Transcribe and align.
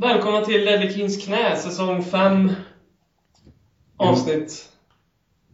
Välkomna 0.00 0.40
till 0.40 0.64
Ledley 0.64 0.92
Kings 0.92 1.24
knä, 1.26 1.56
säsong 1.56 2.02
5. 2.02 2.50
Avsnitt 3.96 4.68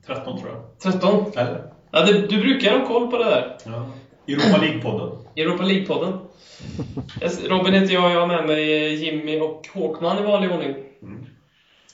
13 0.07 0.38
tror 0.41 0.50
jag. 0.50 0.92
13. 0.92 1.25
Eller? 1.37 1.72
Ja, 1.91 2.05
det, 2.05 2.26
du 2.26 2.41
brukar 2.41 2.78
ha 2.78 2.86
koll 2.86 3.10
på 3.10 3.18
det 3.18 3.25
där. 3.25 3.57
Ja. 3.67 3.86
Europa 4.28 4.58
League-podden. 4.65 5.17
Europa 5.36 5.63
League-podden. 5.63 6.18
Jag- 7.20 7.50
Robin 7.50 7.75
heter 7.75 7.94
jag, 7.94 8.12
jag 8.12 8.20
har 8.20 8.27
med 8.27 8.46
mig 8.46 8.95
Jimmy 9.05 9.41
och 9.41 9.68
Håkman 9.75 10.19
i 10.19 10.23
vanlig 10.27 10.51
ordning. 10.53 10.75
Mm. 11.03 11.27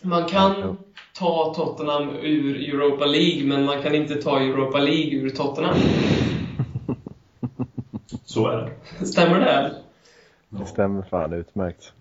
Man 0.03 0.25
kan 0.25 0.79
ta 1.19 1.55
Tottenham 1.57 2.11
ur 2.23 2.57
Europa 2.75 3.05
League, 3.07 3.47
men 3.47 3.65
man 3.65 3.83
kan 3.83 3.95
inte 3.95 4.15
ta 4.23 4.41
Europa 4.41 4.79
League 4.79 5.13
ur 5.19 5.31
Tottenham. 5.31 5.77
Så 8.25 8.49
är 8.49 8.57
det. 9.01 9.07
Stämmer 9.07 9.41
det? 9.41 9.75
Det 10.49 10.67
stämmer 10.67 11.03
fan 11.03 11.33
utmärkt. 11.33 11.93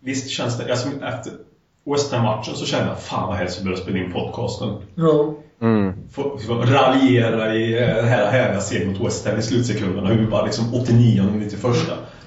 Visst 0.00 0.30
känns 0.30 0.58
det... 0.58 0.70
Alltså, 0.70 0.88
efter 0.88 1.32
West 1.86 2.12
Ham-matchen 2.12 2.54
så 2.54 2.66
kände 2.66 2.86
jag 2.88 3.00
fan 3.00 3.28
vad 3.28 3.36
helst 3.36 3.60
vi 3.60 3.64
börjar 3.64 3.78
spela 3.78 3.98
in 3.98 4.12
podcasten. 4.12 4.76
Ja. 4.94 5.34
Mm. 5.62 5.92
Få 6.12 6.38
få 6.38 6.54
raljera 6.54 7.54
i 7.54 7.78
eh, 7.82 7.94
den 7.96 8.04
här 8.08 8.26
härliga 8.30 8.60
serien 8.60 8.88
mot 8.92 9.00
West 9.06 9.26
Ham 9.28 9.38
i 9.38 9.42
slutsekunderna. 9.42 10.08
Hur 10.08 10.18
vi 10.20 10.26
bara 10.26 10.44
liksom 10.44 10.74
89 10.74 11.20
och 11.22 11.32
91. 11.36 11.62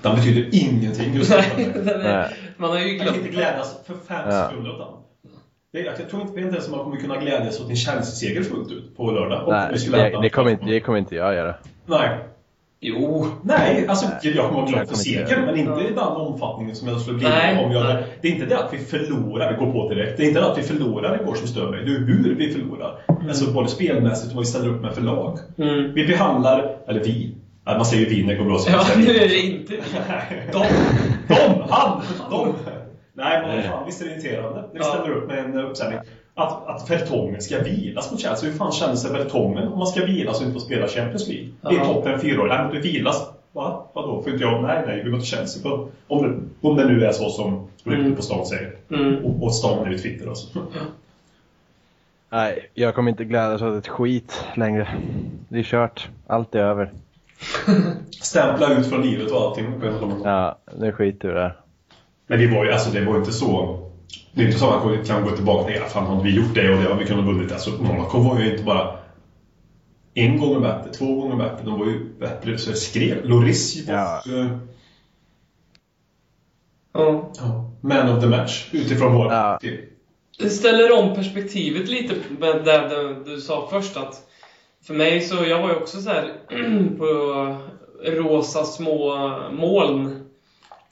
Den 0.02 0.16
betyder 0.16 0.50
ingenting 0.52 1.14
just 1.14 1.30
Nej, 1.36 1.54
nu. 1.58 2.28
man 2.58 2.70
har 2.70 2.80
ju 2.80 2.98
Jag 2.98 2.98
kan 2.98 3.08
inte 3.08 3.20
glömt. 3.20 3.36
glädjas 3.36 3.76
för 3.86 3.94
fem 4.08 4.22
Ja. 4.30 4.48
sekunder 4.50 4.72
åt 4.72 4.80
den. 4.80 5.86
Jag 5.86 6.10
tror 6.10 6.22
inte, 6.22 6.40
ens 6.40 6.70
man 6.70 6.80
kommer 6.80 6.98
kunna 6.98 7.18
glädjas 7.18 7.60
åt 7.62 7.70
en 7.70 7.76
Chelsea-seger 7.76 8.44
fullt 8.44 8.72
ut 8.72 8.98
på 8.98 9.12
lördag. 9.12 9.44
Nej, 9.48 9.78
det, 9.92 10.22
det, 10.22 10.30
kommer 10.30 10.52
inte, 10.52 10.66
det 10.66 10.80
kommer 10.80 10.98
inte 11.00 11.16
jag 11.16 11.36
göra. 11.36 11.56
Nej. 11.86 12.18
Jo. 12.86 13.26
Nej, 13.42 13.86
alltså 13.88 14.06
jag 14.22 14.50
kommer 14.50 14.62
vara 14.62 14.66
glad 14.66 14.66
för 14.66 14.72
kommer 14.72 14.80
inte 14.80 14.96
seger, 14.96 15.28
göra 15.28 15.46
men 15.46 15.58
inte 15.58 15.82
i 15.82 15.94
den 15.94 16.00
omfattningen 16.00 16.76
som 16.76 16.88
jag 16.88 17.02
skulle 17.02 17.18
bli 17.18 17.30
Nej, 17.30 17.66
om 17.66 17.72
jag 17.72 17.84
nej. 17.84 18.04
Det 18.22 18.28
är 18.28 18.32
inte 18.32 18.46
det 18.46 18.58
att 18.60 18.74
vi 18.74 18.78
förlorar, 18.78 19.52
vi 19.52 19.66
går 19.66 19.72
på 19.72 19.90
direkt. 19.90 20.18
Det 20.18 20.24
är 20.24 20.28
inte 20.28 20.40
det 20.40 20.52
att 20.52 20.58
vi 20.58 20.64
förlorar 20.64 21.22
igår 21.22 21.36
som 21.36 21.48
stör 21.48 21.72
mig. 21.72 21.86
Det 21.86 21.92
är 21.92 21.98
hur 21.98 22.36
vi 22.36 22.52
förlorar. 22.54 23.00
Alltså 23.28 23.54
både 23.54 23.70
spelmässigt 23.70 24.30
och 24.30 24.36
vad 24.36 24.46
vi 24.46 24.50
ställer 24.50 24.70
upp 24.70 24.82
med 24.82 24.94
för 24.94 25.02
lag. 25.02 25.40
Mm. 25.58 25.94
Vi 25.94 26.08
behandlar, 26.08 26.76
eller 26.88 27.04
vi. 27.04 27.36
Man 27.66 27.86
säger 27.86 28.10
ju 28.10 28.16
vi 28.16 28.24
när 28.24 28.34
det 28.34 28.40
går 28.40 28.46
bra. 28.46 28.58
så 28.58 28.72
Ja, 28.72 28.84
nu 28.98 29.16
är 29.16 29.28
det 29.28 29.40
inte 29.40 29.74
De! 30.52 30.66
De! 31.28 31.64
Han! 31.70 32.02
De! 32.30 32.54
Nej, 33.16 33.42
men 33.42 33.56
vad 33.56 33.66
fan, 33.66 33.86
visst 33.86 34.02
är 34.02 34.06
det 34.06 34.12
irriterande 34.12 34.62
när 34.74 34.80
vi 34.80 34.84
ställer 34.84 35.10
upp 35.10 35.28
med 35.28 35.40
en 35.40 35.60
uppställning. 35.60 36.00
Att, 36.36 36.68
att 36.68 36.90
Vertongen 36.90 37.42
ska 37.42 37.60
vilas 37.64 38.12
mot 38.12 38.20
Chelsea. 38.22 38.50
Hur 38.50 38.58
fan 38.58 38.72
känner 38.72 38.96
sig 38.96 39.12
Vertongen 39.12 39.68
om 39.68 39.78
man 39.78 39.88
ska 39.88 40.06
vilas 40.06 40.38
och 40.40 40.46
inte 40.48 40.60
få 40.60 40.66
spela 40.66 40.88
Champions 40.88 41.28
League? 41.28 41.48
Det 41.62 41.68
är 41.68 41.74
Ja. 41.74 41.86
toppen 41.86 42.20
fyra 42.20 42.42
år. 42.42 42.48
Nej, 42.48 42.64
men 42.64 42.74
du 42.74 42.82
vilas. 42.82 43.30
Va? 43.52 43.86
Vadå? 43.94 44.22
Får 44.24 44.32
inte 44.34 44.44
jag? 44.46 44.64
Nej, 44.64 44.84
nej, 44.88 45.02
vi 45.04 45.10
går 45.12 45.18
till 45.18 45.28
Chelsea. 45.28 45.64
På, 45.64 45.88
om, 46.08 46.24
det, 46.24 46.68
om 46.68 46.78
det 46.78 46.86
nu 46.88 47.06
är 47.06 47.12
så 47.12 47.30
som 47.30 47.68
ryktet 47.84 48.06
Mm. 48.06 48.16
på 48.16 48.22
stan 48.22 48.46
säger. 48.46 48.76
Mm. 48.92 49.26
Och, 49.26 49.44
och 49.44 49.56
stan 49.56 49.88
är 49.88 49.92
ju 49.92 49.98
Twitter 49.98 50.28
alltså. 50.28 50.48
Nej, 52.30 52.70
jag 52.74 52.96
kommer 52.96 53.12
inte 53.12 53.24
glädjas 53.26 53.62
åt 53.62 53.78
ett 53.78 53.88
skit 53.88 54.46
längre. 54.56 54.88
Det 55.50 55.60
är 55.60 55.64
kört. 55.64 56.10
Allt 56.28 56.56
är 56.56 56.60
över. 56.60 56.92
Stämpla 58.22 58.74
ut 58.74 58.88
från 58.88 59.02
livet 59.02 59.32
och 59.32 59.42
allting. 59.42 59.66
Ja, 60.24 60.58
nu 60.78 60.92
skiter 60.92 61.28
vi 61.28 61.34
det. 61.34 61.54
Men 62.28 62.40
vi 62.40 62.48
var 62.56 62.66
ju, 62.66 62.72
alltså 62.72 62.92
det 62.92 63.06
var 63.06 63.14
ju 63.14 63.20
inte 63.20 63.32
så... 63.32 63.80
Det 64.36 64.42
är 64.42 64.46
inte 64.46 64.60
så 64.60 64.70
att 64.70 64.86
man 64.86 65.06
kan 65.06 65.24
gå 65.24 65.32
tillbaka 65.32 65.68
till, 65.68 65.82
ja, 65.82 65.86
fan 65.88 66.06
har 66.06 66.24
vi 66.24 66.36
gjort 66.36 66.56
det 66.56 66.74
och 66.74 66.82
det 66.82 66.90
har 66.90 66.96
vi 67.00 67.06
kunnat 67.06 67.26
vunnit. 67.26 67.52
Alltså 67.52 67.70
Monaco 67.72 68.20
var 68.20 68.40
ju 68.40 68.52
inte 68.52 68.64
bara 68.64 68.98
en 70.14 70.38
gång 70.38 70.62
bättre, 70.62 70.94
två 70.94 71.16
gånger 71.22 71.36
bättre. 71.36 71.66
De 71.66 71.80
var 71.80 71.86
ju 71.86 72.14
bättre 72.20 72.58
så 72.58 72.70
det 72.70 72.76
skrev. 72.76 73.26
Loris 73.26 73.88
Ja. 73.88 74.22
och, 74.26 74.32
eh, 74.32 74.58
Ja. 76.94 77.32
ja, 77.38 77.72
man 77.82 78.10
of 78.10 78.22
the 78.22 78.28
match 78.30 78.70
utifrån 78.72 79.16
vår 79.16 79.26
Ja. 79.32 79.60
Det 80.40 80.50
ställer 80.50 81.00
om 81.00 81.16
perspektivet 81.16 81.90
lite 81.90 82.14
med 82.40 82.66
det 82.66 82.88
du, 82.90 83.24
du 83.32 83.42
sa 83.42 83.68
först 83.72 83.98
att 83.98 84.22
för 84.88 84.94
mig 84.94 85.22
så, 85.22 85.36
jag 85.46 85.62
var 85.62 85.70
ju 85.70 85.76
också 85.76 86.02
så 86.02 86.10
här 86.10 86.34
på 86.98 87.06
rosa 88.06 88.64
små 88.64 89.16
moln 89.52 90.20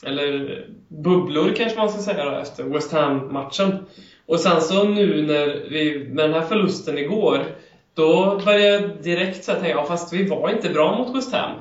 eller 0.03 0.65
bubblor 0.87 1.53
kanske 1.55 1.77
man 1.77 1.89
ska 1.89 2.01
säga 2.01 2.25
då, 2.25 2.37
efter 2.37 2.63
West 2.63 2.91
Ham-matchen. 2.91 3.85
Och 4.25 4.39
sen 4.39 4.61
så 4.61 4.83
nu 4.83 5.27
när 5.27 5.69
vi, 5.69 6.09
med 6.09 6.29
den 6.29 6.33
här 6.33 6.47
förlusten 6.47 6.97
igår, 6.97 7.45
då 7.93 8.41
började 8.45 8.69
jag 8.69 9.03
direkt 9.03 9.43
så 9.43 9.51
här 9.51 9.59
tänka, 9.59 9.75
ja 9.75 9.85
fast 9.85 10.13
vi 10.13 10.27
var 10.27 10.49
inte 10.49 10.69
bra 10.69 10.97
mot 10.97 11.15
West 11.15 11.33
Ham. 11.33 11.57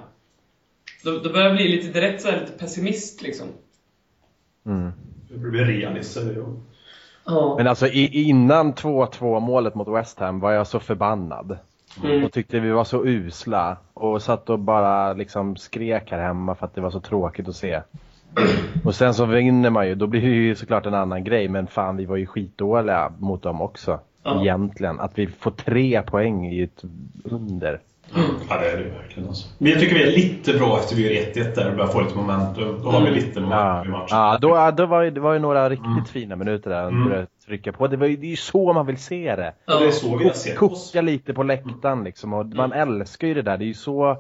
Då, 1.05 1.11
då 1.11 1.33
började 1.33 1.45
jag 1.45 1.56
bli 1.56 1.69
lite 1.69 2.01
direkt 2.01 2.23
så 2.23 2.28
här, 2.28 2.41
lite 2.41 2.53
pessimist 2.53 3.23
liksom. 3.23 3.47
Mm. 4.67 4.93
Det 5.28 5.39
blir 5.39 5.65
realist. 5.65 6.12
säger 6.12 6.37
jag. 6.37 6.61
Ja. 7.25 7.55
Men 7.57 7.67
alltså 7.67 7.87
i, 7.87 8.22
innan 8.28 8.75
2-2 8.75 9.41
målet 9.41 9.75
mot 9.75 9.89
West 9.89 10.19
Ham 10.19 10.41
var 10.41 10.53
jag 10.53 10.67
så 10.67 10.81
förbannad. 10.81 11.59
Mm. 12.05 12.25
Och 12.25 12.33
tyckte 12.33 12.61
vi 12.61 12.71
var 12.71 12.84
så 12.84 13.05
usla. 13.05 13.77
Och 13.95 14.22
satt 14.22 14.51
och 14.51 14.59
bara 14.59 15.12
liksom 15.12 15.57
skrek 15.57 16.11
här 16.11 16.19
hemma 16.19 16.55
för 16.55 16.67
att 16.67 16.75
det 16.75 16.81
var 16.81 16.91
så 16.91 17.01
tråkigt 17.01 17.49
att 17.49 17.57
se. 17.57 17.83
Och 18.85 18.95
sen 18.95 19.15
så 19.15 19.25
vinner 19.25 19.71
man 19.71 19.87
ju, 19.89 19.95
då 19.95 20.07
blir 20.07 20.21
det 20.21 20.27
ju 20.29 20.55
såklart 20.55 20.87
en 20.87 20.95
annan 20.95 21.25
grej. 21.25 21.49
Men 21.49 21.67
fan, 21.67 21.97
vi 21.97 22.05
var 22.05 22.17
ju 22.17 22.27
skitdåliga 22.27 23.13
mot 23.19 23.43
dem 23.43 23.61
också. 23.63 24.01
Ja. 24.25 24.41
Egentligen. 24.41 25.01
Att 25.01 25.19
vi 25.19 25.27
får 25.27 25.51
tre 25.51 26.03
poäng 26.03 26.47
i 26.47 26.63
ett 26.63 26.85
under. 27.25 27.81
Ja, 28.49 28.61
det 28.61 28.71
är 28.71 28.77
det 28.77 28.83
ju 28.83 28.91
verkligen 28.91 29.29
alltså. 29.29 29.49
Men 29.59 29.71
jag 29.73 29.81
tycker 29.81 29.95
vi 29.95 30.03
är 30.03 30.17
lite 30.17 30.53
bra 30.59 30.79
efter 30.79 30.97
vi 30.97 31.15
gör 31.15 31.23
1-1 31.33 31.55
där 31.55 31.71
och 31.71 31.77
börjar 31.77 31.87
få 31.91 32.01
lite 32.01 32.17
momentum. 32.17 32.81
Då 32.83 32.91
har 32.91 33.01
vi 33.01 33.07
Mm. 33.09 33.15
lite 33.19 33.41
momentum 33.41 33.59
Ja, 33.59 33.85
i 33.85 33.89
matchen. 33.89 34.07
ja 34.11 34.39
då, 34.41 34.71
då 34.77 34.87
var 34.87 35.03
ju, 35.03 35.11
det 35.11 35.21
var 35.21 35.33
ju 35.33 35.39
några 35.39 35.69
riktigt 35.71 35.87
Mm. 35.87 36.05
fina 36.05 36.37
minuter 36.37 36.71
där. 36.71 36.89
Mm. 36.89 37.13
Mm. 37.13 37.27
trycka 37.47 37.73
på. 37.73 37.87
Det, 37.87 37.97
var 37.97 38.07
ju, 38.07 38.17
det 38.17 38.27
är 38.27 38.31
ju 38.31 38.37
så 38.37 38.73
man 38.73 38.87
vill 38.87 38.97
se 38.99 39.37
det. 39.37 39.53
Och 39.75 39.81
det 39.81 39.87
är 39.87 39.91
så 39.91 40.17
vi 40.17 40.31
sett 40.31 40.63
oss. 40.63 40.91
Koka 40.93 41.01
lite 41.03 41.35
på 41.35 41.43
läktaren 41.43 42.05
liksom. 42.05 42.33
Och 42.33 42.47
man 42.47 42.73
älskar 42.73 43.29
ju 43.29 43.35
det 43.35 43.43
där. 43.43 43.57
Det 43.59 43.65
är 43.65 43.67
ju 43.67 43.75
så 43.75 44.17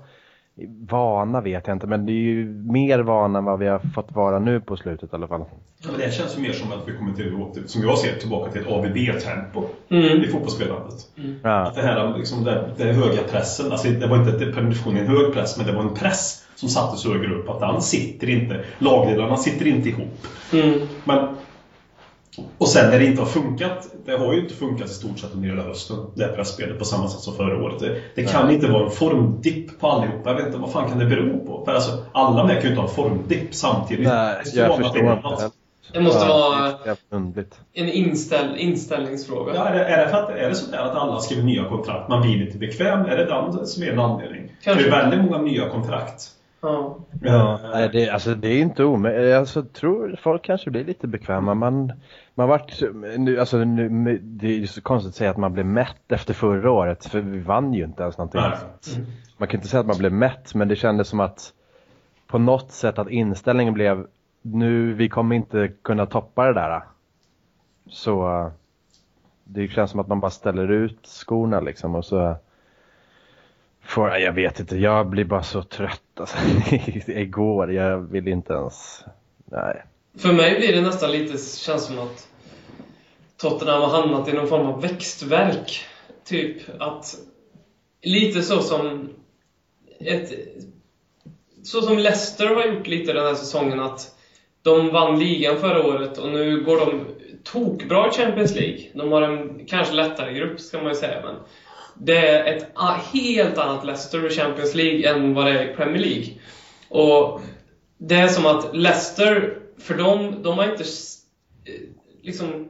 vana 0.68 1.40
vet 1.40 1.66
jag 1.66 1.76
inte. 1.76 1.86
Men 1.86 2.06
det 2.06 2.12
är 2.12 2.14
ju 2.14 2.44
mer 2.48 2.98
vana 2.98 3.38
än 3.38 3.44
vad 3.44 3.58
vi 3.58 3.68
har 3.68 3.78
fått 3.94 4.12
vara 4.12 4.38
nu 4.38 4.60
på 4.60 4.76
slutet 4.76 5.12
i 5.12 5.16
alla 5.16 5.28
fall. 5.28 5.44
Ja, 5.82 5.88
men 5.90 6.00
det 6.00 6.14
känns 6.14 6.38
mer 6.38 6.52
som 6.52 6.72
att 6.72 6.88
vi 6.88 6.96
kommer 6.96 7.14
till, 7.14 7.68
som 7.68 7.82
jag 7.82 7.98
ser 7.98 8.14
tillbaka 8.14 8.50
till 8.52 8.60
ett 8.60 8.66
AVB-tempo 8.66 9.64
Mm. 9.90 10.22
i 10.22 10.26
fotbollsspelandet. 10.26 10.94
Ja. 11.42 11.50
Att 11.50 11.74
det 11.74 11.82
här 11.82 12.18
liksom, 12.18 12.44
det, 12.44 12.70
det 12.76 12.84
höga 12.92 13.22
pressen, 13.30 13.72
alltså 13.72 13.88
det 13.88 14.06
var 14.06 14.16
inte 14.16 14.32
per 14.32 14.46
definition 14.46 14.96
en 14.96 15.06
hög 15.06 15.32
press, 15.32 15.56
men 15.56 15.66
det 15.66 15.72
var 15.72 15.82
en 15.82 15.94
press 15.94 16.46
som 16.54 16.68
sattes 16.68 17.04
högre 17.04 17.34
upp. 17.34 17.48
Att 17.48 17.60
den 17.60 17.82
sitter 17.82 18.28
inte, 18.30 18.64
lagdelarna 18.78 19.36
sitter 19.36 19.66
inte 19.66 19.88
ihop. 19.88 20.26
Mm. 20.52 20.80
Men, 21.04 21.28
och 22.58 22.68
sen 22.68 22.90
när 22.90 22.98
det 22.98 23.06
inte 23.06 23.20
har 23.20 23.28
funkat, 23.28 23.88
det 24.06 24.16
har 24.16 24.32
ju 24.32 24.40
inte 24.40 24.54
funkat 24.54 24.90
i 24.90 24.94
stort 24.94 25.18
sett 25.18 25.34
under 25.34 25.48
hela 25.48 25.62
hösten, 25.62 25.96
det 26.14 26.24
här 26.24 26.32
pressspelet 26.32 26.78
på 26.78 26.84
samma 26.84 27.08
sätt 27.08 27.20
som 27.20 27.34
förra 27.34 27.62
året. 27.64 27.78
Det, 27.78 27.96
det 28.14 28.24
kan 28.24 28.50
inte 28.50 28.66
vara 28.66 28.84
en 28.84 28.90
formdipp 28.90 29.80
på 29.80 29.88
allihopa. 29.88 30.30
Jag 30.30 30.36
vet 30.36 30.46
inte, 30.46 30.58
vad 30.58 30.72
fan 30.72 30.88
kan 30.88 30.98
det 30.98 31.06
bero 31.06 31.46
på? 31.46 31.64
För 31.64 31.74
alltså, 31.74 32.04
alla 32.12 32.44
med 32.44 32.54
kan 32.54 32.62
ju 32.62 32.68
inte 32.68 32.80
ha 32.80 32.88
en 32.88 32.94
formdipp 32.94 33.54
samtidigt. 33.54 34.08
Nej, 34.08 34.34
Det 34.34 34.38
måste 34.38 34.58
jag 34.58 34.76
förstår 34.76 35.32
inte. 35.32 35.50
Det 35.92 36.00
måste 36.00 36.26
Ja, 36.26 36.96
vara 37.10 37.56
en 37.72 37.88
inställ, 37.88 38.56
inställningsfråga. 38.56 39.54
Ja, 39.54 39.64
är, 39.68 39.74
det, 39.74 39.84
är, 39.84 40.04
det 40.04 40.10
för 40.10 40.16
att, 40.16 40.30
är 40.30 40.48
det 40.48 40.54
så 40.54 40.70
där 40.70 40.78
att 40.78 40.96
alla 40.96 41.20
skriver 41.20 41.42
nya 41.42 41.64
kontrakt? 41.68 42.08
Man 42.08 42.22
blir 42.22 42.38
lite 42.38 42.58
bekväm? 42.58 43.00
Är 43.00 43.16
det 43.16 43.24
den 43.24 43.66
som 43.66 43.82
är 43.82 43.92
en 43.92 43.98
anledning? 43.98 44.52
Kanske. 44.62 44.82
För 44.82 44.90
det 44.90 44.96
är 44.96 45.02
väldigt 45.02 45.30
många 45.30 45.42
nya 45.42 45.68
kontrakt. 45.68 46.30
Ja. 46.60 46.98
Ja, 47.20 47.60
Eh, 47.64 47.70
nej, 47.72 47.88
det, 47.92 48.10
alltså, 48.10 48.34
det 48.34 48.48
är 48.48 48.60
inte 48.60 48.84
omöjligt. 48.84 49.34
Alltså, 49.34 49.60
jag 49.60 49.72
tror 49.72 50.16
folk 50.22 50.44
kanske 50.44 50.70
blir 50.70 50.84
lite 50.84 51.06
bekväma. 51.06 51.54
Man, 51.54 51.92
man 52.34 52.48
vart, 52.48 52.82
nu, 53.18 53.40
alltså, 53.40 53.58
nu, 53.58 54.18
det 54.22 54.46
är 54.46 54.58
ju 54.58 54.66
så 54.66 54.82
konstigt 54.82 55.08
att 55.08 55.14
säga 55.14 55.30
att 55.30 55.36
man 55.36 55.52
blev 55.52 55.66
mätt 55.66 56.12
efter 56.12 56.34
förra 56.34 56.70
året. 56.70 57.06
För 57.06 57.20
vi 57.20 57.38
vann 57.38 57.74
ju 57.74 57.84
inte 57.84 58.02
ens 58.02 58.18
någonting. 58.18 58.40
Nej. 58.40 59.06
Man 59.36 59.48
kan 59.48 59.58
inte 59.58 59.68
säga 59.68 59.80
att 59.80 59.86
man 59.86 59.98
blev 59.98 60.12
mätt, 60.12 60.54
men 60.54 60.68
det 60.68 60.76
kändes 60.76 61.08
som 61.08 61.20
att 61.20 61.52
på 62.26 62.38
något 62.38 62.72
sätt 62.72 62.98
att 62.98 63.10
inställningen 63.10 63.74
blev 63.74 64.06
nu, 64.42 64.92
vi 64.92 65.08
kommer 65.08 65.36
inte 65.36 65.68
kunna 65.82 66.06
toppa 66.06 66.46
det 66.46 66.54
där. 66.54 66.82
Så 67.88 68.28
eh, 68.28 68.48
det 69.44 69.68
känns 69.68 69.90
som 69.90 70.00
att 70.00 70.08
man 70.08 70.20
bara 70.20 70.30
ställer 70.30 70.70
ut 70.70 71.06
skorna 71.06 71.60
liksom 71.60 71.94
och 71.94 72.04
så 72.04 72.36
för, 73.90 74.16
jag 74.16 74.32
vet 74.32 74.60
inte, 74.60 74.76
jag 74.76 75.10
blir 75.10 75.24
bara 75.24 75.42
så 75.42 75.62
trött 75.62 76.02
alltså. 76.20 76.36
Igår, 77.06 77.72
jag 77.72 77.98
vill 77.98 78.28
inte 78.28 78.52
ens, 78.52 79.04
nej. 79.44 79.84
För 80.18 80.32
mig 80.32 80.58
blir 80.58 80.72
det 80.72 80.80
nästan 80.80 81.12
lite, 81.12 81.38
känns 81.58 81.86
som 81.86 81.98
att 81.98 82.28
Tottenham 83.36 83.82
har 83.82 83.88
hamnat 83.88 84.28
i 84.28 84.32
någon 84.32 84.48
form 84.48 84.66
av 84.66 84.82
växtverk. 84.82 85.84
Typ 86.24 86.56
att, 86.80 87.14
lite 88.02 88.42
så 88.42 88.60
som 88.60 89.08
ett, 90.00 90.32
så 91.62 91.82
som 91.82 91.98
Leicester 91.98 92.54
har 92.54 92.64
gjort 92.64 92.86
lite 92.86 93.12
den 93.12 93.26
här 93.26 93.34
säsongen 93.34 93.80
att 93.80 94.16
de 94.62 94.88
vann 94.88 95.18
ligan 95.18 95.58
förra 95.58 95.86
året 95.86 96.18
och 96.18 96.28
nu 96.28 96.64
går 96.64 96.76
de 96.76 97.04
tokbra 97.44 98.08
i 98.08 98.10
Champions 98.10 98.54
League. 98.54 98.80
De 98.94 99.12
har 99.12 99.22
en 99.22 99.66
kanske 99.66 99.94
lättare 99.94 100.34
grupp 100.34 100.60
ska 100.60 100.78
man 100.78 100.88
ju 100.88 100.94
säga 100.94 101.22
men 101.24 101.36
det 101.94 102.16
är 102.28 102.56
ett 102.56 102.66
a- 102.74 103.00
helt 103.12 103.58
annat 103.58 103.86
Leicester 103.86 104.26
i 104.26 104.30
Champions 104.30 104.74
League 104.74 105.10
än 105.10 105.34
vad 105.34 105.46
det 105.46 105.58
är 105.58 105.70
i 105.70 105.74
Premier 105.74 106.02
League. 106.02 106.26
Och 106.88 107.40
det 107.98 108.14
är 108.14 108.28
som 108.28 108.46
att 108.46 108.76
Leicester 108.76 109.58
för 109.78 109.94
de, 109.94 110.42
de 110.42 110.58
har 110.58 110.64
inte 110.64 110.84
eh, 111.64 111.80
liksom 112.22 112.68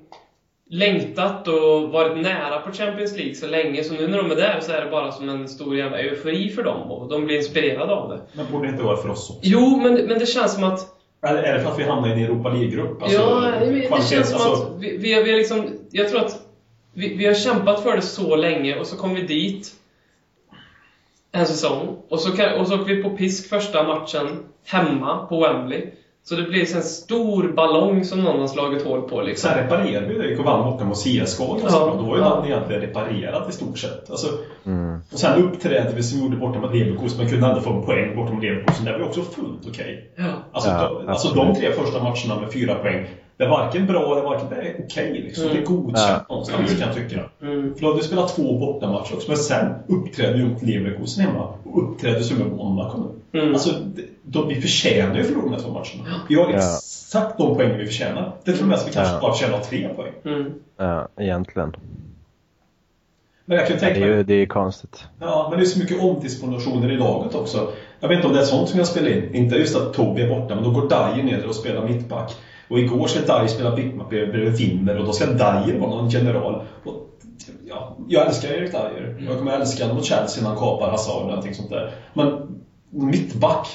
längtat 0.71 1.49
och 1.49 1.91
varit 1.91 2.23
nära 2.23 2.59
på 2.59 2.73
Champions 2.73 3.17
League 3.17 3.35
så 3.35 3.47
länge, 3.47 3.85
så 3.85 3.95
nu 3.95 4.09
när 4.09 4.19
de 4.19 4.31
är 4.31 4.37
där 4.37 4.61
så 4.61 4.73
är 4.73 4.85
det 4.85 4.91
bara 4.91 5.13
som 5.13 5.29
en 5.29 5.49
stor 5.49 5.77
jävla 5.77 5.99
eufori 5.99 6.51
för 6.51 6.63
dem 6.63 6.91
och 6.91 7.09
de 7.09 7.25
blir 7.25 7.37
inspirerade 7.37 7.93
av 7.93 8.09
det. 8.09 8.21
Men 8.33 8.53
borde 8.53 8.67
det 8.67 8.71
inte 8.71 8.83
vara 8.83 8.97
för 8.97 9.09
oss 9.09 9.31
också? 9.31 9.41
Jo, 9.43 9.81
men, 9.83 9.95
men 9.95 10.19
det 10.19 10.27
känns 10.27 10.55
som 10.55 10.65
att 10.65 10.81
Eller 11.27 11.43
är 11.43 11.55
det 11.55 11.61
för 11.61 11.71
att 11.71 11.79
vi 11.79 11.85
hamnar 11.85 12.09
i 12.09 12.13
en 12.13 12.19
Europa 12.19 12.49
League-grupp? 12.49 13.03
Alltså, 13.03 13.19
ja, 13.19 13.53
det 13.99 14.09
känns 14.11 14.31
som 14.31 14.41
alltså, 14.41 14.67
att 14.67 14.81
vi, 14.81 14.97
vi, 14.97 15.23
vi 15.23 15.31
har 15.31 15.39
liksom, 15.39 15.71
jag 15.91 16.09
tror 16.09 16.21
att 16.21 16.40
vi, 16.93 17.17
vi 17.17 17.27
har 17.27 17.35
kämpat 17.35 17.81
för 17.83 17.97
det 17.97 18.03
så 18.03 18.37
länge 18.37 18.79
och 18.79 18.87
så 18.87 18.97
kom 18.97 19.15
vi 19.15 19.23
dit 19.23 19.73
en 21.33 21.47
säsong 21.47 21.97
och 22.09 22.21
så, 22.21 22.33
kan, 22.37 22.61
och 22.61 22.67
så 22.67 22.75
åker 22.81 22.95
vi 22.95 23.03
på 23.03 23.11
pisk 23.11 23.49
första 23.49 23.83
matchen 23.83 24.39
hemma 24.67 25.27
på 25.27 25.41
Wembley. 25.41 25.87
Så 26.23 26.35
det 26.37 26.43
blir 26.43 26.77
en 26.77 26.83
stor 26.83 27.53
ballong 27.53 28.05
som 28.05 28.21
någon 28.23 28.41
har 28.41 28.49
slagit 28.49 28.83
hål 28.85 29.09
på 29.09 29.23
liksom. 29.23 29.51
Sen 29.51 29.59
reparerade 29.59 30.07
vi 30.07 30.15
det. 30.15 30.23
Vi 30.23 30.31
gick 30.31 30.39
och 30.39 30.45
vann 30.45 30.65
borta 30.71 30.85
mot 30.85 30.97
CSKA 30.97 31.45
ganska 31.47 31.69
Ja, 31.71 31.85
bra. 31.87 31.95
Då 31.97 32.03
var 32.03 32.17
ju 32.17 32.23
ja. 32.23 32.37
den 32.37 32.45
egentligen 32.47 32.81
reparerat 32.83 33.49
i 33.49 33.53
stort 33.53 33.79
sett. 33.79 34.11
Alltså, 34.11 34.27
Mm. 34.65 35.01
och 35.13 35.19
sen 35.19 35.43
uppträdde 35.43 35.93
vi 35.97 36.03
som 36.03 36.19
vi 36.19 36.25
gjorde 36.25 36.37
borta 36.37 36.59
mot 36.59 36.75
Leverkusen, 36.75 37.19
men 37.19 37.29
kunde 37.31 37.47
ändå 37.47 37.61
få 37.61 37.71
en 37.73 37.83
poäng 37.83 38.17
borta 38.17 38.33
mot 38.33 38.43
Leverkusen. 38.43 38.85
Det 38.85 38.93
var 38.93 38.99
ju 38.99 39.05
också 39.05 39.23
fullt 39.23 39.67
okej. 39.69 40.11
Ja. 40.17 40.25
Alltså, 40.53 40.71
Ja, 40.71 40.89
de, 41.01 41.09
alltså 41.09 41.35
de 41.35 41.55
tre 41.55 41.73
första 41.73 42.03
matcherna 42.03 42.41
med 42.41 42.53
fyra 42.53 42.75
poäng, 42.75 43.07
det 43.41 43.47
är 43.47 43.51
varken 43.51 43.87
bra 43.87 44.13
eller 44.13 44.23
varken 44.23 44.49
det 44.51 44.57
är 44.57 44.75
okej. 44.85 45.13
liksom. 45.25 45.45
Mm. 45.45 45.57
Det 45.57 45.63
är 45.63 45.67
godkänt 45.67 45.99
Ja. 46.09 46.25
någonstans 46.29 46.71
kan 46.79 46.89
jag 46.89 46.95
tycka. 46.97 47.21
Mm. 47.43 47.75
För 47.75 47.81
då 47.81 47.87
hade 47.87 47.99
vi 48.01 48.07
spelat 48.07 48.37
två 48.37 48.59
bortamatcher 48.59 49.15
också, 49.15 49.29
men 49.29 49.37
sen 49.37 49.73
uppträdde 49.87 50.39
vi 50.39 50.45
mot 50.45 50.63
Leverkusen 50.63 51.25
hemma 51.25 51.49
och 51.65 51.83
uppträdde 51.93 52.25
som 52.25 52.43
en 52.43 52.57
Monaco 52.57 52.99
nu. 53.33 53.41
Mm. 53.41 53.55
Alltså, 53.55 53.71
det- 53.95 54.03
de, 54.23 54.49
vi 54.49 54.61
förtjänar 54.61 55.15
ju 55.15 55.21
att 55.21 55.27
förlora 55.27 55.45
de 55.45 55.53
här 55.53 55.61
två 55.61 55.69
matcherna. 55.71 56.21
Vi 56.29 56.35
har 56.35 56.51
Ja. 56.51 56.57
exakt 56.57 57.39
de 57.39 57.57
poäng 57.57 57.79
vi 57.79 57.87
förtjänar. 57.87 58.33
Det 58.45 58.53
tror 58.53 58.59
jag 58.63 58.69
mest 58.69 58.89
vi 58.89 58.93
kanske 58.93 59.15
Ja. 59.15 59.21
bara 59.21 59.33
förtjänar 59.33 59.59
tre 59.59 59.89
poäng. 59.89 60.13
Mm. 60.25 60.53
Ja, 60.77 61.09
egentligen. 61.17 61.77
Men 63.45 63.59
jag 63.59 63.67
kan 63.67 63.77
Det 63.77 63.81
tänka 63.81 64.01
är 64.01 64.07
mig... 64.07 64.17
ju 64.17 64.23
det 64.23 64.35
är 64.35 64.47
konstigt. 64.47 65.05
Ja, 65.21 65.47
men 65.51 65.59
det 65.59 65.65
är 65.65 65.67
så 65.67 65.79
mycket 65.79 66.03
omdispositioner 66.03 66.93
i 66.93 66.97
laget 66.97 67.35
också. 67.35 67.69
Jag 68.01 68.09
vet 68.09 68.17
inte 68.17 68.29
om 68.29 68.35
det 68.35 68.41
är 68.41 68.45
sånt 68.45 68.69
som 68.69 68.79
jag 68.79 68.87
spelar 68.89 69.09
in. 69.09 69.35
Inte 69.35 69.57
just 69.57 69.77
att 69.77 69.93
Tobbe 69.95 70.23
är 70.23 70.29
borta, 70.29 70.55
men 70.55 70.65
då 70.65 70.71
går 70.71 70.89
Dyer 70.89 71.25
ner 71.25 71.47
och 71.47 71.55
spelar 71.55 71.89
mittback. 71.89 72.33
Och 72.71 72.79
igår 72.79 73.07
ska 73.07 73.21
Dyer 73.21 73.47
spela 73.47 73.77
mittback 73.77 74.09
bredvid 74.09 74.53
Winner 74.53 74.99
och 74.99 75.05
då 75.07 75.13
ska 75.13 75.27
Dyer 75.27 75.79
vara 75.79 75.91
någon 75.91 76.09
general. 76.09 76.63
Och, 76.85 77.07
ja, 77.69 77.97
jag 78.09 78.27
älskar 78.27 78.49
Erik 78.49 78.73
Dyer. 78.73 79.17
Jag 79.29 79.39
kommer 79.39 79.53
älska 79.53 79.85
honom 79.85 79.97
mot 79.97 80.05
Chelsea 80.07 80.43
när 80.43 80.51
han 80.51 80.59
kapar 80.59 80.91
Hazard 80.91 81.27
och 81.27 81.33
allting 81.33 81.55
sånt 81.55 81.71
där. 81.71 81.91
Men 82.15 82.61
mittback, 82.91 83.67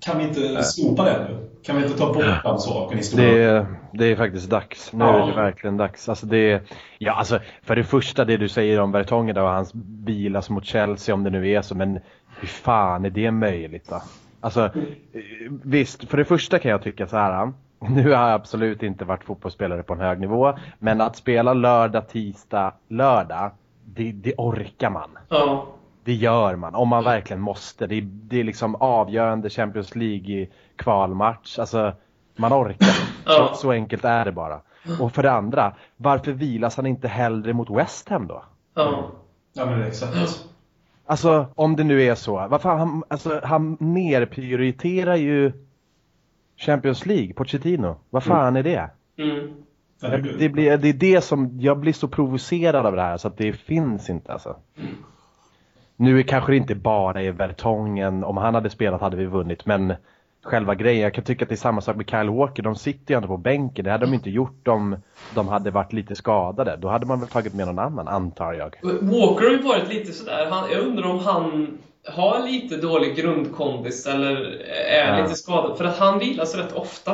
kan 0.00 0.18
vi 0.18 0.24
inte 0.24 0.62
slopa 0.62 1.04
det 1.04 1.26
nu? 1.28 1.46
Kan 1.62 1.76
vi 1.76 1.82
inte 1.82 1.98
ta 1.98 2.06
bort 2.06 2.24
den 2.44 2.58
saken 2.58 2.98
i 2.98 3.02
stora... 3.02 3.22
Det 3.22 3.42
är, 3.42 3.66
det 3.92 4.04
är 4.06 4.16
faktiskt 4.16 4.50
dags. 4.50 4.92
Nu 4.92 5.04
Ja. 5.04 5.22
är 5.22 5.26
det 5.30 5.36
verkligen 5.36 5.76
dags. 5.76 6.08
Alltså 6.08 6.26
det 6.26 6.62
ja, 6.98 7.12
alltså, 7.12 7.40
för 7.62 7.76
det 7.76 7.84
första 7.84 8.24
det 8.24 8.36
du 8.36 8.48
säger 8.48 8.80
om 8.80 8.92
Vertongen 8.92 9.36
och 9.36 9.48
hans 9.48 9.74
bilas 9.74 10.50
mot 10.50 10.64
Chelsea 10.64 11.14
om 11.14 11.24
det 11.24 11.30
nu 11.30 11.50
är 11.50 11.62
så, 11.62 11.74
men 11.74 11.98
hur 12.40 12.48
fan 12.48 13.04
är 13.04 13.10
det 13.10 13.30
möjligt 13.30 13.88
då? 13.88 14.02
Alltså, 14.40 14.64
eh, 14.64 14.70
visst, 15.64 16.08
för 16.08 16.16
det 16.16 16.24
första 16.24 16.58
kan 16.58 16.70
jag 16.70 16.82
tycka 16.82 17.06
så 17.06 17.16
här. 17.16 17.52
Nu 17.88 18.02
har 18.02 18.28
jag 18.28 18.32
absolut 18.32 18.82
inte 18.82 19.04
varit 19.04 19.24
fotbollsspelare 19.24 19.82
på 19.82 19.92
en 19.92 20.00
hög 20.00 20.20
nivå, 20.20 20.54
men 20.78 21.00
att 21.00 21.16
spela 21.16 21.54
lördag, 21.54 22.08
tisdag, 22.08 22.72
lördag, 22.88 23.50
det, 23.84 24.12
det 24.12 24.34
orkar 24.36 24.90
man. 24.90 25.18
Ja. 25.28 25.66
Det 26.04 26.12
gör 26.12 26.56
man, 26.56 26.74
om 26.74 26.88
man 26.88 27.04
verkligen 27.04 27.40
måste. 27.40 27.86
Det 27.86 27.94
är, 27.94 28.02
det 28.02 28.40
är 28.40 28.44
liksom 28.44 28.74
avgörande 28.74 29.50
Champions 29.50 29.96
League 29.96 30.34
i 30.34 30.50
kvalmatch. 30.76 31.58
Alltså, 31.58 31.92
man 32.36 32.52
orkar. 32.52 32.88
Ja. 33.26 33.50
Så, 33.52 33.60
så 33.60 33.70
enkelt 33.70 34.04
är 34.04 34.24
det 34.24 34.32
bara. 34.32 34.60
Och 35.00 35.12
för 35.12 35.22
det 35.22 35.32
andra, 35.32 35.74
varför 35.96 36.32
vilas 36.32 36.76
han 36.76 36.86
inte 36.86 37.08
hellre 37.08 37.52
mot 37.52 37.70
West 37.70 38.08
Ham 38.08 38.26
då? 38.26 38.44
Ja. 38.74 39.10
Ja, 39.52 39.66
men 39.66 39.82
exakt. 39.82 40.44
Alltså, 41.06 41.46
om 41.54 41.76
det 41.76 41.84
nu 41.84 42.02
är 42.02 42.14
så. 42.14 42.46
Varför 42.50 42.68
han, 42.68 43.04
alltså, 43.08 43.40
han 43.44 43.76
nerprioriterar 43.80 45.16
ju 45.16 45.52
Champions 46.60 47.06
League, 47.06 47.32
Pochettino. 47.34 47.96
Vad 48.10 48.22
fan 48.24 48.56
är 48.56 48.62
det? 48.62 48.90
Mm. 49.18 49.48
Ja, 50.00 50.08
det- 50.08 50.48
blir, 50.48 50.76
det 50.76 50.88
är 50.88 50.92
det 50.92 51.20
som, 51.24 51.60
jag 51.60 51.78
blir 51.78 51.92
så 51.92 52.08
provocerad 52.08 52.86
av 52.86 52.96
det 52.96 53.02
här 53.02 53.16
så 53.16 53.28
att 53.28 53.36
det 53.38 53.52
finns 53.52 54.10
inte 54.10 54.32
alltså. 54.32 54.56
Nu 55.96 56.18
är 56.18 56.22
kanske 56.22 56.52
det 56.52 56.56
inte 56.56 56.74
bara 56.74 57.22
är 57.22 57.32
Vertongen, 57.32 58.24
om 58.24 58.36
han 58.36 58.54
hade 58.54 58.70
spelat 58.70 59.00
hade 59.00 59.16
vi 59.16 59.26
vunnit, 59.26 59.66
men 59.66 59.94
själva 60.42 60.74
grejen, 60.74 61.02
jag 61.02 61.14
kan 61.14 61.24
tycka 61.24 61.44
att 61.44 61.48
det 61.48 61.54
är 61.54 61.56
samma 61.56 61.80
sak 61.80 61.96
med 61.96 62.10
Kyle 62.10 62.30
Walker, 62.30 62.62
de 62.62 62.76
sitter 62.76 63.14
ju 63.14 63.16
ändå 63.16 63.28
på 63.28 63.36
bänken, 63.36 63.84
det 63.84 63.90
hade 63.90 64.06
de 64.06 64.14
inte 64.14 64.30
gjort 64.30 64.68
om 64.68 64.96
de 65.34 65.48
hade 65.48 65.70
varit 65.70 65.92
lite 65.92 66.14
skadade. 66.16 66.76
Då 66.76 66.88
hade 66.88 67.06
man 67.06 67.20
väl 67.20 67.28
tagit 67.28 67.54
med 67.54 67.66
någon 67.66 67.78
annan, 67.78 68.08
antar 68.08 68.52
jag. 68.52 68.74
Walker 68.82 69.44
har 69.44 69.50
ju 69.50 69.62
varit 69.62 69.88
lite 69.88 70.12
sådär, 70.12 70.46
han, 70.50 70.70
jag 70.70 70.80
undrar 70.86 71.10
om 71.10 71.18
han 71.18 71.78
har 72.06 72.46
lite 72.48 72.76
dålig 72.76 73.16
grundkondis 73.16 74.06
eller 74.06 74.36
är 74.86 75.16
Ja. 75.18 75.22
lite 75.22 75.34
skadad. 75.34 75.78
För 75.78 75.84
att 75.84 75.98
han 75.98 76.18
vilas 76.18 76.54
rätt 76.54 76.72
ofta. 76.72 77.12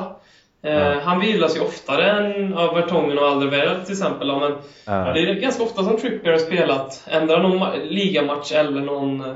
Eh, 0.62 0.72
Ja. 0.72 1.00
Han 1.04 1.20
vilas 1.20 1.56
ju 1.56 1.60
oftare 1.60 2.10
än 2.10 2.54
av 2.54 2.74
Vertongen 2.74 3.18
och 3.18 3.26
Alderweireld 3.28 3.84
till 3.84 3.92
exempel. 3.92 4.26
Men 4.26 4.52
Ja. 4.84 5.12
Det 5.12 5.20
är 5.20 5.34
ganska 5.34 5.62
ofta 5.62 5.84
som 5.84 5.96
Trippier 5.96 6.32
har 6.32 6.38
spelat 6.38 7.04
ändra 7.10 7.42
någon 7.42 7.58
ma- 7.58 7.84
ligamatch 7.88 8.52
eller 8.52 8.80
någon 8.80 9.20
eh, 9.20 9.34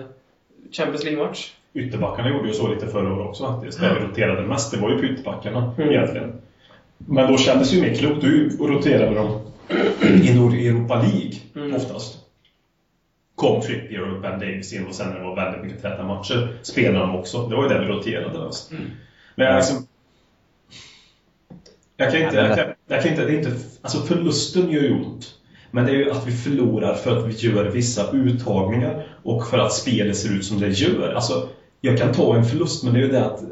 Champions 0.72 1.04
League-match. 1.04 1.50
Ytterbackarna 1.74 2.28
gjorde 2.30 2.48
ju 2.48 2.54
så 2.54 2.68
lite 2.68 2.86
förra 2.86 3.14
året 3.14 3.26
också 3.28 3.46
faktiskt. 3.46 3.80
Där 3.80 3.94
vi 3.94 4.06
roterade 4.06 4.42
mest, 4.42 4.70
det 4.72 4.78
var 4.80 4.90
ju 4.90 4.98
på 4.98 5.04
ytterbackarna 5.04 5.72
Mm. 5.78 5.90
egentligen. 5.90 6.32
Men 6.98 7.32
då 7.32 7.38
kändes 7.38 7.70
det 7.70 7.76
ju 7.76 7.82
mer 7.82 7.94
klokt. 7.94 8.22
Då 8.58 8.66
roterade 8.66 9.14
de 9.14 9.40
i 10.22 10.34
Nord 10.34 10.52
Europa 10.54 10.94
League 10.94 11.32
Mm. 11.56 11.76
oftast. 11.76 12.16
Kom 13.40 13.62
Trippier 13.62 14.14
och 14.14 14.20
Ben 14.20 14.40
Davis 14.40 14.72
in 14.72 14.86
och 14.86 14.94
sen 14.94 15.08
när 15.08 15.18
det 15.18 15.24
var 15.24 15.36
väldigt 15.36 15.64
mycket 15.64 15.82
täta 15.82 16.02
matcher 16.02 16.58
spelade 16.62 16.98
de 16.98 17.16
också. 17.16 17.46
Det 17.46 17.56
var 17.56 17.62
ju 17.62 17.68
det 17.68 17.80
vi 17.80 17.86
roterade 17.86 18.44
mest. 18.44 18.72
Mm. 18.72 18.84
Men 19.34 19.56
liksom... 19.56 19.86
Jag 21.96 22.12
kan 22.12 22.22
inte... 22.22 22.36
Jag 22.36 22.56
kan, 22.56 22.74
jag 22.86 23.02
kan 23.02 23.10
inte, 23.10 23.24
det 23.24 23.32
är 23.32 23.38
inte 23.38 23.52
alltså 23.82 23.98
förlusten 23.98 24.70
gör 24.70 24.82
ju 24.82 24.94
ont. 24.94 25.34
Men 25.70 25.86
det 25.86 25.92
är 25.92 25.96
ju 25.96 26.10
att 26.10 26.26
vi 26.26 26.32
förlorar 26.32 26.94
för 26.94 27.16
att 27.16 27.26
vi 27.26 27.32
gör 27.32 27.64
vissa 27.64 28.10
uttagningar 28.12 29.06
och 29.22 29.46
för 29.46 29.58
att 29.58 29.72
spelet 29.72 30.16
ser 30.16 30.36
ut 30.36 30.44
som 30.44 30.60
det 30.60 30.68
gör. 30.68 31.12
Alltså, 31.12 31.48
jag 31.80 31.98
kan 31.98 32.12
ta 32.12 32.36
en 32.36 32.44
förlust, 32.44 32.84
men 32.84 32.92
det 32.92 33.00
är 33.00 33.02
ju 33.02 33.12
det 33.12 33.26
att 33.26 33.42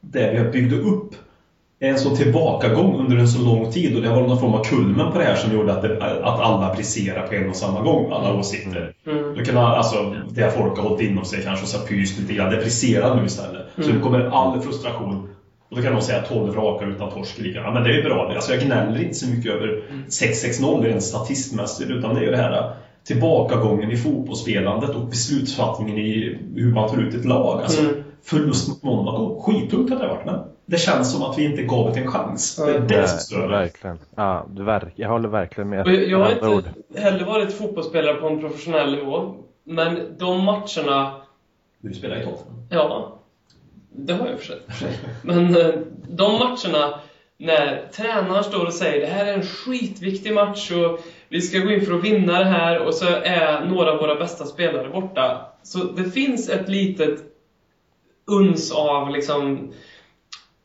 det 0.00 0.30
vi 0.30 0.38
har 0.38 0.50
byggt 0.50 0.72
upp 0.72 1.14
en 1.90 1.98
så 1.98 2.16
tillbakagång 2.16 2.98
under 2.98 3.16
en 3.16 3.28
så 3.28 3.42
lång 3.44 3.70
tid 3.70 3.96
och 3.96 4.02
det 4.02 4.08
har 4.08 4.16
varit 4.16 4.28
någon 4.28 4.40
form 4.40 4.54
av 4.54 4.64
kulmen 4.64 5.12
på 5.12 5.18
det 5.18 5.24
här 5.24 5.36
som 5.36 5.52
gjorde 5.52 5.72
att, 5.72 5.82
det, 5.82 6.04
att 6.22 6.40
alla 6.40 6.74
briserar 6.74 7.26
på 7.26 7.34
en 7.34 7.48
och 7.50 7.56
samma 7.56 7.82
gång, 7.82 8.12
alla 8.12 8.34
åsikter. 8.34 8.92
Mm. 9.06 9.34
Då 9.36 9.44
kan 9.44 9.56
alltså, 9.56 10.14
det 10.30 10.50
folk 10.50 10.78
har 10.78 10.88
hållit 10.88 11.02
inom 11.02 11.24
sig 11.24 11.42
kanske 11.42 11.62
och 11.62 11.68
så 11.68 11.78
pyst 11.78 12.18
lite 12.18 12.34
grann, 12.34 12.50
det 12.50 12.56
briserar 12.56 13.16
nu 13.16 13.26
istället. 13.26 13.66
Så 13.76 13.82
Mm. 13.82 13.96
nu 13.96 14.02
kommer 14.02 14.20
all 14.20 14.60
frustration 14.60 15.28
och 15.70 15.76
då 15.76 15.82
kan 15.82 15.92
de 15.94 16.02
säga 16.02 16.22
12 16.22 16.54
raka 16.54 16.84
utan 16.84 17.10
torsk. 17.10 17.38
Ja, 17.54 17.70
men 17.70 17.82
det 17.82 17.90
är 17.90 17.94
ju 17.94 18.02
bra. 18.02 18.32
Alltså, 18.34 18.52
jag 18.52 18.62
gnäller 18.62 19.02
inte 19.02 19.14
så 19.14 19.26
mycket 19.26 19.52
över 19.52 19.82
6-6-0 20.08 20.82
rent 20.82 21.02
statistmässigt 21.02 21.90
utan 21.90 22.14
det 22.14 22.20
är 22.20 22.24
ju 22.24 22.30
det 22.30 22.36
här 22.36 22.70
tillbakagången 23.06 23.90
i 23.90 23.96
fotbollsspelandet 23.96 24.90
och 24.90 25.06
beslutsfattningen 25.06 25.98
i 25.98 26.38
hur 26.54 26.74
man 26.74 26.90
tar 26.90 27.02
ut 27.02 27.14
ett 27.14 27.24
lag. 27.24 27.60
Alltså, 27.62 27.82
Mm. 27.82 27.94
Förlust 28.26 28.68
mot 28.68 28.82
Monaco, 28.82 29.40
skittungt 29.42 29.90
hade 29.90 30.02
det 30.02 30.08
varit 30.08 30.26
men 30.26 30.40
det 30.66 30.78
känns 30.78 31.12
som 31.12 31.22
att 31.22 31.38
vi 31.38 31.44
inte 31.44 31.62
gav 31.62 31.92
det 31.92 32.00
en 32.00 32.10
chans. 32.10 32.56
Det 32.56 32.74
är 32.74 32.80
det 32.80 33.08
som 33.08 33.18
stör 33.18 33.48
verkligen. 33.48 33.98
Ja, 34.16 34.46
verk, 34.48 34.92
jag 34.96 35.08
håller 35.08 35.28
verkligen 35.28 35.70
med. 35.70 35.86
Jag, 35.86 36.08
jag 36.08 36.18
har 36.18 36.32
inte 36.32 36.48
ord. 36.48 36.64
heller 36.96 37.24
varit 37.24 37.52
fotbollsspelare 37.52 38.14
på 38.14 38.26
en 38.26 38.40
professionell 38.40 38.96
nivå. 38.96 39.34
Men 39.64 40.16
de 40.18 40.44
matcherna 40.44 41.12
Du 41.80 41.94
spelar 41.94 42.16
i 42.16 42.24
Tottenham. 42.24 42.66
Ja, 42.70 43.18
det 43.92 44.12
har 44.12 44.26
jag 44.26 44.32
i 44.32 44.36
och 44.36 44.40
för 44.40 44.46
sig. 44.46 44.60
Men 45.22 45.56
eh, 45.56 45.74
de 46.08 46.32
matcherna 46.32 47.00
när 47.38 47.88
tränaren 47.92 48.44
står 48.44 48.66
och 48.66 48.72
säger 48.72 49.00
det 49.00 49.12
här 49.12 49.26
är 49.26 49.34
en 49.34 49.42
skitviktig 49.42 50.34
match 50.34 50.70
och 50.70 51.00
vi 51.28 51.40
ska 51.40 51.58
gå 51.58 51.70
in 51.70 51.86
för 51.86 51.94
att 51.94 52.04
vinna 52.04 52.38
det 52.38 52.44
här 52.44 52.86
och 52.86 52.94
så 52.94 53.06
är 53.06 53.64
några 53.66 53.92
av 53.92 53.98
våra 53.98 54.14
bästa 54.14 54.44
spelare 54.44 54.88
borta. 54.88 55.46
Så 55.62 55.78
det 55.78 56.04
finns 56.04 56.48
ett 56.48 56.68
litet 56.68 57.20
uns 58.26 58.72
av 58.72 59.10
liksom 59.10 59.72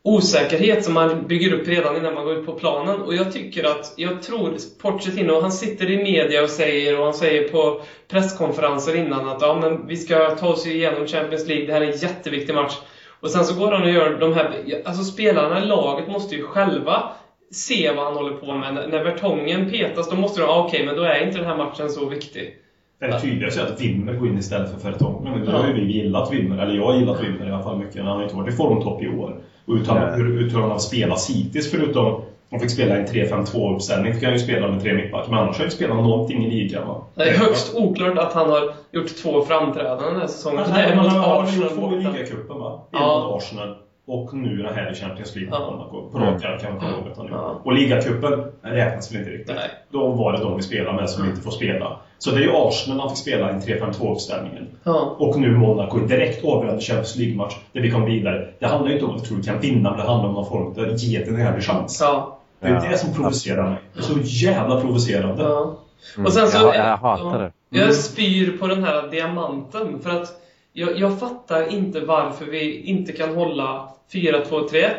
osäkerhet 0.02 0.84
som 0.84 0.94
man 0.94 1.26
bygger 1.26 1.52
upp 1.52 1.68
redan 1.68 1.96
innan 1.96 2.14
man 2.14 2.24
går 2.24 2.34
ut 2.34 2.46
på 2.46 2.52
planen. 2.52 3.00
Och 3.02 3.14
jag 3.14 3.32
tycker 3.32 3.64
att, 3.64 3.94
jag 3.96 4.22
tror 4.22 4.54
Pochettino, 4.82 5.40
han 5.40 5.52
sitter 5.52 5.90
i 5.90 5.96
media 5.96 6.42
och 6.42 6.50
säger, 6.50 6.98
och 6.98 7.04
han 7.04 7.14
säger 7.14 7.48
på 7.48 7.82
presskonferenser 8.08 8.96
innan 8.96 9.28
att 9.28 9.40
ja, 9.40 9.58
men 9.60 9.86
vi 9.86 9.96
ska 9.96 10.30
ta 10.30 10.48
oss 10.48 10.66
igenom 10.66 11.06
Champions 11.06 11.46
League, 11.46 11.66
det 11.66 11.72
här 11.72 11.80
är 11.80 11.90
en 11.90 11.96
jätteviktig 11.96 12.54
match. 12.54 12.76
Och 13.20 13.30
sen 13.30 13.44
så 13.44 13.54
går 13.54 13.70
han 13.70 13.82
och 13.82 13.90
gör 13.90 14.20
de 14.20 14.32
här, 14.32 14.82
alltså 14.84 15.02
spelarna 15.02 15.60
i 15.60 15.66
laget 15.66 16.08
måste 16.08 16.34
ju 16.34 16.42
själva 16.42 17.12
se 17.50 17.92
vad 17.92 18.04
han 18.04 18.14
håller 18.14 18.32
på 18.32 18.54
med. 18.54 18.74
När 18.74 19.04
Vertongen 19.04 19.70
petas, 19.70 20.08
då 20.08 20.16
måste 20.16 20.40
de, 20.40 20.46
ah, 20.46 20.64
okej, 20.64 20.84
men 20.84 20.96
då 20.96 21.02
är 21.02 21.26
inte 21.26 21.38
den 21.38 21.46
här 21.46 21.56
matchen 21.56 21.90
så 21.90 22.06
viktig. 22.06 22.56
Det 23.00 23.20
tydliga 23.20 23.48
är 23.48 23.60
att 23.64 23.80
Wimmer 23.80 24.14
går 24.14 24.26
in 24.28 24.38
istället 24.38 24.70
för 24.70 24.78
Fertongen. 24.78 25.32
Nu 25.34 25.50
Ja. 25.50 25.58
har 25.58 25.66
ju 25.66 25.72
vi 25.72 25.92
gillat 25.92 26.32
Wimmer, 26.32 26.58
eller 26.58 26.74
jag 26.74 26.84
har 26.84 26.94
gillat 26.94 27.20
Wimmer 27.22 27.46
i 27.46 27.50
alla 27.50 27.62
fall 27.62 27.76
mycket. 27.78 28.02
Han 28.04 28.16
har 28.16 28.22
inte 28.22 28.34
varit 28.34 28.48
i 28.48 28.56
formtopp 28.56 29.02
i 29.02 29.08
år. 29.08 29.36
Och 29.64 29.74
utan 29.74 29.96
Nej. 29.96 30.10
hur, 30.14 30.50
hur 30.50 30.60
han 30.60 30.70
har 30.70 30.78
spelat 30.78 31.26
hittills, 31.28 31.70
förutom 31.70 32.14
han 32.50 32.60
fick 32.60 32.70
spela 32.70 32.94
i 32.96 32.98
en 32.98 33.06
3-5-2 33.06 33.74
uppställning, 33.74 34.12
fick 34.12 34.22
han 34.22 34.32
ju 34.32 34.38
spela 34.38 34.66
med 34.68 34.80
tre 34.80 34.92
mittbackar. 34.94 35.30
Men 35.30 35.40
annars 35.40 35.56
har 35.56 35.62
han 35.62 35.66
ju 35.66 35.70
spelat 35.70 35.96
någonting 35.96 36.44
i 36.44 36.46
ligan 36.46 36.84
va? 36.84 36.98
Det 37.14 37.22
är 37.28 37.32
högst 37.38 37.70
oklart 37.74 38.18
att 38.18 38.32
han 38.32 38.48
har 38.48 38.64
gjort 38.92 39.14
två 39.14 39.40
framträdanden 39.40 40.06
den 40.06 40.16
här 40.16 40.26
säsongen. 40.26 40.56
Men 40.56 40.64
Så 40.64 40.72
det 40.72 40.80
är 40.80 40.92
han 40.94 41.06
har 41.06 41.46
gjort 41.52 41.74
två 41.74 41.92
i 41.92 41.96
ligacupen 41.96 42.58
va? 42.58 42.74
En 42.92 42.98
Ja. 43.00 43.18
mot 43.28 43.36
Arsenal 43.36 43.70
och 44.12 44.34
nu 44.34 44.56
den 44.56 44.74
här 44.74 44.92
i 44.92 44.94
Champions 44.94 45.36
League 45.36 45.52
Ja. 45.52 45.58
mot 45.70 45.92
Monaco. 45.92 46.10
På 46.12 46.18
rak 46.18 46.44
arm 46.44 46.58
kan 46.58 46.70
man 46.72 46.80
komma 46.80 46.92
ihåg 46.92 47.08
att 47.12 47.16
han 47.16 47.26
gjorde. 47.26 47.40
Och 47.64 47.72
ligacupen 47.72 48.44
den 48.62 48.72
räknas 48.72 49.12
väl 49.12 49.18
inte 49.18 49.30
riktigt. 49.30 49.56
Nej. 49.56 49.70
Då 49.90 50.08
var 50.08 50.32
det 50.32 50.38
de 50.38 50.56
vi 50.56 50.62
spelade 50.62 50.96
med 50.96 51.10
som 51.10 51.28
inte 51.28 51.40
får 51.40 51.50
spela. 51.50 51.96
Så 52.18 52.30
det 52.30 52.36
är 52.36 52.40
ju 52.42 52.50
Arsenal 52.54 53.00
han 53.00 53.08
fick 53.08 53.18
spela 53.18 53.50
i 53.50 53.54
en 53.54 53.60
3-5-2 53.60 54.12
uppställningen. 54.12 54.66
Ja. 54.84 55.16
Och 55.18 55.40
nu 55.40 55.56
Monaco, 55.56 55.98
en 55.98 56.06
direkt 56.08 56.44
avgörande 56.44 56.80
Champions 56.82 57.16
League-match 57.16 57.54
där 57.72 57.80
vi 57.80 57.90
kom 57.90 58.04
vidare. 58.04 58.48
Det 58.58 58.66
handlar 58.66 58.88
ju 58.88 58.94
inte 58.94 59.06
om 59.06 59.16
att 59.16 59.22
vi 59.22 59.26
tror 59.26 59.36
vi 59.36 59.42
kan 59.42 59.60
vinna, 59.60 59.90
men 59.90 59.98
det 59.98 60.06
handlar 60.06 60.28
om 60.28 60.36
att 60.36 61.02
ge 61.02 61.18
det 61.18 61.28
en 61.30 61.36
ärlig 61.40 61.62
chans. 61.64 61.98
Ja. 62.00 62.36
Det 62.60 62.66
är 62.68 62.74
Ja, 62.74 62.90
det 62.90 62.98
som 62.98 63.14
provocerar 63.14 63.68
mig. 63.70 63.78
Det 63.94 63.98
är 63.98 64.02
så 64.02 64.18
jävla 64.46 64.80
provocerande. 64.80 65.42
ja. 65.42 65.76
Mm. 66.16 66.26
Och 66.26 66.32
sen 66.32 66.48
så, 66.48 66.58
jag, 66.66 66.76
jag 66.76 66.96
hatar 66.96 67.38
det. 67.38 67.78
Jag 67.78 67.94
spyr 67.94 68.56
på 68.58 68.66
den 68.66 68.84
här 68.84 69.08
diamanten 69.10 70.00
för 70.02 70.10
att 70.10 70.28
jag, 70.72 70.98
jag 70.98 71.18
fattar 71.20 71.72
inte 71.72 72.00
varför 72.00 72.44
vi 72.44 72.80
inte 72.82 73.12
kan 73.12 73.34
hålla 73.34 73.88
4-2-3-1 74.12 74.90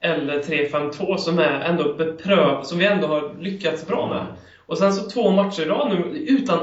eller 0.00 0.42
3-5-2 0.42 1.16
som 1.16 1.38
är 1.38 1.60
ändå 1.60 1.94
bepröv, 1.94 2.62
som 2.62 2.78
vi 2.78 2.86
ändå 2.86 3.06
har 3.06 3.36
lyckats 3.40 3.86
bra 3.86 4.08
med. 4.08 4.26
Och 4.66 4.78
sen 4.78 4.92
så 4.92 5.10
två 5.10 5.30
matcher 5.30 5.62
i 5.62 5.64
rad 5.64 5.88
nu 5.88 6.18
utan, 6.18 6.58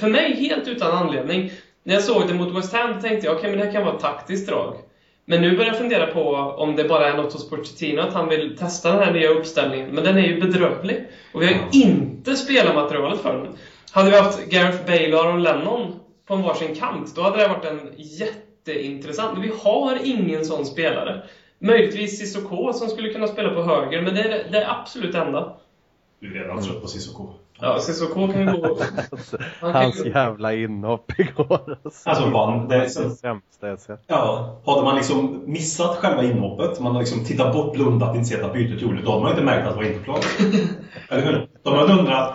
för 0.00 0.08
mig 0.08 0.34
helt 0.34 0.68
utan 0.68 0.92
anledning. 0.92 1.50
När 1.82 1.94
jag 1.94 2.02
såg 2.02 2.28
det 2.28 2.34
mot 2.34 2.56
West 2.56 2.72
Ham 2.72 3.00
tänkte 3.00 3.26
jag 3.26 3.36
okej 3.36 3.50
men 3.50 3.58
det 3.58 3.64
här 3.64 3.72
kan 3.72 3.84
vara 3.84 3.94
ett 3.94 4.02
taktiskt 4.02 4.48
drag. 4.48 4.76
Men 5.24 5.42
nu 5.42 5.56
börjar 5.56 5.70
jag 5.70 5.78
fundera 5.78 6.06
på 6.06 6.34
om 6.36 6.76
det 6.76 6.84
bara 6.84 7.08
är 7.08 7.16
något 7.16 7.32
hos 7.32 7.50
Pochettino 7.50 8.00
att 8.00 8.14
han 8.14 8.28
vill 8.28 8.56
testa 8.56 8.92
den 8.92 9.02
här 9.02 9.12
nya 9.12 9.28
uppställningen. 9.28 9.90
Men 9.90 10.04
den 10.04 10.18
är 10.18 10.22
ju 10.22 10.40
bedrövlig. 10.40 11.08
Och 11.32 11.42
vi 11.42 11.46
har 11.46 11.52
ju 11.52 11.80
inte 11.80 12.36
spelarmaterialet 12.36 13.20
för 13.20 13.36
den. 13.38 13.48
Hade 13.92 14.10
vi 14.10 14.16
haft 14.16 14.48
Gareth 14.48 14.86
Bale 14.86 15.14
och 15.14 15.24
Aaron 15.24 15.42
Lennon 15.42 16.00
på 16.26 16.34
en 16.34 16.42
varsin 16.42 16.74
kant, 16.74 17.16
då 17.16 17.22
hade 17.22 17.36
det 17.36 17.48
varit 17.48 17.64
en 17.64 17.94
jätteintressant. 18.68 19.38
Vi 19.38 19.52
har 19.64 19.98
ingen 20.04 20.44
sån 20.44 20.66
spelare. 20.66 21.22
Möjligtvis 21.58 22.18
Cissoko 22.18 22.72
som 22.72 22.88
skulle 22.88 23.12
kunna 23.12 23.26
spela 23.26 23.54
på 23.54 23.62
höger, 23.62 24.02
men 24.02 24.14
det 24.14 24.20
är 24.22 24.50
det, 24.50 24.58
är 24.62 24.70
absolut 24.80 25.14
enda. 25.14 25.52
Du 26.20 26.36
är 26.38 26.42
redan 26.42 26.62
trött 26.62 26.82
på 26.82 26.88
Cissoko. 26.88 27.28
Ja, 27.60 27.78
Cissoko 27.78 28.28
kan 28.32 28.40
ju 28.40 28.46
gå... 28.60 28.78
Han 29.60 29.72
kan 29.72 29.82
Hans 29.82 30.04
ju... 30.04 30.08
jävla 30.10 30.54
inhopp 30.54 31.12
igår. 31.18 31.78
Alltså, 31.84 32.10
Alltså, 32.10 32.30
vann. 32.30 32.68
Det 32.68 32.74
är 32.74 32.78
det 32.78 32.84
är 32.84 32.88
så- 32.88 33.02
det 33.02 33.10
sämsta 33.10 33.68
jag 33.68 33.80
sett. 33.80 34.00
Ja, 34.06 34.56
hade 34.66 34.82
man 34.82 34.96
liksom 34.96 35.42
missat 35.46 35.96
själva 35.96 36.24
inhoppet, 36.24 36.80
man 36.80 36.92
har 36.92 37.00
liksom 37.00 37.24
tittat 37.24 37.52
bort, 37.52 37.74
blundat, 37.74 38.16
inte 38.16 38.28
sett 38.28 38.42
att 38.44 38.52
bytet 38.52 38.80
gjorde, 38.82 39.02
då 39.02 39.10
hade 39.10 39.22
man 39.22 39.30
inte 39.30 39.44
märkt 39.44 39.66
att 39.66 39.72
det 39.72 39.76
var 39.76 39.84
inte 39.92 40.04
klart. 40.04 40.26
Eller 41.10 41.22
hur? 41.22 41.48
De 41.62 41.74
hade 41.74 41.92
undrat, 41.92 42.34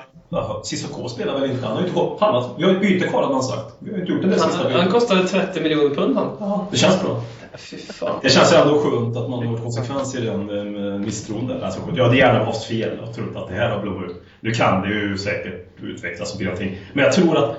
Cissoko 0.63 1.09
spelar 1.09 1.39
väl 1.39 1.51
inte? 1.51 1.65
Han 1.65 1.75
har 1.75 1.81
ju 1.81 1.87
inte 1.87 1.99
han 2.19 2.33
har, 2.33 2.49
vi 2.57 2.63
har 2.63 2.71
ett 2.71 2.81
byte 2.81 3.07
kvar 3.07 3.21
hade 3.21 3.33
man 3.33 3.43
sagt. 3.43 3.75
Vi 3.79 3.91
har 3.91 3.99
inte 3.99 4.11
gjort 4.11 4.21
det 4.21 4.27
där 4.27 4.37
sista 4.37 4.63
Han, 4.63 4.71
han 4.71 4.91
kostade 4.91 5.27
30 5.27 5.61
miljoner 5.61 5.95
pund 5.95 6.15
han. 6.15 6.27
Ja, 6.39 6.67
det 6.71 6.77
känns 6.77 7.01
bra. 7.01 7.21
Fy 7.57 7.77
fan. 7.77 8.19
Det 8.21 8.29
känns 8.29 8.53
ändå 8.53 8.79
skönt 8.79 9.17
att 9.17 9.29
man 9.29 9.47
har 9.47 9.57
konsekvens 9.57 10.15
i 10.15 10.21
den 10.21 10.49
eh, 10.49 10.99
misstron 10.99 11.47
där. 11.47 11.61
Alltså, 11.61 11.79
jag 11.95 12.03
hade 12.03 12.17
gärna 12.17 12.45
haft 12.45 12.63
fel 12.63 12.99
och 12.99 13.15
trott 13.15 13.35
att 13.35 13.47
det 13.47 13.53
här 13.53 13.69
har 13.69 14.05
ut. 14.05 14.15
Nu 14.39 14.51
kan 14.51 14.81
det 14.81 14.89
ju 14.89 15.17
säkert 15.17 15.67
utvecklas 15.81 16.31
och 16.31 16.37
bli 16.37 16.45
någonting. 16.45 16.77
Men 16.93 17.03
jag 17.03 17.13
tror 17.13 17.37
att 17.37 17.55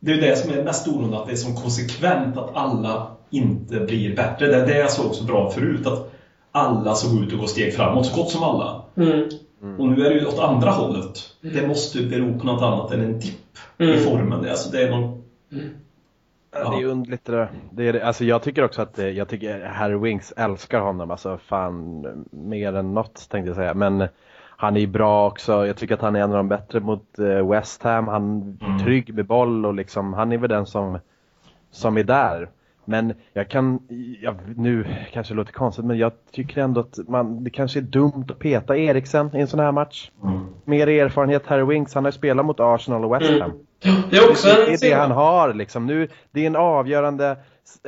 det 0.00 0.12
är 0.12 0.20
det 0.20 0.36
som 0.36 0.50
är 0.50 0.62
mest 0.62 0.88
oroande, 0.88 1.18
att 1.18 1.26
det 1.26 1.32
är 1.32 1.36
så 1.36 1.52
konsekvent 1.52 2.36
att 2.36 2.56
alla 2.56 3.16
inte 3.30 3.80
blir 3.80 4.16
bättre. 4.16 4.46
Det 4.46 4.56
är 4.56 4.66
det 4.66 4.78
jag 4.78 4.90
såg 4.90 5.14
så 5.14 5.24
bra 5.24 5.50
förut, 5.50 5.86
att 5.86 6.12
alla 6.52 6.94
såg 6.94 7.22
ut 7.22 7.32
att 7.32 7.40
gå 7.40 7.46
steg 7.46 7.74
framåt, 7.74 8.06
så 8.06 8.16
gott 8.16 8.30
som 8.30 8.42
alla. 8.42 8.84
Mm. 8.96 9.28
Och 9.78 9.88
nu 9.88 10.06
är 10.06 10.10
det 10.10 10.18
ju 10.20 10.26
åt 10.26 10.38
andra 10.38 10.70
hållet. 10.70 11.18
Det 11.40 11.66
måste 11.68 11.98
ju 11.98 12.08
bero 12.08 12.38
på 12.38 12.46
något 12.46 12.62
annat 12.62 12.92
än 12.92 13.00
en 13.00 13.18
dipp 13.18 13.58
i 13.78 13.84
Mm. 13.84 13.98
formen. 14.04 14.42
Det, 14.42 14.46
är 14.48 14.50
alltså, 14.50 14.70
det 14.70 14.82
är 14.82 14.90
någon... 14.90 15.22
Ja. 16.54 16.70
Det 16.76 16.82
är 16.82 16.86
underligt 16.86 17.24
det 17.24 17.32
där. 17.32 17.50
Det 17.70 17.88
är, 17.88 17.92
det- 17.92 18.02
alltså 18.06 18.24
jag 18.24 18.42
tycker 18.42 18.64
också 18.64 18.82
att 18.82 18.94
det, 18.94 19.10
jag 19.10 19.28
tycker 19.28 19.64
Harry 19.64 19.96
Winks 19.98 20.32
älskar 20.36 20.80
honom. 20.80 21.10
Alltså 21.10 21.38
fan 21.38 22.06
mer 22.30 22.72
än 22.76 22.94
något 22.94 23.28
tänkte 23.30 23.48
jag 23.48 23.56
säga. 23.56 23.74
Men 23.74 24.08
han 24.56 24.76
är 24.76 24.80
ju 24.80 24.86
bra 24.86 25.26
också. 25.26 25.66
Jag 25.66 25.76
tycker 25.76 25.94
att 25.94 26.00
han 26.00 26.16
är 26.16 26.20
en 26.20 26.30
av 26.30 26.36
de 26.36 26.48
bättre 26.48 26.80
mot 26.80 27.18
eh, 27.18 27.48
West 27.50 27.82
Ham. 27.82 28.08
Han 28.08 28.56
är 28.60 28.66
Mm. 28.66 28.78
trygg 28.84 29.14
med 29.14 29.26
boll 29.26 29.66
och 29.66 29.74
liksom, 29.74 30.12
han 30.12 30.32
är 30.32 30.38
väl 30.38 30.50
den 30.50 30.66
som, 30.66 30.98
som 31.70 31.96
är 31.96 32.04
där. 32.04 32.48
Men 32.84 33.14
jag 33.32 33.48
kan, 33.48 33.78
jag, 34.20 34.36
nu 34.56 34.86
kanske 35.12 35.34
det 35.34 35.36
låter 35.36 35.52
konstigt, 35.52 35.84
men 35.84 35.98
jag 35.98 36.12
tycker 36.30 36.60
ändå 36.60 36.80
att 36.80 36.98
man, 37.08 37.44
det 37.44 37.50
kanske 37.50 37.78
är 37.78 37.82
dumt 37.82 38.24
att 38.28 38.38
peta 38.38 38.76
Eriksen 38.76 39.36
i 39.36 39.40
en 39.40 39.46
sån 39.46 39.60
här 39.60 39.72
match. 39.72 40.10
Mer 40.64 40.86
erfarenhet 40.88 41.46
Harry 41.46 41.64
Winks, 41.64 41.94
han 41.94 42.04
har 42.04 42.08
ju 42.08 42.18
spelat 42.18 42.46
mot 42.46 42.60
Arsenal 42.60 43.04
och 43.04 43.14
West 43.14 43.30
Mm. 43.30 43.40
Ham. 43.40 43.52
Det 44.10 44.16
är 44.16 44.30
också 44.30 44.48
Det, 44.48 44.66
det 44.66 44.86
är 44.86 44.90
det 44.90 44.96
han 44.96 45.10
har 45.10 45.54
liksom. 45.54 45.86
Nu, 45.86 46.08
det 46.30 46.42
är 46.42 46.46
en 46.46 46.56
avgörande 46.56 47.36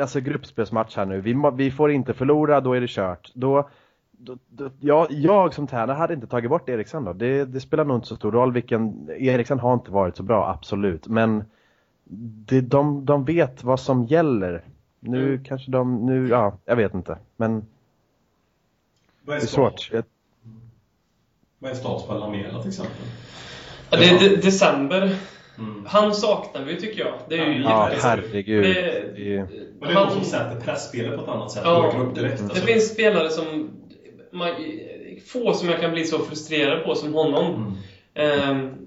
alltså, 0.01 0.21
gruppspelsmatch 0.21 0.97
här 0.97 1.05
nu. 1.07 1.21
Vi, 1.21 1.37
vi 1.57 1.71
får 1.71 1.91
inte 1.91 2.15
förlora, 2.15 2.61
då 2.61 2.73
är 2.73 2.81
det 2.81 2.91
kört. 2.91 3.31
Då, 3.35 3.69
då, 4.19 4.37
då, 4.49 4.71
jag, 4.81 5.07
jag 5.11 5.55
som 5.55 5.67
tränare 5.67 5.97
hade 5.97 6.15
inte 6.15 6.27
tagit 6.27 6.51
bort 6.51 6.69
Eriksen 6.69 7.05
då. 7.05 7.13
Det, 7.13 7.45
det 7.45 7.61
spelar 7.61 7.85
nog 7.85 7.97
inte 7.97 8.07
så 8.07 8.17
stor 8.17 8.33
roll 8.33 8.53
vilken... 8.53 9.11
Eriksen 9.19 9.59
har 9.59 9.75
inte 9.75 9.91
varit 9.91 10.17
så 10.17 10.23
bra, 10.23 10.51
absolut. 10.51 11.09
Men 11.09 11.45
det, 12.47 12.61
de, 12.61 13.05
de 13.05 13.25
vet 13.25 13.65
vad 13.65 13.81
som 13.81 14.05
gäller. 14.05 14.63
Nu 15.07 15.29
Mm. 15.33 15.45
kanske 15.45 15.71
de... 15.71 16.07
Nu, 16.07 16.29
ja, 16.29 16.59
jag 16.65 16.77
vet 16.77 16.95
inte. 16.95 17.19
Men 17.37 17.67
Vad 19.25 19.37
är 19.37 19.41
det 19.41 19.45
är 19.45 19.49
svårt. 19.49 19.91
Jag, 19.93 20.05
Vad 21.59 21.71
är 21.71 21.75
status 21.75 22.07
på 22.07 22.15
Lamela 22.15 22.59
till 22.61 22.69
exempel? 22.69 22.95
Ja, 23.91 23.97
det 23.99 24.05
är 24.09 24.19
de- 24.31 24.37
december. 24.37 25.17
Mm. 25.59 25.87
Han 25.89 26.15
saknar 26.15 26.65
vi 26.65 26.81
tycker 26.81 27.01
jag. 27.01 27.15
Det 27.29 27.39
är 27.39 27.47
ju 27.47 27.63
ja, 27.63 27.91
herregud. 28.03 28.65
Det, 28.65 28.73
Det 29.17 29.37
är, 29.37 29.41
Men 29.41 29.49
det 29.81 29.87
är 29.87 29.95
han- 29.95 30.11
som 30.11 30.25
sätter 30.25 30.61
pressspelet 30.61 31.17
på 31.17 31.23
ett 31.23 31.29
annat 31.29 31.51
sätt 31.53 31.63
Ja. 31.65 31.89
åker 31.89 31.99
upp 32.01 32.15
direkt. 32.15 32.39
Det 32.39 32.45
Alltså. 32.45 32.67
finns 32.67 32.93
spelare 32.93 33.31
som... 33.31 33.71
Man, 34.33 34.51
få 35.27 35.53
som 35.53 35.69
jag 35.69 35.81
kan 35.81 35.93
bli 35.93 36.05
så 36.05 36.19
frustrerad 36.19 36.85
på 36.85 36.95
som 36.95 37.15
honom. 37.15 37.55
Mm. 37.55 38.41
Ehm, 38.51 38.87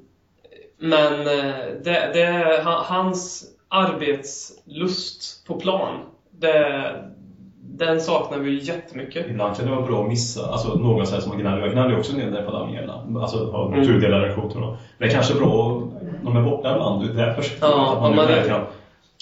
men 0.78 1.14
eh, 1.20 1.56
det, 1.84 2.12
det 2.14 2.62
hans 2.66 3.46
arbetslust 3.70 5.48
på 5.48 5.60
plan. 5.60 5.96
Det, 6.40 6.92
den 7.62 8.02
saknar 8.02 8.38
vi 8.38 8.64
jättemycket. 8.64 9.28
Ibland 9.30 9.56
kan 9.58 9.66
det 9.66 9.72
vara 9.72 9.86
bra 9.86 10.02
att 10.02 10.08
missa, 10.10 10.52
alltså 10.52 10.76
någon 10.76 11.08
säger 11.08 11.22
som 11.22 11.30
man 11.32 11.40
gnäller. 11.40 11.62
Jag 11.62 11.72
gnäller 11.72 12.00
också 12.00 12.16
ner 12.16 12.32
där 12.32 12.42
på 12.44 12.52
Lamela. 12.52 13.04
Alltså 13.22 13.52
ha 13.52 13.68
Mm. 13.68 13.86
tudelade 13.86 14.26
relationer. 14.26 14.78
Det 14.98 15.06
är 15.06 15.10
kanske 15.10 15.34
bra 15.34 15.78
att 15.78 16.24
de 16.24 16.38
är 16.38 16.42
borta 16.42 16.72
ibland 16.72 17.16
perspektivet. 17.16 17.60
Ja, 17.62 17.94
att 17.94 18.02
man 18.02 18.12
nu 18.12 18.18
man 18.18 18.26
är- 18.28 18.36
verkligen... 18.36 18.62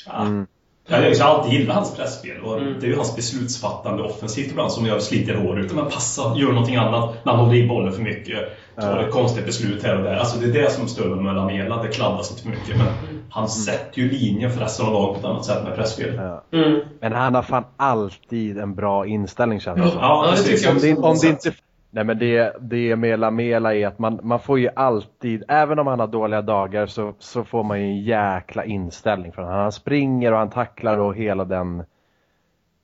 Ja. 0.08 0.22
mm. 0.22 0.48
Jag 0.88 0.98
har 1.26 1.36
alltid 1.38 1.54
gillat 1.60 1.76
hans 1.76 1.96
pressspel 1.96 2.42
och 2.42 2.58
Mm. 2.58 2.74
det 2.80 2.86
är 2.86 2.90
ju 2.90 2.96
hans 2.96 3.16
beslutsfattande 3.16 4.04
offensivt 4.04 4.52
ibland 4.52 4.72
som 4.72 4.86
jag 4.86 5.02
sliter 5.02 5.36
hår 5.36 5.60
ut. 5.60 5.74
Men 5.74 5.86
passa, 5.86 6.34
gör 6.38 6.52
någonting 6.52 6.76
annat 6.76 7.26
när 7.26 7.34
han 7.34 7.46
håller 7.46 7.58
i 7.58 7.68
bollen 7.68 7.94
för 7.94 8.02
mycket. 8.02 8.40
Tar 8.76 9.04
ett 9.04 9.12
konstigt 9.12 9.46
beslut 9.46 9.84
här 9.84 9.98
och 9.98 10.04
där. 10.04 10.16
Alltså 10.16 10.40
det 10.40 10.46
är 10.46 10.64
det 10.64 10.72
som 10.72 10.88
stör 10.88 11.16
mig 11.16 11.24
med 11.24 11.36
Lamela, 11.36 11.84
det 11.84 11.88
kladdas 11.88 12.32
inte 12.32 12.44
för 12.44 12.50
mycket. 12.50 12.78
Men 12.78 12.88
han 13.30 13.50
sätter 13.50 14.02
ju 14.02 14.12
linjen 14.12 14.52
för 14.52 14.60
resten 14.60 14.86
av 14.86 14.94
laget 14.94 15.14
på 15.14 15.28
ett 15.28 15.34
annat 15.34 15.46
sätt 15.46 15.64
med 15.64 15.76
pressspel. 15.76 16.16
ja. 16.16 16.44
Mm. 16.52 16.80
Men 17.00 17.14
han 17.14 17.36
har 17.36 17.42
fan 17.42 17.64
alltid 17.78 18.58
en 18.58 18.76
bra 18.76 19.06
inställning 19.06 19.60
känns 19.60 19.82
det 19.82 19.90
som. 19.90 20.00
Ja, 20.00 20.28
det 20.32 20.42
tycker 20.42 20.66
jag 20.66 20.76
om 20.76 20.82
det, 20.82 20.96
om 20.96 21.18
det 21.22 21.28
inte... 21.28 21.52
Nej 21.92 22.04
men 22.04 22.20
det, 22.20 22.56
det 22.62 22.96
med 22.96 23.20
Lamela 23.20 23.76
är 23.76 23.88
att 23.88 24.00
man, 24.00 24.20
man 24.24 24.40
får 24.40 24.60
ju 24.60 24.70
alltid, 24.76 25.44
även 25.48 25.80
om 25.80 25.88
han 25.88 26.00
har 26.00 26.08
dåliga 26.08 26.42
dagar 26.42 26.88
så, 26.88 27.14
så 27.20 27.44
får 27.44 27.64
man 27.64 27.82
ju 27.82 27.86
en 27.86 28.02
jäkla 28.02 28.66
inställning 28.66 29.32
från 29.32 29.46
honom. 29.46 29.60
Han 29.62 29.72
springer 29.72 30.32
och 30.32 30.38
han 30.38 30.50
tacklar 30.50 30.98
och 30.98 31.16
hela 31.16 31.46
den, 31.46 31.84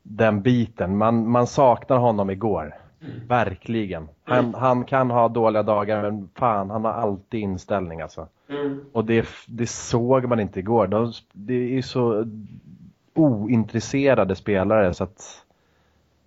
den 0.04 0.42
biten. 0.42 0.98
Man, 0.98 1.30
man 1.30 1.48
saknar 1.48 1.98
honom 1.98 2.30
igår. 2.30 2.76
Verkligen. 3.28 4.08
Han, 4.24 4.54
han 4.54 4.86
kan 4.86 5.12
ha 5.12 5.28
dåliga 5.28 5.64
dagar 5.64 6.02
men 6.02 6.30
fan 6.36 6.70
han 6.70 6.86
har 6.86 6.92
alltid 6.92 7.40
inställning 7.40 8.02
alltså. 8.02 8.28
Mm. 8.50 8.86
Och 8.92 9.06
det, 9.06 9.28
det 9.48 9.68
såg 9.68 10.26
man 10.26 10.40
inte 10.40 10.60
igår. 10.60 10.88
De, 10.88 11.14
det 11.34 11.54
är 11.54 11.70
ju 11.70 11.82
så 11.82 12.26
ointresserade 13.14 14.36
spelare 14.36 14.94
så 14.94 15.04
att 15.04 15.46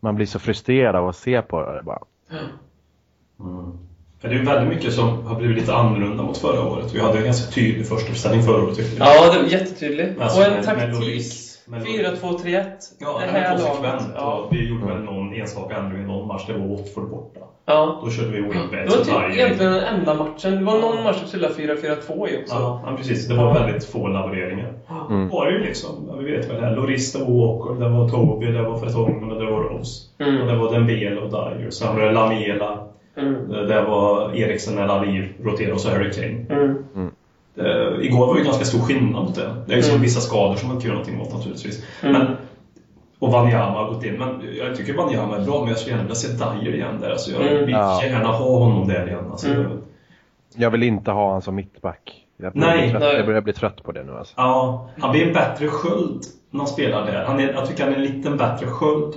man 0.00 0.14
blir 0.14 0.26
så 0.26 0.38
frustrerad 0.38 0.96
av 0.96 1.08
att 1.08 1.16
se 1.16 1.42
på 1.42 1.72
det 1.72 1.82
bara. 1.82 2.02
Mm. 2.30 3.78
För 4.18 4.28
det 4.28 4.34
är 4.34 4.44
väldigt 4.44 4.76
mycket 4.76 4.92
som 4.92 5.26
har 5.26 5.38
blivit 5.38 5.56
lite 5.56 5.74
annorlunda 5.74 6.22
mot 6.22 6.38
förra 6.38 6.62
året. 6.62 6.94
Vi 6.94 7.00
hade 7.00 7.18
en 7.18 7.24
ganska 7.24 7.52
tydlig 7.52 7.86
första 7.86 8.28
förra 8.42 8.62
året 8.62 8.76
tyckte 8.76 8.96
jag. 8.96 9.06
Ja, 9.06 9.32
det 9.32 9.42
var 9.42 9.48
jättetydligt. 9.48 10.20
Alltså, 10.20 10.40
och 10.40 10.46
en 10.46 10.64
taktik. 10.64 11.43
Loris. 11.66 11.84
Med 11.86 12.04
Loris. 12.04 12.22
4-2-3-1. 12.22 12.64
Ja, 12.98 13.18
det 13.20 13.26
det 13.26 13.30
här 13.32 13.58
laget. 13.58 14.02
Ja. 14.14 14.48
Vi 14.50 14.68
gjorde 14.68 14.86
väl 14.86 15.02
någon 15.02 15.34
enstaka 15.34 15.76
ändring 15.76 16.02
i 16.02 16.06
någon 16.06 16.28
match. 16.28 16.42
Det 16.46 16.52
var 16.52 16.66
Watford 16.66 17.10
borta. 17.10 17.40
Ja. 17.66 18.00
Då 18.04 18.10
körde 18.10 18.28
vi 18.28 18.36
Det 18.36 18.42
wingbags 18.42 18.96
var 18.96 19.04
typ 19.04 19.38
egentligen 19.38 19.72
den 19.72 19.84
enda 19.84 20.14
matchen. 20.14 20.56
Det 20.58 20.64
var 20.64 20.80
någon 20.80 21.02
match 21.04 21.16
vi 21.22 21.28
spelade 21.28 21.54
4-4-2 21.54 22.28
i 22.28 22.42
också. 22.42 22.54
Ja, 22.54 22.82
ja, 22.86 22.96
precis. 22.96 23.28
Det 23.28 23.34
var 23.34 23.54
väldigt 23.54 23.84
få 23.84 24.08
laboreringar. 24.08 24.72
Mm. 25.10 25.28
var 25.28 25.46
det 25.46 25.52
ju 25.52 25.60
liksom, 25.60 25.90
ja, 26.08 26.16
vi 26.16 26.32
vet 26.32 26.50
väl 26.50 26.60
det 26.60 26.66
här, 26.66 26.76
Lorista 26.76 27.24
och 27.24 27.34
Walker, 27.34 27.80
det 27.80 27.88
var 27.88 28.08
Toby, 28.08 28.46
det 28.46 28.62
var 28.62 28.78
och 29.32 29.40
det 29.40 29.50
var 29.50 29.60
Rose. 29.60 30.02
Mm. 30.18 30.40
Och 30.40 30.46
det 30.46 30.56
var 30.56 30.72
Dembele 30.72 31.20
och 31.20 31.30
Dyer. 31.30 31.70
Sen 31.70 31.96
var 31.96 32.02
det 32.02 32.12
Lamela, 32.12 32.78
Mm. 33.16 33.48
det 33.48 33.66
det 33.66 33.82
var 33.82 34.34
Eriksen 34.36 34.74
när 34.74 34.88
Ali 34.88 35.28
roterade 35.44 35.72
och 35.72 35.80
så 35.80 35.90
Harry 35.90 36.10
Kane. 36.12 36.44
Mm. 36.50 37.10
Eh, 37.56 38.06
igår 38.06 38.26
var 38.26 38.34
det 38.34 38.38
ju 38.40 38.44
ganska 38.44 38.64
stor 38.64 38.78
skillnad 38.78 39.24
mot 39.24 39.34
det. 39.34 39.54
Det 39.66 39.72
är 39.72 39.76
ju 39.76 39.82
så 39.82 39.90
Mm. 39.90 40.02
vissa 40.02 40.20
skador 40.20 40.56
som 40.56 40.68
man 40.68 40.76
inte 40.76 40.86
gör 40.88 40.94
någonting 40.94 41.20
åt 41.20 41.32
naturligtvis. 41.34 41.84
Mm. 42.02 42.12
Men, 42.12 42.36
och 43.18 43.32
Wanyama 43.32 43.78
har 43.78 43.88
gått 43.94 44.04
in. 44.04 44.14
Men 44.18 44.42
jag 44.58 44.76
tycker 44.76 44.94
Wanyama 44.96 45.36
är 45.36 45.44
bra, 45.44 45.60
men 45.60 45.68
jag 45.68 45.78
skulle 45.78 45.90
gärna 45.96 46.02
vilja 46.02 46.14
se 46.14 46.28
Dyer 46.28 46.74
igen 46.74 47.00
där. 47.00 47.10
Alltså, 47.10 47.30
jag 47.30 47.40
Mm. 47.52 47.64
vill 47.66 47.74
Ja. 47.74 48.02
gärna 48.04 48.28
ha 48.28 48.58
honom 48.58 48.88
där 48.88 49.06
igen. 49.06 49.24
Alltså, 49.30 49.48
Mm. 49.48 49.70
Jag 50.56 50.70
vill 50.70 50.82
inte 50.82 51.10
ha 51.10 51.24
honom 51.26 51.42
som 51.42 51.54
mittback. 51.54 52.20
Jag 52.36 52.52
börjar, 52.52 52.66
Nej, 52.66 52.78
bli 52.82 52.90
trött, 52.90 53.02
nej. 53.02 53.16
jag 53.16 53.26
börjar 53.26 53.40
bli 53.40 53.52
trött 53.52 53.82
på 53.82 53.92
det 53.92 54.04
nu 54.04 54.12
alltså. 54.18 54.34
Ja, 54.36 54.88
han 54.98 55.10
blir 55.10 55.26
en 55.26 55.32
bättre 55.32 55.68
sköld 55.68 56.22
när 56.50 56.58
han 56.60 56.66
spelar 56.68 57.06
där. 57.06 57.24
Han 57.24 57.40
är, 57.40 57.52
jag 57.52 57.66
tycker 57.66 57.84
han 57.84 57.92
är 57.92 57.96
en 57.96 58.02
liten 58.02 58.36
bättre 58.36 58.66
sköld 58.66 59.14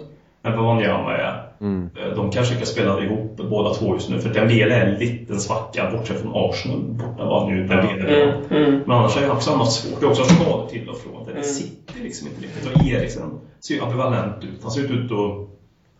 vad 0.55 0.65
Wanyama 0.65 1.17
är. 1.17 1.43
Mm. 1.61 1.89
Eh, 1.95 2.15
De 2.15 2.31
kanske 2.31 2.55
kan 2.55 2.65
spela 2.65 3.03
ihop 3.03 3.37
båda 3.49 3.73
två 3.73 3.93
just 3.93 4.09
nu, 4.09 4.19
för 4.19 4.29
Dembele 4.33 4.75
är 4.75 4.85
en 4.85 4.95
liten 4.99 5.39
svacka, 5.39 5.91
bortsett 5.91 6.21
från 6.21 6.31
Arsenal. 6.35 6.79
Borta 6.83 7.25
var 7.25 7.49
nu 7.49 7.67
Dembele. 7.67 8.23
Mm. 8.23 8.43
Mm. 8.63 8.79
Men 8.85 8.97
annars 8.97 9.15
har 9.15 9.21
han 9.21 9.31
också 9.31 9.55
haft 9.55 9.71
svårt. 9.71 9.99
Det 9.99 10.05
är 10.05 10.09
också 10.09 10.23
skador 10.23 10.67
till 10.67 10.89
och 10.89 10.97
från. 10.97 11.25
Det 11.25 11.31
Mm. 11.31 11.43
sitter 11.43 11.99
liksom 12.03 12.27
inte 12.27 12.41
riktigt. 12.41 12.75
Och 12.75 12.85
Eriksen 12.87 13.39
ser 13.59 13.75
ju 13.75 13.81
ambivalent 13.81 14.43
ut. 14.43 14.59
Han 14.61 14.71
ser 14.71 14.81
ut 14.81 14.91
ut 14.91 15.11
och... 15.11 15.49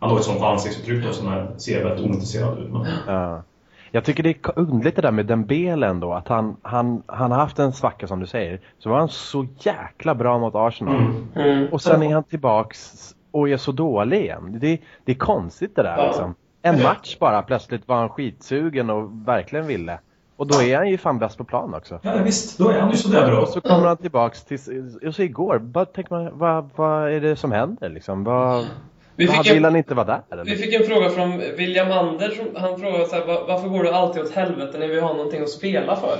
Han 0.00 0.10
har 0.10 0.16
ett 0.18 0.24
sånt 0.24 0.42
ansiktsuttryck 0.42 1.04
då, 1.04 1.12
som 1.12 1.26
han 1.26 1.60
ser 1.60 1.84
väldigt 1.84 2.06
ointresserad 2.06 2.58
ut. 2.58 2.70
Men, 2.72 2.86
Ja. 3.06 3.42
Jag 3.90 4.04
tycker 4.04 4.22
det 4.22 4.30
är 4.30 4.58
underligt 4.58 4.96
det 4.96 5.02
där 5.02 5.10
med 5.10 5.26
Dembele 5.26 5.86
ändå. 5.86 6.12
Att 6.12 6.28
han, 6.28 6.56
han, 6.62 7.02
han 7.06 7.30
har 7.30 7.38
haft 7.38 7.58
en 7.58 7.72
svacka 7.72 8.06
som 8.06 8.20
du 8.20 8.26
säger. 8.26 8.60
Så 8.78 8.90
var 8.90 8.98
han 8.98 9.08
så 9.08 9.46
jäkla 9.60 10.14
bra 10.14 10.38
mot 10.38 10.54
Arsenal. 10.54 10.94
mm. 10.96 11.26
Mm. 11.34 11.66
Och 11.72 11.82
sen 11.82 12.02
är 12.02 12.14
han 12.14 12.24
tillbaks 12.24 12.92
och 13.30 13.48
är 13.48 13.56
så 13.56 13.72
dålig 13.72 14.20
igen. 14.20 14.58
Det, 14.60 14.78
det 15.04 15.12
är 15.12 15.16
konstigt 15.16 15.76
det 15.76 15.82
där 15.82 15.96
Ja. 15.98 16.06
liksom. 16.06 16.34
En 16.62 16.82
match 16.82 17.16
bara, 17.18 17.42
plötsligt 17.42 17.88
var 17.88 17.96
han 17.96 18.08
skitsugen 18.08 18.90
och 18.90 19.28
verkligen 19.28 19.66
ville. 19.66 19.98
Och 20.36 20.46
då 20.46 20.62
är 20.62 20.76
han 20.76 20.88
ju 20.88 20.98
fan 20.98 21.18
bäst 21.18 21.38
på 21.38 21.44
plan 21.44 21.74
också. 21.74 22.00
Ja, 22.02 22.12
visst. 22.24 22.58
Då 22.58 22.68
är 22.70 22.80
han 22.80 22.90
ju 22.90 22.96
sådär 22.96 23.26
bra. 23.26 23.40
Och 23.40 23.48
så 23.48 23.60
kommer 23.60 23.86
han 23.86 23.96
tillbaks 23.96 24.44
till, 24.44 24.58
och 25.06 25.14
så 25.14 25.22
igår, 25.22 25.58
bara 25.58 25.84
tänker 25.84 26.14
man, 26.14 26.38
vad, 26.38 26.70
vad 26.76 27.12
är 27.12 27.20
det 27.20 27.36
som 27.36 27.52
händer 27.52 27.88
liksom? 27.88 28.24
Vad, 28.24 28.66
Vi 29.16 29.26
vad, 29.26 29.36
fick 29.36 29.50
vill 29.52 29.58
en- 29.58 29.64
han 29.64 29.76
inte 29.76 29.94
vara 29.94 30.06
där 30.06 30.22
Vi 30.30 30.40
eller? 30.40 30.56
fick 30.62 30.74
en 30.74 30.86
fråga 30.86 31.10
från 31.10 31.38
William 31.38 31.92
Anders. 31.92 32.40
Han 32.56 32.78
frågade 32.80 33.06
så 33.06 33.16
här, 33.16 33.26
"Va- 33.26 33.44
varför 33.48 33.68
går 33.68 33.84
det 33.84 33.96
alltid 33.96 34.22
åt 34.22 34.30
helvete 34.34 34.78
när 34.78 34.88
vi 34.88 35.00
har 35.00 35.14
någonting 35.14 35.42
att 35.42 35.48
spela 35.50 35.96
för? 35.96 36.16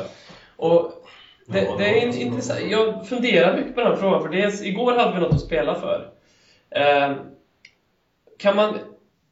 Och 0.57 0.93
det, 1.47 1.69
det 1.79 2.03
är 2.03 2.21
intressant. 2.21 2.61
Jag 2.71 3.07
funderar 3.07 3.57
mycket 3.57 3.75
på 3.75 3.81
den 3.81 3.97
frågan, 3.97 4.23
för 4.23 4.29
dels 4.29 4.63
igår 4.63 4.93
hade 4.99 5.15
vi 5.15 5.21
något 5.21 5.33
att 5.33 5.41
spela 5.41 5.75
för. 5.75 6.07
Ehm, 6.71 7.17
kan 8.39 8.57
man 8.57 8.79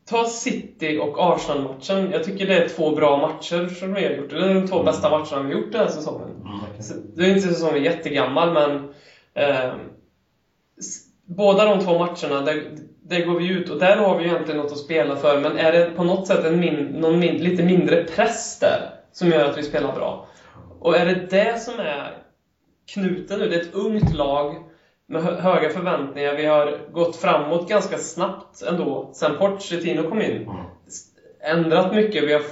ta 0.06 0.26
City 0.26 0.98
och 0.98 1.16
Arsenal-matchen? 1.18 2.10
Jag 2.12 2.24
tycker 2.24 2.46
det 2.46 2.64
är 2.64 2.68
två 2.68 2.94
bra 2.94 3.18
matcher 3.18 3.68
som 3.68 3.92
vi 3.92 4.04
har 4.04 4.12
gjort. 4.12 4.30
Det 4.30 4.36
är 4.36 4.54
de 4.54 4.68
två 4.68 4.82
bästa 4.82 5.10
matcherna 5.10 5.48
vi 5.48 5.54
har 5.54 5.60
gjort 5.60 5.72
den 5.72 5.80
här 5.80 5.88
säsongen. 5.88 6.28
Mm. 6.28 6.60
Det 7.16 7.24
är 7.24 7.34
inte 7.34 7.48
säsongen 7.48 7.82
jättegammal, 7.82 8.52
men 8.52 8.72
eh, 9.34 9.74
båda 11.26 11.64
de 11.64 11.80
två 11.80 11.98
matcherna, 11.98 12.40
där, 12.40 12.64
där 13.02 13.20
går 13.20 13.34
vi 13.34 13.48
ut 13.48 13.70
och 13.70 13.78
där 13.78 13.96
har 13.96 14.18
vi 14.18 14.24
egentligen 14.24 14.60
något 14.60 14.72
att 14.72 14.78
spela 14.78 15.16
för, 15.16 15.38
men 15.38 15.56
är 15.56 15.72
det 15.72 15.84
på 15.96 16.04
något 16.04 16.26
sätt 16.26 16.44
en 16.44 16.60
min, 16.60 16.84
någon 16.84 17.18
min, 17.18 17.36
lite 17.36 17.62
mindre 17.62 17.96
press 17.96 18.58
där 18.60 18.90
som 19.12 19.28
gör 19.28 19.44
att 19.44 19.56
vi 19.56 19.62
spelar 19.62 19.94
bra? 19.94 20.26
Och 20.80 20.96
är 20.96 21.04
det 21.06 21.30
det 21.30 21.60
som 21.60 21.80
är 21.80 22.22
knuten 22.92 23.38
nu? 23.38 23.48
Det 23.48 23.56
är 23.56 23.60
ett 23.60 23.74
ungt 23.74 24.12
lag 24.12 24.56
med 25.08 25.22
hö- 25.22 25.40
höga 25.40 25.70
förväntningar. 25.70 26.34
Vi 26.34 26.46
har 26.46 26.78
gått 26.92 27.16
framåt 27.16 27.68
ganska 27.68 27.98
snabbt 27.98 28.62
ändå, 28.62 29.10
sen 29.12 29.38
Pochettino 29.38 30.08
kom 30.08 30.22
in 30.22 30.32
Mm. 30.42 30.56
ändrat 31.40 31.94
mycket. 31.94 32.24
Vi 32.24 32.32
har 32.32 32.42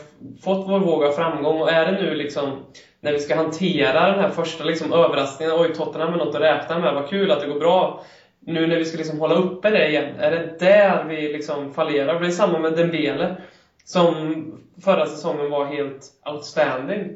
fått 0.42 0.68
vår 0.68 0.80
våg 0.80 1.04
av 1.04 1.12
framgång 1.12 1.60
och 1.60 1.70
är 1.70 1.92
det 1.92 2.02
nu 2.02 2.14
liksom 2.14 2.64
när 3.00 3.12
vi 3.12 3.18
ska 3.18 3.36
hantera 3.36 4.10
den 4.10 4.20
här 4.20 4.28
första 4.28 4.64
liksom 4.64 4.92
överraskningen. 4.92 5.54
Oj, 5.60 5.74
Tottenham 5.74 6.12
är 6.14 6.18
något 6.18 6.34
att 6.34 6.40
räkna 6.42 6.78
med. 6.78 6.94
Vad 6.94 7.08
kul 7.08 7.30
att 7.30 7.40
det 7.40 7.46
går 7.46 7.58
bra. 7.58 8.04
Nu 8.46 8.66
när 8.66 8.76
vi 8.76 8.84
ska 8.84 8.98
liksom 8.98 9.18
hålla 9.18 9.34
uppe 9.34 9.70
det 9.70 9.88
igen. 9.88 10.18
Är 10.18 10.30
det 10.30 10.58
där 10.58 11.04
vi 11.04 11.28
liksom 11.32 11.72
fallerar? 11.74 12.20
Det 12.20 12.26
är 12.26 12.30
samma 12.30 12.58
med 12.58 12.72
Dembele. 12.76 13.36
Som 13.84 14.44
förra 14.84 15.06
säsongen 15.06 15.50
var 15.50 15.64
helt 15.64 16.06
outstanding. 16.30 17.10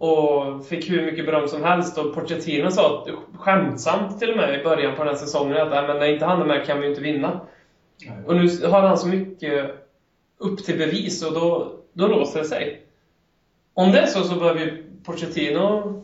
Och 0.00 0.66
fick 0.66 0.90
hur 0.90 1.06
mycket 1.06 1.26
beröm 1.26 1.48
som 1.48 1.64
helst. 1.64 1.98
Och 1.98 2.14
Pochettino 2.14 2.70
sa 2.70 3.06
skämtsamt 3.34 4.18
till 4.18 4.30
och 4.30 4.36
med 4.36 4.60
i 4.60 4.64
början 4.64 4.96
på 4.96 5.04
den 5.04 5.14
här 5.14 5.20
säsongen 5.20 5.56
att 5.56 5.70
"Nej, 5.70 5.86
men 5.86 5.98
när 5.98 6.12
inte 6.12 6.24
han 6.26 6.40
är 6.42 6.46
med 6.46 6.66
kan 6.66 6.80
vi 6.80 6.88
inte 6.88 7.00
vinna. 7.00 7.40
Och 8.26 8.36
nu 8.36 8.66
har 8.66 8.82
han 8.82 8.98
så 8.98 9.08
mycket 9.08 9.70
upp 10.38 10.64
till 10.64 10.78
bevis 10.78 11.26
och 11.26 11.34
då, 11.34 11.72
då 11.92 12.06
låser 12.06 12.38
det 12.38 12.44
sig. 12.44 12.82
Om 13.74 13.92
det 13.92 13.98
är 14.00 14.06
så 14.06 14.22
så 14.24 14.38
behöver 14.38 14.60
ju 14.60 14.84
Pochettino 15.04 16.02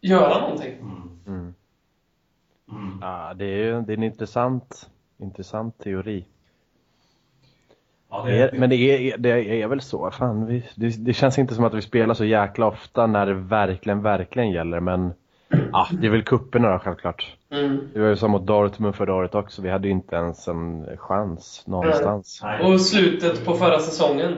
göra 0.00 0.40
någonting. 0.40 0.74
Mm. 0.80 1.20
Mm. 1.26 1.54
Mm. 2.72 2.98
Ja, 3.00 3.34
det 3.34 3.44
är 3.44 3.56
ju 3.56 3.80
det 3.82 3.92
är 3.92 3.96
en 3.96 4.02
intressant, 4.02 4.90
intressant 5.18 5.78
teori. 5.78 6.24
Ja, 8.10 8.22
Det 8.26 8.38
är, 8.38 8.50
men 8.58 8.70
det 8.70 8.76
är, 8.76 9.18
det 9.18 9.62
är 9.62 9.66
väl 9.66 9.80
så. 9.80 10.10
Fan, 10.10 10.46
vi, 10.46 10.64
det, 10.74 11.04
det 11.04 11.12
känns 11.12 11.38
inte 11.38 11.54
som 11.54 11.64
att 11.64 11.74
vi 11.74 11.82
spelar 11.82 12.14
så 12.14 12.24
jäkla 12.24 12.66
ofta 12.66 13.06
när 13.06 13.26
det 13.26 13.34
verkligen, 13.34 14.02
verkligen 14.02 14.50
gäller. 14.50 14.80
Men 14.80 15.12
ja, 15.72 15.86
det 16.00 16.06
är 16.06 16.10
väl 16.10 16.22
kupperna 16.22 16.72
då 16.72 16.78
självklart. 16.78 17.36
Mm. 17.52 17.78
Det 17.94 18.00
var 18.00 18.08
ju 18.08 18.16
som 18.16 18.30
mot 18.30 18.46
Dortmund 18.46 18.94
förra 18.94 19.14
året 19.14 19.34
också. 19.34 19.62
Vi 19.62 19.70
hade 19.70 19.88
ju 19.88 19.92
inte 19.92 20.16
ens 20.16 20.48
en 20.48 20.86
chans 20.96 21.62
någonstans. 21.66 22.40
Nej. 22.42 22.72
Och 22.72 22.80
slutet 22.80 23.44
på 23.44 23.54
förra 23.54 23.78
säsongen. 23.78 24.34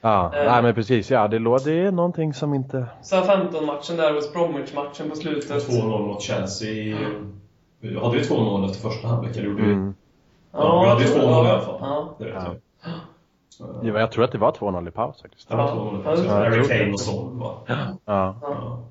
Ja, 0.00 0.32
Eh. 0.34 0.52
nej 0.52 0.62
men 0.62 0.74
precis. 0.74 1.10
Ja, 1.10 1.28
det, 1.28 1.38
lå- 1.38 1.64
det 1.64 1.72
är 1.80 1.90
någonting 1.92 2.34
som 2.34 2.54
inte... 2.54 2.86
Så 3.02 3.16
15-matchen 3.16 3.96
där, 3.96 4.12
West 4.12 4.32
Bromwich-matchen 4.32 5.10
på 5.10 5.16
slutet. 5.16 5.68
2-0 5.68 6.06
mot 6.06 6.22
Chelsea. 6.22 6.96
Vi 7.80 7.98
hade 8.00 8.16
ju 8.16 8.22
2-0 8.22 8.66
efter 8.70 8.88
första 8.88 9.08
halvlek, 9.08 9.36
eller 9.36 9.46
gjorde 9.48 9.62
vi? 9.62 9.72
Mm. 9.72 9.94
Ja, 10.52 10.82
vi 10.82 10.88
hade 10.88 11.04
tror- 11.04 11.22
2-0 11.42 11.46
i 11.46 11.50
alla 11.50 11.60
fall. 11.60 11.76
Ja. 11.80 12.14
Det 12.18 12.24
vet 12.24 12.34
Ja. 12.34 12.42
jag. 12.44 12.56
Ja, 13.82 14.00
Jag 14.00 14.12
tror 14.12 14.24
att 14.24 14.32
det 14.32 14.38
var 14.38 14.52
2-0 14.52 14.88
i 14.88 14.90
paus 14.90 15.22
faktiskt. 15.22 15.48
Det 15.48 15.56
var 15.56 15.68
2-0 15.68 16.00
Ja, 16.04 16.16
för 16.16 16.24
ja, 16.24 16.30
Harry 16.32 16.68
Kane 16.68 16.84
det. 16.84 16.92
och 16.92 17.00
Son 17.00 17.38
va? 17.38 17.54
Ja. 17.66 17.76
Ja. 18.04 18.36
Ja. 18.42 18.82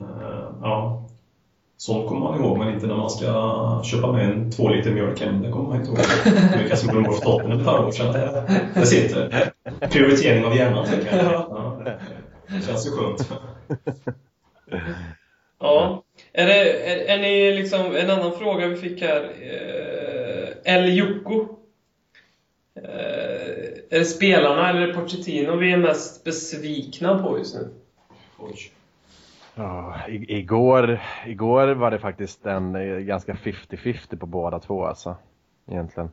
Eh, 0.00 0.06
ja. 0.62 1.00
Sånt 1.76 2.08
kommer 2.08 2.20
man 2.20 2.40
ihåg, 2.40 2.58
men 2.58 2.74
inte 2.74 2.86
när 2.86 2.96
man 2.96 3.10
ska 3.10 3.26
köpa 3.84 4.12
med 4.12 4.30
en 4.30 4.50
två 4.50 4.68
liter 4.68 4.90
mjölk 4.90 5.20
hem. 5.20 5.42
Det 5.42 5.50
kommer 5.50 5.68
man 5.68 5.76
inte 5.76 5.88
ihåg. 5.90 5.98
Vilka 6.58 6.76
som 6.76 6.88
kommer 6.88 7.08
ihåg 7.08 7.20
Tottenham 7.22 7.58
ett 7.60 7.66
par 7.66 7.84
år 7.86 7.90
sedan. 7.90 8.12
Det, 8.12 8.44
det 8.74 8.86
sitter. 8.86 9.50
Prioritering 9.90 10.44
av 10.44 10.56
hjärnan, 10.56 10.84
tänker 10.86 11.16
jag. 11.16 11.24
Ja. 11.32 11.78
Det 12.48 12.66
känns 12.66 12.86
ju 12.86 12.90
skönt. 12.90 13.32
Ja. 15.60 16.02
Är, 16.32 16.46
det, 16.46 16.72
är, 16.90 17.16
är 17.18 17.22
ni 17.22 17.52
liksom, 17.56 17.96
en 17.96 18.10
annan 18.10 18.32
fråga 18.32 18.66
vi 18.66 18.76
fick 18.76 19.02
här. 19.02 19.32
Eh, 20.64 20.74
El 20.74 20.96
Jocko. 20.96 21.46
Eh, 22.76 22.84
är 23.90 23.98
det 23.98 24.04
spelarna 24.04 24.70
eller 24.70 24.94
Pochettino 24.94 25.56
vi 25.56 25.72
är 25.72 25.76
mest 25.76 26.24
besvikna 26.24 27.22
på 27.22 27.38
just 27.38 27.54
nu? 27.54 27.68
Oj. 28.38 28.56
Ja, 29.54 29.96
igår, 30.08 31.00
igår 31.26 31.74
var 31.74 31.90
det 31.90 31.98
faktiskt 31.98 32.46
en 32.46 32.76
eh, 32.76 32.98
ganska 32.98 33.34
50-50 33.34 34.16
på 34.16 34.26
båda 34.26 34.58
två 34.58 34.86
alltså. 34.86 35.16
Egentligen. 35.66 36.10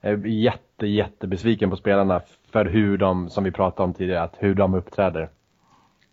Jag 0.00 0.12
är 0.12 0.26
jätte, 0.26 0.86
jättebesviken 0.86 1.70
på 1.70 1.76
spelarna 1.76 2.22
för 2.50 2.64
hur 2.64 2.98
de, 2.98 3.30
som 3.30 3.44
vi 3.44 3.50
pratade 3.50 3.84
om 3.84 3.94
tidigare, 3.94 4.22
att 4.22 4.36
hur 4.38 4.54
de 4.54 4.74
uppträder. 4.74 5.28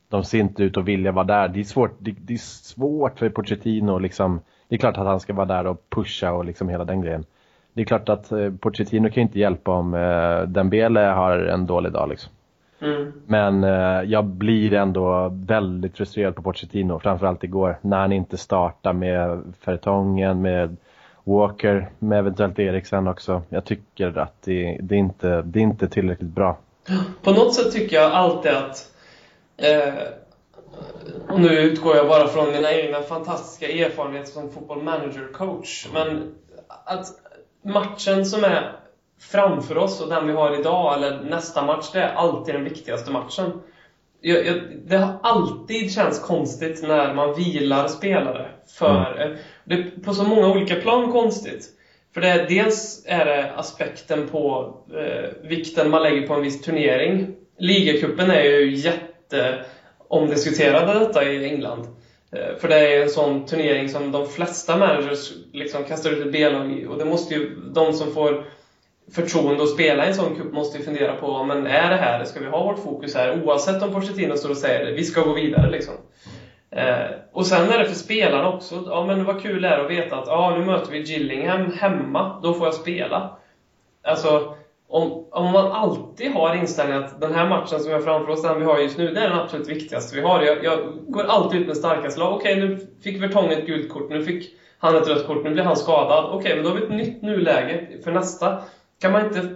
De 0.09 0.23
ser 0.23 0.39
inte 0.39 0.63
ut 0.63 0.77
att 0.77 0.85
vilja 0.85 1.11
vara 1.11 1.25
där. 1.25 1.47
Det 1.47 1.59
är 1.59 1.63
svårt, 1.63 1.95
det, 1.99 2.11
det 2.11 2.33
är 2.33 2.37
svårt 2.37 3.19
för 3.19 3.29
Pochettino 3.29 3.99
liksom. 3.99 4.41
Det 4.67 4.75
är 4.75 4.79
klart 4.79 4.97
att 4.97 5.05
han 5.05 5.19
ska 5.19 5.33
vara 5.33 5.45
där 5.45 5.67
och 5.67 5.89
pusha 5.89 6.31
och 6.31 6.45
liksom 6.45 6.69
hela 6.69 6.85
den 6.85 7.01
grejen. 7.01 7.25
Det 7.73 7.81
är 7.81 7.85
klart 7.85 8.09
att 8.09 8.31
eh, 8.31 8.51
Pochettino 8.59 9.09
kan 9.09 9.23
inte 9.23 9.39
hjälpa 9.39 9.71
om 9.71 9.93
eh, 9.93 10.41
Dembele 10.41 10.99
har 10.99 11.37
en 11.37 11.65
dålig 11.65 11.91
dag 11.91 12.09
liksom. 12.09 12.31
Mm. 12.81 13.11
Men 13.25 13.63
eh, 13.63 14.11
jag 14.11 14.25
blir 14.25 14.73
ändå 14.73 15.29
väldigt 15.33 15.97
frustrerad 15.97 16.35
på 16.35 16.41
Pochettino, 16.41 16.99
framförallt 16.99 17.43
igår, 17.43 17.77
när 17.81 17.99
han 17.99 18.11
inte 18.11 18.37
startar 18.37 18.93
med 18.93 19.41
Fertongen, 19.59 20.41
med 20.41 20.77
Walker, 21.23 21.89
med 21.99 22.19
eventuellt 22.19 22.59
Eriksen 22.59 23.07
också. 23.07 23.41
Jag 23.49 23.65
tycker 23.65 24.17
att 24.17 24.41
det, 24.41 24.77
det, 24.81 24.95
är 24.95 24.99
inte, 24.99 25.41
det 25.41 25.59
är 25.59 25.63
inte 25.63 25.87
tillräckligt 25.87 26.29
bra. 26.29 26.57
På 27.23 27.31
något 27.31 27.53
sätt 27.53 27.71
tycker 27.71 27.95
jag 27.95 28.11
alltid 28.11 28.51
att 28.51 28.91
eh, 29.57 29.93
och 31.29 31.39
nu 31.39 31.49
utgår 31.49 31.95
jag 31.95 32.07
bara 32.07 32.27
från 32.27 32.51
mina 32.51 32.71
egna 32.73 33.01
fantastiska 33.01 33.67
erfarenheter 33.67 34.31
som 34.31 34.51
fotboll 34.51 34.83
manager 34.83 35.33
coach. 35.33 35.87
Men 35.93 36.35
att 36.67 37.05
matchen 37.63 38.25
som 38.25 38.43
är 38.43 38.79
framför 39.19 39.77
oss 39.77 40.01
och 40.01 40.09
den 40.09 40.27
vi 40.27 40.33
har 40.33 40.59
idag, 40.59 40.93
eller 40.93 41.21
nästa 41.21 41.65
match, 41.65 41.89
det 41.93 41.99
är 41.99 42.13
alltid 42.13 42.55
den 42.55 42.63
viktigaste 42.63 43.11
matchen. 43.11 43.61
Jag, 44.21 44.45
jag, 44.45 44.55
det 44.87 44.97
har 44.97 45.19
alltid 45.23 45.93
känts 45.93 46.19
konstigt 46.19 46.83
när 46.83 47.13
man 47.13 47.35
vilar 47.35 47.87
spelare. 47.87 48.49
För, 48.67 49.21
mm. 49.21 49.37
Det 49.63 49.75
är 49.75 50.01
på 50.03 50.13
så 50.13 50.23
många 50.23 50.47
olika 50.47 50.75
plan 50.75 51.11
konstigt. 51.11 51.69
För 52.13 52.21
det 52.21 52.27
är, 52.27 52.47
dels 52.47 53.05
är 53.07 53.25
det 53.25 53.53
aspekten 53.55 54.27
på 54.27 54.75
eh, 54.93 55.29
vikten 55.49 55.89
man 55.89 56.03
lägger 56.03 56.27
på 56.27 56.33
en 56.33 56.41
viss 56.41 56.61
turnering. 56.61 57.35
Ligacupen 57.57 58.31
är 58.31 58.43
ju 58.43 58.75
jätteomdiskuterad 58.75 60.99
detta 60.99 61.23
i 61.23 61.45
England. 61.45 61.87
Eh, 62.31 62.55
för 62.59 62.67
det 62.67 62.95
är 62.95 63.01
en 63.01 63.09
sån 63.09 63.45
turnering 63.45 63.89
som 63.89 64.11
de 64.11 64.27
flesta 64.27 64.77
managers 64.77 65.31
liksom 65.53 65.83
kastar 65.83 66.11
ut 66.11 66.25
ett 66.25 66.31
B-lag 66.31 66.71
i. 66.71 66.85
Och 66.85 66.97
det 66.97 67.05
måste 67.05 67.33
ju, 67.33 67.55
de 67.55 67.93
som 67.93 68.11
får 68.11 68.43
förtroende 69.11 69.63
att 69.63 69.69
spela 69.69 70.05
i 70.05 70.07
en 70.07 70.15
sån 70.15 70.35
cup 70.35 70.53
måste 70.53 70.77
ju 70.77 70.83
fundera 70.83 71.15
på, 71.15 71.43
men 71.43 71.67
är 71.67 71.89
det 71.89 71.95
här, 71.95 72.25
ska 72.25 72.39
vi 72.39 72.45
ha 72.47 72.63
vårt 72.63 72.83
fokus 72.83 73.15
här? 73.15 73.43
Oavsett 73.43 73.83
om 73.83 73.91
Pochettino 73.91 74.37
står 74.37 74.49
och 74.49 74.57
säger 74.57 74.85
det, 74.85 74.91
vi 74.91 75.03
ska 75.03 75.21
gå 75.21 75.33
vidare 75.33 75.71
liksom. 75.71 75.93
Eh, 76.71 77.07
och 77.31 77.45
sen 77.45 77.69
är 77.69 77.79
det 77.79 77.85
för 77.85 77.95
spelarna 77.95 78.49
också. 78.49 78.83
Ja, 78.87 79.05
men 79.05 79.23
vad 79.23 79.41
kul 79.41 79.61
det 79.61 79.67
är 79.67 79.79
att 79.79 79.91
veta 79.91 80.17
att 80.17 80.27
ja, 80.27 80.55
nu 80.57 80.65
möter 80.65 80.91
vi 80.91 80.99
Gillingham 80.99 81.71
hemma, 81.71 82.39
då 82.43 82.53
får 82.53 82.67
jag 82.67 82.73
spela. 82.73 83.37
Alltså, 84.03 84.55
om, 84.89 85.27
om 85.31 85.51
man 85.51 85.71
alltid 85.71 86.31
har 86.31 86.55
inställningen 86.55 87.03
att 87.03 87.21
den 87.21 87.33
här 87.33 87.49
matchen 87.49 87.79
som 87.79 87.87
vi 87.87 87.93
har 87.93 88.01
framför 88.01 88.31
oss, 88.31 88.41
den 88.41 88.59
vi 88.59 88.65
har 88.65 88.79
just 88.79 88.97
nu, 88.97 89.13
det 89.13 89.19
är 89.19 89.29
den 89.29 89.39
absolut 89.39 89.67
viktigaste 89.67 90.15
vi 90.15 90.21
har. 90.21 90.41
Jag, 90.41 90.63
jag 90.63 90.79
går 91.07 91.23
alltid 91.23 91.61
ut 91.61 91.67
med 91.67 91.77
starkaste 91.77 92.19
lag. 92.19 92.33
Okej, 92.33 92.55
nu 92.55 92.87
fick 93.03 93.23
Vertong 93.23 93.51
ett 93.51 93.65
gult 93.65 93.89
kort, 93.89 94.09
nu 94.09 94.23
fick 94.23 94.53
han 94.77 94.95
ett 94.95 95.07
rött 95.07 95.27
kort, 95.27 95.43
nu 95.43 95.49
blir 95.49 95.63
han 95.63 95.75
skadad. 95.75 96.25
Okej, 96.31 96.55
men 96.55 96.63
då 96.63 96.69
har 96.69 96.77
vi 96.77 96.83
ett 96.83 96.89
nytt 96.89 97.21
nuläge 97.21 97.87
för 98.03 98.11
nästa. 98.11 98.61
Kan 99.01 99.11
man 99.11 99.25
inte... 99.25 99.55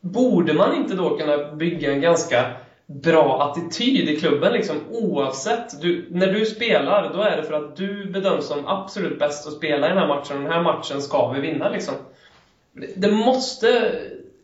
Borde 0.00 0.54
man 0.54 0.74
inte 0.74 0.94
då 0.94 1.16
kunna 1.16 1.52
bygga 1.52 1.92
en 1.92 2.00
ganska 2.00 2.44
bra 2.86 3.42
attityd 3.42 4.08
i 4.08 4.16
klubben 4.16 4.52
liksom, 4.52 4.76
oavsett. 4.90 5.80
Du, 5.80 6.06
när 6.10 6.26
du 6.26 6.46
spelar, 6.46 7.12
då 7.12 7.20
är 7.20 7.36
det 7.36 7.42
för 7.42 7.54
att 7.54 7.76
du 7.76 8.10
bedöms 8.10 8.46
som 8.46 8.66
absolut 8.66 9.18
bäst 9.18 9.46
att 9.46 9.52
spela 9.52 9.86
i 9.86 9.88
den 9.90 9.98
här 9.98 10.08
matchen. 10.08 10.42
Den 10.42 10.52
här 10.52 10.62
matchen 10.62 11.02
ska 11.02 11.30
vi 11.30 11.40
vinna 11.40 11.68
liksom. 11.68 11.94
Det 12.96 13.10
måste 13.10 13.92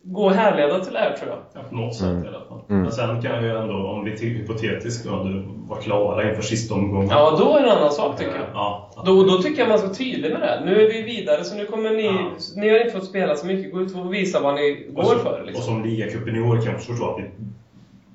gå 0.03 0.29
att 0.29 0.35
härleda 0.35 0.79
till 0.79 0.93
det 0.93 0.99
här 0.99 1.17
tror 1.17 1.29
jag. 1.29 1.39
Ja, 1.53 1.59
på 1.69 1.75
något 1.75 1.95
sätt 1.95 2.07
mm. 2.07 2.23
i 2.23 2.27
alla 2.27 2.45
fall. 2.45 2.59
Mm. 2.69 2.81
Men 2.81 2.91
sen 2.91 3.21
kan 3.21 3.43
ju 3.43 3.57
ändå, 3.57 3.73
om 3.73 4.05
vi 4.05 4.17
till 4.17 4.29
hypotetiskt 4.29 5.05
då, 5.05 5.23
du 5.23 5.43
var 5.67 5.81
klara 5.81 6.29
inför 6.29 6.41
sista 6.41 6.73
omgången. 6.73 7.09
Ja, 7.09 7.35
då 7.39 7.57
är 7.57 7.61
det 7.61 7.69
en 7.69 7.77
annan 7.77 7.91
sak 7.91 8.17
tycker 8.17 8.35
jag. 8.35 8.45
Ja, 8.53 8.89
då, 9.05 9.23
då 9.23 9.41
tycker 9.41 9.59
jag 9.59 9.69
man 9.69 9.77
ska 9.77 9.87
vara 9.87 9.97
tydlig 9.97 10.31
med 10.31 10.41
det. 10.41 10.61
Nu 10.65 10.81
är 10.81 10.87
vi 10.87 11.01
vidare, 11.01 11.43
så 11.43 11.55
nu 11.55 11.65
kommer 11.65 11.89
ni... 11.89 12.05
Ja. 12.05 12.31
Ni 12.55 12.69
har 12.69 12.79
inte 12.79 12.91
fått 12.91 13.05
spela 13.05 13.35
så 13.35 13.45
mycket. 13.45 13.73
Gå 13.73 13.81
ut 13.81 13.95
och 13.95 14.13
visa 14.13 14.39
vad 14.39 14.55
ni 14.55 14.87
går 14.89 15.03
så, 15.03 15.19
för. 15.19 15.43
Liksom. 15.45 15.59
Och 15.59 15.63
som 15.63 15.89
ligacupen 15.89 16.35
i 16.35 16.41
år 16.41 16.55
kan 16.55 16.71
jag 16.71 16.83
förstå 16.83 17.09
att 17.09 17.19
vi 17.19 17.25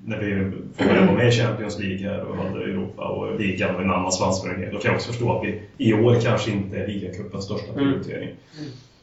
när 0.07 0.18
vi 0.18 0.53
får 0.77 1.07
vara 1.07 1.12
med 1.12 1.29
i 1.29 1.31
Champions 1.31 1.79
League 1.79 2.09
här 2.09 2.25
och 2.25 2.37
hade 2.37 2.64
Europa 2.64 3.09
och 3.09 3.40
ligan 3.40 3.75
och 3.75 3.83
en 3.83 3.90
annan 3.90 4.12
svansföring. 4.12 4.72
Då 4.72 4.79
kan 4.79 4.88
jag 4.88 4.94
också 4.94 5.12
förstå 5.12 5.38
att 5.38 5.44
vi 5.44 5.62
i 5.79 5.92
år 5.94 6.20
kanske 6.22 6.51
inte 6.51 6.77
är 6.77 6.87
ligacupens 6.87 7.44
största 7.44 7.72
mm. 7.72 7.85
prioritering. 7.85 8.29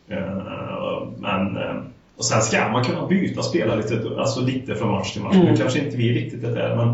Mm. 0.08 0.24
Uh, 0.24 1.08
men 1.18 1.58
uh, 1.58 1.84
och 2.18 2.26
sen 2.26 2.42
ska 2.42 2.70
man 2.70 2.84
kunna 2.84 3.08
byta 3.08 3.44
spelare 3.44 3.78
lite, 3.78 4.02
alltså 4.18 4.42
lite 4.42 4.76
från 4.76 4.92
match 4.92 5.14
till 5.14 5.22
match. 5.22 5.36
Mm. 5.36 5.48
Nu 5.48 5.58
kanske 5.58 5.80
inte 5.80 5.98
vi 5.98 6.14
riktigt 6.14 6.44
är 6.44 6.56
där, 6.56 6.76
men, 6.76 6.88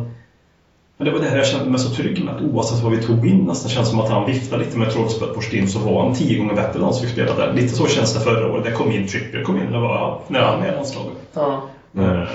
men 0.97 1.05
det 1.05 1.11
var 1.11 1.19
det 1.19 1.29
här 1.29 1.37
jag 1.37 1.47
kände 1.47 1.69
mig 1.69 1.79
så 1.79 1.89
trygg 1.89 2.23
med. 2.23 2.35
Att 2.35 2.41
oavsett 2.41 2.83
vad 2.83 2.91
vi 2.91 3.03
tog 3.03 3.27
in 3.27 3.37
nästan 3.37 3.71
känns 3.71 3.89
som 3.89 3.99
att 3.99 4.09
han 4.09 4.25
viftade 4.25 4.63
lite 4.63 4.77
med 4.77 4.91
trollspöet 4.91 5.33
på 5.33 5.41
Stin 5.41 5.67
så 5.67 5.79
var 5.79 6.03
han 6.03 6.15
tio 6.15 6.37
gånger 6.37 6.55
bättre 6.55 6.79
än 6.79 6.83
han 6.83 6.93
som 6.93 7.05
fick 7.05 7.11
spela 7.13 7.35
där. 7.35 7.53
Lite 7.53 7.75
så 7.75 7.87
känns 7.87 8.13
det 8.13 8.19
förra 8.19 8.51
året. 8.51 8.63
Det 8.63 8.71
kom 8.71 8.91
in 8.91 9.07
Trippier, 9.07 9.43
kom 9.43 9.57
in, 9.57 9.71
det 9.71 9.79
var, 9.79 10.21
när 10.27 10.39
han 10.39 10.59
med 10.59 10.69
i 10.69 10.75
landslaget. 10.75 11.17
Ja. 11.33 11.61
Mm. 11.95 12.27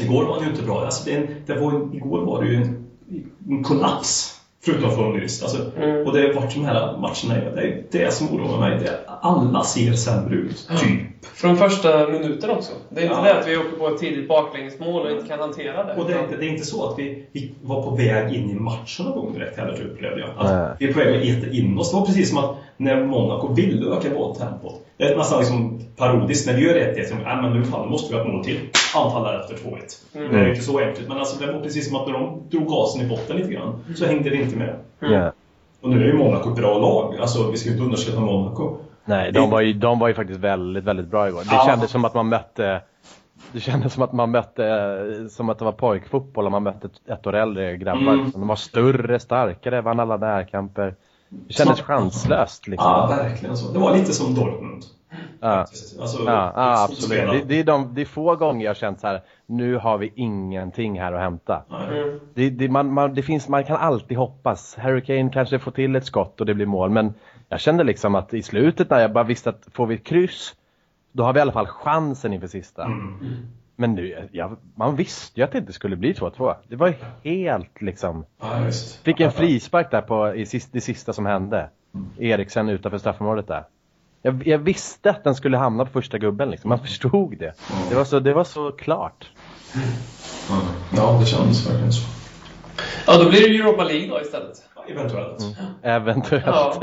Igår 0.00 0.24
var 0.24 0.38
det 0.38 0.44
ju 0.44 0.50
inte 0.50 0.62
bra. 0.62 0.84
Alltså 0.84 1.04
det, 1.04 1.26
det 1.46 1.54
var, 1.54 1.94
igår 1.94 2.24
var 2.24 2.42
det 2.42 2.48
ju 2.48 2.54
en, 2.54 2.86
en 3.48 3.62
kollaps. 3.62 4.37
Förutom 4.68 4.90
formlyst. 4.90 5.42
Alltså, 5.42 5.58
mm. 5.76 6.06
Och 6.06 6.12
det 6.12 6.26
har 6.26 6.34
varit 6.34 6.54
de 6.54 6.64
här 6.64 6.96
matcherna, 6.98 7.50
det 7.54 7.62
är 7.62 7.82
det 7.90 8.14
som 8.14 8.34
oroar 8.34 8.60
mig. 8.60 8.78
Det, 8.78 9.00
alla 9.20 9.64
ser 9.64 9.92
sämre 9.92 10.34
ut, 10.34 10.68
typ. 10.80 11.26
Från 11.34 11.56
första 11.56 12.08
minuten 12.08 12.50
också. 12.50 12.72
Det 12.88 13.00
är 13.00 13.04
inte 13.04 13.16
ja. 13.16 13.22
det 13.22 13.40
att 13.40 13.48
vi 13.48 13.56
åker 13.56 13.78
på 13.78 13.88
ett 13.88 13.98
tidigt 13.98 14.28
baklängesmål 14.28 15.06
och 15.06 15.10
inte 15.10 15.28
kan 15.28 15.40
hantera 15.40 15.84
det. 15.84 15.94
Och 15.94 16.08
det 16.08 16.14
är 16.14 16.22
inte, 16.22 16.36
det 16.36 16.46
är 16.46 16.50
inte 16.50 16.66
så 16.66 16.88
att 16.88 16.98
vi, 16.98 17.26
vi 17.32 17.54
var 17.62 17.82
på 17.82 17.90
väg 17.90 18.34
in 18.34 18.50
i 18.50 18.54
matchen 18.54 19.06
någon 19.06 19.14
gång 19.14 19.32
direkt 19.34 19.58
heller, 19.58 19.82
upplevde 19.82 20.20
jag. 20.20 20.30
Att 20.38 20.76
vi 20.78 20.88
är 20.88 20.92
på 20.92 20.98
väg 20.98 21.16
att 21.16 21.44
äta 21.44 21.52
in 21.52 21.78
oss. 21.78 21.90
Det 21.90 21.96
var 21.96 22.06
precis 22.06 22.28
som 22.28 22.38
att 22.38 22.56
när 22.78 23.04
Monaco 23.04 23.52
ville 23.52 23.96
öka 23.96 24.10
bolltempot. 24.10 24.84
Det 24.96 25.04
är 25.04 25.16
nästan 25.16 25.38
liksom 25.38 25.80
parodiskt. 25.96 26.46
När 26.46 26.54
vi 26.54 26.62
gör 26.62 26.74
1-1, 26.74 27.04
så 27.04 27.14
ja, 27.24 27.42
men 27.42 27.52
nu 27.52 27.64
fan, 27.64 27.88
måste 27.88 28.14
vi 28.14 28.20
ha 28.20 28.26
ett 28.26 28.32
mål 28.32 28.44
till. 28.44 28.60
Anfallar 28.96 29.40
efter 29.40 29.54
2-1. 29.54 29.78
Mm. 30.14 30.32
Det 30.32 30.38
är 30.38 30.48
inte 30.48 30.62
så 30.62 30.78
enkelt. 30.78 31.08
Men 31.08 31.18
alltså, 31.18 31.46
det 31.46 31.52
var 31.52 31.60
precis 31.60 31.88
som 31.88 31.96
att 31.96 32.06
när 32.06 32.12
de 32.12 32.42
drog 32.50 32.68
gasen 32.68 33.06
i 33.06 33.08
botten 33.08 33.36
lite 33.36 33.52
grann, 33.52 33.84
så 33.96 34.06
hängde 34.06 34.30
det 34.30 34.36
inte 34.36 34.56
med. 34.56 34.74
Mm. 35.02 35.30
Och 35.80 35.90
nu 35.90 36.02
är 36.02 36.06
ju 36.06 36.18
Monaco 36.18 36.50
ett 36.50 36.56
bra 36.56 36.78
lag. 36.78 37.16
Alltså, 37.20 37.50
vi 37.50 37.56
ska 37.56 37.70
inte 37.70 37.82
underskatta 37.82 38.20
Monaco. 38.20 38.76
Nej, 39.04 39.32
de 39.32 39.50
var 39.50 39.60
ju, 39.60 39.72
de 39.72 39.98
var 39.98 40.08
ju 40.08 40.14
faktiskt 40.14 40.40
väldigt, 40.40 40.84
väldigt 40.84 41.06
bra 41.06 41.28
igår. 41.28 41.40
Det 41.40 41.54
ja. 41.54 41.64
kändes 41.66 41.90
som 41.90 42.04
att 42.04 42.14
man 42.14 42.28
mötte 42.28 42.80
det 43.52 43.60
kändes 43.60 43.92
som 43.92 44.02
att 44.02 44.12
man 44.12 44.30
mötte, 44.30 45.28
som 45.30 45.48
att 45.48 45.58
det 45.58 45.64
var 45.64 45.72
pojkfotboll 45.72 46.44
och 46.44 46.52
man 46.52 46.62
mötte 46.62 46.88
ett 47.08 47.26
år 47.26 47.34
äldre 47.34 47.76
grabbar. 47.76 48.12
Mm. 48.12 48.30
De 48.30 48.48
var 48.48 48.56
större, 48.56 49.18
starkare, 49.18 49.80
vann 49.80 50.00
alla 50.00 50.16
närkamper. 50.16 50.94
Det 51.28 51.54
kändes 51.54 51.80
chanslöst 51.80 52.66
liksom. 52.66 52.90
Ja, 52.90 53.06
verkligen 53.06 53.56
så. 53.56 53.72
Det 53.72 53.78
var 53.78 53.96
lite 53.96 54.12
som 54.12 54.34
Dortmund. 54.34 54.84
Ja, 55.40 55.66
alltså, 56.00 56.24
ja, 56.24 56.52
ja 56.56 56.82
absolut. 56.82 57.30
Det, 57.30 57.42
det, 57.42 57.60
är 57.60 57.64
de, 57.64 57.94
det 57.94 58.00
är 58.00 58.04
få 58.04 58.36
gånger 58.36 58.64
jag 58.64 58.70
har 58.70 58.74
känt 58.74 59.00
så 59.00 59.06
här, 59.06 59.22
nu 59.46 59.76
har 59.76 59.98
vi 59.98 60.12
ingenting 60.14 61.00
här 61.00 61.12
att 61.12 61.20
hämta. 61.20 61.62
Mm. 61.70 62.20
Det, 62.34 62.50
det, 62.50 62.68
man, 62.68 62.92
man, 62.92 63.14
det 63.14 63.22
finns, 63.22 63.48
man 63.48 63.64
kan 63.64 63.76
alltid 63.76 64.18
hoppas. 64.18 64.76
Harry 64.76 65.00
Kane 65.00 65.30
kanske 65.30 65.58
får 65.58 65.70
till 65.70 65.96
ett 65.96 66.06
skott 66.06 66.40
och 66.40 66.46
det 66.46 66.54
blir 66.54 66.66
mål, 66.66 66.90
men 66.90 67.14
jag 67.48 67.60
kände 67.60 67.84
liksom 67.84 68.14
att 68.14 68.34
i 68.34 68.42
slutet 68.42 68.90
när 68.90 69.00
jag 69.00 69.12
bara 69.12 69.24
visste 69.24 69.50
att 69.50 69.68
får 69.72 69.86
vi 69.86 69.94
ett 69.94 70.04
kryss, 70.04 70.54
då 71.12 71.22
har 71.22 71.32
vi 71.32 71.38
i 71.38 71.42
alla 71.42 71.52
fall 71.52 71.66
chansen 71.66 72.32
inför 72.32 72.46
sista. 72.46 72.84
Mm. 72.84 73.46
Men 73.80 73.94
nu, 73.94 74.28
ja, 74.32 74.56
man 74.74 74.96
visste 74.96 75.40
ju 75.40 75.44
att 75.44 75.52
det 75.52 75.58
inte 75.58 75.72
skulle 75.72 75.96
bli 75.96 76.12
2-2. 76.12 76.54
Det 76.68 76.76
var 76.76 76.94
helt 77.24 77.82
liksom... 77.82 78.24
Ja, 78.40 78.64
just. 78.64 79.02
Fick 79.04 79.20
en 79.20 79.32
frispark 79.32 79.90
där 79.90 80.00
på 80.00 80.34
i 80.34 80.46
sist, 80.46 80.72
det 80.72 80.80
sista 80.80 81.12
som 81.12 81.26
hände. 81.26 81.70
Eriksen 82.18 82.68
utanför 82.68 82.98
straffområdet 82.98 83.46
där. 83.46 83.64
Jag, 84.22 84.46
jag, 84.46 84.58
visste 84.58 85.10
att 85.10 85.24
den 85.24 85.34
skulle 85.34 85.56
hamna 85.56 85.84
på 85.84 85.90
första 85.90 86.18
gubben 86.18 86.50
liksom. 86.50 86.68
Man 86.68 86.78
förstod 86.78 87.38
det. 87.38 87.54
Det, 87.88 87.94
var 87.94 88.04
så, 88.04 88.20
det 88.20 88.32
var 88.32 88.44
så 88.44 88.72
klart. 88.72 89.30
Mm. 89.74 89.88
Ja, 90.96 91.18
det 91.20 91.26
kändes 91.26 91.66
verkligen 91.68 91.92
så. 91.92 92.08
Ja, 93.06 93.24
då 93.24 93.30
blir 93.30 93.40
det 93.40 93.58
Europa 93.58 93.84
League 93.84 94.08
då 94.08 94.20
istället. 94.20 94.56
Eventuellt. 94.88 95.40
Mm. 95.40 95.54
Eventuellt. 95.82 96.46
Ja. 96.46 96.80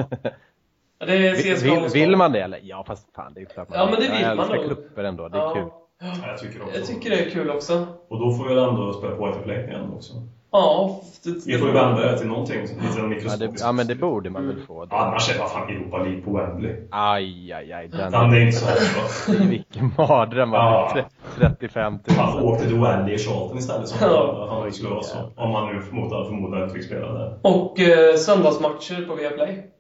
Det 0.98 1.18
vill, 1.18 1.56
vill, 1.56 1.88
vill, 1.94 2.16
man 2.16 2.32
det 2.32 2.42
eller? 2.42 2.60
Ja, 2.64 2.84
fast 2.88 3.16
fan 3.16 3.34
det 3.34 3.42
är 3.42 3.46
klart 3.46 3.70
man 3.70 3.80
Ja, 3.80 3.86
men 3.86 4.00
det 4.00 4.12
vill 4.12 4.22
jag 4.22 4.38
man 4.38 4.50
nog. 4.50 4.68
kupper 4.68 5.04
ändå, 5.04 5.28
det 5.28 5.38
är 5.38 5.42
ja. 5.42 5.54
kul. 5.54 5.70
Ja, 6.02 6.28
jag 6.28 6.38
tycker 6.38 6.62
också. 6.62 6.78
Jag 6.78 6.88
tycker 6.88 7.10
det 7.10 7.26
är 7.26 7.30
kul 7.30 7.50
också. 7.50 7.88
Och 8.08 8.20
då 8.20 8.32
får 8.32 8.44
vi 8.48 8.52
ändå 8.52 8.94
spela 8.94 9.16
på 9.16 9.34
förlängningen 9.34 9.94
också. 9.94 10.14
Ja. 10.52 11.02
Det, 11.24 11.46
vi 11.46 11.58
får 11.58 11.68
ju 11.68 11.74
vända 11.74 12.12
det 12.12 12.18
till 12.18 12.28
någonting 12.28 12.62
lite 12.62 13.28
ja, 13.28 13.38
det, 13.38 13.52
ja, 13.60 13.72
men 13.72 13.88
det 13.88 13.96
borde 13.96 14.30
man 14.30 14.48
väl 14.48 14.62
få. 14.62 14.88
Ja, 14.90 14.98
annars 14.98 15.30
är 15.30 15.34
det 15.34 15.50
fan 15.50 15.70
Europa 15.70 15.98
League 15.98 16.22
på 16.22 16.38
Wembley. 16.38 16.76
Aj, 16.92 17.54
aj, 17.54 17.74
aj. 17.74 17.88
Den, 17.88 18.12
den 18.12 18.34
är 18.34 18.40
inte 18.40 18.58
så 18.58 18.66
bra. 18.66 19.40
Vilken 19.50 19.92
mardröm. 19.98 20.54
Ja. 20.54 20.98
35 21.38 21.94
000. 21.94 22.18
Han 22.18 22.44
åkte 22.44 22.68
till 22.68 22.80
Wembley 22.80 23.16
i 23.16 23.18
Charlton 23.18 23.58
istället. 23.58 23.88
Som 23.88 23.98
ja. 24.02 24.48
han 24.50 24.72
skulle 24.72 24.90
vara 24.90 25.04
så. 25.04 25.18
Om 25.36 25.52
man 25.52 25.76
nu 25.76 25.82
förmodar, 25.82 26.26
förmodar 26.26 26.64
inte 26.64 26.76
fick 26.76 26.86
spela 26.86 27.14
där. 27.14 27.40
Och 27.42 27.80
eh, 27.80 28.16
söndagsmatcher 28.16 29.08
på 29.08 29.16
Viaplay. 29.16 29.72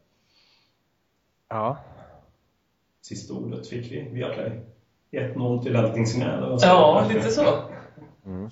Ja. 1.49 1.77
Sista 3.01 3.33
ordet 3.33 3.67
fick 3.67 3.91
vi 3.91 4.09
via 4.11 4.29
Play. 4.29 4.74
1-0 5.19 5.63
till 5.63 5.75
Eltingsnäs. 5.75 6.63
Ja, 6.63 7.05
lite 7.13 7.29
så. 7.29 7.41
Mm. 8.25 8.49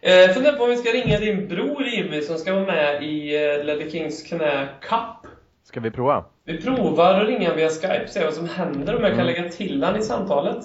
Eh, 0.00 0.34
funderar 0.34 0.56
på 0.56 0.64
om 0.64 0.70
vi 0.70 0.76
ska 0.76 0.92
ringa 0.92 1.18
din 1.18 1.48
bror 1.48 1.84
Jimmy 1.84 2.20
som 2.20 2.38
ska 2.38 2.54
vara 2.54 2.66
med 2.66 3.02
i 3.02 3.34
eh, 3.34 3.64
Ledder 3.64 3.90
Kings 3.90 4.22
knä 4.22 4.68
Cup. 4.80 5.30
Ska 5.64 5.80
vi 5.80 5.90
prova? 5.90 6.24
Vi 6.44 6.62
provar 6.62 7.20
att 7.20 7.28
ringa 7.28 7.54
via 7.54 7.68
Skype 7.68 8.02
och 8.04 8.08
se 8.08 8.24
vad 8.24 8.34
som 8.34 8.48
händer 8.48 8.96
om 8.96 9.02
jag 9.02 9.10
kan 9.10 9.20
mm. 9.20 9.26
lägga 9.26 9.48
till 9.48 9.82
han 9.82 9.96
i 9.96 10.02
samtalet. 10.02 10.64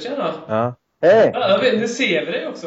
Tjena! 0.00 0.32
Ja. 0.48 0.74
Hej! 1.02 1.30
Ja, 1.34 1.58
nu 1.62 1.88
ser 1.88 2.26
vi 2.26 2.32
dig 2.32 2.48
också. 2.48 2.66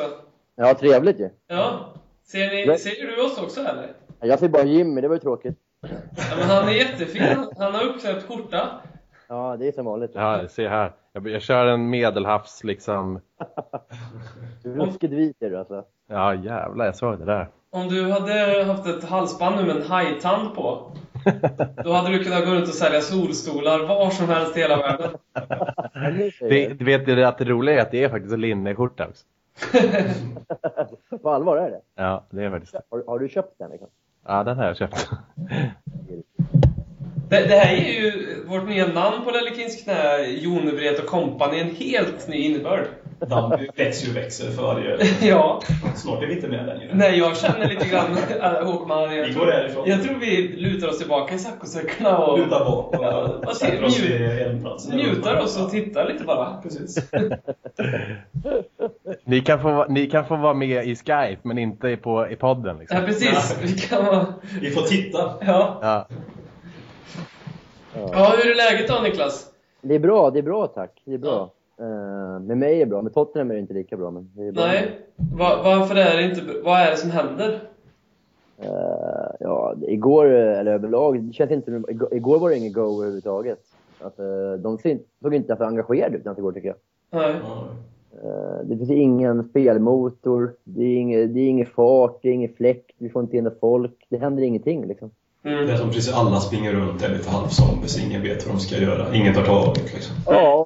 Ja, 0.56 0.74
trevligt 0.74 1.19
ju. 1.19 1.30
Ja. 1.48 1.93
Ser, 2.24 2.67
ni, 2.67 2.78
ser 2.78 3.08
du 3.08 3.26
oss 3.26 3.38
också 3.38 3.60
eller? 3.60 3.93
Jag 4.19 4.39
ser 4.39 4.50
bara 4.50 4.63
Jimmy, 4.63 5.02
det 5.02 5.08
var 5.08 5.15
ju 5.15 5.19
tråkigt. 5.19 5.58
Ja, 5.82 5.89
men 6.38 6.50
han 6.50 6.67
är 6.67 6.74
jättefin. 6.74 7.46
Han 7.58 7.76
har 7.76 7.84
uppkläppt 7.84 8.28
skjorta. 8.28 8.69
Ja, 9.28 9.56
det 9.60 9.67
är 9.67 9.72
som 9.72 9.86
vanligt. 9.86 10.12
Ja, 10.13 10.48
se 10.48 10.67
här. 10.67 10.91
Jag, 11.13 11.28
jag 11.28 11.41
kör 11.41 11.65
en 11.65 11.89
medelhavs 11.89 12.63
liksom. 12.63 13.19
Ruskigt 14.63 15.13
vit 15.13 15.41
är 15.41 15.50
du 15.50 15.58
alltså. 15.58 15.84
Ja 16.10 16.36
jävlar, 16.36 16.86
jag 16.86 16.96
såg 16.96 17.19
det 17.19 17.26
där. 17.26 17.50
Om 17.69 17.88
du 17.88 18.12
hade 18.12 18.63
haft 18.63 18.88
ett 18.88 19.04
halsband 19.04 19.56
nu 19.56 19.63
med 19.63 19.76
en 19.76 19.88
hajtand 19.88 20.56
på, 20.56 20.91
då 21.83 21.91
hade 21.91 22.09
du 22.09 22.23
kunnat 22.23 22.45
gå 22.45 22.51
runt 22.51 22.67
och 22.67 22.73
sälja 22.73 23.01
solstolar 23.01 23.88
var 23.88 24.09
som 24.09 24.29
helst 24.29 24.57
i 24.57 24.59
hela 24.59 24.77
världen. 24.77 25.09
Det, 26.39 26.67
du 26.67 26.86
vet 26.86 27.07
ju 27.07 27.23
att 27.23 27.38
det 27.38 27.45
roliga 27.45 27.75
är 27.75 27.81
att 27.81 27.91
det 27.91 28.03
är 28.03 28.09
faktiskt 28.09 28.33
en 28.33 28.41
linneskjorta 28.41 29.07
också. 29.07 29.25
det. 31.09 31.17
På 31.21 31.29
allvar 31.29 31.57
är 31.57 31.71
det? 31.71 31.81
Ja, 31.95 32.25
det 32.29 32.43
är 32.43 32.49
faktiskt 32.49 32.73
det. 32.73 32.81
Har, 32.89 33.03
har 33.07 33.19
du 33.19 33.29
köpt 33.29 33.59
den 33.59 33.71
liksom? 33.71 33.89
Ja, 34.27 34.43
den 34.43 34.57
har 34.57 34.65
jag 34.65 34.77
köpt. 34.77 35.09
Det, 37.29 37.47
det 37.47 37.55
här 37.55 37.75
är 37.75 38.01
ju 38.01 38.43
vårt 38.47 38.67
nya 38.67 38.88
namn 38.88 39.25
på 39.25 39.31
Lellekins 39.31 39.83
knä, 39.83 40.27
Jonevret 40.27 40.99
och 40.99 41.05
Company, 41.05 41.59
en 41.59 41.75
helt 41.75 42.27
ny 42.27 42.38
innebörd. 42.38 42.88
Namn 43.27 43.67
växer 43.75 44.07
ju 44.07 44.13
växer 44.13 44.51
för 44.51 44.63
varje... 44.63 44.97
Ja, 45.21 45.62
Snart 45.95 46.23
är 46.23 46.27
vi 46.27 46.36
inte 46.36 46.47
med 46.47 46.65
längre. 46.65 46.91
nej 46.93 47.17
jag 47.19 47.38
känner 47.38 47.69
lite 47.69 47.88
grann, 47.88 48.17
äh, 48.41 48.65
Håkman, 48.65 49.15
jag, 49.15 49.25
Vi 49.25 49.33
går 49.33 49.45
härifrån. 49.45 49.83
jag 49.88 50.03
tror 50.03 50.15
vi 50.15 50.47
lutar 50.47 50.88
oss 50.88 50.97
tillbaka 50.99 51.36
i 51.36 51.39
saccosäckarna 51.39 52.17
och 52.17 52.39
Luta 52.39 52.59
bak 52.65 52.88
och 52.95 53.03
Ja, 53.47 53.53
sätter 53.55 53.83
oss 53.83 53.99
i 54.03 54.13
elplatsen. 54.23 54.95
njuter 54.97 55.39
oss 55.39 55.62
och 55.62 55.69
tittar 55.71 56.07
lite 56.13 56.23
bara. 56.23 56.57
Precis. 56.63 57.09
Ni 59.23 59.41
kan, 59.41 59.62
få, 59.62 59.86
ni 59.89 60.09
kan 60.09 60.25
få 60.25 60.36
vara 60.36 60.53
med 60.53 60.88
i 60.88 60.95
Skype, 60.95 61.38
men 61.41 61.57
inte 61.57 61.97
på, 61.97 62.27
i 62.29 62.36
podden. 62.36 62.77
Liksom. 62.77 62.97
Ja, 62.97 63.03
precis. 63.05 63.57
Vi 63.62 63.73
kan 63.73 64.05
vara... 64.05 64.25
Vi 64.62 64.71
får 64.71 64.81
titta. 64.81 65.33
Ja. 65.41 65.79
Ja. 65.81 66.07
ja, 68.12 68.33
hur 68.43 68.51
är 68.51 68.55
läget 68.55 68.88
då 68.89 68.99
Niklas? 69.03 69.45
Det 69.81 69.95
är 69.95 69.99
bra, 69.99 70.29
det 70.31 70.39
är 70.39 70.43
bra 70.43 70.67
tack. 70.67 70.91
Det 71.05 71.13
är 71.13 71.17
bra. 71.17 71.51
Eh, 71.79 72.39
med 72.41 72.57
mig 72.57 72.75
är 72.75 72.79
det 72.79 72.86
bra, 72.86 73.01
med 73.01 73.13
Tottenham 73.13 73.49
är 73.51 73.55
det 73.55 73.59
inte 73.62 73.73
lika 73.73 73.97
bra. 73.97 74.12
Men 74.12 74.31
det 74.36 74.43
är 74.47 74.51
bra. 74.51 74.65
Nej, 74.65 74.99
Va, 75.15 75.62
varför 75.63 75.95
är 75.95 76.17
det 76.17 76.23
inte 76.23 76.41
Vad 76.63 76.79
är 76.79 76.91
det 76.91 76.97
som 76.97 77.12
händer? 77.12 77.59
Eh, 78.57 78.69
ja, 79.39 79.75
igår, 79.88 80.25
eller 80.25 80.73
överlag, 80.73 81.21
det 81.23 81.33
känns 81.33 81.51
inte... 81.51 81.81
Igår, 81.89 82.13
igår 82.13 82.39
var 82.39 82.49
det 82.49 82.57
ingen 82.57 82.73
go 82.73 82.81
överhuvudtaget. 83.01 83.59
Alltså, 84.01 84.57
de 84.57 84.77
ser 84.77 84.89
inte- 84.89 85.05
såg 85.21 85.36
inte 85.36 85.55
så 85.55 85.63
engagerade 85.63 86.17
ut 86.17 86.38
igår 86.38 86.51
tycker 86.51 86.67
jag. 86.67 86.75
Nej. 87.21 87.36
Det 88.63 88.77
finns 88.77 88.89
ingen 88.89 89.43
spelmotor, 89.49 90.53
det 90.63 90.83
är 90.83 90.97
ingen, 90.97 91.33
det 91.33 91.39
är 91.39 91.49
ingen 91.49 91.65
fart, 91.65 92.19
det 92.21 92.29
är 92.29 92.33
ingen 92.33 92.53
fläkt, 92.53 92.91
vi 92.97 93.09
får 93.09 93.21
inte 93.23 93.38
in 93.38 93.51
folk. 93.62 94.05
Det 94.09 94.17
händer 94.17 94.43
ingenting 94.43 94.88
liksom. 94.88 95.12
Det 95.41 95.49
är 95.49 95.63
Mm. 95.63 95.77
som 95.77 95.89
precis 95.89 96.13
alla 96.13 96.39
springer 96.39 96.73
runt, 96.73 97.03
är 97.03 97.09
lite 97.09 97.29
halvzombies, 97.29 98.05
ingen 98.07 98.21
vet 98.21 98.45
vad 98.47 98.55
de 98.55 98.59
ska 98.59 98.77
göra. 98.81 99.15
Ingen 99.15 99.33
tar 99.33 99.41
taget 99.43 99.93
liksom. 99.93 100.15
Ja, 100.25 100.65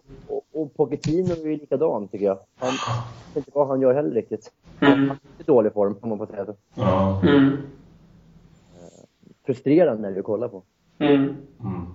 och, 0.57 0.61
och 0.61 0.73
Pochettino 0.73 1.31
är 1.31 1.47
ju 1.47 1.57
likadan 1.57 2.07
tycker 2.07 2.25
jag. 2.25 2.39
Han 2.55 2.71
vet 3.33 3.35
inte 3.35 3.51
vad 3.53 3.67
han 3.67 3.81
gör 3.81 3.93
heller 3.93 4.11
riktigt. 4.11 4.51
Mm. 4.79 4.99
Han 4.99 5.09
är 5.09 5.41
i 5.41 5.43
dålig 5.43 5.73
form, 5.73 5.95
om 6.01 6.09
man 6.09 6.17
får 6.17 6.25
säga 6.25 6.45
så. 6.45 6.55
Ja. 6.73 7.21
Mm. 7.23 7.57
Frustrerande 9.45 10.09
när 10.09 10.15
du 10.15 10.23
kollar 10.23 10.47
på. 10.47 10.63
Mm. 10.99 11.35
Mm. 11.59 11.85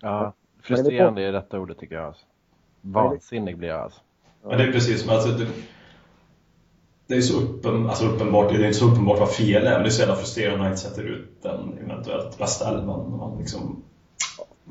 ja. 0.00 0.32
Frustrerande 0.62 1.22
är 1.22 1.32
rätta 1.32 1.60
ordet 1.60 1.78
tycker 1.78 1.94
jag. 1.94 2.04
Alltså. 2.04 2.24
Vansinnig 2.80 3.58
blir 3.58 3.68
jag 3.68 3.80
alltså. 3.80 4.00
Men 4.42 4.58
det 4.58 4.64
är 4.64 4.72
precis 4.72 5.00
som, 5.02 5.10
alltså, 5.10 5.28
det, 5.28 5.46
det 7.06 7.14
är 7.14 7.20
så 7.20 7.40
uppen, 7.40 7.86
alltså 7.86 8.04
uppenbart, 8.04 8.48
det 8.48 8.54
är 8.54 8.66
inte 8.66 8.78
så 8.78 8.90
uppenbart 8.90 9.18
vad 9.18 9.30
fel 9.30 9.66
är, 9.66 9.72
men 9.72 9.82
det 9.82 9.88
är 9.88 9.90
så 9.90 10.00
jävla 10.00 10.16
frustrerande 10.16 10.56
när 10.56 10.64
man 10.64 10.72
inte 10.72 10.82
sätter 10.82 11.02
ut 11.02 11.42
den 11.42 11.78
eventuellt 11.84 12.38
bästa 12.38 12.68
elvan. 12.68 13.10
när 13.10 13.16
Man 13.16 13.38
liksom, 13.38 13.82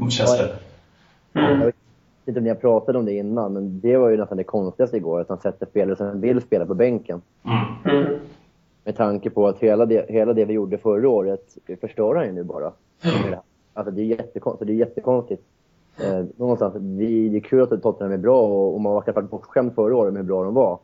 känns 0.09 0.37
det. 0.37 0.55
Mm. 1.33 1.71
Vet 2.29 2.31
inte 2.31 2.39
om 2.39 2.43
ni 2.43 2.49
har 2.49 2.55
pratat 2.55 2.95
om 2.95 3.05
det 3.05 3.13
innan, 3.13 3.53
men 3.53 3.79
det 3.79 3.97
var 3.97 4.09
ju 4.09 4.17
nästan 4.17 4.37
det 4.37 4.43
konstigaste 4.43 4.97
igår. 4.97 5.21
Att 5.21 5.29
han 5.29 5.39
sätter 5.39 5.65
spelare 5.65 5.95
som 5.95 6.21
vill 6.21 6.41
spela 6.41 6.65
på 6.65 6.73
bänken. 6.73 7.21
Mm. 7.45 7.97
Mm. 7.97 8.19
Med 8.83 8.97
tanke 8.97 9.29
på 9.29 9.47
att 9.47 9.59
hela 9.59 9.85
det, 9.85 10.09
hela 10.09 10.33
det 10.33 10.45
vi 10.45 10.53
gjorde 10.53 10.77
förra 10.77 11.09
året 11.09 11.57
förstör 11.81 12.15
han 12.15 12.25
ju 12.25 12.31
nu 12.31 12.43
bara. 12.43 12.71
Alltså 13.73 13.91
det 13.91 14.01
är 14.01 14.05
jättekonstigt. 14.05 14.67
Det 14.67 14.73
är 14.73 14.75
jättekonstigt. 14.75 15.43
Eh, 16.03 16.25
någonstans, 16.37 16.75
vi, 16.75 17.29
det 17.29 17.37
är 17.37 17.41
kul 17.41 17.61
att 17.61 17.81
Tottenham 17.81 18.13
är 18.13 18.17
bra 18.17 18.41
och, 18.41 18.73
och 18.73 18.81
man 18.81 18.93
var 18.93 19.01
kanske 19.01 19.21
bortskämd 19.21 19.75
förra 19.75 19.95
året 19.95 20.13
med 20.13 20.21
hur 20.21 20.27
bra 20.27 20.43
de 20.43 20.53
var. 20.53 20.79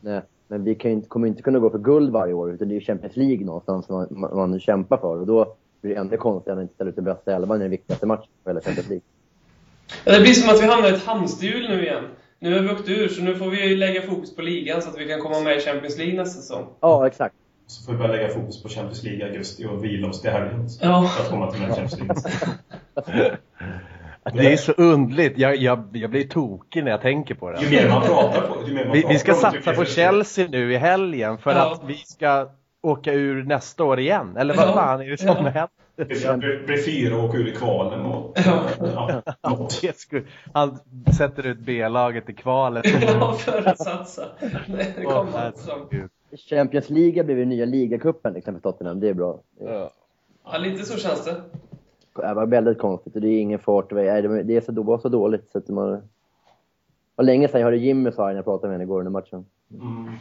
Nej, 0.00 0.20
men 0.48 0.64
vi 0.64 0.74
kan 0.74 0.90
ju 0.90 0.96
inte, 0.96 1.08
kommer 1.08 1.28
inte 1.28 1.42
kunna 1.42 1.58
gå 1.58 1.70
för 1.70 1.78
guld 1.78 2.12
varje 2.12 2.34
år, 2.34 2.52
utan 2.52 2.68
det 2.68 2.74
är 2.74 2.80
ju 2.80 2.84
Champions 2.84 3.16
League 3.16 3.46
någonstans 3.46 3.88
man, 3.88 4.06
man, 4.10 4.36
man 4.36 4.60
kämpar 4.60 4.96
för. 4.96 5.20
Och 5.20 5.26
då 5.26 5.54
blir 5.80 5.94
det 5.94 6.00
ännu 6.00 6.16
konstigare 6.16 6.58
att 6.58 6.62
inte 6.62 6.74
ställa 6.74 6.90
ut 6.90 6.96
den 6.96 7.04
bästa 7.04 7.36
elvan 7.36 7.56
i 7.56 7.60
den 7.60 7.70
viktigaste 7.70 8.06
matchen 8.06 8.30
på 8.44 8.50
hela 8.50 8.60
Champions 8.60 8.88
League. 8.88 9.02
Ja, 10.04 10.12
Det 10.12 10.20
blir 10.20 10.32
som 10.32 10.50
att 10.54 10.62
vi 10.62 10.66
hamnar 10.66 10.88
i 10.88 10.92
ett 10.94 11.04
hamsterhjul 11.06 11.68
nu 11.68 11.82
igen. 11.82 12.04
Nu 12.38 12.54
har 12.54 12.60
vi 12.60 12.68
åkt 12.70 12.88
ur, 12.88 13.08
så 13.08 13.22
nu 13.22 13.36
får 13.36 13.50
vi 13.50 13.76
lägga 13.76 14.02
fokus 14.02 14.36
på 14.36 14.42
ligan 14.42 14.82
så 14.82 14.88
att 14.88 14.98
vi 14.98 15.08
kan 15.08 15.20
komma 15.20 15.40
med 15.40 15.56
i 15.56 15.60
Champions 15.60 15.98
League 15.98 16.14
nästa 16.16 16.40
säsong. 16.40 16.66
Ja, 16.80 17.06
exakt. 17.06 17.34
Så 17.66 17.84
får 17.86 17.92
vi 17.92 17.98
börja 17.98 18.12
lägga 18.12 18.28
fokus 18.28 18.62
på 18.62 18.68
Champions 18.68 19.02
League 19.02 19.20
i 19.20 19.30
augusti 19.30 19.66
och 19.66 19.84
vila 19.84 20.08
oss 20.08 20.20
till 20.20 20.30
helgen. 20.30 20.68
Ja. 20.80 21.08
För 21.16 21.22
att 21.24 21.30
komma 21.30 21.50
till 21.52 21.60
den 21.60 21.70
Champions 21.88 22.24
League. 23.06 23.36
Det 24.34 24.52
är 24.52 24.56
så 24.56 24.72
undligt. 24.72 25.38
Jag, 25.38 25.56
jag, 25.56 25.88
jag 25.92 26.10
blir 26.10 26.28
tokig 26.28 26.84
när 26.84 26.90
jag 26.90 27.00
tänker 27.02 27.34
på 27.34 27.50
det. 27.50 27.62
Ju 27.62 27.70
mer 27.70 27.88
man 27.88 28.02
pratar 28.02 28.40
på 28.40 28.68
ju 28.68 28.74
mer 28.74 28.84
man 28.84 28.92
Vi, 28.92 29.02
pratar 29.02 29.12
vi 29.14 29.18
ska 29.18 29.34
satsa 29.34 29.72
på. 29.72 29.84
Chelsea 29.84 30.48
nu 30.48 30.72
i 30.72 30.76
helgen 30.76 31.38
för 31.38 31.50
Ja. 31.50 31.72
att 31.72 31.80
vi 31.86 31.94
ska 31.94 32.48
åka 32.82 33.12
ur 33.12 33.42
nästa 33.44 33.84
år 33.84 34.00
igen. 34.00 34.36
Eller 34.36 34.54
vad 34.54 34.68
Ja. 34.68 34.72
fan 34.74 35.00
är 35.00 35.10
det 35.10 35.16
som 35.18 35.26
Ja. 35.28 35.34
händer? 35.34 35.68
Det 35.96 36.04
blir, 36.04 36.66
blir 36.66 36.76
fyra 36.76 37.16
och 37.16 37.24
åka 37.24 37.38
ur 37.38 37.48
i 37.48 37.52
kvalen 37.52 38.00
och... 38.00 38.38
Ja. 38.46 39.22
Ja, 39.42 39.50
något. 39.50 39.82
Han 40.52 40.78
sätter 41.18 41.46
ut 41.46 41.58
B-laget 41.58 42.28
i 42.30 42.34
kvalet. 42.34 42.84
Ja, 43.02 43.32
för 43.32 43.68
att 43.68 43.78
satsa. 43.78 44.22
Det 44.66 45.04
kommer 45.04 45.32
herregud. 45.32 46.10
Champions 46.48 46.90
League 46.90 47.24
blivit 47.24 47.48
nya 47.48 47.64
ligacupen 47.64 48.32
liksom, 48.32 48.54
för 48.54 48.60
Tottenham. 48.60 49.00
Det 49.00 49.08
är 49.08 49.14
bra. 49.14 49.40
Ja, 50.44 50.58
lite 50.58 50.84
så 50.84 50.98
känns 50.98 51.24
det. 51.24 51.42
Det 52.14 52.34
var 52.34 52.46
väldigt 52.46 52.78
konstigt 52.78 53.14
och 53.14 53.20
det 53.20 53.28
är 53.28 53.40
ingen 53.40 53.58
fart. 53.58 53.90
Det 53.90 54.02
är 54.02 54.60
så, 54.60 54.72
det 54.72 54.82
var 54.82 54.98
så 54.98 55.08
dåligt 55.08 55.50
så 55.52 55.58
att 55.58 55.68
man... 55.68 55.90
Det 55.90 56.00
var 57.16 57.24
länge 57.24 57.48
sedan 57.48 57.60
jag 57.60 57.66
hörde 57.66 57.76
Jimmy 57.76 58.12
säga 58.12 58.26
när 58.26 58.34
jag 58.34 58.44
pratade 58.44 58.68
med 58.68 58.74
henne 58.74 58.84
igår 58.84 58.98
under 58.98 59.10
matchen. 59.10 59.46
Mm. 59.70 60.12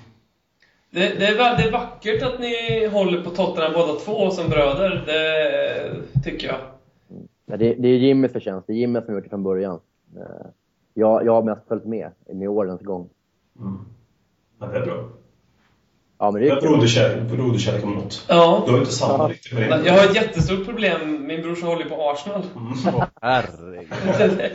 Det, 0.94 1.20
det, 1.20 1.26
är, 1.28 1.34
vä- 1.36 1.58
det 1.58 1.64
är 1.64 1.72
vackert 1.72 2.24
att 2.24 2.40
ni 2.40 2.86
håller 2.88 3.24
på 3.24 3.30
Tottenham 3.30 3.74
båda 3.74 3.94
två 4.00 4.30
som 4.32 4.50
bröder. 4.50 5.04
Det 5.06 6.22
tycker 6.24 6.48
jag. 6.48 6.58
Ja, 7.46 7.58
det, 7.58 7.74
det 7.74 7.88
är 7.88 7.98
Jimmys 7.98 8.32
förtjänst. 8.32 8.68
Det 8.68 8.74
är 8.74 8.78
Jimmy 8.78 9.02
som 9.02 9.14
gjort 9.14 9.24
det 9.24 9.30
från 9.30 9.44
början. 9.44 9.80
Eh, 10.18 10.46
Jag, 10.94 11.26
jag 11.26 11.34
har 11.34 11.44
mest 11.44 11.68
följt 11.68 11.86
med 11.86 12.12
med 12.34 12.50
årens 12.50 12.82
gång. 12.82 13.10
Mm. 13.60 13.78
Men 14.60 14.70
det 14.70 14.78
är 14.78 14.86
bra. 14.86 15.10
Ja, 16.22 16.32
men 16.32 16.42
det 16.42 16.50
är 16.50 16.62
broderkärlek, 17.36 17.84
om 17.84 17.94
något. 17.94 18.26
Ja. 18.28 18.64
Du 18.66 18.72
har 18.72 18.80
inte 18.80 18.92
samma 18.92 19.28
riktigt 19.28 19.54
med 19.54 19.70
det. 19.70 19.86
Jag 19.86 19.94
har 19.94 20.06
ett 20.06 20.16
jättestort 20.16 20.66
problem. 20.66 21.28
Min 21.28 21.42
brorsa 21.42 21.66
håller 21.66 21.86
på 21.86 22.10
Arsenal. 22.10 22.42
Åh, 22.86 23.06
herregud. 23.22 23.88
det, 24.18 24.52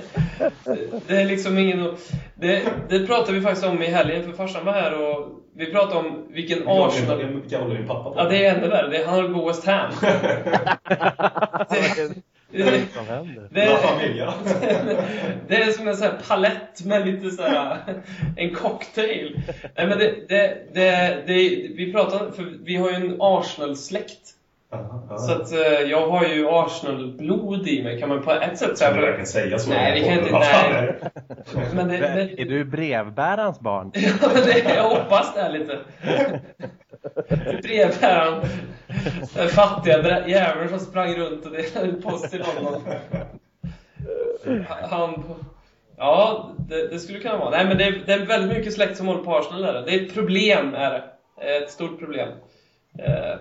det 1.07 1.17
är 1.17 1.25
liksom 1.25 1.59
ingen... 1.59 1.97
Det, 2.35 2.63
det 2.89 3.07
pratade 3.07 3.33
vi 3.33 3.41
faktiskt 3.41 3.67
om 3.67 3.83
i 3.83 3.87
helgen, 3.87 4.25
för 4.25 4.33
farsan 4.33 4.65
var 4.65 4.73
här 4.73 5.03
och 5.03 5.29
vi 5.57 5.73
pratade 5.73 5.99
om 5.99 6.27
vilken 6.31 6.69
Arsenal... 6.69 7.41
Vilka 7.43 7.59
håller 7.61 7.75
din 7.75 7.87
pappa 7.87 8.11
på? 8.11 8.15
Ja, 8.17 8.25
det 8.29 8.47
är 8.47 8.55
ännu 8.55 8.69
värre. 8.69 8.89
Det 8.89 8.97
är, 8.97 9.07
han 9.07 9.15
håller 9.15 9.35
på 9.35 9.47
West 9.47 9.67
Ham. 9.67 9.91
Det, 11.71 12.15
det, 12.53 12.63
det 12.63 12.81
som 12.95 13.07
händer? 13.07 13.49
det, 13.51 13.77
Familia. 13.77 14.35
det 15.49 15.57
är 15.57 15.71
som 15.73 15.89
en 15.89 15.97
sån 15.97 16.07
här 16.07 16.19
palett 16.29 16.85
med 16.85 17.07
lite 17.07 17.31
så 17.31 17.43
här, 17.43 17.77
en 18.37 18.55
cocktail. 18.55 19.41
Nej, 19.77 19.87
men 19.87 19.99
det, 19.99 20.15
det, 20.29 20.57
det, 20.75 21.17
det, 21.27 21.35
vi 21.77 21.93
pratar 21.93 22.19
för 22.19 22.65
vi 22.65 22.77
har 22.77 22.91
ju 22.91 22.95
en 22.97 23.17
Arsenal-släkt. 23.21 24.33
Så 25.19 25.33
att 25.33 25.53
eh, 25.53 25.59
jag 25.91 26.09
har 26.09 26.25
ju 26.25 26.49
Arsenal-blod 26.49 27.69
i 27.69 27.83
mig, 27.83 28.01
kan 28.01 28.09
man 28.09 28.23
på 28.23 28.33
ett 28.33 28.59
sätt 28.59 28.69
Kan 28.69 28.77
säga. 28.77 28.93
du 28.95 29.01
verkligen 29.01 29.27
säga 29.27 29.59
så? 29.59 29.71
Nej, 29.71 29.93
det 30.01 30.07
kan 30.07 30.15
jag 30.15 30.19
inte- 30.23 30.33
Vad 30.33 30.41
nej. 30.41 30.51
är 30.65 30.83
det? 31.55 31.75
Men 31.75 31.89
det, 31.89 32.41
Är 32.41 32.45
du 32.45 32.65
brevbärarens 32.65 33.61
barn? 33.61 33.91
ja, 33.95 34.29
men 34.35 34.43
det, 34.45 34.75
jag 34.75 34.83
hoppas 34.91 35.35
det 35.35 35.49
lite. 35.59 35.79
Brevbäraren. 37.63 38.45
Den 39.35 39.49
fattiga 39.49 40.29
jäveln 40.29 40.69
som 40.69 40.79
sprang 40.79 41.15
runt 41.15 41.47
och 41.47 41.53
delade 41.53 41.87
ut 41.87 42.03
post 42.03 42.31
till 42.31 42.43
honom. 42.43 42.83
Han... 44.91 45.25
Ja, 45.97 46.51
det, 46.59 46.89
det 46.89 46.99
skulle 46.99 47.19
kunna 47.19 47.37
vara. 47.37 47.51
Nej, 47.51 47.67
men 47.67 47.79
det 47.79 47.85
är, 47.85 48.03
det 48.07 48.13
är 48.13 48.27
väldigt 48.27 48.59
mycket 48.59 48.73
släkt 48.75 48.97
som 48.97 49.07
håller 49.07 49.23
på 49.23 49.37
Arsenal. 49.37 49.65
Är 49.65 49.73
det. 49.73 49.83
det 49.83 49.95
är 49.95 50.07
ett 50.07 50.15
problem, 50.15 50.75
är 50.75 50.91
det. 50.91 51.05
Ett 51.57 51.71
stort 51.71 51.99
problem. 51.99 52.29
Eh, 52.99 53.35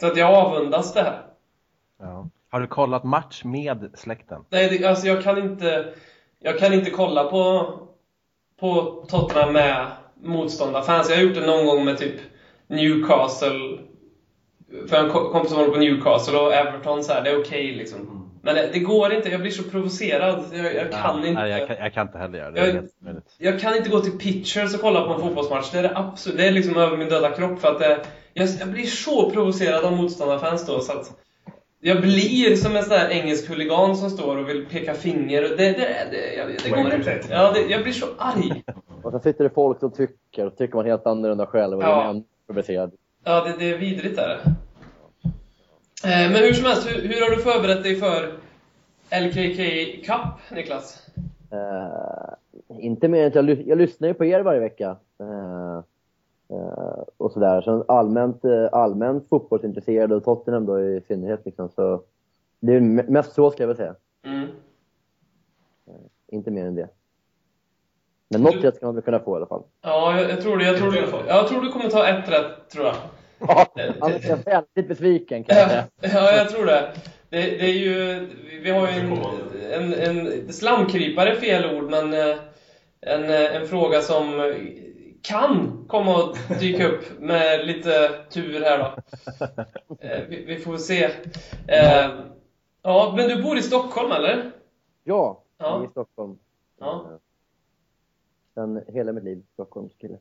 Så 0.00 0.06
att 0.06 0.16
jag 0.16 0.34
avundas 0.34 0.94
det 0.94 1.02
här. 1.02 1.22
Ja. 2.00 2.28
Har 2.50 2.60
du 2.60 2.66
kollat 2.66 3.04
match 3.04 3.44
med 3.44 3.90
släkten? 3.94 4.44
Nej, 4.50 4.68
det, 4.78 4.86
alltså 4.86 5.06
jag 5.06 5.22
kan 5.22 5.38
inte... 5.38 5.92
Jag 6.44 6.58
kan 6.58 6.72
inte 6.72 6.90
kolla 6.90 7.24
på, 7.24 7.72
på 8.60 9.04
Tottenham 9.08 9.52
med 9.52 9.86
motståndarfans. 10.22 11.10
Jag 11.10 11.16
har 11.16 11.22
gjort 11.22 11.34
det 11.34 11.46
någon 11.46 11.66
gång 11.66 11.84
med 11.84 11.98
typ 11.98 12.14
Newcastle. 12.72 13.78
För 14.88 14.96
en 14.96 15.10
ko- 15.10 15.28
kompis 15.32 15.50
som 15.50 15.58
håller 15.60 15.72
på 15.72 15.78
Newcastle 15.80 16.38
och 16.38 16.52
Everton 16.54 17.04
så 17.04 17.12
här, 17.12 17.22
det 17.24 17.30
är 17.30 17.40
okej 17.40 17.72
liksom. 17.72 18.28
Men 18.44 18.54
det, 18.54 18.70
det 18.72 18.78
går 18.78 19.12
inte, 19.12 19.28
jag 19.28 19.40
blir 19.40 19.50
så 19.50 19.62
provocerad. 19.62 20.44
Jag, 20.52 20.74
jag 20.74 20.90
kan 20.92 21.00
Ja, 21.22 21.28
inte. 21.28 21.40
nej, 21.40 21.50
jag, 21.50 21.68
kan, 21.68 21.76
jag 21.76 21.94
kan 21.94 22.06
inte 22.06 22.18
heller 22.18 22.38
göra 22.38 22.50
det. 22.50 22.60
Jag-. 23.04 23.14
Jag 23.38 23.60
kan 23.60 23.76
inte 23.76 23.90
gå 23.90 24.00
till 24.00 24.18
pitchers 24.18 24.74
och 24.74 24.80
kolla 24.80 25.04
på 25.04 25.12
en 25.12 25.20
fotbollsmatch. 25.20 25.70
Det 25.70 25.78
är 25.78 25.82
det 25.82 25.96
absolut, 25.96 26.38
det 26.38 26.46
är 26.46 26.52
liksom 26.52 26.76
över 26.76 26.96
min 26.96 27.08
döda 27.08 27.30
kropp 27.30 27.60
för 27.60 27.68
att 27.68 27.78
det, 27.78 28.00
jag, 28.34 28.48
jag 28.60 28.68
blir 28.68 28.86
så 28.86 29.30
provocerad 29.30 29.84
av 29.84 29.92
motståndarfans 29.96 30.66
då 30.66 30.80
så 30.80 30.92
att 30.92 31.18
jag 31.80 32.00
blir 32.00 32.56
som 32.56 32.76
en 32.76 32.82
sån 32.82 32.90
där 32.90 33.08
engelsk 33.10 33.48
huligan 33.50 33.96
som 33.96 34.10
står 34.10 34.36
och 34.36 34.48
vill 34.48 34.66
peka 34.66 34.94
finger. 34.94 35.42
Det, 35.42 35.48
det, 35.56 35.72
det, 36.10 36.46
det 36.64 36.70
går 36.70 36.94
inte. 36.94 37.20
Ja, 37.30 37.52
det, 37.52 37.60
jag 37.60 37.82
blir 37.82 37.92
så 37.92 38.06
arg. 38.18 38.62
Och 39.02 39.10
sen 39.10 39.20
sitter 39.20 39.44
det 39.44 39.50
folk 39.54 39.80
som 39.80 39.92
tycker, 39.92 40.46
och 40.46 40.56
tycker 40.56 40.74
man 40.76 40.84
helt 40.86 41.06
annorlunda 41.06 41.46
själv 41.46 41.76
och 41.78 41.84
Ja. 41.84 42.14
Provocerad. 42.52 42.92
Ja, 43.24 43.44
det, 43.44 43.54
det 43.58 43.70
är 43.70 43.78
vidrigt 43.78 44.18
är 44.18 44.28
det. 44.28 44.40
Eh, 46.04 46.30
Men 46.32 46.36
hur 46.36 46.52
som 46.52 46.64
helst, 46.66 46.88
hur, 46.90 47.08
hur 47.08 47.20
har 47.20 47.36
du 47.36 47.42
förberett 47.42 47.82
dig 47.82 47.96
för 47.96 48.32
LKK 49.20 49.58
Cup, 50.06 50.56
Niklas? 50.56 51.06
Eh, 51.50 52.34
inte 52.78 53.08
mer 53.08 53.22
än 53.22 53.28
att 53.28 53.34
jag, 53.34 53.66
jag 53.66 53.78
lyssnar 53.78 54.08
ju 54.08 54.14
på 54.14 54.24
er 54.24 54.40
varje 54.40 54.60
vecka. 54.60 54.96
Eh, 55.20 55.76
eh, 56.48 57.02
och 57.16 57.32
sådär. 57.32 57.60
Så 57.60 57.84
allmänt, 57.88 58.44
allmänt 58.72 59.28
fotbollsintresserad 59.28 60.12
och 60.12 60.24
Tottenham 60.24 60.66
då 60.66 60.80
i 60.80 61.02
synnerhet. 61.08 61.40
Liksom, 61.44 61.68
så 61.68 62.02
det 62.60 62.72
är 62.74 62.80
mest 62.80 63.32
så 63.32 63.50
ska 63.50 63.62
jag 63.62 63.68
väl 63.68 63.76
säga. 63.76 63.94
Mm. 64.24 64.48
Inte 66.28 66.50
mer 66.50 66.66
än 66.66 66.74
det. 66.74 66.88
Men 68.32 68.42
något 68.42 68.64
rätt 68.64 68.76
ska 68.76 68.86
man 68.86 68.94
väl 68.94 69.04
kunna 69.04 69.18
få 69.20 69.34
i 69.34 69.36
alla 69.36 69.46
fall. 69.46 69.62
Ja, 69.82 70.20
jag, 70.20 70.30
jag, 70.30 70.40
tror 70.40 70.56
det. 70.58 70.64
Jag 70.64 70.76
tror, 70.78 70.90
du, 70.92 71.04
jag 71.26 71.48
tror 71.48 71.60
du 71.62 71.72
kommer 71.72 71.88
ta 71.88 72.06
ett 72.08 72.28
rätt, 72.28 72.70
tror 72.72 72.86
jag. 72.86 72.94
Annars 74.00 74.24
är 74.24 74.28
jag 74.30 74.38
väldigt 74.44 74.88
besviken 74.88 75.44
kan 75.44 75.56
jag 75.56 75.64
Ja, 75.66 75.68
säga. 75.68 75.86
ja, 76.00 76.36
jag 76.36 76.48
tror 76.50 76.66
det. 76.66 76.92
Det, 77.28 77.40
det 77.40 77.64
är 77.64 77.72
ju, 77.78 78.28
vi 78.62 78.70
har 78.70 78.88
ju 78.88 78.98
en, 79.72 79.94
en, 79.94 80.26
en 80.26 80.52
slamkrypare, 80.52 81.30
är 81.30 81.34
fel 81.34 81.76
ord, 81.76 81.90
men 81.90 82.14
eh, 82.14 82.36
en, 83.00 83.24
eh, 83.24 83.56
en 83.56 83.66
fråga 83.68 84.00
som 84.00 84.54
kan 85.22 85.84
komma 85.88 86.16
att 86.18 86.60
dyka 86.60 86.88
upp 86.88 87.20
med 87.20 87.66
lite 87.66 88.10
tur 88.30 88.60
här 88.60 88.78
då. 88.78 88.84
Eh, 90.00 90.20
Vi, 90.28 90.44
vi 90.44 90.56
får 90.56 90.76
se. 90.76 91.10
Ja, 92.82 93.12
men 93.16 93.28
du 93.28 93.42
bor 93.42 93.58
i 93.58 93.62
Stockholm, 93.62 94.12
eller? 94.12 94.50
Ja, 95.04 95.42
Ja. 95.58 95.66
jag 95.72 95.80
är 95.82 95.86
i 95.86 95.90
Stockholm. 95.90 96.38
Ja. 96.80 97.06
Eh, 98.56 98.62
Sen 98.64 98.82
hela 98.88 99.12
mitt 99.12 99.24
liv 99.24 99.42
Stockholmskille. 99.52 100.18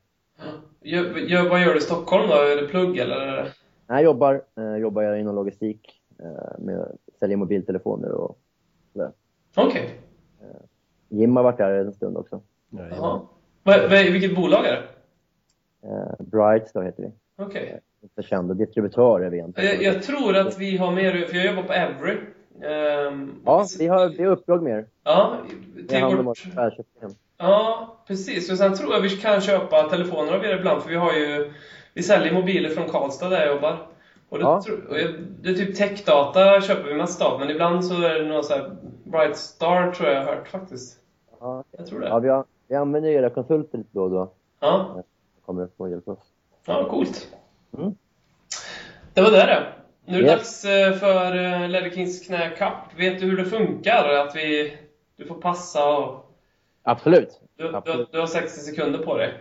Gör, 0.81 1.17
gör, 1.17 1.49
vad 1.49 1.61
gör 1.61 1.71
du 1.71 1.77
i 1.77 1.81
Stockholm 1.81 2.27
då? 2.29 2.33
Är 2.35 2.61
det 2.61 2.67
plugg 2.67 2.97
eller? 2.97 3.35
Nej, 3.43 3.51
jag 3.87 4.03
jobbar, 4.03 4.41
eh, 4.57 4.75
jobbar 4.75 5.01
jag 5.01 5.19
inom 5.19 5.35
logistik 5.35 6.01
eh, 6.19 6.59
med 6.59 6.79
att 6.79 6.95
sälja 7.19 7.37
mobiltelefoner 7.37 8.11
och 8.11 8.37
sådär. 8.93 9.11
Okej. 9.55 9.89
Jim 11.09 11.35
har 11.35 11.43
varit 11.43 11.57
där 11.57 11.71
en 11.73 11.93
stund 11.93 12.17
också. 12.17 12.41
Jaha. 12.69 13.21
Vad- 13.63 13.89
Vilket 13.89 14.35
bolag 14.35 14.65
är 14.65 14.71
det? 14.71 14.83
Eh, 15.87 16.25
Bright 16.25 16.73
då 16.73 16.81
heter 16.81 17.03
vi. 17.03 17.11
Okej. 17.43 17.79
Inte 18.03 18.23
kända 18.23 18.53
distributörer 18.53 19.29
vi 19.29 19.37
egentligen. 19.37 19.75
Jag, 19.81 19.83
jag 19.95 20.03
tror 20.03 20.35
att 20.37 20.57
vi 20.59 20.77
har 20.77 20.91
mer, 20.91 21.25
för 21.25 21.35
jag 21.37 21.45
jobbar 21.45 21.63
på 21.63 21.73
Every. 21.73 22.17
Ehm, 22.61 23.31
Ja, 23.45 23.65
vi 23.79 23.87
har, 23.87 24.09
vi 24.09 24.23
har 24.23 24.31
uppdrag 24.31 24.63
med 24.63 24.77
er. 24.77 24.85
Ja, 25.03 25.37
till 25.87 26.17
vårt... 26.23 26.37
Ja, 27.41 27.95
precis. 28.07 28.51
Och 28.51 28.57
sen 28.57 28.73
tror 28.75 28.93
jag 28.93 29.01
vi 29.01 29.09
kan 29.09 29.41
köpa 29.41 29.83
telefoner 29.89 30.33
av 30.33 30.45
er 30.45 30.55
ibland, 30.57 30.81
för 30.83 30.89
vi 30.89 30.95
har 30.95 31.13
ju... 31.13 31.53
Vi 31.93 32.03
säljer 32.03 32.33
mobiler 32.33 32.69
från 32.69 32.89
Karlstad 32.89 33.29
där 33.29 33.39
jag 33.45 33.55
jobbar. 33.55 33.87
Och 34.29 34.37
det, 34.37 34.43
Ja. 34.43 34.61
och 34.89 34.99
jag- 34.99 35.13
det 35.41 35.49
är 35.49 35.53
typ 35.53 35.75
techdata 35.77 36.61
köper 36.61 36.83
vi 36.89 36.93
mest 36.95 37.21
av, 37.21 37.39
men 37.39 37.49
ibland 37.49 37.85
så 37.85 38.01
är 38.01 38.19
det 38.19 38.25
någon 38.25 38.43
så 38.43 38.53
här 38.53 38.71
Bright 39.03 39.37
Star 39.37 39.91
tror 39.91 40.09
jag 40.09 40.17
jag 40.17 40.25
har 40.25 40.35
hört 40.35 40.47
faktiskt. 40.47 40.99
Ja, 41.39 41.63
Jag 41.71 41.87
tror 41.87 41.99
det. 41.99 42.07
ja 42.07 42.19
vi, 42.19 42.29
har, 42.29 42.45
vi 42.67 42.75
använder 42.75 43.09
era 43.09 43.29
konsulter 43.29 43.77
lite 43.77 43.89
då 43.93 44.03
och 44.03 44.09
då. 44.11 44.31
Ja, 44.59 45.03
Kommer 45.45 45.63
upp 45.63 45.73
och 45.77 45.89
hjälper 45.89 46.11
oss. 46.11 46.27
ja 46.65 46.89
coolt. 46.89 47.27
Mm. 47.77 47.95
Det 49.13 49.21
var 49.21 49.31
det 49.31 49.37
det. 49.37 49.63
Nu 50.05 50.17
är 50.17 50.21
det 50.21 50.27
Yes. 50.27 50.61
dags 50.61 50.65
eh, 50.65 50.93
för 50.93 51.35
eh, 51.35 51.69
Ledder 51.69 51.89
Kings 51.89 52.27
knä 52.27 52.49
Cup. 52.49 52.99
Vet 52.99 53.19
du 53.19 53.25
hur 53.25 53.37
det 53.37 53.45
funkar? 53.45 54.09
Att 54.09 54.35
vi... 54.35 54.77
Du 55.17 55.25
får 55.25 55.35
passa 55.35 55.97
och... 55.97 56.30
Absolut. 56.83 57.29
Du, 57.57 57.67
du, 57.67 57.75
Absolut. 57.75 58.11
du 58.11 58.19
har 58.19 58.27
60 58.27 58.59
sekunder 58.59 58.99
på 58.99 59.17
dig. 59.17 59.33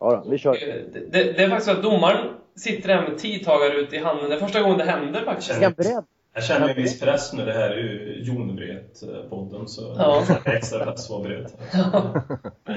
Ja, 0.00 0.22
då, 0.24 0.30
vi 0.30 0.38
kör. 0.38 0.52
Det, 0.52 1.00
det, 1.12 1.32
det 1.32 1.42
är 1.42 1.48
faktiskt 1.48 1.70
så 1.70 1.76
att 1.76 1.82
domaren 1.82 2.28
sitter 2.56 2.88
där 2.88 3.08
med 3.08 3.18
tidtagare 3.18 3.74
ut 3.74 3.92
i 3.92 3.98
handen. 3.98 4.30
Det 4.30 4.36
är 4.36 4.40
första 4.40 4.60
gången 4.62 4.78
det 4.78 4.84
händer 4.84 5.24
faktiskt. 5.24 5.50
Är 5.50 5.62
jag 5.62 5.72
beredd? 5.74 6.04
Jag 6.34 6.44
känner 6.44 6.68
en 6.68 6.76
viss 6.76 7.00
press 7.00 7.32
nu. 7.32 7.44
Det 7.44 7.52
här 7.52 7.70
är 7.70 7.76
ju 7.76 8.22
Jonebret-podden, 8.24 9.66
så 9.66 9.94
Ja. 9.98 10.20
extra 10.46 10.84
press 10.84 11.04
att 11.04 11.10
vara 11.10 11.22
beredd. 11.22 11.50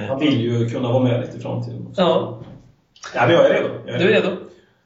Man 0.10 0.20
vill 0.20 0.42
ju 0.42 0.70
kunna 0.70 0.92
vara 0.92 1.04
med 1.04 1.22
lite 1.22 1.38
i 1.38 1.42
framtiden 1.42 1.88
också. 1.90 2.02
Ja, 2.02 2.40
Ja, 3.16 3.22
men 3.26 3.36
jag 3.36 3.46
är 3.46 3.54
redo. 3.54 3.70
Jag 3.86 4.00
du 4.00 4.06
är 4.14 4.22
redo? 4.22 4.32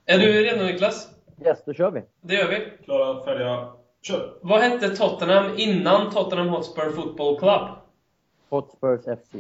Är 0.06 0.18
du 0.20 0.44
redo 0.44 0.64
Niklas? 0.66 1.08
Yes, 1.46 1.60
då 1.66 1.74
kör 1.74 1.92
vi. 1.92 2.02
Det 2.22 2.34
gör 2.36 2.48
vi. 2.50 2.86
Klara, 2.86 3.24
färdiga, 3.26 3.68
kör! 4.02 4.34
Vad 4.42 4.62
hette 4.62 4.90
Tottenham 4.90 5.46
innan 5.58 6.12
Tottenham 6.12 6.50
Hotspur 6.50 6.92
Football 6.92 7.40
Club? 7.40 7.62
Hotspurs 8.50 9.02
FC. 9.02 9.36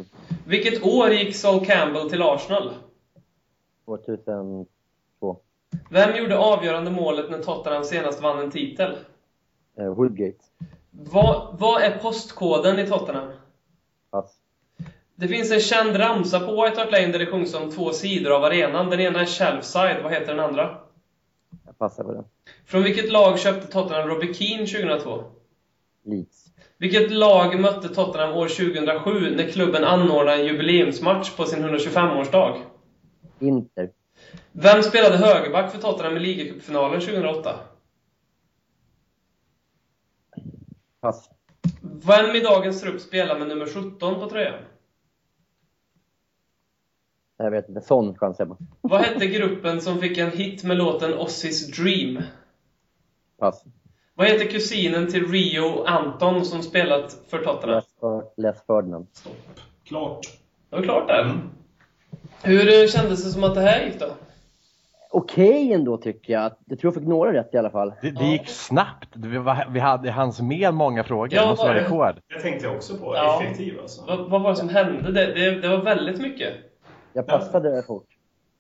Vilket 0.45 0.83
år 0.83 1.09
gick 1.09 1.35
Sol 1.35 1.65
Campbell 1.65 2.09
till 2.09 2.21
Arsenal? 2.21 2.73
2002. 3.85 4.75
Vem 5.89 6.15
gjorde 6.15 6.37
avgörande 6.37 6.91
målet 6.91 7.29
när 7.29 7.43
Tottenham 7.43 7.83
senast 7.83 8.21
vann 8.21 8.39
en 8.39 8.51
titel? 8.51 8.97
Eh, 9.77 9.93
Woodgate. 9.93 10.37
Vad, 10.91 11.59
vad 11.59 11.81
är 11.81 11.97
postkoden 11.97 12.79
i 12.79 12.87
Tottenham? 12.87 13.31
Pass. 14.11 14.35
Det 15.15 15.27
finns 15.27 15.51
en 15.51 15.59
känd 15.59 15.99
ramsa 15.99 16.39
på 16.39 16.63
White 16.63 16.79
Hart 16.81 16.91
Lane 16.91 17.07
där 17.07 17.19
det 17.19 17.25
sjungs 17.25 17.53
om 17.53 17.71
två 17.71 17.91
sidor 17.91 18.31
av 18.31 18.43
arenan. 18.43 18.89
Den 18.89 18.99
ena 18.99 19.21
är 19.21 19.25
Shelfside, 19.25 20.03
vad 20.03 20.11
heter 20.11 20.35
den 20.35 20.39
andra? 20.39 20.77
Jag 21.65 21.77
passar 21.77 22.03
på 22.03 22.13
den. 22.13 22.23
Från 22.65 22.83
vilket 22.83 23.11
lag 23.11 23.39
köpte 23.39 23.67
Tottenham 23.67 24.07
Robbie 24.07 24.33
Keane 24.33 24.65
2002? 24.65 25.23
Leeds. 26.03 26.48
Vilket 26.79 27.11
lag 27.11 27.59
mötte 27.59 27.89
Tottenham 27.89 28.33
år 28.33 28.47
2007 28.47 29.35
när 29.35 29.49
klubben 29.49 29.83
anordnade 29.83 30.37
en 30.37 30.45
jubileumsmatch 30.45 31.35
på 31.35 31.45
sin 31.45 31.65
125-årsdag? 31.65 32.61
Inter. 33.39 33.91
Vem 34.51 34.83
spelade 34.83 35.17
högerback 35.17 35.71
för 35.71 35.81
Tottenham 35.81 36.17
i 36.17 36.19
ligacupfinalen 36.19 37.01
2008? 37.01 37.59
Pass. 41.01 41.29
Vem 41.81 42.35
i 42.35 42.39
dagens 42.39 42.81
trupp 42.81 43.01
spelar 43.01 43.39
med 43.39 43.47
nummer 43.47 43.65
17 43.65 44.19
på 44.19 44.29
tröjan? 44.29 44.59
Jag 47.37 47.51
vet 47.51 47.69
inte. 47.69 47.81
Sån 47.81 48.17
chansar 48.17 48.45
jag 48.45 48.57
på. 48.57 48.65
Vad 48.81 49.01
hette 49.01 49.27
gruppen 49.27 49.81
som 49.81 49.99
fick 49.99 50.17
en 50.17 50.31
hit 50.31 50.63
med 50.63 50.77
låten 50.77 51.13
Ossis 51.13 51.77
Dream? 51.77 52.21
Pass. 53.37 53.63
Vad 54.19 54.27
heter 54.27 54.45
kusinen 54.45 55.07
till 55.11 55.31
Rio 55.31 55.83
Anton 55.85 56.45
som 56.45 56.63
spelat 56.63 57.17
för 57.29 57.37
Tottenham? 57.37 57.75
Les, 57.75 57.85
Fer- 58.01 58.23
Les 58.37 58.55
Ferdinand. 58.67 59.07
Klart. 59.87 60.19
Det 60.69 60.75
var 60.75 60.83
klart 60.83 61.07
där. 61.07 61.31
Hur 62.43 62.81
eh, 62.81 62.87
kändes 62.87 63.23
det 63.23 63.29
som 63.29 63.43
att 63.43 63.55
det 63.55 63.61
här 63.61 63.85
gick 63.85 63.99
då? 63.99 64.05
Okej 65.11 65.73
ändå 65.73 65.97
tycker 65.97 66.33
jag. 66.33 66.51
Jag 66.65 66.79
tror 66.79 66.93
jag 66.93 67.01
fick 67.01 67.09
några 67.09 67.33
rätt 67.33 67.53
i 67.53 67.57
alla 67.57 67.69
fall. 67.69 67.93
Det, 68.01 68.11
det 68.11 68.25
gick 68.25 68.47
snabbt. 68.47 69.07
Vi, 69.15 69.37
var, 69.37 69.67
vi 69.69 69.79
hade 69.79 70.11
hans 70.11 70.41
med 70.41 70.73
många 70.73 71.03
frågor. 71.03 71.29
Ja, 71.33 71.41
det 71.41 71.47
måste 71.47 71.65
vara 71.67 71.79
rekord. 71.83 72.15
Det 72.35 72.39
tänkte 72.41 72.65
jag 72.67 72.75
också 72.75 72.97
på. 72.97 73.15
Ja. 73.15 73.41
Effektiv 73.43 73.79
alltså. 73.81 74.01
Vad, 74.07 74.29
vad 74.29 74.41
var 74.41 74.49
det 74.49 74.55
som 74.55 74.69
hände? 74.69 75.11
Det, 75.11 75.33
det, 75.33 75.61
det 75.61 75.67
var 75.67 75.77
väldigt 75.77 76.21
mycket. 76.21 76.53
Jag 77.13 77.27
passade 77.27 77.83
fort. 77.87 78.07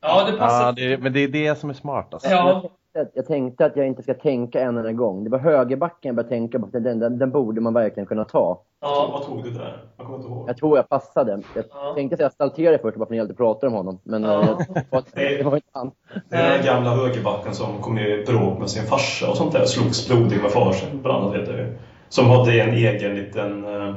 Ja, 0.01 0.23
det 0.25 0.31
Ja, 0.31 0.37
passade. 0.37 0.89
det, 0.89 0.97
men 0.97 1.13
det 1.13 1.19
är 1.19 1.27
det 1.27 1.55
som 1.59 1.69
är 1.69 1.73
smart 1.73 2.13
alltså. 2.13 2.29
Ja. 2.29 2.69
Jag, 2.93 3.03
tänkte, 3.05 3.17
jag 3.19 3.27
tänkte 3.27 3.65
att 3.65 3.75
jag 3.75 3.87
inte 3.87 4.03
ska 4.03 4.13
tänka 4.13 4.61
en 4.61 4.77
enda 4.77 4.91
gång. 4.91 5.23
Det 5.23 5.29
var 5.29 5.39
högerbacken 5.39 6.09
jag 6.09 6.15
började 6.15 6.29
tänka 6.29 6.59
på. 6.59 6.65
att 6.65 6.71
Den, 6.71 6.99
den, 6.99 7.17
den 7.19 7.31
borde 7.31 7.61
man 7.61 7.73
verkligen 7.73 8.07
kunna 8.07 8.25
ta. 8.25 8.61
Ja. 8.81 9.09
Vad 9.13 9.23
tog 9.23 9.43
du 9.43 9.49
där? 9.51 9.83
Jag 9.97 10.05
kommer 10.05 10.17
inte 10.19 10.29
ihåg. 10.29 10.49
Jag 10.49 10.57
tror 10.57 10.77
jag 10.77 10.89
passade. 10.89 11.41
Jag 11.55 11.63
Ja. 11.73 11.93
tänkte 11.95 12.17
säga 12.17 12.29
Stalteri 12.29 12.77
först 12.77 12.83
bara 12.83 12.91
för 12.95 13.03
att 13.03 13.09
ni 13.09 13.19
alltid 13.19 13.37
pratar 13.37 13.67
om 13.67 13.73
honom. 13.73 13.99
Men 14.03 14.23
Ja. 14.23 14.41
eh, 14.41 14.57
jag, 14.91 15.03
det 15.15 15.43
var 15.43 15.55
inte 15.55 15.67
han. 15.71 15.91
Det 16.29 16.35
är 16.35 16.57
den 16.57 16.65
gamla 16.65 16.89
högerbacken 16.89 17.53
som 17.53 17.81
kom 17.81 17.97
i 17.97 18.23
bråk 18.27 18.59
med 18.59 18.69
sin 18.69 18.83
farsa 18.83 19.29
och 19.29 19.37
sånt 19.37 19.53
där. 19.53 19.65
Slogs 19.65 20.07
blodig 20.07 20.41
med 20.41 20.51
farsen, 20.51 21.01
bland 21.01 21.23
annat 21.23 21.35
vet 21.39 21.47
jag 21.47 21.57
ju. 21.57 21.77
Som 22.09 22.25
hade 22.29 22.51
en 22.61 22.73
egen 22.73 23.15
liten... 23.15 23.65
Uh, 23.65 23.95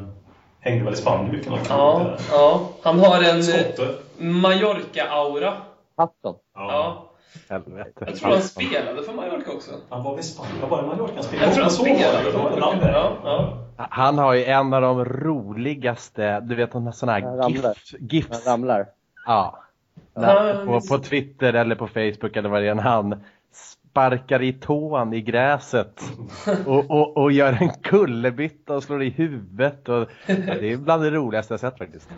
hängde 0.61 0.85
väl 0.85 0.93
i 0.95 0.97
Spanien 0.97 1.41
Ja, 1.69 1.99
där. 2.05 2.17
ja. 2.31 2.61
Han 2.83 2.99
har 2.99 3.17
en 3.17 3.41
eh. 3.41 3.89
Mallorca-aura. 4.19 5.53
Hudson. 5.97 6.35
Ja. 6.55 6.73
Ja. 6.73 7.12
Helvete. 7.49 8.05
Jag 8.07 8.17
tror 8.17 8.31
han 8.31 8.43
spelade 8.43 9.03
för 9.03 9.13
Mallorca 9.13 9.53
också. 9.53 9.71
Han 9.89 10.03
var 10.03 10.17
vid 10.17 10.25
Spanien. 10.25 10.71
Var 10.71 10.83
det 10.83 10.89
Mallorca 10.89 11.13
han 11.15 11.23
spelade? 11.23 11.47
Jag 11.47 11.55
tror 11.55 11.65
han 11.65 11.73
spelade 11.73 12.33
för 12.33 12.39
Mallorca. 12.39 12.91
Ja, 12.93 13.17
ja. 13.25 13.59
Han 13.77 14.19
har 14.19 14.35
ju 14.35 14.45
en 14.45 14.75
av 14.75 14.83
de 14.83 15.05
roligaste, 15.05 16.41
du 16.41 16.55
vet 16.55 16.73
de 16.73 16.93
sådana 16.93 17.13
Han 17.13 17.23
här 17.23 17.37
ramlar. 17.37 17.77
GIFs. 17.99 18.29
Han 18.47 18.53
ramlar. 18.53 18.87
Ja. 19.27 19.59
Ja, 20.15 20.63
på, 20.67 20.81
på 20.81 20.99
Twitter 20.99 21.53
eller 21.53 21.75
på 21.75 21.87
Facebook 21.87 22.37
eller 22.37 22.49
vad 22.49 22.63
det 22.63 22.69
är 22.69 22.75
han 22.75 23.15
sparkar 23.93 24.43
i 24.43 24.53
tån 24.53 25.13
i 25.13 25.21
gräset 25.21 26.03
och, 26.67 26.91
och, 26.91 27.17
och 27.17 27.33
gör 27.33 27.53
en 27.61 27.71
kullerbytta 27.83 28.77
och 28.77 28.83
slår 28.83 29.03
i 29.03 29.11
huvudet. 29.11 29.89
Och, 29.89 30.09
ja, 30.27 30.35
det 30.61 30.73
är 30.73 30.77
bland 30.77 31.03
det 31.03 31.11
roligaste 31.11 31.53
jag 31.53 31.61
sett 31.61 31.79
faktiskt. 31.79 32.09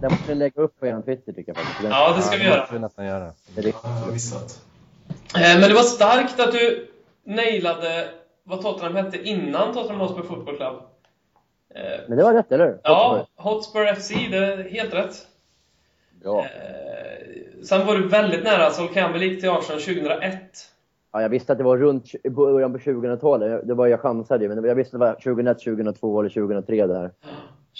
Den 0.00 0.10
måste 0.12 0.28
ni 0.28 0.34
lägga, 0.34 0.62
upp 0.62 0.80
på 0.80 0.86
er 0.86 1.02
Twitter 1.02 1.32
tycker 1.32 1.50
jag 1.52 1.56
faktiskt. 1.56 1.82
Den, 1.82 1.90
Ja, 1.90 2.14
det 2.16 2.22
ska 2.22 2.36
vi 2.36 2.44
göra. 2.44 2.66
vi 2.72 2.78
nästan 2.78 3.06
göra. 3.06 3.32
det 3.54 3.60
är 3.60 3.62
riktigt 3.64 3.80
Ja, 3.84 3.90
jag 3.98 4.04
har 4.06 4.12
missat. 4.12 4.60
Eh, 5.36 5.60
Men 5.60 5.68
det 5.68 5.74
var 5.74 5.82
starkt 5.82 6.40
att 6.40 6.52
du 6.52 6.88
nailade 7.24 8.08
vad 8.44 8.62
Tottenham 8.62 8.96
hette 9.04 9.22
innan 9.22 9.74
Tottenham 9.74 10.00
Hotspur 10.00 10.22
Football 10.22 10.56
Club. 10.56 10.74
Eh, 11.74 11.82
Men 12.08 12.18
det 12.18 12.24
var 12.24 12.34
rätt, 12.34 12.52
eller 12.52 12.66
hur? 12.66 12.78
Ja, 12.82 13.26
Hotspur 13.36 13.94
FC, 13.94 14.10
det 14.30 14.36
är 14.36 14.70
helt 14.70 14.94
rätt. 14.94 15.16
Bra. 16.22 16.40
Eh, 16.40 16.46
sen 17.64 17.86
var 17.86 17.94
du 17.94 18.08
väldigt 18.08 18.44
nära, 18.44 18.70
Sol 18.70 18.88
Campbell 18.88 19.22
gick 19.22 19.40
till 19.40 19.50
Arsenal 19.50 19.80
2001. 19.80 20.40
Ja, 21.12 21.22
jag 21.22 21.28
visste 21.28 21.52
att 21.52 21.58
det 21.58 21.64
var 21.64 21.76
runt 21.76 22.04
i 22.24 22.30
början 22.30 22.72
på 22.72 22.78
2000-talet. 22.78 23.68
Det 23.68 23.74
var 23.74 23.86
jag 23.86 24.00
chansade 24.00 24.44
ju, 24.44 24.54
men 24.54 24.64
jag 24.64 24.74
visste 24.74 24.96
att 24.96 25.00
det 25.00 25.06
var 25.06 25.14
2001, 25.14 25.58
2002 25.58 26.20
eller 26.20 26.30
2003 26.30 26.86
det 26.86 26.94
här. 26.98 27.10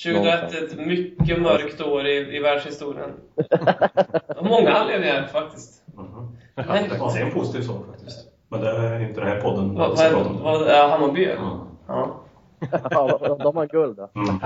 2001 0.04 0.54
är 0.54 0.64
ett 0.64 0.86
mycket 0.86 1.42
mörkt 1.42 1.80
år 1.80 2.06
i, 2.06 2.36
i 2.36 2.40
världshistorien. 2.40 3.10
Av 4.36 4.44
många 4.44 4.70
anledningar 4.74 5.26
faktiskt. 5.26 5.82
Mhm. 5.94 6.36
Nej. 6.54 6.90
Ja, 6.98 7.12
det 7.14 7.20
är 7.20 7.24
en 7.26 7.32
positiv 7.32 7.60
sak 7.62 7.86
faktiskt. 7.90 8.28
Men 8.48 8.60
det 8.60 8.70
är 8.70 9.00
inte 9.00 9.20
den 9.20 9.28
här 9.28 9.40
podden 9.40 9.74
Vad, 9.74 9.96
vad, 10.42 10.60
vad 10.60 10.90
Hammarby? 10.90 11.24
Mm. 11.24 11.58
Ja. 11.86 12.20
Ja, 12.90 13.36
de 13.42 13.56
har 13.56 13.66
guld 13.66 13.96
då. 13.96 14.10
Mm. 14.14 14.40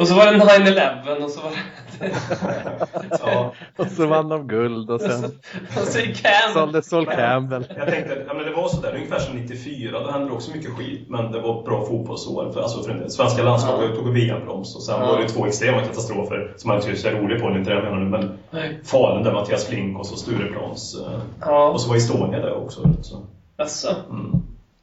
Och 0.00 0.08
så 0.08 0.14
var 0.14 0.26
det 0.32 0.38
9-11 0.38 1.24
och 1.24 1.30
så 1.30 1.40
var 1.40 1.50
det... 1.50 1.56
Ja, 3.24 3.52
Och 3.76 3.86
så 3.86 4.06
vann 4.06 4.28
de 4.28 4.48
guld 4.48 4.90
och 4.90 5.00
sen 5.00 5.24
och 5.24 5.88
så 5.88 5.98
Cam. 6.00 6.52
sålde 6.54 6.82
Sol 6.82 7.06
Campbell. 7.06 7.64
jag 7.76 7.88
tänkte, 7.88 8.24
ja, 8.28 8.34
men 8.34 8.44
det 8.44 8.50
var 8.52 8.68
sådär, 8.68 8.94
ungefär 8.94 9.18
som 9.18 9.36
94, 9.36 10.00
då 10.00 10.10
hände 10.10 10.26
det 10.28 10.32
också 10.32 10.50
mycket 10.56 10.70
skit, 10.70 11.06
men 11.08 11.32
det 11.32 11.40
var 11.40 11.62
bra 11.62 11.84
fotbollsår. 11.86 12.52
För, 12.52 12.60
alltså, 12.62 12.82
för 12.82 12.94
det 12.94 13.10
svenska 13.10 13.42
landslaget 13.42 13.94
tog 13.96 14.12
VM-broms 14.12 14.76
och 14.76 14.82
sen 14.82 15.00
Ja. 15.00 15.06
var 15.06 15.18
det 15.22 15.28
två 15.28 15.46
extrema 15.46 15.80
katastrofer 15.80 16.54
som 16.56 16.68
man 16.68 16.76
inte 16.76 16.92
tycker 16.94 17.12
är 17.12 17.20
rolig 17.22 17.40
på, 17.42 17.48
det 17.48 17.54
är 17.54 17.58
inte 17.58 17.70
det 17.70 17.76
jag 17.76 17.84
menar 17.84 17.98
nu, 17.98 18.10
men 18.10 18.38
Nej. 18.50 18.80
Falun 18.84 19.22
där 19.24 19.32
Mattias 19.32 19.66
Flink 19.66 19.98
och 19.98 20.06
så 20.06 20.16
Stureplans. 20.16 21.00
eh, 21.06 21.18
Ja, 21.40 21.68
Och 21.68 21.80
så 21.80 21.88
var 21.88 21.96
Estonia 21.96 22.38
där 22.40 22.54
också. 22.64 22.80
Så. 23.02 23.22
alltså. 23.58 23.94
Mm. 24.10 24.42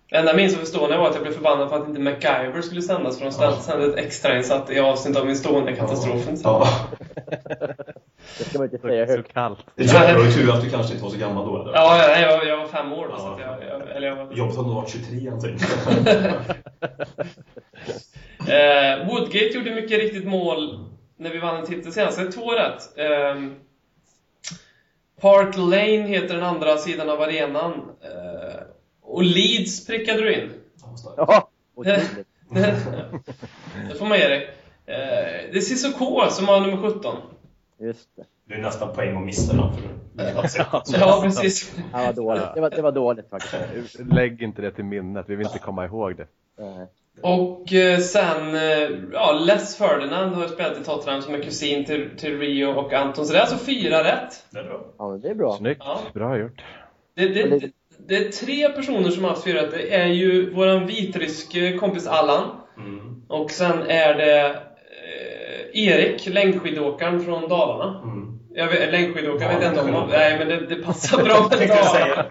Det 0.10 0.16
enda 0.18 0.30
jag 0.32 0.36
minns 0.38 0.56
av 0.58 0.64
Estonia 0.64 0.98
var 0.98 1.08
att 1.10 1.14
jag 1.16 1.24
blev 1.24 1.34
förbannad 1.34 1.70
för 1.70 1.80
att 1.80 1.88
inte 1.88 2.00
MacGyver 2.02 2.62
skulle 2.62 2.82
sändas 2.82 3.18
för 3.20 3.26
de 3.26 3.32
sände 3.62 3.86
ett 3.88 3.96
extrainsatt 4.06 4.70
i 4.72 4.80
avsnitt 4.80 5.18
av 5.18 5.30
Estonia-katastrofen. 5.30 6.38
Ja. 6.44 6.68
Det 8.38 8.44
ska 8.44 8.58
man 8.60 8.66
inte 8.68 8.78
säga 8.78 9.06
Så 9.08 9.12
högt. 9.14 9.34
kallt. 9.34 9.60
Det 9.76 9.84
är 9.84 10.26
ju 10.26 10.32
tur 10.32 10.54
att 10.54 10.62
du 10.64 10.70
kanske 10.70 10.94
inte 10.94 11.04
var 11.04 11.12
så 11.12 11.18
gammal 11.20 11.46
då 11.46 11.62
eller? 11.62 11.74
Ja, 11.74 11.98
jag, 12.10 12.22
jag, 12.22 12.38
var- 12.38 12.46
jag 12.46 12.58
var 12.58 12.66
fem 12.68 12.94
år 12.94 13.08
då, 13.12 13.18
så 13.18 13.24
Ja. 13.42 13.50
att 13.50 13.62
jag, 13.62 13.80
jag, 13.82 13.96
eller 13.96 14.08
jag 14.08 14.16
var... 14.16 14.34
Jobbigt 14.34 14.58
om 14.58 14.68
du 14.68 14.74
var 14.74 14.86
23 14.88 15.30
någonting. 15.30 15.58
Eh, 18.48 19.08
Woodgate 19.08 19.46
gjorde 19.46 19.72
mycket 19.76 20.00
riktigt 20.00 20.28
mål 20.28 20.86
när 21.18 21.30
vi 21.30 21.38
vann 21.40 21.56
en 21.58 21.66
titel 21.66 21.92
senast. 21.94 22.18
Det 22.18 22.24
är 22.28 22.32
två 22.32 22.52
rätt. 22.52 22.98
Eh, 22.98 23.42
Park 25.22 25.58
Lane 25.58 26.08
heter 26.08 26.36
den 26.36 26.44
andra 26.44 26.78
sidan 26.78 27.10
av 27.10 27.22
arenan. 27.22 27.74
Eh, 28.04 28.60
och 29.08 29.24
Leeds 29.24 29.86
prickade 29.88 30.22
du 30.22 30.34
in. 30.34 30.50
Ja, 31.18 31.50
otroligt. 31.76 32.28
det, 33.90 33.96
får 34.00 34.06
man 34.06 34.18
ge 34.18 34.28
dig. 34.28 34.50
Eh, 34.86 35.52
det 35.52 35.58
är 35.58 35.62
Cissoko 35.62 36.30
som 36.30 36.48
har 36.48 36.62
nummer 36.62 36.92
17. 36.94 37.16
Just 37.80 38.16
det. 38.16 38.24
Det 38.48 38.54
är 38.54 38.62
nästan 38.62 38.94
poäng 38.94 39.18
att 39.18 39.26
missa 39.26 39.54
den. 39.54 39.72
Ja, 41.00 41.20
precis. 41.24 41.76
Det 41.76 41.98
var 41.98 42.14
dåligt. 42.14 42.44
Det 42.56 42.62
var, 42.62 42.70
det 42.70 42.82
var 42.82 42.92
dåligt 42.92 43.30
faktiskt. 43.30 44.00
Lägg 44.00 44.42
inte 44.42 44.62
det 44.62 44.72
till 44.72 44.86
minnet, 44.86 45.26
vi 45.30 45.36
vill 45.36 45.48
inte 45.48 45.60
komma 45.60 45.86
ihåg 45.86 46.16
det. 46.18 46.28
Och 47.22 47.74
eh, 47.74 48.00
sen, 48.00 48.56
eh, 48.56 48.90
ja, 49.14 49.44
Les 49.48 49.78
Ferdinand 49.78 50.36
har 50.36 50.48
spelat 50.48 50.82
i 50.82 50.84
Tottenham 50.84 51.22
som 51.22 51.34
är 51.34 51.42
kusin 51.42 51.86
till, 51.86 52.10
till 52.18 52.40
Rio 52.40 52.68
och 52.68 52.94
Anton. 52.94 53.26
Så 53.26 53.34
det 53.34 53.40
är 53.40 53.42
alltså 53.42 53.66
fyra 53.66 54.04
rätt. 54.04 54.46
det 54.50 54.60
är 54.60 54.64
bra. 54.64 54.86
Ja, 54.98 55.20
det 55.22 55.30
är 55.30 55.36
bra. 55.36 55.58
Snyggt, 55.58 55.82
Ja. 55.86 56.00
bra 56.14 56.38
gjort. 56.38 56.64
Det, 57.16 57.28
det, 57.28 57.60
det, 57.60 57.72
det 58.08 58.16
är 58.18 58.32
tre 58.32 58.70
personer 58.70 59.10
som 59.10 59.24
har 59.24 59.30
haft 59.30 59.44
fyra. 59.44 59.62
Det 59.62 59.96
är 59.96 60.08
ju 60.08 60.54
våran 60.54 60.88
vitryske 60.88 61.78
kompis 61.78 62.08
Allan. 62.08 62.50
Mm. 62.78 63.22
Och 63.28 63.52
sen 63.52 63.82
är 63.82 64.14
det 64.14 64.50
eh, 64.50 65.88
Erik, 65.88 66.28
längdskidåkaren 66.28 67.24
från 67.24 67.50
Dalarna. 67.50 68.02
Mm. 68.04 68.40
Jag 68.54 68.68
vet, 68.68 68.92
längdskidåkare 68.92 69.54
vet 69.54 69.64
jag 69.64 69.72
inte 69.72 69.82
om 69.82 69.94
Ja, 69.94 70.08
Nej, 70.10 70.40
men 70.40 70.48
det, 70.48 70.76
det 70.76 70.84
passar 70.84 71.24
bra 71.24 71.48
jag 71.52 71.68
Dalarna. 71.68 72.26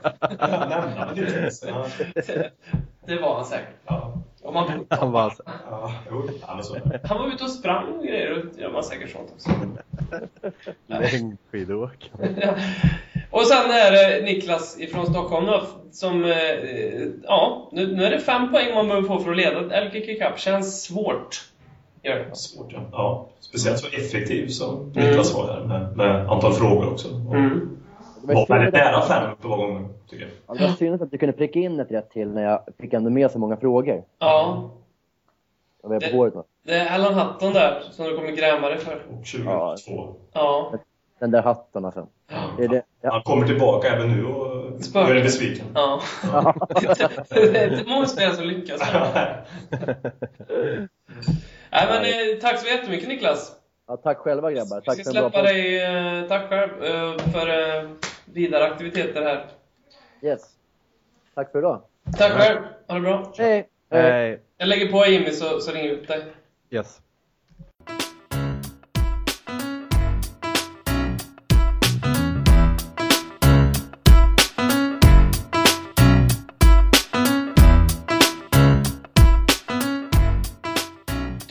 det 3.06 3.20
var 3.20 3.34
han 3.34 3.44
säkert. 3.44 3.68
Ja. 3.86 4.22
Och 4.42 4.54
man, 4.54 4.86
Han 4.90 5.12
var 5.12 5.20
alltså, 5.20 5.42
Ja, 5.46 5.92
han 7.04 7.18
var 7.18 7.28
ute 7.28 7.44
och 7.44 7.50
sprang 7.50 7.86
och 7.86 8.04
grejer. 8.04 8.32
Och 8.32 8.60
gör 8.60 8.72
man 8.72 8.82
säkert 8.82 9.10
sånt 9.10 9.32
också. 9.34 9.50
längdskidåkare. 10.86 12.56
Och 13.36 13.46
sen 13.46 13.70
är 13.70 13.92
det 13.92 14.24
Niklas 14.24 14.80
ifrån 14.80 15.06
Stockholm 15.06 15.46
då, 15.46 15.62
som... 15.92 16.24
eh, 16.24 16.30
Ja, 17.24 17.68
nu, 17.72 17.96
nu 17.96 18.04
är 18.04 18.10
det 18.10 18.20
fem 18.20 18.50
poäng 18.50 18.74
man 18.74 18.88
behöver 18.88 19.08
få 19.08 19.18
för 19.18 19.30
att 19.30 19.36
leda 19.36 19.60
LKK 19.84 20.06
Cup. 20.20 20.38
Känns 20.38 20.82
svårt. 20.84 21.44
Gör 22.02 22.16
det. 22.16 22.36
Svårt, 22.36 22.66
ja. 22.72 22.78
ja. 22.92 23.26
Speciellt 23.40 23.78
så 23.78 23.86
effektiv 23.86 24.48
som 24.48 24.92
Niklas 24.94 25.34
var 25.34 25.46
här 25.52 25.60
med, 25.64 25.96
med 25.96 26.28
antal 26.30 26.52
frågor 26.52 26.92
också. 26.92 27.08
Och 27.28 27.34
Mm. 27.34 27.78
Det 28.22 28.34
var 28.34 28.46
väldigt 28.46 28.74
nära 28.74 29.02
fem 29.02 29.32
ett 29.32 29.42
par 29.42 29.56
gånger, 29.56 29.88
tycker 30.10 30.24
jag. 30.24 30.32
Ja, 30.46 30.54
det 30.54 30.68
var 30.70 30.74
synd 30.76 31.02
att 31.02 31.10
du 31.10 31.18
kunde 31.18 31.32
pricka 31.32 31.58
in 31.58 31.80
ett 31.80 31.90
rätt 31.90 32.10
till 32.10 32.28
när 32.28 32.42
jag 32.44 32.60
fick 32.80 32.92
ändå 32.92 33.10
med 33.10 33.30
så 33.30 33.38
många 33.38 33.56
frågor. 33.56 34.02
Ja. 34.18 34.70
Jag 35.82 35.88
var 35.88 36.00
Det- 36.00 36.08
på 36.10 36.16
håret? 36.16 36.34
Det 36.64 36.74
är 36.74 36.94
Alan 36.94 37.14
Hutton 37.14 37.52
där, 37.52 37.82
som 37.90 38.04
du 38.06 38.16
kommer 38.16 38.30
gräma 38.30 38.68
dig 38.68 38.78
för. 38.78 38.94
Och 38.94 39.26
22. 39.26 39.50
Ja. 39.50 39.76
Ja. 40.32 40.72
Den 41.18 41.30
där 41.30 41.42
hatten 41.42 41.84
alltså. 41.84 42.08
Det 42.56 42.64
är 42.64 42.68
det. 42.68 42.82
Ja. 43.00 43.12
Han 43.12 43.22
kommer 43.22 43.46
tillbaka 43.46 43.88
även 43.88 44.08
nu 44.08 44.24
och 44.26 44.84
Spöken. 44.84 45.08
gör 45.08 45.14
dig 45.14 45.22
besviken. 45.22 45.66
Ja. 45.74 46.02
det 47.30 47.58
är 47.58 47.78
inte 47.78 47.90
många 47.90 48.06
spelare 48.06 48.34
som 48.36 48.44
lyckas. 48.44 48.80
Nej, 51.70 51.86
men 51.88 52.04
eh, 52.04 52.40
tack 52.40 52.58
så 52.60 52.66
jättemycket 52.66 53.08
Niklas. 53.08 53.52
ja, 53.88 53.96
tack 53.96 54.18
själva 54.18 54.52
grabbar. 54.52 54.80
Vi 54.80 54.84
Tack 54.86 54.94
ska 54.94 55.04
för 55.04 55.10
en 55.10 55.22
bra 55.22 55.30
släppa 55.30 55.42
dig, 55.42 55.84
eh, 56.22 56.28
tack 56.28 56.48
själv, 56.48 56.84
eh, 56.84 57.18
för 57.32 57.48
eh, 57.78 57.88
vidare 58.24 58.64
aktiviteter 58.64 59.22
här. 59.22 59.46
Yes. 60.22 60.40
Tack 61.34 61.52
för 61.52 61.58
idag. 61.58 61.82
Tack 62.18 62.32
själv, 62.32 62.58
ha 62.88 62.94
det 62.94 63.00
bra. 63.00 63.32
Hej! 63.38 63.68
Hej! 63.90 64.02
Hej. 64.02 64.40
Jag 64.58 64.68
lägger 64.68 64.92
på 64.92 65.06
Jimmy 65.06 65.30
så, 65.30 65.60
så 65.60 65.72
ringer 65.72 65.88
vi 65.88 65.94
upp 65.96 66.08
dig. 66.08 66.22
Yes. 66.70 67.00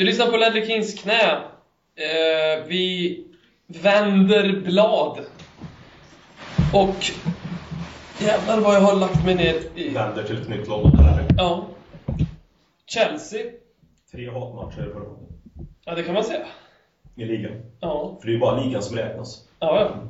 Du 0.06 0.10
lyssnar 0.10 0.28
på 0.28 0.38
Ledley 0.38 0.66
Kings 0.66 0.94
knä. 0.94 1.32
Eh, 1.96 2.66
vi 2.68 3.24
vänder 3.68 4.62
blad. 4.62 5.20
Och 6.74 6.96
jävlar 8.20 8.60
vad 8.60 8.76
jag 8.76 8.82
har 8.82 8.96
lagt 8.96 9.26
mig 9.26 9.36
ner 9.36 9.56
i... 9.76 9.90
Vänder 9.90 10.24
till 10.24 10.42
ett 10.42 10.50
nytt 10.50 10.68
här. 10.68 11.26
Ja. 11.38 11.66
Chelsea. 12.86 13.42
Tre 14.12 14.30
hatmatcher 14.30 14.90
förra 14.94 15.04
gången. 15.04 15.34
Ja, 15.86 15.96
det 15.96 16.04
kan 16.04 16.14
man 16.14 16.24
säga. 16.24 16.46
I 17.16 17.26
ligan. 17.26 17.52
Ja, 17.80 18.18
För 18.20 18.28
det 18.28 18.32
är 18.32 18.34
ju 18.34 18.40
bara 18.40 18.64
ligan 18.64 18.82
som 18.84 18.98
räknas. 18.98 19.48
ja. 19.60 19.80
ja. 19.80 20.04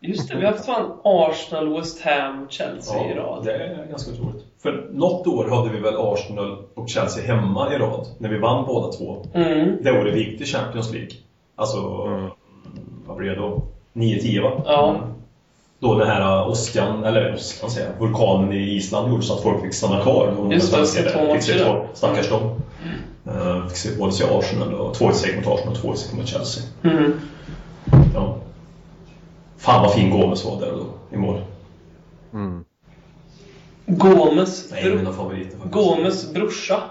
Just 0.00 0.28
det, 0.28 0.36
vi 0.36 0.44
har 0.44 0.52
haft 0.52 0.66
fan 0.66 1.00
Arsenal, 1.04 1.76
West 1.76 2.02
Ham, 2.02 2.46
Chelsea 2.50 3.10
i 3.10 3.14
rad. 3.14 3.44
det 3.44 3.52
är 3.52 3.86
ganska 3.86 4.12
otroligt. 4.12 4.44
För 4.62 4.88
något 4.92 5.26
år 5.26 5.48
hade 5.50 5.70
vi 5.70 5.80
väl 5.80 5.94
Arsenal 5.98 6.58
och 6.74 6.88
Chelsea 6.88 7.26
hemma 7.26 7.74
i 7.74 7.78
rad, 7.78 8.06
när 8.18 8.28
vi 8.28 8.38
vann 8.38 8.66
båda 8.66 8.92
två. 8.92 9.26
Mm. 9.34 9.76
Det 9.82 9.92
året 9.92 10.14
vi 10.14 10.18
gick 10.18 10.38
till 10.38 10.46
Champions 10.46 10.92
League. 10.92 11.10
Alltså, 11.56 11.80
vad 13.06 13.16
blir 13.16 13.30
det 13.30 13.36
då? 13.36 13.62
9-10 13.92 14.42
va? 14.42 14.62
Ja. 14.66 14.90
Mm. 14.90 15.02
Då 15.78 15.94
den 15.94 16.08
här 16.08 16.48
åskan, 16.48 17.04
eller 17.04 17.34
åskan 17.34 17.70
säger 17.70 17.90
jag, 17.90 18.06
vulkanen 18.06 18.52
i 18.52 18.76
Island 18.76 19.10
gjorde 19.10 19.22
så 19.22 19.34
att 19.34 19.42
folk 19.42 19.62
fick 19.62 19.74
stanna 19.74 20.02
kvar. 20.02 20.26
Och 20.38 20.52
Just 20.52 20.72
det, 20.72 21.02
två 21.02 21.34
fick 21.34 21.42
se 21.42 21.52
matcher 21.52 21.64
två, 21.64 21.86
stackars 21.94 22.28
dem. 22.28 22.42
Uh, 23.28 23.66
fick 23.66 23.76
se 23.76 23.98
både 23.98 24.12
se 24.12 24.24
Arsenal 24.24 24.74
och 24.74 24.96
2-1 24.96 25.36
mot 25.36 25.46
Arsenal 25.46 25.76
och 25.84 25.94
2-1 25.96 26.16
mot 26.16 26.28
Chelsea. 26.28 26.64
Mm. 26.82 27.12
Ja. 28.14 28.36
Fan 29.58 29.82
vad 29.82 29.92
fin 29.92 30.10
Gomes 30.10 30.44
var 30.44 30.60
där 30.60 30.72
då, 30.72 31.16
i 31.16 31.16
mål. 31.16 31.40
Gomes, 33.98 34.72
mina 34.72 35.12
favoriter 35.12 35.50
faktiskt. 35.50 35.72
Gomes 35.72 36.34
brorsa 36.34 36.82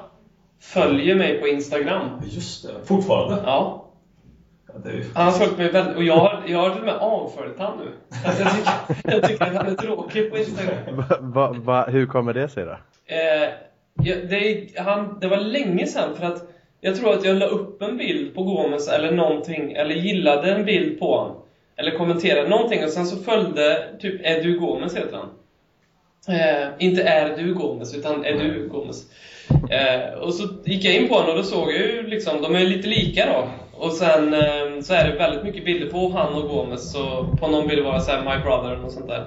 följer 0.60 1.16
mig 1.16 1.42
på 1.42 1.48
Instagram. 1.48 2.22
Just 2.26 2.68
det, 2.68 2.74
fortfarande? 2.86 3.44
Ja, 3.46 3.92
ju... 4.86 5.06
han 5.14 5.26
har 5.26 5.32
följt 5.32 5.58
mig 5.58 5.72
väldigt... 5.72 5.98
Och 5.98 6.04
jag 6.04 6.16
har 6.16 6.44
jag 6.48 6.60
har 6.60 6.70
till 6.70 6.80
och 6.80 6.86
med 6.86 6.96
avföljt 6.96 7.60
han 7.60 7.78
nu. 7.78 7.92
Alltså, 8.26 8.44
jag, 8.44 8.54
tycker, 8.54 9.12
jag 9.12 9.28
tycker 9.28 9.46
att 9.46 9.56
han 9.56 9.68
är 9.68 9.76
tråkig 9.76 10.32
på 10.32 10.38
Instagram. 10.38 10.76
Va, 11.10 11.18
va, 11.20 11.56
va, 11.60 11.86
hur 11.86 12.06
kommer 12.06 12.34
det 12.34 12.50
sig 12.50 12.66
då? 12.66 12.72
Eh, 13.06 13.50
det, 14.04 14.68
han, 14.78 15.18
det 15.22 15.28
var 15.28 15.38
länge 15.38 15.88
sedan 15.88 16.16
för 16.16 16.26
att 16.26 16.48
jag 16.82 16.96
tror 16.96 17.14
att 17.14 17.26
jag 17.26 17.36
la 17.36 17.46
upp 17.46 17.82
en 17.82 17.98
bild 17.98 18.36
på 18.36 18.44
Gomes 18.44 18.88
eller 18.88 19.12
någonting, 19.12 19.72
eller 19.72 19.96
gillade 19.96 20.52
en 20.52 20.66
bild 20.66 21.00
på 21.00 21.18
honom. 21.18 21.38
Eller 21.76 21.98
kommenterade 21.98 22.50
någonting 22.50 22.84
och 22.84 22.90
sen 22.90 23.06
så 23.06 23.24
följde 23.24 23.96
typ 24.00 24.22
Edu 24.24 24.60
Gomes 24.60 24.98
heter 24.98 25.18
han. 25.18 25.30
Eh, 26.28 26.68
inte 26.80 27.04
är 27.04 27.38
du 27.38 27.54
Gomes, 27.54 27.96
utan 27.96 28.26
är 28.26 28.34
du 28.34 28.68
Gomes. 28.68 29.06
Eh, 29.70 30.14
och 30.14 30.34
så 30.34 30.48
gick 30.66 30.86
jag 30.86 30.96
in 30.96 31.08
på 31.08 31.14
honom 31.14 31.30
och 31.30 31.36
då 31.36 31.44
såg 31.44 31.72
jag 31.72 31.80
ju 31.80 32.08
liksom, 32.08 32.42
de 32.42 32.56
är 32.56 32.60
lite 32.60 32.88
lika 32.88 33.26
då. 33.26 33.48
Och 33.86 33.92
sen 33.92 34.34
eh, 34.34 34.82
så 34.82 34.94
är 34.94 35.08
det 35.08 35.18
väldigt 35.18 35.44
mycket 35.44 35.66
bilder 35.66 35.88
på 35.88 36.10
han 36.10 36.34
och 36.34 36.50
Gomes, 36.50 36.92
så 36.92 37.28
på 37.40 37.48
någon 37.48 37.68
bild 37.68 37.84
var 37.84 37.94
det 37.94 38.02
såhär 38.02 38.22
My 38.22 38.44
Brother 38.44 38.86
och 38.86 38.92
sånt 38.92 39.08
där. 39.08 39.26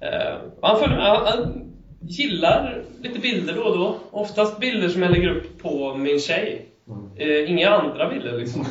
Eh, 0.00 0.36
han, 0.62 0.78
följer, 0.78 0.98
han, 0.98 1.26
han 1.26 1.70
gillar 2.00 2.82
lite 3.02 3.20
bilder 3.20 3.54
då 3.54 3.62
och 3.62 3.78
då. 3.78 3.96
Oftast 4.10 4.60
bilder 4.60 4.88
som 4.88 5.02
jag 5.02 5.12
lägger 5.12 5.36
upp 5.36 5.62
på 5.62 5.94
min 5.94 6.20
tjej. 6.20 6.68
Eh, 7.16 7.50
inga 7.50 7.70
andra 7.70 8.10
bilder 8.10 8.38
liksom. 8.38 8.64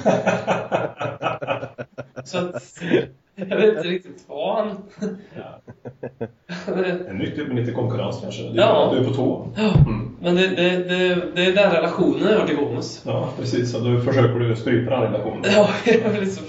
så 2.26 2.38
att, 2.38 2.84
jag 3.36 3.57
vet 3.57 3.77
inte 3.77 3.88
riktigt 3.88 4.23
vad 4.27 4.55
han... 4.65 4.77
Det 6.65 7.07
är 7.07 7.13
nyttigt 7.13 7.47
med 7.47 7.55
lite 7.55 7.71
konkurrens 7.71 8.19
kanske. 8.21 8.41
Ja. 8.43 8.89
du 8.93 8.99
är 8.99 9.03
på 9.03 9.13
tå. 9.13 9.47
Mm. 9.57 10.15
Men 10.21 10.36
det, 10.36 10.47
det, 10.47 10.69
det, 10.69 11.15
det 11.36 11.45
är 11.45 11.53
den 11.53 11.71
relationen 11.71 12.31
jag 12.31 12.39
har 12.39 12.47
till 12.47 12.55
Gomes. 12.55 13.03
Ja, 13.05 13.29
precis. 13.39 13.71
Så 13.71 13.79
då 13.79 13.99
försöker 13.99 14.39
du 14.39 14.55
strypa 14.55 14.91
den 14.91 15.01
relationen. 15.01 15.43
Ja, 15.43 15.69
jag 15.86 16.11
blir 16.11 16.25
så... 16.25 16.41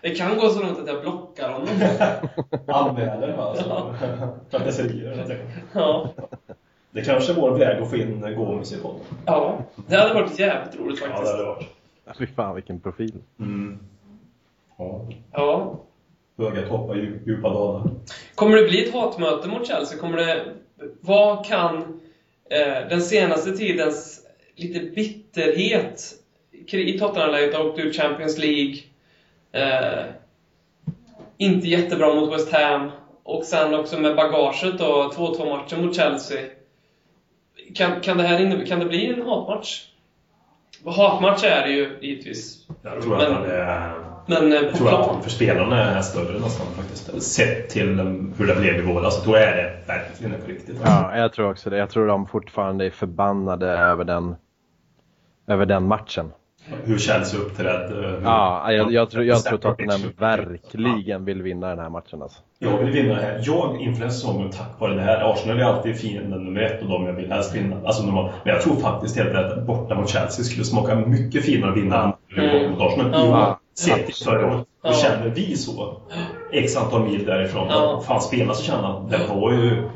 Det 0.00 0.10
kan 0.10 0.36
gå 0.36 0.48
så 0.48 0.62
långt 0.62 0.78
att 0.78 0.86
jag 0.86 1.00
blockar 1.02 1.52
honom. 1.52 1.68
Anmäler 2.66 3.32
alltså. 3.32 3.94
Trakasserier. 4.50 5.16
helt 5.16 5.30
enkelt. 5.30 5.48
Ja. 5.72 6.10
Det 6.90 7.02
kanske 7.02 7.32
är 7.32 7.36
vår 7.36 7.58
väg 7.58 7.82
att 7.82 7.90
få 7.90 7.96
in 7.96 8.20
Gomes 8.36 8.72
i 8.72 8.76
podden. 8.82 9.00
ja, 9.26 9.58
det 9.86 9.96
hade 9.96 10.14
varit 10.14 10.38
jävligt 10.38 10.80
roligt 10.80 11.00
Ja, 11.00 11.06
det 11.06 11.12
faktiskt. 11.12 11.32
hade 11.32 11.42
det 11.42 11.48
varit. 11.48 11.68
Fy 12.18 12.26
fan 12.26 12.54
vilken 12.54 12.80
profil. 12.80 13.14
Mm. 13.40 13.78
Ja. 14.82 15.10
Ja. 15.32 15.78
Höga 16.38 16.68
toppar, 16.68 16.94
dju- 16.94 17.20
djupa 17.26 17.48
dalar. 17.48 17.90
Kommer 18.34 18.56
det 18.56 18.62
bli 18.68 18.88
ett 18.88 18.94
hatmöte 18.94 19.48
mot 19.48 19.66
Chelsea? 19.66 19.98
Kommer 19.98 20.16
det... 20.16 20.44
Vad 21.00 21.46
kan 21.46 21.76
eh, 22.50 22.88
den 22.88 23.02
senaste 23.02 23.56
tidens 23.56 24.20
lite 24.56 24.80
bitterhet 24.80 26.14
i 26.72 26.98
Tottenham-läget, 26.98 27.54
åkt 27.60 27.78
ur 27.78 27.92
Champions 27.92 28.38
League, 28.38 28.74
eh, 29.52 30.04
inte 31.36 31.68
jättebra 31.68 32.14
mot 32.14 32.32
West 32.32 32.52
Ham, 32.52 32.90
och 33.22 33.44
sen 33.44 33.74
också 33.74 33.98
med 33.98 34.16
bagaget 34.16 34.78
då, 34.78 35.10
2-2 35.16 35.48
matchen 35.48 35.86
mot 35.86 35.96
Chelsea. 35.96 36.40
Kan, 37.74 38.00
kan, 38.00 38.16
det 38.16 38.22
här 38.22 38.66
kan 38.66 38.78
det 38.80 38.86
bli 38.86 39.06
en 39.06 39.22
hatmatch? 39.22 39.82
Hatmatch 40.84 41.44
är 41.44 41.66
det 41.66 41.72
ju 41.72 41.98
givetvis. 42.02 42.66
Jag 42.82 43.02
tror 43.02 43.14
att 43.16 43.22
Men- 43.22 43.32
han 43.34 43.44
är... 43.50 44.11
Men 44.26 44.52
eh, 44.52 44.58
Jag 44.58 44.70
på 44.70 44.76
tror 44.76 44.88
plan. 44.88 45.16
att 45.16 45.22
för 45.24 45.30
spelarna 45.30 45.90
är 45.90 45.94
det 45.94 46.02
större 46.02 46.38
nästan 46.38 46.66
faktiskt. 46.76 47.22
Sett 47.22 47.68
till 47.68 47.88
hur 48.38 48.46
det 48.46 48.54
blev 48.60 48.74
i 48.76 48.82
våras. 48.82 49.16
Så 49.24 49.30
då 49.30 49.36
är 49.36 49.56
det 49.56 49.72
verkligen 49.86 50.40
på 50.40 50.50
riktigt. 50.50 50.80
alltså. 50.80 50.92
Ja, 50.92 51.16
jag 51.18 51.32
tror 51.32 51.50
också 51.50 51.70
det. 51.70 51.76
Jag 51.76 51.90
tror 51.90 52.06
de 52.06 52.26
fortfarande 52.26 52.86
är 52.86 52.90
förbannade 52.90 53.66
över 53.68 54.04
den, 54.04 54.34
över 55.48 55.66
den 55.66 55.86
matchen. 55.86 56.32
Hur 56.84 56.98
Chelsea 56.98 57.40
uppträdde. 57.40 57.94
hur- 57.94 58.20
Ja, 58.24 58.72
jag, 58.72 58.92
jag, 58.92 59.10
tror, 59.10 59.24
jag 59.24 59.44
tror 59.44 59.58
Tottenham 59.58 60.00
verkligen 60.18 61.24
vill 61.24 61.42
vinna 61.42 61.68
den 61.68 61.78
här 61.78 61.88
matchen 61.90 62.22
alltså. 62.22 62.40
Jag 62.58 62.78
vill 62.78 62.90
vinna 62.92 63.14
det 63.14 63.22
här. 63.22 63.40
Jag 63.42 63.80
inför 63.80 64.04
en 64.04 64.12
säsong 64.12 64.50
tack 64.50 64.80
vare 64.80 64.94
det 64.94 65.00
här. 65.00 65.32
Arsenal 65.32 65.60
är 65.60 65.64
alltid 65.64 65.96
fienden 65.96 66.44
nummer 66.44 66.60
ett 66.62 66.82
och 66.82 66.88
de 66.88 67.06
jag 67.06 67.12
vill 67.12 67.32
helst 67.32 67.54
vinna. 67.54 67.76
Alltså, 67.84 68.02
de 68.02 68.14
har- 68.14 68.22
men 68.44 68.54
jag 68.54 68.62
tror 68.62 68.76
faktiskt 68.76 69.16
helt 69.16 69.34
rätt 69.34 69.52
att 69.52 69.66
borta 69.66 69.94
mot 69.94 70.08
Chelsea 70.08 70.44
skulle 70.44 70.64
smaka 70.64 70.94
mycket 70.96 71.44
finare 71.44 71.70
att 71.70 71.76
vinna 71.76 72.16
Mm. 72.36 72.50
än 72.64 72.70
mot 72.70 72.80
Arsenal. 72.80 73.10
Ja. 73.12 73.58
Sett 73.74 74.06
till 74.06 74.14
förra 74.24 74.46
året. 74.46 74.66
Ja. 74.82 74.88
Och 74.90 74.94
känner 74.96 75.28
vi 75.28 75.56
så, 75.56 75.96
x 76.52 76.76
antal 76.76 77.02
mil 77.04 77.24
därifrån, 77.26 77.66
Ja. 77.70 78.02
fan 78.06 78.20
spelarna 78.20 78.54
så 78.54 78.62
känner 78.64 78.96
att 78.98 79.10
det 79.10 79.20
var 79.34 79.52
ju 79.52 79.88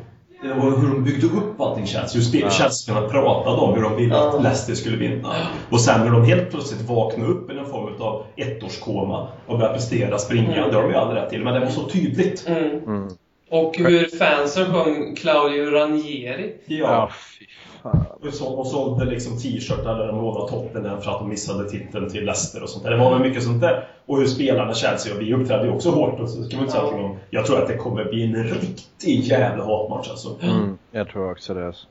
det 0.43 0.55
var 0.55 0.79
hur 0.79 0.89
de 0.89 1.05
byggde 1.05 1.27
upp 1.27 1.61
allting 1.61 1.87
känns. 1.87 2.17
Hur 2.17 2.21
spe- 2.21 2.87
Ja. 2.89 3.09
Pratade 3.11 3.57
om 3.57 3.75
hur 3.75 3.83
de 3.83 3.97
ville 3.97 4.15
Ja. 4.15 4.29
att 4.37 4.43
Leicester 4.43 4.75
skulle 4.75 4.97
vinna. 4.97 5.33
Och 5.71 5.81
sen 5.81 6.01
när 6.05 6.11
de 6.11 6.25
helt 6.25 6.51
plötsligt 6.51 6.89
vaknade 6.89 7.31
upp 7.31 7.51
i 7.51 7.55
någon 7.55 7.67
form 7.67 7.95
av 8.01 8.23
ettårskoma 8.37 9.29
och 9.47 9.59
började 9.59 9.75
prestera, 9.75 10.19
springa, 10.19 10.57
Mm. 10.57 10.71
det 10.71 10.77
har 10.77 10.83
de 10.83 10.91
ju 10.91 10.97
aldrig 10.97 11.23
rätt 11.23 11.31
till. 11.31 11.45
Men 11.45 11.55
det 11.55 11.61
var 11.61 11.67
så 11.67 11.83
tydligt. 11.89 12.45
Mm. 12.49 13.09
Mm. 13.51 13.65
Och 13.65 13.77
hur 13.77 14.19
fansen 14.19 14.73
sjöng 14.73 15.15
Claudio 15.15 15.71
Ranieri. 15.71 16.55
Ja, 16.67 17.11
fy 17.39 17.47
fan. 17.83 18.07
Och, 18.21 18.35
så, 18.35 18.47
och 18.47 18.67
sålde 18.67 19.05
liksom 19.05 19.39
t-shirtar 19.39 19.99
där 19.99 20.07
de 20.07 20.17
lovade 20.17 20.51
Tottenham 20.53 21.03
för 21.03 21.11
att 21.11 21.19
de 21.19 21.29
missade 21.29 21.71
titeln 21.71 22.11
till 22.11 22.25
Leicester 22.25 22.63
och 22.63 22.69
sånt 22.69 22.85
där. 22.85 22.91
Det 22.91 22.99
var 22.99 23.19
väl 23.19 23.29
mycket 23.29 23.43
sånt 23.43 23.61
där. 23.61 23.89
Och 24.07 24.19
hur 24.19 24.27
spelarna 24.27 24.75
Chelsea 24.75 25.15
och 25.15 25.21
vi 25.21 25.35
uppträdde 25.35 25.65
ju 25.65 25.73
också 25.73 25.91
hårt. 25.91 26.21
Och 26.21 26.29
så 26.31 26.43
ska 26.43 26.57
man 26.57 26.65
inte 26.65 26.79
säga 26.79 26.85
om. 26.85 27.17
Jag 27.31 27.47
tror 27.47 27.63
att 27.63 27.69
det 27.69 27.77
kommer 27.77 28.05
bli 28.05 28.25
en 28.25 28.45
riktig 28.45 29.21
jävla 29.21 29.65
hatmatch 29.65 30.11
alltså. 30.11 30.37
Mm, 30.43 30.79
jag 30.91 31.09
tror 31.09 31.31
också 31.31 31.55
det. 31.55 31.67
Alltså. 31.67 31.87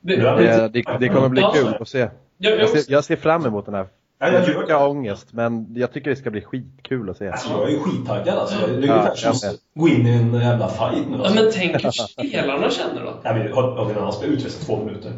Det, 0.00 0.16
Det, 0.16 0.68
det, 0.68 0.84
det 1.00 1.08
kommer 1.08 1.28
bli 1.28 1.42
kul 1.54 1.74
att 1.80 1.88
se. 1.88 2.08
Jag 2.38 2.68
ser, 2.68 2.92
jag 2.92 3.04
ser 3.04 3.16
fram 3.16 3.46
emot 3.46 3.64
den 3.64 3.74
här. 3.74 3.86
Ja, 4.18 4.28
jag 4.28 4.48
Jag 4.48 4.68
gör 4.68 4.78
har 4.78 4.88
ångest, 4.88 5.32
men 5.32 5.66
jag 5.74 5.92
tycker 5.92 6.10
det 6.10 6.16
ska 6.16 6.30
bli 6.30 6.40
skitkul 6.40 7.10
att 7.10 7.16
se. 7.16 7.28
Alltså 7.28 7.50
jag 7.50 7.68
är 7.68 7.68
ju 7.68 7.78
skittaggad 7.78 8.38
alltså. 8.38 8.66
Det 8.66 8.72
är 8.72 8.86
Ja, 8.86 8.94
ungefär 8.94 9.14
som 9.14 9.32
jag 9.42 9.54
att 9.54 9.60
gå 9.74 9.88
in 9.88 10.06
i 10.06 10.10
en 10.10 10.34
jävla 10.34 10.68
fight 10.68 11.08
nu 11.10 11.16
ja, 11.16 11.24
alltså. 11.24 11.42
men 11.42 11.52
tänk 11.54 11.84
hur 11.84 11.90
spelarna 11.90 12.70
känner 12.70 13.04
då. 13.04 13.20
Ja, 13.22 13.32
vi 13.32 13.50
har, 13.50 13.62
har 13.62 13.84
vi 13.84 13.92
en 13.92 13.98
annan 13.98 14.12
spelare 14.12 14.36
utvisat 14.36 14.66
två 14.66 14.84
minuter. 14.84 15.12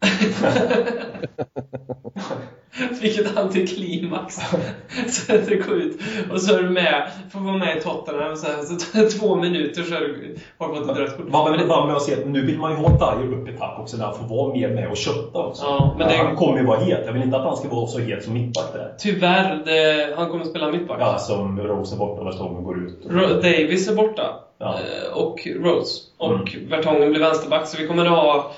Vilket 3.00 3.36
antiklimax. 3.36 4.34
så 5.08 5.34
att 5.34 5.46
det 5.46 5.54
går 5.56 5.76
ut 5.76 5.98
och 6.32 6.40
så 6.40 6.56
är 6.56 6.62
du 6.62 6.70
med, 6.70 7.10
får 7.32 7.40
vara 7.40 7.56
med 7.56 7.76
i 7.76 7.80
Tottenham 7.80 8.36
så, 8.36 8.46
här, 8.46 8.62
så 9.10 9.18
två 9.18 9.36
minuter 9.36 9.82
så 9.82 9.90
du, 9.90 10.36
har 10.58 10.68
du 10.68 10.74
fått 10.80 10.90
ett 10.90 10.96
rött 10.96 11.16
kort. 11.16 11.26
Men 11.50 11.58
det- 11.58 11.66
bara 11.66 11.86
med 11.86 11.96
att 11.96 12.02
se 12.02 12.12
att 12.14 12.26
nu 12.26 12.46
vill 12.46 12.58
man 12.58 12.70
ju 12.70 12.76
ha 12.76 12.88
Dyer 13.16 13.32
upp 13.32 13.48
i 13.48 13.52
tapp 13.52 13.78
också, 13.80 13.96
där 13.96 14.04
han 14.04 14.14
får 14.14 14.36
vara 14.36 14.52
mer 14.52 14.68
med 14.68 14.88
och 14.90 14.96
kötta 14.96 15.38
också. 15.38 15.62
Ja, 15.64 15.94
men 15.98 16.08
det- 16.08 16.16
Han 16.16 16.36
kommer 16.36 16.58
ju 16.58 16.64
vara 16.66 16.78
het. 16.80 17.02
Jag 17.06 17.12
vill 17.12 17.22
inte 17.22 17.36
att 17.36 17.44
han 17.44 17.56
ska 17.56 17.68
vara 17.68 17.86
så 17.86 17.98
het 17.98 18.24
som 18.24 18.32
mittback 18.34 18.72
där. 18.72 18.92
Tyvärr, 18.98 19.62
det, 19.64 20.14
han 20.16 20.28
kommer 20.30 20.44
spela 20.44 20.70
mittback. 20.72 20.98
Ja, 21.00 21.18
som 21.18 21.60
Rose 21.60 21.94
är 21.94 21.98
borta 21.98 22.20
och 22.20 22.26
Vertongen 22.26 22.64
går 22.64 22.78
ut. 22.86 22.98
Ro- 23.10 23.34
Davis 23.42 23.88
är 23.88 23.94
borta. 23.94 24.34
Ja. 24.58 24.74
Eh, 24.74 25.12
Och 25.16 25.46
Rose. 25.56 26.00
Och 26.18 26.56
Vertongen 26.68 27.10
blir 27.10 27.20
vänsterback, 27.20 27.66
så 27.68 27.76
vi 27.82 27.86
kommer 27.86 28.04
att 28.04 28.10
ha 28.10 28.52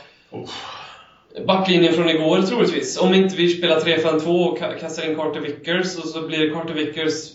backlinjen 1.46 1.92
från 1.92 2.08
igår 2.08 2.42
troligtvis. 2.42 3.00
Om 3.02 3.14
inte 3.14 3.36
vi 3.36 3.48
spelar 3.48 3.76
3-5-2 3.76 4.48
och 4.50 4.58
ka- 4.58 4.78
kastar 4.80 5.10
in 5.10 5.16
Carter 5.16 5.40
Vickers, 5.40 5.98
och 5.98 6.04
så 6.08 6.26
blir 6.26 6.38
det 6.38 6.54
Carter 6.54 6.74
Vickers, 6.74 7.32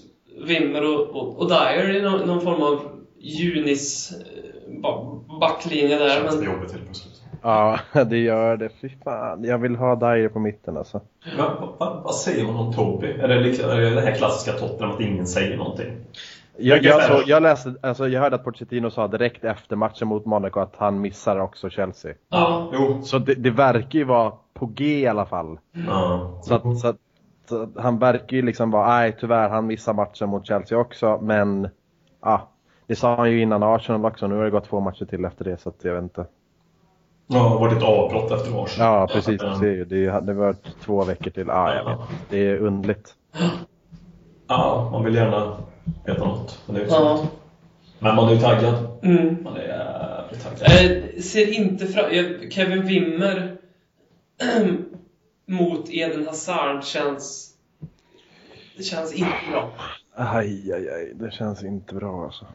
Wimmer 0.47 0.83
och, 0.83 1.09
och, 1.15 1.37
och 1.39 1.47
Dyer 1.49 1.95
i 1.95 2.01
någon, 2.01 2.27
någon 2.27 2.41
form 2.41 2.61
av 2.63 2.79
Junis 3.19 4.11
eh, 4.11 4.81
ba- 4.81 5.19
backlinje 5.39 5.97
där. 5.97 6.09
Känns 6.09 6.35
det 6.39 6.45
Men, 6.45 6.53
jobbigt 6.53 6.71
helt 6.71 6.85
plötsligt. 6.85 7.21
Ja, 7.41 7.79
det 8.09 8.17
gör 8.17 8.57
det. 8.57 8.69
Fy 8.81 8.89
fan. 9.03 9.43
Jag 9.43 9.57
vill 9.57 9.75
ha 9.75 9.95
Dyer 9.95 10.29
på 10.29 10.39
mitten 10.39 10.77
alltså. 10.77 11.01
Men, 11.37 11.37
vad, 11.37 11.75
vad, 11.79 12.03
vad 12.03 12.15
säger 12.15 12.43
man 12.43 12.55
om 12.55 12.73
Toby? 12.73 13.07
Är 13.07 13.27
det, 13.27 13.39
liksom, 13.39 13.69
är 13.69 13.77
det 13.81 13.89
det 13.89 14.01
här 14.01 14.15
klassiska 14.15 14.51
Tottenham 14.59 14.91
att 14.95 15.01
ingen 15.01 15.27
säger 15.27 15.57
någonting? 15.57 15.91
Jag, 16.57 16.83
jag, 16.83 16.93
Ungefär. 16.95 17.17
så, 17.17 17.23
jag, 17.29 17.43
läste, 17.43 17.75
alltså, 17.81 18.07
jag 18.07 18.21
hörde 18.21 18.35
att 18.35 18.43
Pochettino 18.43 18.89
sa 18.91 19.07
direkt 19.07 19.43
efter 19.43 19.75
matchen 19.75 20.07
mot 20.07 20.25
Monaco 20.25 20.59
att 20.59 20.75
han 20.77 21.01
missar 21.01 21.39
också 21.39 21.69
Chelsea. 21.69 22.13
ja. 22.29 22.69
Jo. 22.73 23.01
Så 23.01 23.19
det, 23.19 23.33
det 23.35 23.49
verkar 23.51 23.99
ju 23.99 24.05
vara 24.05 24.33
på 24.53 24.65
G 24.65 24.99
i 24.99 25.07
alla 25.07 25.25
fall. 25.25 25.59
Ja. 25.87 26.39
Så, 26.43 26.55
att, 26.55 26.79
så, 26.79 26.87
att, 26.87 26.97
så 27.49 27.61
att 27.61 27.69
han 27.77 27.99
verkar 27.99 28.37
ju 28.37 28.41
liksom 28.41 28.71
vara, 28.71 28.87
nej 28.87 29.17
tyvärr 29.19 29.49
han 29.49 29.67
missar 29.67 29.93
matchen 29.93 30.29
mot 30.29 30.47
Chelsea 30.47 30.77
också, 30.77 31.19
men 31.21 31.69
ja. 32.21 32.51
Det 32.87 32.95
sa 32.95 33.15
han 33.15 33.31
ju 33.31 33.41
innan 33.41 33.63
Arsenal 33.63 34.05
också, 34.05 34.27
nu 34.27 34.35
har 34.35 34.43
det 34.43 34.49
gått 34.49 34.65
två 34.69 34.79
matcher 34.79 35.05
till 35.05 35.25
efter 35.25 35.45
det 35.45 35.61
så 35.61 35.69
att 35.69 35.83
jag 35.83 35.93
vet 35.93 36.03
inte. 36.03 36.25
Ja, 37.27 37.35
det 37.35 37.49
har 37.49 37.59
varit 37.59 37.77
ett 37.77 37.83
avbrott 37.83 38.31
efter 38.31 38.51
Mars. 38.51 38.75
Ja 38.79 39.07
precis. 39.11 39.41
Det, 39.61 39.85
det 40.21 40.33
var 40.33 40.55
två 40.83 41.03
veckor 41.03 41.31
till, 41.31 41.47
ja 41.47 41.75
jag 41.75 41.85
vet. 41.85 41.99
Det 42.29 42.37
är 42.37 42.57
undligt. 42.57 43.13
Ja, 44.47 44.89
man 44.91 45.03
vill 45.03 45.15
gärna 45.15 45.57
veta 46.05 46.25
något. 46.25 46.59
Men, 46.65 46.75
det 46.75 46.81
är 46.81 46.85
ju 46.85 46.89
så. 46.91 46.95
ja. 46.95 47.27
men 47.99 48.15
man 48.15 48.29
är 48.29 48.33
ju 48.33 48.39
taggad. 48.39 48.87
Mm. 49.03 49.43
Man 49.43 49.57
är 49.57 49.61
jävligt 49.61 50.43
taggad. 50.43 50.91
Eh, 50.91 51.21
ser 51.21 51.53
inte 51.53 51.87
fram... 51.87 52.05
eh, 52.11 52.49
Kevin 52.49 52.81
Wimmer 52.85 53.57
mot 55.45 55.89
Eden 55.89 56.25
Hazard 56.27 56.83
känns... 56.83 57.51
Det 58.77 58.83
känns 58.83 59.13
inte 59.13 59.31
bra. 59.51 59.69
Aj, 60.15 60.71
aj, 60.73 60.89
aj, 60.89 61.13
det 61.15 61.31
känns 61.33 61.63
inte 61.63 61.95
bra 61.95 62.23
alltså. 62.23 62.45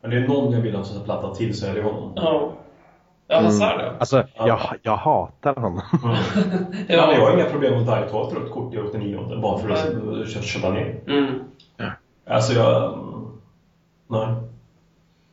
Men 0.00 0.10
det 0.10 0.16
är 0.16 0.28
någon 0.28 0.52
jag 0.52 0.60
vill 0.60 0.76
att 0.76 0.86
ska 0.86 1.00
platta 1.00 1.34
till 1.34 1.58
så 1.58 1.66
är 1.66 1.74
det 1.74 1.82
honom. 1.82 2.12
Ja. 2.16 2.52
Ja, 3.30 3.40
Hazard 3.40 3.80
ja. 3.80 3.92
Alltså, 3.98 4.24
jag, 4.36 4.60
jag 4.82 4.96
hatar 4.96 5.54
honom. 5.54 5.80
Ja. 6.88 7.06
men 7.06 7.16
jag 7.16 7.26
har 7.26 7.34
inga 7.34 7.44
problem 7.50 7.72
med 7.72 7.80
att 7.82 8.10
tar 8.10 8.26
ett 8.28 8.34
rött 8.34 8.50
kort 8.52 8.74
i 8.74 8.78
89 8.78 9.40
bara 9.42 9.58
för 9.58 9.70
att 9.70 9.92
kö- 10.34 10.42
köpa 10.42 10.70
ner. 10.70 11.00
Mm. 11.06 11.38
Alltså 12.28 12.52
jag... 12.52 12.98
Nej. 14.08 14.34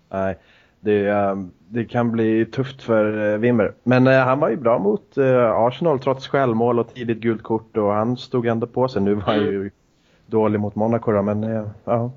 Nej, 0.09 0.37
det, 0.79 1.07
eh, 1.07 1.35
det 1.69 1.85
kan 1.85 2.11
bli 2.11 2.45
tufft 2.45 2.81
för 2.81 3.33
eh, 3.33 3.37
Wimmer. 3.37 3.73
Men 3.83 4.07
eh, 4.07 4.19
han 4.19 4.39
var 4.39 4.49
ju 4.49 4.55
bra 4.55 4.79
mot 4.79 5.17
eh, 5.17 5.51
Arsenal 5.51 5.99
trots 5.99 6.27
självmål 6.27 6.79
och 6.79 6.93
tidigt 6.93 7.19
gult 7.19 7.43
kort 7.43 7.77
och 7.77 7.93
han 7.93 8.17
stod 8.17 8.47
ändå 8.47 8.67
på 8.67 8.87
sig. 8.87 9.01
Nu 9.01 9.13
var 9.13 9.21
han 9.21 9.35
ju 9.35 9.71
dålig 10.25 10.59
mot 10.59 10.75
Monaco 10.75 11.11
då, 11.11 11.21
men 11.21 11.43
ja, 11.85 12.11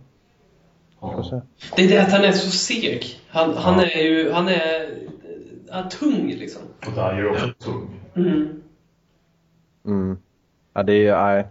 Ja. 1.01 1.41
Det 1.77 1.85
är 1.85 1.89
det 1.89 2.03
att 2.03 2.13
han 2.13 2.25
är 2.25 2.33
så 2.33 2.51
seg. 2.51 3.21
Han, 3.29 3.55
han 3.57 3.81
är 3.81 4.03
ju, 4.03 4.33
han 4.33 4.49
är, 4.49 4.91
han 5.71 5.85
är 5.85 5.91
tung 5.91 6.27
liksom. 6.27 6.63
Och 6.87 6.93
Dyer 6.93 7.25
är 7.25 7.31
också 7.31 7.53
tung. 7.59 8.01
Mm. 8.15 8.63
Mm. 9.87 10.19
Ja, 10.75 10.83
det 10.83 11.07
är 11.07 11.25
nej. 11.25 11.47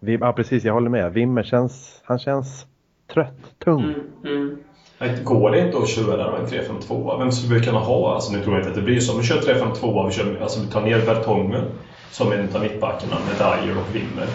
Ja, 0.00 0.32
precis, 0.32 0.64
jag 0.64 0.72
håller 0.74 0.90
med. 0.90 1.12
Wimmer 1.12 1.42
känns, 1.42 2.00
han 2.04 2.18
känns 2.18 2.66
trött, 3.14 3.34
tung. 3.64 3.94
Mm. 4.24 4.56
Mm. 5.00 5.24
Går 5.24 5.50
det 5.50 5.66
inte 5.66 5.78
att 5.78 5.88
köra 5.88 6.38
en 6.38 6.46
3-5-2? 6.46 7.18
Vem 7.18 7.32
skulle 7.32 7.54
vi 7.58 7.64
kunna 7.64 7.78
ha? 7.78 8.14
Alltså, 8.14 8.32
nu 8.32 8.40
tror 8.42 8.54
jag 8.54 8.60
inte 8.60 8.68
att 8.70 8.76
det 8.76 8.82
blir 8.82 9.00
så. 9.00 9.18
Vi 9.18 9.24
kör 9.24 9.40
3-5-2. 9.40 10.06
Vi, 10.06 10.12
kör, 10.12 10.38
alltså, 10.42 10.60
vi 10.60 10.66
tar 10.66 10.80
ner 10.82 10.98
Vertongen 10.98 11.64
som 12.10 12.32
en 12.32 12.48
av 12.54 12.62
mittbackarna 12.62 13.16
med 13.28 13.36
Dyer 13.38 13.76
och 13.78 13.94
Wimmer. 13.94 14.26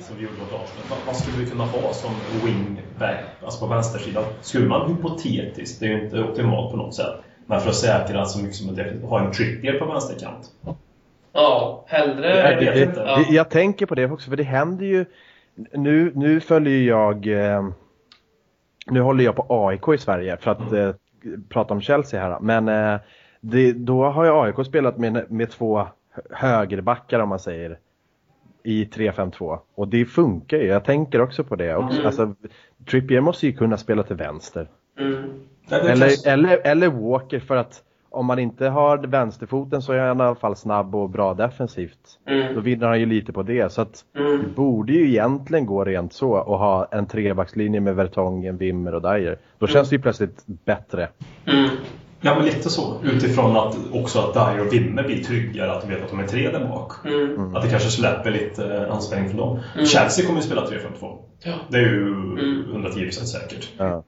Som 0.00 0.16
vi 0.16 0.22
gjorde 0.22 0.34
mot 0.38 0.48
Arsenal. 0.48 0.86
Vad- 0.90 0.98
Vad 1.06 1.16
skulle 1.16 1.44
vi 1.44 1.50
kunna 1.50 1.64
ha 1.64 1.92
som 1.92 2.10
wingback, 2.44 3.24
alltså 3.44 3.66
på 3.66 3.74
vänstersidan? 3.74 4.24
Skulle 4.40 4.66
man 4.68 4.90
hypotetiskt, 4.90 5.80
det 5.80 5.86
är 5.86 5.90
ju 5.90 6.04
inte 6.04 6.22
optimalt 6.22 6.70
på 6.70 6.76
något 6.76 6.94
sätt, 6.94 7.14
men 7.46 7.60
för 7.60 7.68
att 7.70 7.74
säkra 7.76 8.24
så 8.24 8.38
mycket 8.38 8.56
som 8.56 8.66
möjligt, 8.76 9.02
ha 9.04 9.20
en 9.20 9.32
Trippier 9.32 9.78
på 9.78 9.84
vänsterkant. 9.84 10.50
Ja, 11.38 11.84
hellre... 11.86 12.28
Jag 12.28 12.60
Det, 12.60 12.84
det, 12.84 12.92
det, 12.94 13.34
jag 13.34 13.50
tänker 13.50 13.86
på 13.86 13.94
det 13.94 14.10
också, 14.10 14.30
för 14.30 14.36
det 14.36 14.42
händer 14.42 14.86
ju... 14.86 15.04
Nu, 15.72 16.12
nu 16.14 16.40
följer 16.40 16.72
ju 16.72 16.84
jag... 16.84 17.26
Eh, 17.26 17.68
nu 18.86 19.00
håller 19.00 19.24
jag 19.24 19.36
på 19.36 19.46
AIK 19.48 19.88
i 19.94 19.98
Sverige 19.98 20.36
för 20.36 20.50
att 20.50 20.72
eh, 20.72 20.90
prata 21.48 21.74
om 21.74 21.80
Chelsea 21.80 22.20
här. 22.20 22.40
Men 22.40 22.68
eh, 22.68 23.00
det, 23.40 23.72
då 23.72 24.04
har 24.04 24.24
ju 24.24 24.30
AIK 24.30 24.66
spelat 24.66 24.98
med, 24.98 25.30
med 25.30 25.50
två 25.50 25.78
hö- 26.10 26.22
högerbackar 26.30 27.20
om 27.20 27.28
man 27.28 27.38
säger. 27.38 27.78
I 28.62 28.84
3-5-2. 28.84 29.58
Och 29.74 29.88
det 29.88 30.04
funkar 30.04 30.56
ju. 30.56 30.66
Jag 30.66 30.84
tänker 30.84 31.20
också 31.20 31.44
på 31.44 31.56
det. 31.56 31.76
Också. 31.76 31.94
Mm. 31.96 32.06
Alltså, 32.06 32.34
Trippier 32.90 33.20
måste 33.20 33.46
ju 33.46 33.52
kunna 33.52 33.76
spela 33.76 34.02
till 34.02 34.16
vänster. 34.16 34.68
Mm. 34.98 35.24
Eller, 35.70 36.28
eller, 36.28 36.66
eller 36.66 36.88
Walker 36.88 37.40
för 37.40 37.56
att 37.56 37.82
om 38.10 38.26
man 38.26 38.38
inte 38.38 38.66
har 38.68 38.98
vänsterfoten 38.98 39.82
så 39.82 39.92
är 39.92 39.98
han 39.98 40.20
i 40.20 40.22
alla 40.22 40.34
fall 40.34 40.56
snabb 40.56 40.94
och 40.94 41.10
bra 41.10 41.34
defensivt. 41.34 41.98
Då 42.26 42.32
Mm. 42.32 42.62
vinner 42.62 42.86
han 42.86 43.00
ju 43.00 43.06
lite 43.06 43.32
på 43.32 43.42
det. 43.42 43.72
Så 43.72 43.80
att 43.80 44.04
det 44.12 44.20
Mm. 44.20 44.52
borde 44.56 44.92
ju 44.92 45.08
egentligen 45.08 45.66
gå 45.66 45.84
rent 45.84 46.12
så 46.12 46.30
och 46.30 46.58
ha 46.58 46.88
en 46.90 47.06
trebackslinje 47.06 47.80
med 47.80 47.94
Vertongen, 47.96 48.56
Wimmer 48.56 48.94
och 48.94 49.02
Dyer. 49.02 49.38
Då 49.58 49.66
känns 49.66 49.88
det 49.88 49.96
ju 49.96 50.02
plötsligt 50.02 50.42
bättre. 50.46 51.08
Mm. 51.46 51.68
Ja, 52.20 52.34
men 52.34 52.44
lite 52.44 52.70
så. 52.70 52.94
Utifrån 53.02 53.56
att 53.56 53.76
också 53.92 54.18
att 54.18 54.34
Dyer 54.34 54.66
och 54.66 54.72
Wimmer 54.72 55.02
blir 55.04 55.24
tryggare, 55.24 55.72
att 55.72 55.82
de 55.82 55.88
vet 55.94 56.02
att 56.04 56.10
de 56.10 56.18
är 56.20 56.26
tre 56.26 56.50
där 56.50 56.64
bak. 56.64 56.92
Mm. 57.06 57.56
Att 57.56 57.62
det 57.62 57.68
kanske 57.70 57.88
släpper 57.90 58.30
lite 58.30 58.88
anspänning 58.92 59.28
från 59.28 59.38
dem. 59.38 59.58
Mm. 59.74 59.86
Chelsea 59.86 60.26
kommer 60.26 60.40
ju 60.40 60.46
spela 60.46 60.66
3-5-2. 60.66 61.18
Ja. 61.44 61.52
Det 61.68 61.76
är 61.78 61.82
ju 61.82 62.06
Mm. 62.08 62.64
110% 62.72 63.10
säkert. 63.26 63.68
Ja. 63.78 64.02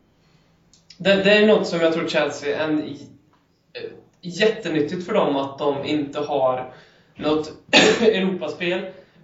Det, 0.98 1.14
det 1.24 1.30
är 1.34 1.46
något 1.46 1.66
som 1.66 1.80
jag 1.80 1.92
tror 1.92 2.06
Chelsea, 2.08 2.64
en, 2.64 2.82
jättenyttigt 4.20 5.06
för 5.06 5.14
dem 5.14 5.36
att 5.36 5.58
de 5.58 5.84
inte 5.84 6.20
har 6.20 6.72
något 7.16 7.52
Europaspel. 8.02 8.80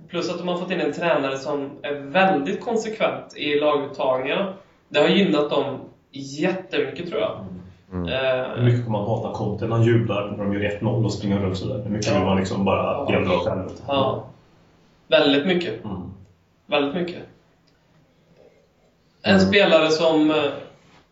Plus 0.08 0.30
att 0.30 0.38
de 0.38 0.48
har 0.48 0.58
fått 0.58 0.70
in 0.70 0.80
en 0.80 0.92
tränare 0.92 1.38
som 1.38 1.70
är 1.82 1.92
väldigt 1.94 2.60
konsekvent 2.60 3.36
i 3.36 3.58
laguttagningarna. 3.58 4.54
Det 4.88 4.98
har 5.00 5.08
gynnat 5.08 5.50
dem 5.50 5.78
jättemycket 6.12 7.08
tror 7.08 7.20
jag. 7.20 7.46
Mm. 7.92 8.08
Eh, 8.08 8.48
Hur 8.56 8.62
mycket 8.64 8.84
kommer 8.84 8.98
man 8.98 9.08
hata 9.08 9.32
Conte 9.38 9.66
när 9.66 9.76
han 9.76 9.84
jublar 9.84 10.30
när 10.30 10.44
de 10.44 10.52
gör 10.54 10.78
1-0 10.80 11.04
och 11.04 11.12
springer 11.12 11.38
runt 11.40 11.58
sådär? 11.58 11.82
Hur 11.84 11.90
mycket 11.90 12.06
Ja. 12.12 12.14
vill 12.18 12.24
man 12.24 12.36
liksom 12.36 12.64
bara 12.64 12.82
Ja. 13.08 13.14
en 13.16 13.24
bra 13.24 13.44
helvete? 13.48 13.82
ja. 13.86 14.24
Väldigt 15.08 15.46
mycket. 15.46 15.84
Mm. 15.84 16.02
Väldigt 16.66 16.94
mycket. 16.94 17.22
En 19.22 19.34
Mm. 19.34 19.46
spelare 19.46 19.90
som... 19.90 20.30
eh, 20.30 20.36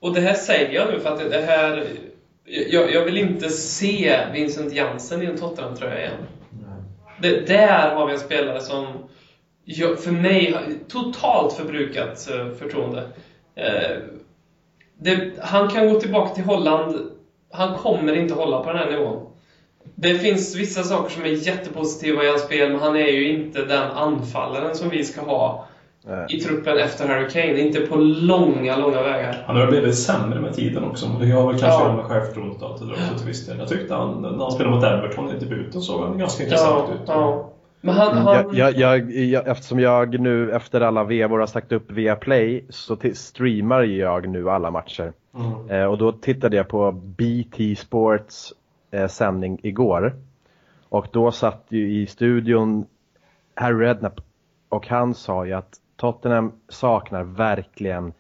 Och 0.01 0.12
det 0.14 0.20
här 0.20 0.35
säger 0.35 0.72
jag 0.72 0.93
nu 0.93 1.01
för 1.01 1.11
att 1.11 1.30
det 1.30 1.41
här... 1.47 1.87
Jag, 2.45 2.92
jag 2.92 3.05
vill 3.05 3.18
inte 3.18 3.49
se 3.49 4.18
Vincent 4.32 4.72
Jansen 4.72 5.22
i 5.22 5.26
en 5.26 5.36
Tottenham-tröja 5.36 6.01
igen. 6.01 6.26
Det, 7.18 7.47
där 7.47 7.95
har 7.95 8.07
vi 8.07 8.12
en 8.12 8.18
spelare 8.18 8.61
som 8.61 8.86
jag, 9.64 10.01
för 10.01 10.12
mig 10.12 10.53
har 10.53 10.62
totalt 10.88 11.53
förbrukat 11.53 12.28
eh, 12.30 12.51
förtroende. 12.59 13.07
Eh, 13.55 13.97
det, 14.99 15.30
han 15.40 15.70
kan 15.70 15.88
gå 15.88 16.01
tillbaka 16.01 16.34
till 16.34 16.45
Holland. 16.45 17.11
Han 17.51 17.78
kommer 17.78 18.16
inte 18.16 18.34
hålla 18.34 18.61
på 18.61 18.72
den 18.72 18.78
här 18.78 18.90
nivån. 18.90 19.26
Det 19.95 20.14
finns 20.14 20.57
vissa 20.57 20.82
saker 20.82 21.14
som 21.14 21.22
är 21.22 21.28
jättepositiva 21.28 22.24
i 22.24 22.28
hans 22.28 22.42
spel, 22.42 22.70
men 22.70 22.80
han 22.80 22.97
är 22.97 23.09
ju 23.09 23.28
inte 23.28 23.64
den 23.64 23.90
anfallaren 23.90 24.74
som 24.74 24.88
vi 24.88 25.05
ska 25.05 25.20
ha. 25.20 25.66
I 26.28 26.40
truppen 26.40 26.78
efter 26.78 27.09
Harry 27.09 27.28
Kane. 27.28 27.59
Inte 27.61 27.80
på 27.80 27.96
långa, 27.96 28.76
långa 28.76 29.02
vägar. 29.02 29.44
Han 29.46 29.57
har 29.57 29.66
blivit 29.66 29.98
sämre 29.98 30.40
med 30.40 30.52
tiden 30.55 30.84
också. 30.84 31.07
Det 31.20 31.30
har 31.30 31.52
väl 31.52 31.61
kanske 31.61 31.66
Ja. 31.80 31.84
göra 31.84 31.96
med 31.96 32.05
självförtroendet 32.05 32.62
att 32.62 32.80
drar 32.80 32.90
också 32.92 33.18
till 33.18 33.26
viss 33.26 33.46
del. 33.46 33.59
Jag 33.59 33.68
tyckte 33.68 33.94
han, 33.94 34.22
när 34.22 34.28
han 34.44 34.52
spelade 34.52 34.76
mot 34.76 34.84
Everton 34.84 35.30
i 35.30 35.38
debuten 35.38 35.80
såg 35.80 36.00
han 36.02 36.18
ganska 36.18 36.42
intressant 36.44 36.84
Ja, 36.88 36.94
ut. 36.94 37.00
ja. 37.07 37.50
Men 37.80 37.94
han... 37.94 38.12
Mm, 38.12 38.24
han 38.24 38.34
Jag, 38.34 38.55
jag, 38.55 38.74
jag, 38.78 39.11
jag, 39.12 39.48
eftersom 39.48 39.80
jag 39.80 40.20
nu 40.20 40.52
efter 40.52 40.80
alla 40.80 41.05
vevor 41.05 41.38
har 41.38 41.46
sagt 41.46 41.72
upp 41.72 41.90
via 41.90 42.16
Play 42.16 42.64
så 42.68 42.96
streamar 43.14 43.82
jag 43.82 44.28
nu 44.28 44.50
alla 44.50 44.70
matcher. 44.70 45.12
Mm. 45.34 45.70
Eh, 45.70 45.86
och 45.86 45.98
då 45.98 46.12
tittade 46.12 46.57
jag 46.57 46.68
på 46.68 46.92
BT 46.92 47.76
Sports 47.76 48.52
eh, 48.90 49.07
sändning 49.09 49.59
igår. 49.62 50.14
Och 50.88 51.07
då 51.12 51.32
satt 51.32 51.66
ju 51.68 51.92
i 52.02 52.07
studion 52.07 52.86
Harry 53.55 53.84
Redknapp 53.86 54.20
och 54.68 54.88
han 54.88 55.14
sa 55.14 55.46
ju 55.46 55.52
att 55.52 55.74
Tottenham 56.05 56.52
saknar 56.68 57.22
verkligen, 57.22 58.12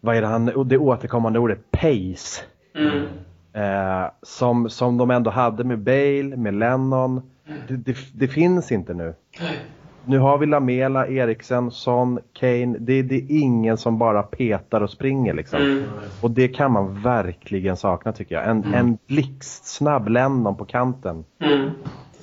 vad 0.00 0.16
är 0.16 0.20
det 0.20 0.26
han, 0.26 0.68
det 0.68 0.78
återkommande 0.78 1.38
ordet, 1.38 1.70
pace. 1.70 2.42
mm, 2.74 3.06
Eh, 3.52 4.10
som, 4.22 4.70
som 4.70 4.96
de 4.98 5.10
ändå 5.10 5.30
hade 5.30 5.64
med 5.64 5.78
Bale, 5.78 6.36
med 6.36 6.54
Lennon. 6.54 7.22
Det, 7.68 7.76
det, 7.76 7.96
det 8.14 8.28
finns 8.28 8.72
inte 8.72 8.94
nu. 8.94 9.14
Nu 10.04 10.18
har 10.18 10.38
vi 10.38 10.46
Lamela, 10.46 11.08
Eriksen, 11.08 11.70
Son, 11.70 12.18
Kane. 12.32 12.76
Det, 12.78 13.02
det 13.02 13.14
är 13.14 13.26
ingen 13.28 13.76
som 13.76 13.98
bara 13.98 14.22
petar 14.22 14.80
och 14.80 14.90
springer 14.90 15.34
liksom. 15.34 15.60
Mm, 15.62 15.84
Och 16.22 16.30
det 16.30 16.48
kan 16.48 16.72
man 16.72 17.02
verkligen 17.02 17.76
sakna 17.76 18.12
tycker 18.12 18.34
jag. 18.34 18.48
En, 18.50 18.74
en 18.74 18.98
blixtsnabb 19.06 20.08
Lennon 20.08 20.56
på 20.56 20.64
kanten. 20.64 21.24
mm. 21.40 21.70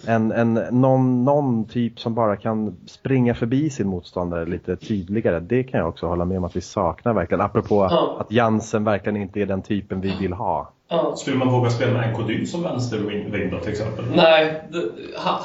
En, 0.07 0.31
en, 0.31 0.53
någon, 0.53 1.23
någon 1.23 1.65
typ 1.67 1.99
som 1.99 2.15
bara 2.15 2.35
kan 2.35 2.75
springa 2.85 3.35
förbi 3.35 3.69
sin 3.69 3.87
motståndare 3.87 4.45
lite 4.45 4.75
tydligare. 4.75 5.39
Det 5.39 5.63
kan 5.63 5.79
jag 5.79 5.89
också 5.89 6.07
hålla 6.07 6.25
med 6.25 6.37
om 6.37 6.43
att 6.43 6.55
vi 6.55 6.61
saknar 6.61 7.13
verkligen. 7.13 7.41
Apropå 7.41 7.87
Ja. 7.91 8.17
att 8.19 8.31
Jansen 8.31 8.83
verkligen 8.83 9.21
inte 9.21 9.39
är 9.41 9.45
den 9.45 9.61
typen 9.61 10.01
vi 10.01 10.15
vill 10.19 10.33
ha. 10.33 10.69
Ja. 10.89 11.13
Skulle 11.15 11.37
man 11.37 11.51
våga 11.51 11.69
spela 11.69 11.93
med 11.93 12.11
Nkodyn 12.13 12.47
som 12.47 12.63
vänsterving 12.63 13.51
då 13.51 13.59
till 13.59 13.71
exempel? 13.71 14.05
Nej, 14.15 14.61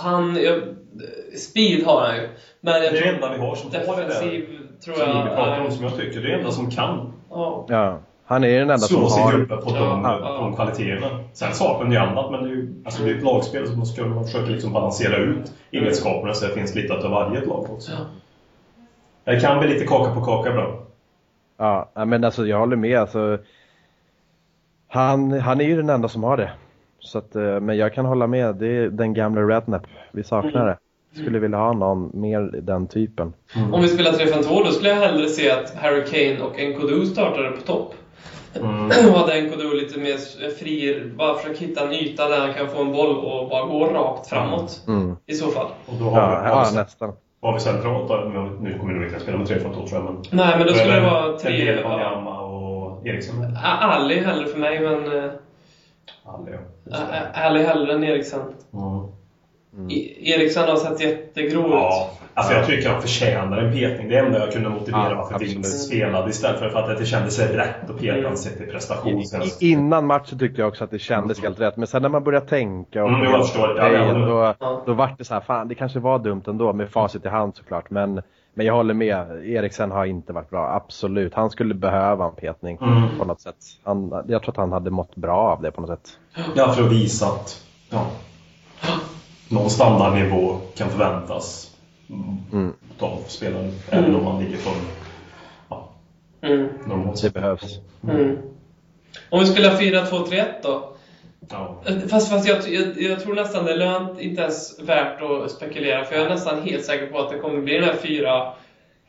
han... 0.02 0.36
jag, 0.36 0.61
speed 1.38 1.86
har 1.86 2.00
han 2.06 2.16
ju. 2.16 2.28
Men 2.61 2.74
jag 2.74 2.82
Det 2.82 2.98
är 2.98 3.02
det 3.02 3.09
enda 3.14 3.32
vi 3.32 3.38
har 3.38 3.54
som 3.54 3.70
har 3.72 3.96
det 3.96 4.02
där. 4.02 4.09
defensiv 4.09 4.46
tror 4.84 4.94
Som 4.94 5.09
jag... 5.09 5.24
vi 5.24 5.30
pratar 5.30 5.59
om, 5.59 5.62
nej. 5.62 5.72
som 5.72 5.84
jag 5.84 5.96
tycker. 5.96 6.20
Det 6.20 6.26
är 6.26 6.30
det 6.32 6.38
enda 6.38 6.50
som 6.50 6.70
kan 6.70 7.12
Ja. 7.30 7.66
Ja, 7.68 7.98
han 8.29 8.45
är 8.45 8.59
den 8.59 8.70
enda 8.70 8.79
som 8.79 8.97
slå 8.97 9.09
sig 9.09 9.20
i 9.20 9.24
har... 9.24 9.33
gruppen 9.33 9.59
på 9.59 9.70
de, 9.70 10.03
Ja, 10.05 10.53
kvaliteterna. 10.57 11.24
Sen 11.33 11.53
saknar 11.53 11.91
ju 11.91 11.97
annat, 11.97 12.31
men 12.31 12.43
det 12.43 12.49
är 12.49 12.53
ju 12.53 12.74
alltså, 12.85 13.03
det 13.03 13.11
är 13.11 13.14
ett 13.14 13.24
lagspel 13.24 13.68
så 13.68 13.76
man 13.76 13.87
ska 13.87 14.05
man 14.05 14.24
försöka 14.24 14.51
liksom 14.51 14.72
balansera 14.72 15.16
ut 15.16 15.53
egenskaperna 15.70 16.35
så 16.35 16.47
det 16.47 16.55
finns 16.55 16.74
lite 16.74 16.95
av 16.95 17.11
varje 17.11 17.41
lag 17.41 17.70
också. 17.70 17.93
Ja. 17.93 19.33
Det 19.33 19.41
kan 19.41 19.59
bli 19.59 19.68
lite 19.68 19.87
kaka 19.87 20.14
på 20.14 20.20
kaka 20.20 20.53
bra. 20.53 20.83
Ja, 21.57 22.05
men 22.07 22.24
alltså 22.24 22.47
jag 22.47 22.59
håller 22.59 22.76
med. 22.76 22.99
Alltså, 22.99 23.39
han, 24.89 25.33
han 25.33 25.61
är 25.61 25.64
ju 25.64 25.76
den 25.76 25.91
enda 25.91 26.09
som 26.09 26.22
har 26.22 26.37
det. 26.37 26.51
Så 27.01 27.18
att, 27.18 27.37
eh, 27.37 27.61
men 27.61 27.76
jag 27.76 27.95
kan 27.95 28.07
hålla 28.07 28.26
med. 28.26 28.55
Det 28.55 28.66
är 28.66 28.89
den 28.89 29.14
gamla 29.14 29.41
Redknapp. 29.41 29.87
Vi 30.12 30.24
saknar 30.24 30.66
det. 30.66 30.79
Skulle 31.20 31.39
vilja 31.39 31.59
ha 31.59 31.72
någon 31.72 32.11
mer 32.14 32.41
den 32.41 32.87
typen. 32.87 33.33
Om 33.72 33.83
vi 33.83 33.89
spelar 33.89 34.12
3-5-2 34.12 34.64
då 34.64 34.70
skulle 34.70 34.89
jag 34.89 34.97
hellre 34.97 35.29
se 35.29 35.51
att 35.51 35.74
Harry 35.74 36.05
Kane 36.05 36.41
och 36.41 36.61
Nkodu 36.61 37.07
startade 37.07 37.51
på 37.51 37.61
topp. 37.61 37.95
Mm. 38.61 38.84
Och 39.12 39.18
hade 39.18 39.40
Nkodu 39.40 39.74
lite 39.74 39.98
mer 39.98 40.16
fri, 40.59 41.02
bara 41.18 41.34
försöka 41.34 41.59
hitta 41.59 41.86
en 41.86 41.92
yta 41.92 42.28
där 42.28 42.40
han 42.40 42.54
kan 42.54 42.68
få 42.68 42.80
en 42.80 42.92
boll 42.92 43.16
och 43.16 43.48
bara 43.48 43.64
gå 43.66 43.86
rakt 43.86 44.28
framåt. 44.28 44.82
Mm. 44.88 45.16
I 45.26 45.34
så 45.34 45.48
fall. 45.50 45.66
Och 45.86 45.94
då 46.00 46.04
har, 46.04 46.20
Ja, 46.20 46.40
vi, 46.42 46.48
ja, 46.48 46.66
vi, 46.70 46.76
nästan. 46.76 47.12
har 47.42 47.52
vi 47.54 47.61
centralt 47.61 48.09
då, 48.09 48.16
nu 48.61 48.78
kommer 48.78 48.94
du 48.94 49.06
inte 49.09 49.20
spela 49.20 49.38
med 49.38 49.46
3 49.46 49.61
från 49.61 49.72
tror 49.74 49.88
jag. 49.92 50.04
Men, 50.04 50.22
Nej, 50.30 50.59
men 50.59 50.66
då 50.66 50.72
skulle 50.74 50.94
det 50.94 51.00
vara 51.00 51.38
tre... 51.38 51.50
Tre, 51.50 51.80
Ja. 51.82 51.88
Wanyama 51.88 52.40
och 52.40 53.06
Eriksson. 53.06 53.56
Ali 53.82 54.20
hellre 54.20 54.46
för 54.46 54.59
mig, 54.59 54.80
men... 54.80 55.06
eh. 55.18 55.30
Ä- 56.24 57.12
Ä- 57.12 57.46
Ali 57.46 57.62
hellre 57.62 57.92
än 57.92 58.04
Eriksen. 58.04 58.40
Mm. 58.40 59.06
I- 59.88 60.32
Eriksen 60.32 60.68
har 60.68 60.76
sett 60.76 61.00
jättegrov 61.00 61.70
Ja, 61.70 62.10
ut. 62.12 62.28
alltså 62.34 62.52
jag 62.52 62.66
tycker 62.66 62.88
han 62.90 63.00
förtjänar 63.02 63.58
en 63.58 63.72
petning. 63.72 64.08
Det 64.08 64.16
är 64.18 64.24
enda 64.24 64.38
jag 64.38 64.52
kunde 64.52 64.68
motivera 64.68 65.10
Ja, 65.10 65.14
varför. 65.30 65.38
Vince 65.38 65.68
spelade 65.78 66.30
istället 66.30 66.58
för 66.60 66.90
att 66.92 66.98
det 66.98 67.06
kändes 67.06 67.38
rätt 67.38 67.90
att 67.90 67.98
peta 67.98 68.12
Mm. 68.12 68.24
honom 68.24 68.36
sett 68.38 68.56
till 68.56 68.66
prestation. 68.66 69.18
I, 69.18 69.24
i, 69.60 69.70
innan 69.70 70.06
matchen 70.06 70.38
tyckte 70.38 70.60
jag 70.60 70.68
också 70.68 70.84
att 70.84 70.90
det 70.90 70.98
kändes 70.98 71.42
helt 71.42 71.60
rätt, 71.60 71.76
men 71.76 71.86
sen 71.86 72.02
när 72.02 72.08
man 72.08 72.24
började 72.24 72.46
tänka 72.46 73.04
och 73.04 73.10
Mm, 73.10 73.22
jag 73.24 73.46
förstår. 73.46 73.78
Ja, 73.78 73.88
ja. 73.88 74.12
då, 74.12 74.54
Ja. 74.60 74.82
då 74.86 74.92
vart 74.92 75.18
det 75.18 75.24
så 75.24 75.34
här, 75.34 75.40
fan 75.40 75.68
det 75.68 75.74
kanske 75.74 75.98
var 75.98 76.18
dumt 76.18 76.42
ändå 76.46 76.72
med 76.72 76.90
facit 76.90 77.24
i 77.24 77.28
hand 77.28 77.56
såklart. 77.56 77.90
Men, 77.90 78.22
men 78.54 78.66
jag 78.66 78.74
håller 78.74 78.94
med, 78.94 79.26
Eriksen 79.46 79.90
har 79.90 80.04
inte 80.04 80.32
varit 80.32 80.50
bra, 80.50 80.68
absolut. 80.74 81.34
Han 81.34 81.50
skulle 81.50 81.74
behöva 81.74 82.24
en 82.24 82.34
petning 82.34 82.78
Mm. 82.82 83.02
på 83.18 83.24
något 83.24 83.40
sätt. 83.40 83.56
Han, 83.84 84.24
jag 84.28 84.42
tror 84.42 84.50
att 84.52 84.56
han 84.56 84.72
hade 84.72 84.90
mått 84.90 85.16
bra 85.16 85.36
av 85.38 85.62
det 85.62 85.70
på 85.70 85.80
något 85.80 85.90
sätt. 85.90 86.08
Ja, 86.56 86.72
för 86.72 86.82
att 86.82 86.92
visa 86.92 87.26
att 87.26 87.64
ja, 87.90 88.06
någon 89.49 89.70
standardnivå 89.70 90.59
kan 90.76 90.90
förväntas 90.90 91.74
Mm. 92.53 92.72
av 92.99 93.22
spelaren. 93.26 93.72
Även 93.90 94.14
om 94.16 94.24
man 94.24 94.44
ligger 94.44 94.57
på 94.57 94.70
en 94.70 94.76
ja, 95.68 95.88
Mm. 96.42 96.68
normal 96.86 97.16
Det 97.22 97.34
behövs. 97.34 97.78
Mm. 98.03 98.36
Om 99.30 99.40
vi 99.40 99.46
spelar 99.46 99.70
4-2-3-1 99.70 100.44
då? 100.62 100.92
Ja. 101.51 101.82
Fast, 102.11 102.30
fast 102.30 102.49
jag, 102.49 102.59
jag, 102.68 103.03
jag 103.03 103.20
tror 103.22 103.34
nästan 103.34 103.64
det 103.64 103.72
är 103.72 103.76
lönt, 103.76 104.20
inte 104.20 104.42
ens 104.42 104.80
värt 104.80 105.22
att 105.22 105.51
spekulera, 105.51 106.05
för 106.05 106.14
jag 106.16 106.24
är 106.24 106.28
nästan 106.28 106.62
helt 106.62 106.84
säker 106.84 107.07
på 107.07 107.18
att 107.18 107.30
det 107.30 107.38
kommer 107.38 107.61
bli 107.61 107.74
den 107.74 107.84
här 107.84 107.96
fyra 107.96 108.53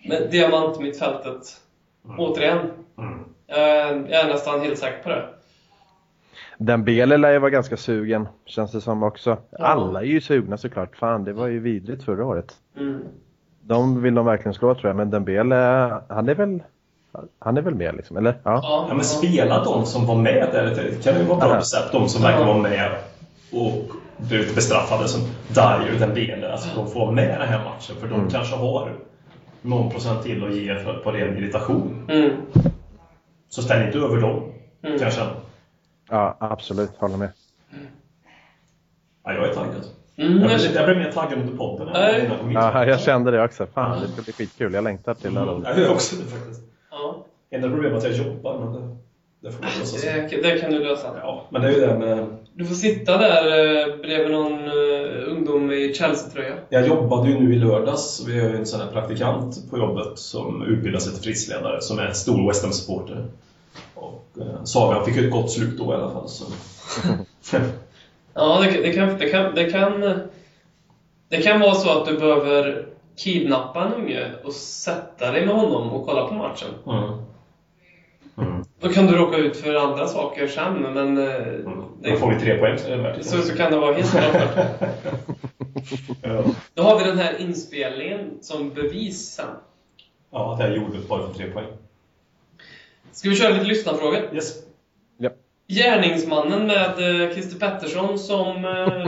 med 0.08 0.28
diamantmittfältet. 0.32 1.42
Återigen. 2.18 2.60
Mm. 2.98 3.26
Jag 4.10 4.20
är 4.20 4.28
nästan 4.28 4.62
helt 4.62 4.80
säker 4.80 5.04
på 5.04 5.10
det. 5.10 5.30
Dembele 6.58 7.18
lär 7.18 7.32
ju 7.32 7.40
vara 7.40 7.50
ganska 7.52 7.78
sugen, 7.78 8.28
känns 8.46 8.72
det 8.72 8.82
som 8.82 9.04
också. 9.04 9.38
Ja. 9.52 9.66
Alla 9.66 10.00
är 10.02 10.06
ju 10.06 10.22
sugna 10.22 10.58
såklart. 10.58 10.96
Fan, 10.96 11.24
det 11.24 11.34
var 11.34 11.48
ju 11.48 11.60
vidrigt 11.60 12.04
förra 12.04 12.26
året. 12.26 12.54
Mm. 12.78 13.02
De 13.62 14.02
vill 14.02 14.16
de 14.16 14.26
verkligen 14.26 14.54
slå 14.54 14.76
tror 14.76 14.88
jag, 14.90 14.96
men 14.96 15.10
Dembele, 15.10 15.56
han 16.10 16.30
är 16.30 16.36
väl, 16.36 16.64
han 17.40 17.58
är 17.58 17.62
väl 17.62 17.76
med 17.76 17.96
liksom, 17.96 18.18
eller? 18.18 18.34
Ja. 18.44 18.60
Ja, 18.90 18.94
men 18.96 19.04
spela 19.06 19.64
de 19.64 19.86
som 19.86 20.06
var 20.06 20.16
med 20.16 20.50
där. 20.54 20.64
Det 20.76 21.04
kan 21.04 21.20
ju 21.20 21.26
vara 21.26 21.40
bra 21.40 21.58
recept. 21.58 21.92
De 21.92 22.10
som 22.10 22.24
verkligen 22.24 22.48
var 22.48 22.58
med 22.62 22.92
och 23.54 23.92
blev 24.18 24.56
bestraffade 24.56 25.08
som 25.08 25.22
Dyer 25.48 25.94
och 25.94 26.00
Dembele. 26.00 26.52
Alltså 26.52 26.70
de 26.76 26.88
får 26.92 27.12
med 27.12 27.24
i 27.24 27.28
den 27.28 27.48
här 27.48 27.64
matchen 27.66 27.96
för 28.00 28.08
de 28.08 28.16
Mm. 28.16 28.30
kanske 28.30 28.56
har 28.56 28.92
någon 29.62 29.90
procent 29.92 30.24
till 30.24 30.44
att 30.46 30.56
ge 30.56 30.76
för, 30.76 30.94
på 30.94 31.12
ren 31.12 31.38
irritation. 31.38 32.06
Mm. 32.10 32.32
Så 33.50 33.62
ställ 33.62 33.86
inte 33.88 33.98
över 33.98 34.22
dem, 34.22 34.44
Mm. 34.84 34.98
kan 35.00 35.08
jag 35.08 35.14
känna. 35.14 35.30
Ja, 36.10 36.38
absolut, 36.40 36.90
håller 36.98 37.18
med. 37.18 37.30
Ja, 39.24 39.34
jag 39.34 39.50
är 39.50 39.54
taggad. 39.54 39.86
Mm. 40.18 40.40
Jag 40.40 40.48
blev, 40.60 40.76
jag 40.76 40.86
blev 40.86 40.98
mer 40.98 41.12
taggad 41.12 41.40
under 41.40 41.58
podden 41.58 41.88
än 41.88 41.94
Nej. 41.94 42.26
innan 42.26 42.52
Ja, 42.52 42.86
jag 42.86 43.00
kände 43.00 43.32
det 43.32 43.44
också. 43.44 43.68
Fan, 43.74 44.02
det 44.02 44.08
ska 44.08 44.22
bli 44.22 44.34
skitkul. 44.34 44.74
Jag 44.74 44.84
längtar 44.84 45.14
till 45.14 45.30
Mm. 45.30 45.46
lördag. 45.46 45.80
Jag 45.80 45.92
också 45.92 46.16
det 46.16 46.24
faktiskt. 46.32 46.62
Ja, 46.92 47.26
Enda 47.52 47.70
problemet 47.70 48.04
är 48.04 48.10
att 48.10 48.18
jag 48.18 48.28
jobbar, 48.28 48.60
men 48.60 48.74
det, 48.74 48.96
det 49.42 49.52
får 49.52 49.62
man 49.64 49.70
lösa 49.80 49.98
sig. 49.98 50.28
det, 50.30 50.42
det 50.50 50.60
kan 50.60 50.72
du 50.72 50.80
lösa. 50.84 51.08
Ja, 51.22 51.46
men 51.50 51.62
det 51.62 51.68
är 51.68 51.72
ju 51.72 51.80
det 51.80 52.00
med... 52.00 52.26
Du 52.54 52.66
får 52.66 52.76
sitta 52.76 53.18
där 53.18 53.46
eh, 53.48 53.98
bredvid 54.02 54.32
någon 54.32 54.54
eh, 54.68 55.32
ungdom 55.32 55.72
i 55.72 55.94
Chelsea-tröja. 55.94 56.54
Jag 56.70 56.88
jobbade 56.88 57.30
ju 57.30 57.40
nu 57.40 57.54
i 57.56 57.60
lördags. 57.60 58.24
Vi 58.28 58.40
har 58.40 58.50
ju 58.50 58.56
en 58.56 58.66
sån 58.66 58.80
här 58.80 58.92
praktikant 58.92 59.70
på 59.72 59.78
jobbet 59.78 60.20
som 60.20 60.64
utbildar 60.64 61.00
sig 61.00 61.14
till 61.14 61.24
fristledare 61.24 61.82
som 61.82 62.00
är 62.00 62.12
stor 62.12 62.48
West 62.48 62.64
Ham-supporter. 62.64 63.26
Och 63.96 64.26
eh, 64.42 64.64
Sagan 64.64 65.06
fick 65.06 65.18
ett 65.18 65.32
gott 65.32 65.52
slut 65.52 65.78
då 65.78 65.92
i 65.94 65.96
alla 65.96 66.12
fall. 66.12 66.30
Så. 66.30 66.46
Ja, 68.34 68.62
det, 68.64 68.72
det, 68.82 68.94
kan, 68.94 69.18
det, 69.18 69.30
kan, 69.30 69.56
det, 69.56 69.72
kan, 69.72 70.02
det 71.30 71.42
kan 71.42 71.60
vara 71.60 71.74
så 71.76 71.90
att 72.00 72.06
du 72.08 72.18
behöver 72.18 72.86
kidnappa 73.18 73.86
en 73.86 73.94
unge 73.94 74.32
och 74.44 74.54
sätta 74.54 75.32
dig 75.32 75.46
med 75.46 75.56
honom 75.56 75.90
och 75.90 76.06
kolla 76.06 76.28
på 76.28 76.34
matchen. 76.34 76.68
mm. 76.86 77.10
Mm. 78.38 78.64
Då 78.80 78.90
kan 78.90 79.06
du 79.08 79.16
råka 79.16 79.38
ut 79.38 79.58
för 79.58 79.76
andra 79.76 80.08
saker 80.08 80.48
sen, 80.48 80.74
men 80.74 81.18
eh, 81.18 81.36
Mm. 81.36 81.84
det, 82.02 82.12
Då 82.12 82.18
får 82.18 82.30
vi 82.34 82.40
tre 82.40 82.58
poäng 82.58 82.78
så 82.78 83.14
så, 83.24 83.42
så 83.42 83.56
kan 83.56 83.72
det 83.72 83.78
vara 83.80 83.94
helt 83.94 84.12
klart. 84.12 84.68
Ja. 86.22 86.44
Då 86.74 86.84
har 86.84 87.00
vi 87.00 87.04
den 87.04 87.18
här 87.18 87.42
inspelningen 87.42 88.38
som 88.42 88.70
bevis 88.70 89.30
sen. 89.36 89.46
ja, 90.32 90.54
att 90.54 90.60
jag 90.60 90.76
gjorde 90.78 90.98
bara 91.10 91.28
för 91.28 91.34
tre 91.34 91.52
poäng. 91.52 91.68
Ska 93.12 93.30
vi 93.30 93.36
köra 93.36 93.54
lite 93.54 93.66
lyssnarfrågor? 93.66 94.30
Yes. 94.34 94.54
Ja. 95.18 95.30
Gärningsmannen 95.68 96.68
med 96.68 97.22
eh, 97.22 97.34
Christer 97.34 97.60
Pettersson 97.60 98.20
som 98.20 98.66
eh, 98.66 99.08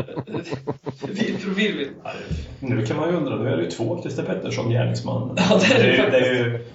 Nu 2.59 2.85
kan 2.85 2.97
man 2.97 3.09
ju 3.09 3.15
undra, 3.15 3.35
nu 3.35 3.49
är 3.49 3.57
det 3.57 3.63
ju 3.63 3.71
två 3.71 4.01
Christer 4.01 4.23
Pettersson 4.23 4.69
gärningsman. 4.69 5.37
Ja, 5.37 5.59
det 5.59 5.75
är 5.75 5.83
det 5.83 5.95
ju, 5.95 6.11
det 6.11 6.27
är 6.27 6.33
ju, 6.33 6.65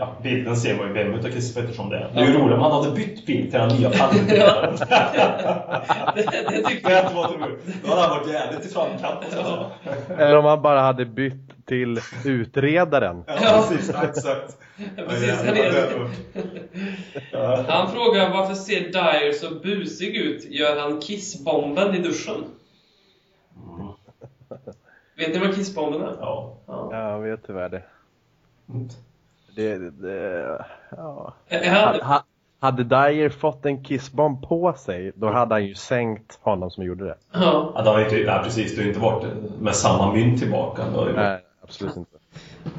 ja, 0.00 0.14
Bilden 0.22 0.56
ser 0.56 0.76
man 0.76 0.86
ju 0.86 0.92
vem 0.92 1.14
utav 1.14 1.30
Christer 1.30 1.60
Pettersson 1.60 1.88
det 1.88 1.96
är. 1.96 2.10
Det 2.14 2.20
är 2.20 2.26
ju 2.26 2.32
roligt 2.38 2.54
om 2.54 2.60
han 2.60 2.72
hade 2.72 2.90
bytt 2.90 3.26
bild 3.26 3.50
till 3.50 3.60
den 3.60 3.68
nya 3.68 3.90
Palmebilden. 3.90 4.76
Det, 6.14 6.22
det 6.50 6.68
tyckte 6.68 6.88
Det 6.88 6.94
jag. 6.94 7.12
Då 7.82 7.88
hade 7.88 8.00
han 8.00 8.10
varit 8.10 8.32
jävligt 8.32 8.66
i 8.66 8.68
framkant. 8.68 9.36
Eller 10.08 10.36
om 10.36 10.44
man 10.44 10.62
bara 10.62 10.80
hade 10.80 11.04
bytt 11.04 11.66
till 11.66 12.00
utredaren. 12.24 13.24
Ja, 13.26 13.64
precis. 13.68 13.90
Exakt. 14.02 14.58
Precis, 14.96 15.44
han, 17.32 17.64
han 17.68 17.90
frågar 17.92 18.30
varför 18.30 18.54
ser 18.54 18.80
Dyer 18.80 19.32
så 19.32 19.54
busig 19.54 20.16
ut? 20.16 20.44
Gör 20.50 20.80
han 20.80 21.00
kissbomben 21.00 21.94
i 21.94 21.98
duschen? 21.98 22.44
Vet 25.16 25.34
ni 25.34 25.38
vad 25.38 25.54
kissbomben 25.54 26.02
är? 26.02 26.16
Ja. 26.20 26.56
Ja. 26.66 26.88
Ja, 26.92 27.10
jag 27.10 27.20
vet 27.20 27.46
tyvärr 27.46 27.68
det. 27.68 27.82
Det, 29.68 29.90
det 29.90 30.64
ja. 30.96 31.34
Han, 31.64 32.00
ha, 32.00 32.24
hade 32.60 32.84
Dyer 32.84 33.28
fått 33.28 33.66
en 33.66 33.84
kissbomb 33.84 34.48
på 34.48 34.72
sig, 34.72 35.12
då 35.14 35.30
hade 35.30 35.54
han 35.54 35.66
ju 35.66 35.74
sänkt 35.74 36.38
honom 36.42 36.70
som 36.70 36.84
gjorde 36.84 37.04
det. 37.04 37.16
ja. 37.32 37.72
Ja, 37.84 38.04
inte, 38.04 38.16
nej, 38.16 38.40
precis. 38.44 38.76
Det 38.76 38.82
har 38.82 38.88
inte 38.88 39.00
varit 39.00 39.24
med 39.60 39.74
samma 39.74 40.12
mynt 40.12 40.40
tillbaka. 40.40 40.82
Nej, 41.16 41.38
absolut 41.62 41.96
inte. 41.96 42.16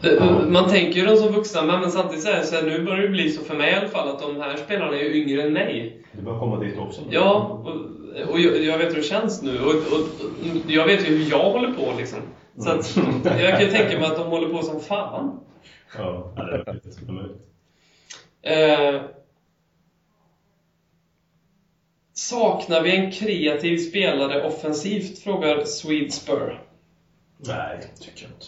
Eh, 0.04 0.48
Man 0.48 0.70
tänker 0.70 1.00
ju 1.00 1.06
dem 1.06 1.18
som 1.18 1.34
vuxna, 1.34 1.62
men 1.62 1.80
men 1.80 1.92
samtidigt 1.92 2.24
så 2.24 2.30
är 2.32 2.38
det 2.38 2.44
så 2.44 2.56
här, 2.56 2.64
nu 2.64 2.86
börjar 2.86 3.02
det 3.02 3.10
bli 3.10 3.30
så 3.30 3.44
för 3.44 3.56
mig 3.56 3.72
i 3.72 3.76
alla 3.76 3.88
fall, 3.88 4.10
att 4.10 4.20
de 4.20 4.42
här 4.42 4.56
spelarna 4.58 4.96
är 4.96 5.00
ju 5.04 5.24
yngre 5.24 5.44
än 5.44 5.54
mig. 5.54 6.04
du 6.12 6.22
bör 6.22 6.40
komma 6.40 6.60
dit 6.60 6.78
också. 6.80 7.02
Ja, 7.10 7.60
och, 7.64 8.32
och 8.32 8.40
jag, 8.40 8.64
jag 8.64 8.78
vet 8.78 8.90
hur 8.90 8.96
det 8.96 9.04
känns 9.04 9.42
nu. 9.42 9.60
Och, 9.60 9.68
och, 9.70 9.74
och 9.74 10.72
jag 10.72 10.86
vet 10.86 11.10
ju 11.10 11.18
hur 11.18 11.32
jag 11.32 11.52
håller 11.52 11.72
på 11.72 11.94
liksom. 11.98 12.20
Så 12.58 12.70
att, 12.72 12.98
jag 13.42 13.52
kan 13.52 13.62
ju 13.62 13.72
tänka 13.72 14.00
mig 14.00 14.08
att 14.08 14.18
de 14.18 14.28
håller 14.28 14.50
på 14.50 14.62
som 14.64 14.80
fan. 14.80 15.40
Ja, 15.98 16.34
det 16.36 16.42
är. 18.44 18.96
Eh, 18.96 19.02
saknar 22.14 22.82
vi 22.82 22.96
en 22.98 23.12
kreativ 23.12 23.78
spelare 23.78 24.44
offensivt? 24.48 25.20
Frågar 25.20 25.64
Swedspur. 25.66 26.62
Nej, 27.38 27.80
tycker 28.00 28.24
jag 28.24 28.32
inte. 28.32 28.46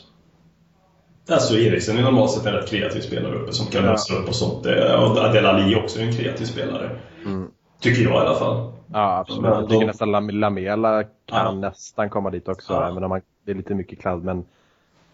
Alltså 1.33 1.57
Eriksen 1.57 1.97
är 1.97 2.01
normalt 2.01 2.31
sett 2.31 2.45
en 2.45 2.53
rätt 2.53 2.69
kreativ 2.69 3.01
spelare 3.01 3.35
uppe 3.35 3.53
som 3.53 3.67
kan 3.67 3.83
lösa 3.83 4.13
upp 4.15 4.27
och 4.27 4.35
sånt. 4.35 4.63
Det- 4.63 4.97
Och 4.97 5.17
Adel 5.17 5.45
Ali 5.45 5.75
också 5.75 5.99
är 5.99 6.03
en 6.03 6.13
kreativ 6.13 6.45
spelare. 6.45 6.99
Mm. 7.25 7.51
Tycker 7.79 8.01
jag 8.03 8.13
i 8.13 8.17
alla 8.27 8.35
fall. 8.39 8.71
Ja, 8.93 9.17
absolut. 9.19 9.43
Jag 9.51 9.69
tycker 9.69 9.85
nästan 9.85 10.15
Lam- 10.15 10.31
Lamela 10.31 11.03
kan 11.03 11.11
Ja. 11.45 11.51
nästan 11.51 12.09
komma 12.09 12.29
dit 12.29 12.47
också, 12.47 12.73
Ja. 12.73 12.89
även 12.91 13.03
om 13.03 13.09
man, 13.09 13.21
det 13.45 13.51
är 13.51 13.55
lite 13.55 13.75
mycket 13.75 13.99
kladd. 14.01 14.23
Men 14.23 14.45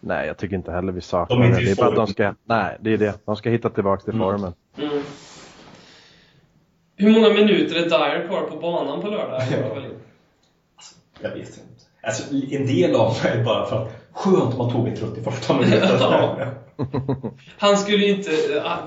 nej, 0.00 0.26
jag 0.26 0.36
tycker 0.36 0.56
inte 0.56 0.72
heller 0.72 0.92
vi 0.92 1.00
saknar 1.00 1.36
De 1.36 1.50
det. 1.50 1.64
Det 1.64 1.70
är 1.70 1.76
bara 1.76 1.88
att 1.88 1.96
de 1.96 2.06
ska, 2.06 2.34
nej, 2.44 2.76
det 2.80 2.92
är 2.92 2.96
det. 2.98 3.18
De 3.24 3.36
ska 3.36 3.50
hitta 3.50 3.70
tillbaka 3.70 4.02
till 4.02 4.14
Mm. 4.14 4.26
formen. 4.26 4.52
Mm. 4.78 5.02
Hur 6.96 7.10
många 7.12 7.28
minuter 7.28 7.76
är 7.76 7.82
Dyer 7.84 8.26
kvar 8.28 8.42
på 8.42 8.56
banan 8.56 9.00
på 9.00 9.08
lördag? 9.08 9.42
Jag 11.22 11.30
vet 11.30 11.38
inte. 11.38 11.60
Alltså, 12.02 12.34
en 12.34 12.66
del 12.66 12.94
av 12.94 13.16
det 13.22 13.28
är 13.28 13.44
bara 13.44 13.66
för 13.66 13.76
att 13.82 13.92
skönt 14.12 14.58
man 14.58 14.72
tog 14.72 14.88
en 14.88 14.96
trött 14.96 15.18
i 15.18 15.22
första 15.22 15.58
minuten. 15.58 15.88
Ja. 16.00 16.36
Han 17.58 17.76
skulle 17.76 18.04
ju 18.06 18.10
inte... 18.16 18.30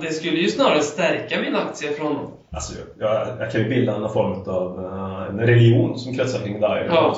Det 0.02 0.14
skulle 0.14 0.38
ju 0.38 0.48
snarare 0.50 0.82
stärka 0.82 1.42
min 1.42 1.56
aktie 1.56 1.92
för 1.92 2.04
honom. 2.04 2.32
Alltså, 2.52 2.74
jag, 3.00 3.28
jag 3.40 3.52
kan 3.52 3.62
ju 3.62 3.70
bilda 3.70 3.96
en 3.96 4.10
form 4.10 4.42
av 4.48 4.86
eh, 4.86 5.30
en 5.30 5.40
religion 5.40 6.00
som 6.00 6.14
kretsar 6.14 6.40
kring 6.40 6.60
Dyer. 6.60 6.88
Ja. 6.90 7.16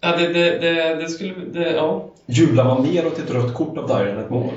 Ja, 0.00 0.16
det, 0.16 0.32
det, 0.32 0.58
det, 0.58 0.94
det 0.94 1.08
skulle... 1.08 1.34
Det, 1.34 1.72
ja. 1.72 2.04
Jublar 2.26 2.64
man 2.64 2.82
mer 2.82 3.06
åt 3.06 3.18
ett 3.18 3.30
rött 3.30 3.54
kort 3.54 3.78
av 3.78 3.88
Dyer 3.88 4.06
än 4.06 4.18
ett 4.18 4.30
mål? 4.30 4.50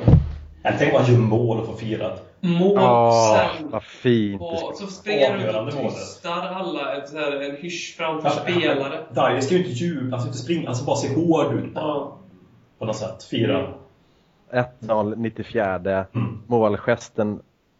Eller 0.64 0.78
tänk 0.78 0.94
om 0.94 1.02
man 1.02 1.12
gör 1.12 1.20
mål 1.20 1.60
och 1.60 1.66
får 1.66 1.74
firat. 1.76 2.28
Mål, 2.40 2.78
Åh, 2.78 3.36
sen... 3.38 3.70
vad 3.72 3.84
fint. 3.84 4.42
Och 4.42 4.72
så 4.76 4.88
springer 4.88 5.32
han 5.32 5.40
ut 5.40 5.46
Avgörande 5.48 5.72
och 5.84 5.94
tystar 5.94 6.48
alla 6.48 6.96
ett, 6.98 7.10
så 7.10 7.18
här, 7.18 7.32
en 7.42 7.56
hysch 7.56 7.96
framför 7.98 8.30
spelare. 8.30 9.00
Dyer 9.14 9.42
ska 9.42 9.54
ju 9.56 9.60
inte 9.60 9.72
jubla, 9.72 10.16
alltså 10.16 10.28
inte 10.28 10.40
springa, 10.40 10.70
alltså 10.70 10.86
bara 10.86 10.96
se 10.96 11.16
hård 11.16 11.54
ut 11.54 11.74
bara, 11.74 11.86
Ja. 11.86 12.18
på 12.80 12.86
något 12.86 12.96
sätt. 12.96 13.24
Fira. 13.24 13.68
1-0, 14.82 15.16
94. 15.16 15.76
Mm. 15.76 16.40
Målgesten 16.48 17.40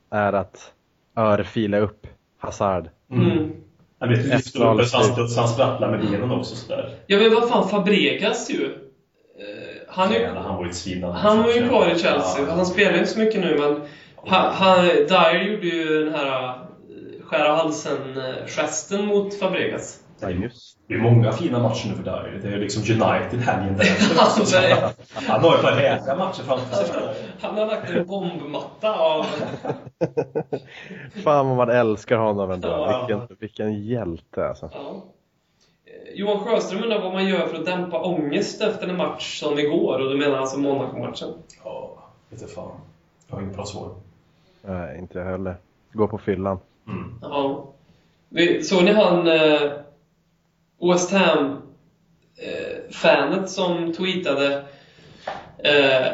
är 0.10 0.34
att 0.34 0.72
örfila 1.18 1.78
upp 1.78 2.08
Hazard. 2.40 2.90
Mm. 3.12 3.52
Jag 4.02 4.08
vet, 4.08 4.24
du 4.24 4.30
lyfter 4.30 4.60
upp 4.80 4.88
så 4.88 4.98
F-0 5.00 5.36
han, 5.40 5.48
sprattlar 5.48 5.92
med 5.92 6.00
benen 6.00 6.32
också 6.32 6.56
sådär. 6.56 6.96
Ja 7.08 7.18
men 7.18 7.34
vad 7.34 7.50
fan, 7.50 7.70
Fabregas 7.70 8.50
ju. 8.50 8.66
Eh, 8.66 8.72
Han, 9.88 10.14
är, 10.14 10.20
ju- 10.20 10.26
han 10.26 10.56
var 10.56 10.64
ju 10.64 10.70
ett 10.70 10.76
svin. 10.76 11.04
han 11.04 11.44
var 11.44 11.52
ju 11.52 11.68
kvar 11.68 11.86
i 11.88 11.90
Chelsea. 12.00 12.42
Ja. 12.48 12.54
Han 12.54 12.66
spelar 12.66 12.94
inte 12.98 13.10
så 13.10 13.20
mycket 13.20 13.42
nu 13.42 13.58
men 13.60 13.82
han, 14.26 14.54
han, 14.54 14.86
Dyer 14.86 15.42
gjorde 15.44 15.68
ju 15.68 16.04
den 16.04 16.14
här 16.16 16.48
eh, 16.48 16.56
skära 17.26 17.56
halsen-gesten 17.56 19.06
mot 19.06 19.40
Fabregas. 19.40 20.00
Ja, 20.22 20.30
just. 20.30 20.78
Det 20.88 20.94
är 20.94 20.98
många 21.00 21.32
fina 21.32 21.60
matcher 21.60 21.88
nu 21.90 21.96
för 21.96 22.04
Dyer. 22.04 22.40
Det 22.44 22.48
är 22.54 22.58
liksom 22.58 22.82
United 22.84 23.40
helgen 23.40 23.78
därefter. 23.78 24.20
Alltså, 24.22 24.62
det- 24.62 24.94
Han 25.28 25.42
har 25.42 25.50
ju 25.52 25.56
ett 25.56 25.62
par 25.62 25.72
räka 25.72 26.16
matcher 26.16 26.44
framför 26.44 26.76
sig. 26.76 26.96
Han 27.42 27.58
har 27.58 27.66
lagt 27.66 27.90
en 27.90 28.06
bombmatta 28.08 28.96
av... 29.00 29.26
Fan 31.24 31.48
vad 31.48 31.58
man 31.58 31.70
älskar 31.70 32.18
honom 32.18 32.52
ändå. 32.52 32.68
Ja. 32.68 33.06
Vilken, 33.08 33.38
vilken 33.40 33.84
hjälte 33.84 34.48
alltså. 34.50 34.70
Ja. 34.74 35.04
Eh, 35.86 36.14
Johan 36.20 36.40
Sjöström 36.40 36.84
undrar 36.84 37.02
vad 37.02 37.14
man 37.14 37.28
gör 37.28 37.48
för 37.48 37.58
att 37.60 37.66
dämpa 37.66 38.02
ångest 38.04 38.62
efter 38.62 38.88
en 38.88 38.98
match 38.98 39.40
som 39.40 39.60
igår. 39.60 40.00
Och 40.00 40.10
du 40.10 40.18
menar 40.18 40.38
alltså 40.38 40.60
Monaco-matchen? 40.60 41.30
Ja, 41.64 41.90
vete 42.30 42.48
fan. 42.48 42.72
Jag 43.28 43.36
har 43.36 43.42
inget 43.42 43.56
bra 43.56 43.66
svar. 43.66 43.90
Nej, 44.62 44.98
inte 45.00 45.20
jag 45.20 45.26
heller. 45.26 45.56
Gå 45.94 46.08
på 46.08 46.18
fyllan. 46.18 46.60
Mm. 46.88 47.14
Ja. 47.22 47.66
Såg 48.64 48.84
ni 48.84 48.92
han 48.94 49.28
eh, 49.28 49.72
West 50.82 51.12
Ham 51.12 51.58
eh, 52.38 53.46
som 53.46 53.94
tweetade 53.94 54.64
eh, 55.64 56.14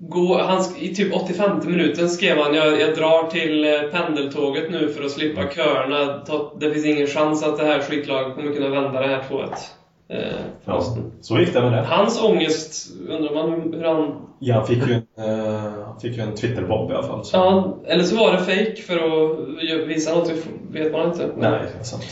gå, 0.00 0.38
han, 0.38 0.64
I 0.78 0.94
typ 0.94 1.14
85 1.14 1.60
minuten 1.64 2.08
skrev 2.08 2.38
han 2.38 2.54
jag, 2.54 2.80
jag 2.80 2.94
drar 2.94 3.30
till 3.30 3.64
eh, 3.64 3.80
pendeltåget 3.92 4.70
nu 4.70 4.88
för 4.88 5.04
att 5.04 5.10
slippa 5.10 5.50
köerna. 5.50 6.24
Det 6.60 6.70
finns 6.70 6.86
ingen 6.86 7.06
chans 7.06 7.42
att 7.42 7.58
det 7.58 7.64
här 7.64 7.80
skitlaget 7.80 8.36
kommer 8.36 8.52
kunna 8.52 8.68
vända 8.68 9.00
det 9.00 9.08
här 9.08 9.22
2-1. 9.30 9.48
Eh, 10.10 10.80
så 11.20 11.38
gick 11.38 11.52
det 11.52 11.62
med 11.62 11.72
det. 11.72 11.82
Hans 11.82 12.22
ångest, 12.22 12.92
undrar 13.08 13.34
man 13.34 13.72
hur 13.72 13.84
han... 13.84 14.28
Ja, 14.38 14.54
han 14.54 14.66
fick 14.66 14.86
ju 14.86 14.94
en, 14.94 15.24
eh, 15.24 15.98
fick 16.02 16.16
ju 16.16 16.22
en 16.22 16.34
Twitterbob 16.34 16.90
i 16.90 16.94
alla 16.94 17.06
fall. 17.06 17.24
Så. 17.24 17.36
Ja, 17.36 17.78
eller 17.86 18.04
så 18.04 18.16
var 18.16 18.32
det 18.32 18.38
fake 18.38 18.82
för 18.82 18.96
att 18.96 19.88
visa 19.88 20.14
något, 20.14 20.32
vet 20.70 20.92
man 20.92 21.08
inte. 21.08 21.30
Nej, 21.36 21.50
det 21.50 21.80
är 21.80 21.84
sant. 21.84 22.04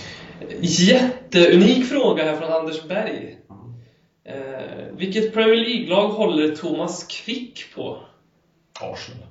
Jätteunik 0.60 1.86
fråga 1.86 2.24
här 2.24 2.36
från 2.36 2.52
Anders 2.52 2.84
Berg. 2.88 3.38
Eh, 4.24 4.96
vilket 4.96 5.34
Premier 5.34 5.56
League-lag 5.56 6.08
håller 6.08 6.56
Thomas 6.56 7.04
Quick 7.04 7.74
på? 7.74 7.98
Arsenal. 8.80 9.28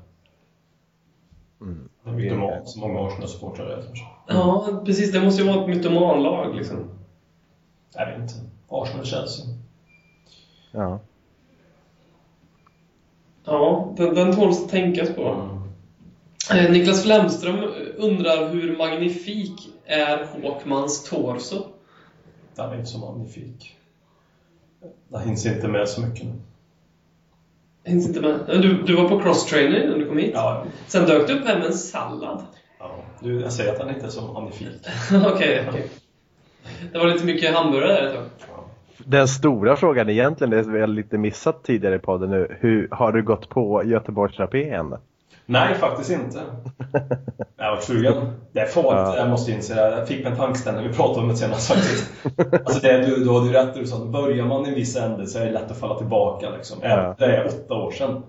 Mm. 1.61 1.89
Det 2.03 2.09
är 2.09 2.13
mytoman, 2.13 2.67
så 2.67 2.79
många 2.79 2.99
Arsenal-supportrar 2.99 3.65
är 3.65 3.81
kanske. 3.81 4.05
Ja, 4.27 4.81
precis. 4.85 5.11
Det 5.11 5.21
måste 5.21 5.41
ju 5.41 5.47
vara 5.47 5.61
ett 5.61 5.69
mytomanlag 5.69 6.55
liksom. 6.55 6.89
Jag 7.93 8.05
vet 8.05 8.19
inte. 8.19 8.33
Arsenal 8.69 9.05
Chelsea. 9.05 9.45
Ja. 10.71 10.99
Ja, 13.45 13.93
den, 13.97 14.15
den 14.15 14.35
tåls 14.35 14.63
att 14.63 14.69
tänkas 14.69 15.09
på. 15.09 15.27
Mm. 16.51 16.65
Eh, 16.65 16.71
Niklas 16.71 17.03
Flemström 17.03 17.63
undrar 17.97 18.49
hur 18.49 18.77
magnifik 18.77 19.69
är 19.85 20.25
Håkmans 20.41 21.03
torso? 21.09 21.63
Det 22.55 22.61
var 22.61 22.75
inte 22.75 22.85
så 22.85 22.97
magnifik. 22.97 23.75
Det 25.07 25.19
hinns 25.19 25.45
inte 25.45 25.67
med 25.67 25.89
så 25.89 26.01
mycket 26.01 26.25
nu. 26.25 26.33
Hinns 27.83 28.07
inte 28.07 28.21
med. 28.21 28.39
Du, 28.47 28.83
du 28.83 28.95
var 28.95 29.09
på 29.09 29.19
cross-training 29.19 29.89
när 29.89 29.97
du 29.97 30.07
kom 30.07 30.17
hit. 30.17 30.31
Ja, 30.33 30.65
Sen 30.87 31.05
dök 31.05 31.27
du 31.27 31.33
upp 31.39 31.45
här 31.47 31.57
med 31.57 31.65
en 31.67 31.73
sallad. 31.73 32.43
ja. 32.79 32.91
Du, 33.19 33.41
jag 33.41 33.53
säger 33.53 33.73
att 33.73 33.79
han 33.79 33.89
inte 33.89 34.05
är 34.05 34.09
så 34.09 34.33
magnifik. 34.33 34.87
Okej, 35.33 35.65
okej. 35.69 35.89
Det 36.91 36.97
var 36.99 37.07
lite 37.07 37.25
mycket 37.25 37.55
hamburgare 37.55 37.93
där 37.93 38.07
ett 38.07 38.39
tag. 38.47 38.63
Den 38.97 39.27
stora 39.27 39.75
frågan 39.75 40.09
egentligen, 40.09 40.51
det 40.51 40.57
är 40.59 40.63
väl 40.63 40.93
lite 40.93 41.17
missat 41.17 41.63
tidigare 41.63 41.95
i 41.95 41.99
podden 41.99 42.29
nu. 42.29 42.57
Hur, 42.59 42.87
har 42.91 43.11
du 43.11 43.23
gått 43.23 43.49
på 43.49 43.83
Göteborgsrapén? 43.85 44.95
Nej, 45.45 45.75
faktiskt 45.75 46.11
inte. 46.11 46.41
Jag 47.57 47.75
var 47.75 47.81
sugen. 47.81 48.31
Det 48.51 48.59
är 48.59 48.65
farligt, 48.65 48.91
Ja. 48.91 49.17
jag 49.17 49.29
måste 49.29 49.51
inse 49.51 49.75
det. 49.75 49.97
Jag 49.97 50.07
fick 50.07 50.25
en 50.25 50.35
tankeställare, 50.35 50.87
vi 50.87 50.93
pratade 50.93 51.19
om 51.21 51.27
det 51.27 51.35
senast 51.35 51.67
faktiskt. 51.67 52.11
Alltså 52.65 52.79
det, 52.81 52.97
du, 53.05 53.23
du 53.23 53.33
hade 53.33 53.47
ju 53.47 53.53
rätt 53.53 53.73
du 53.73 53.85
sa 53.87 53.95
att 53.97 54.07
börjar 54.09 54.45
man 54.45 54.65
i 54.65 54.69
en 54.69 54.75
viss 54.75 54.95
ände 54.95 55.27
så 55.27 55.39
är 55.39 55.45
det 55.45 55.51
lätt 55.51 55.71
att 55.71 55.77
falla 55.79 55.95
tillbaka. 55.97 56.49
Liksom. 56.49 56.77
Ja. 56.81 57.15
det 57.19 57.25
är 57.25 57.45
åtta 57.47 57.73
år 57.73 57.91
sedan. 57.91 58.23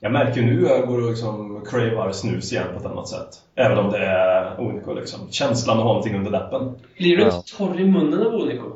Jag 0.00 0.12
märker 0.12 0.42
nu 0.42 0.52
hur 0.52 0.68
jag 0.68 0.86
går 0.88 1.02
och 1.02 1.08
liksom 1.10 1.64
cravar 1.66 2.12
snus 2.12 2.52
igen 2.52 2.66
på 2.74 2.80
ett 2.80 2.86
annat 2.86 3.08
sätt. 3.08 3.28
Även 3.54 3.78
om 3.78 3.90
det 3.92 3.98
är 4.06 4.60
Onico 4.60 4.94
liksom. 4.94 5.20
Känslan 5.30 5.76
att 5.76 5.82
ha 5.84 5.88
någonting 5.92 6.16
under 6.16 6.30
läppen. 6.30 6.74
Blir 6.98 7.16
du 7.16 7.22
Ja. 7.22 7.36
inte 7.36 7.56
torr 7.56 7.80
i 7.80 7.84
munnen 7.90 8.26
av 8.26 8.34
Onico? 8.34 8.72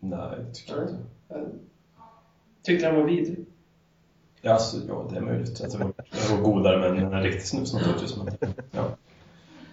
Nej, 0.00 0.18
det 0.48 0.54
tycker 0.54 0.72
jag 0.74 0.82
inte. 0.82 0.94
Jag 1.28 1.44
tyckte 2.64 2.86
han 2.86 2.96
var 2.96 3.04
vidrig. 3.04 3.46
Ja, 4.42 4.52
alltså, 4.52 4.76
ja, 4.88 5.08
det 5.10 5.16
är 5.16 5.20
möjligt. 5.20 5.60
Jag 5.60 5.70
tror 5.70 5.92
det 6.10 6.34
var 6.34 6.42
godare 6.42 6.78
med 6.78 7.02
en, 7.02 7.22
riktig 7.22 7.46
snus 7.46 7.74
naturligtvis. 7.74 8.16
Men, 8.16 8.54
ja. 8.70 8.96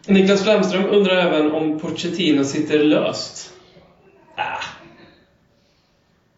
Niklas 0.07 0.43
Flemström 0.43 0.85
undrar 0.85 1.15
även 1.15 1.51
om 1.51 1.79
Pochettino 1.79 2.43
sitter 2.43 2.83
löst. 2.83 3.53
Äh. 4.37 4.43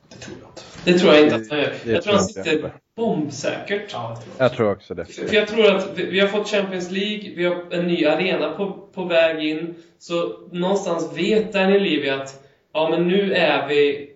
Det 0.09 0.19
tror 0.19 0.37
jag 0.41 0.49
inte. 0.49 0.63
Det 0.83 0.99
tror 0.99 1.13
jag 1.13 1.23
inte 1.23 1.35
att 1.35 1.49
han 1.49 1.59
gör. 1.59 1.73
Det 1.83 1.91
Jag 1.91 2.03
tror 2.03 2.13
han 2.13 2.21
jag 2.35 2.45
sitter 2.45 2.73
bombsäkert. 2.95 3.89
Ja, 3.93 4.17
det 4.17 4.25
tror 4.25 4.35
jag. 4.37 4.45
Jag 4.45 4.53
tror 4.53 4.71
också 4.71 4.93
det. 4.93 5.05
För 5.05 5.27
för 5.27 5.35
jag 5.35 5.47
tror 5.47 5.75
att 5.75 5.89
vi 5.95 6.05
vi 6.05 6.19
har 6.19 6.27
fått 6.27 6.47
Champions 6.47 6.91
League, 6.91 7.33
vi 7.35 7.45
har 7.45 7.63
en 7.71 7.87
ny 7.87 8.05
arena 8.05 8.51
på, 8.51 8.71
på 8.93 9.03
väg 9.03 9.49
in. 9.49 9.75
Så 9.99 10.39
någonstans 10.51 11.17
vet 11.17 11.53
Daniel 11.53 11.83
Levy 11.83 12.09
att 12.09 12.43
ja, 12.73 12.89
men 12.89 13.07
nu 13.07 13.33
är 13.33 13.67
vi, 13.67 14.08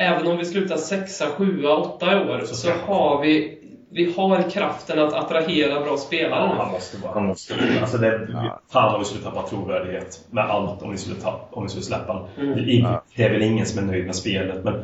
även 0.00 0.26
om 0.26 0.36
vi 0.38 0.44
slutar 0.44 0.76
sexa, 0.76 1.26
sjua, 1.26 1.76
åtta 1.76 2.12
i 2.12 2.30
år, 2.30 2.42
Så 2.46 2.54
så 2.54 2.70
har 2.86 3.20
vi, 3.22 3.58
vi 3.92 4.12
har 4.16 4.50
kraften 4.50 4.98
att 4.98 5.12
attrahera 5.12 5.80
bra 5.80 5.96
spelare 5.96 6.40
Ja, 6.40 6.62
han 6.62 6.72
måste 6.72 6.96
vara. 7.02 7.12
Han 7.14 7.26
måste, 7.26 7.54
alltså 7.80 7.98
det, 7.98 8.28
Ja. 8.32 8.60
Fan 8.72 8.94
om 8.94 9.00
vi 9.00 9.04
skulle 9.06 9.22
tappa 9.24 9.42
trovärdighet 9.42 10.20
med 10.30 10.44
allt 10.44 10.82
om 10.82 10.90
vi 10.90 10.96
skulle, 10.98 11.16
tappa, 11.20 11.56
om 11.56 11.62
vi 11.62 11.68
skulle 11.68 11.84
släppa 11.84 12.12
honom. 12.12 12.28
Mm. 12.38 12.56
Det, 12.56 12.62
är- 12.72 12.80
Ja. 12.80 13.02
det 13.16 13.22
är 13.22 13.30
väl 13.32 13.42
ingen 13.42 13.66
som 13.66 13.78
är 13.78 13.92
nöjd 13.92 14.06
med 14.06 14.14
spelet, 14.16 14.64
men 14.64 14.74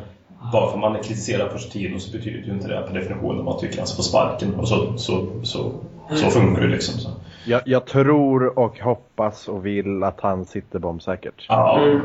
bara 0.53 0.67
för 0.67 0.73
att 0.73 0.79
man 0.93 1.03
kritiserar 1.03 1.47
Pochettino 1.47 1.99
så 1.99 2.17
betyder 2.17 2.47
ju 2.47 2.53
inte 2.53 2.67
det 2.67 2.81
per 2.87 2.93
definition 2.93 3.39
att 3.39 3.45
man 3.45 3.59
tycker 3.59 3.77
han 3.77 3.87
ska 3.87 3.95
få 3.95 4.03
sparken. 4.03 4.55
Och 4.55 4.67
så, 4.67 4.97
så, 4.97 5.27
så, 5.43 5.71
så 6.15 6.29
funkar 6.29 6.61
det 6.61 6.67
liksom. 6.67 6.99
Så. 6.99 7.09
Jag, 7.47 7.61
jag 7.65 7.85
tror 7.85 8.59
och 8.59 8.79
hoppas 8.79 9.47
och 9.47 9.65
vill 9.65 10.03
att 10.03 10.21
han 10.21 10.45
sitter 10.45 10.79
bombsäkert. 10.79 11.45
Ja. 11.49 11.79
Mm. 11.79 12.01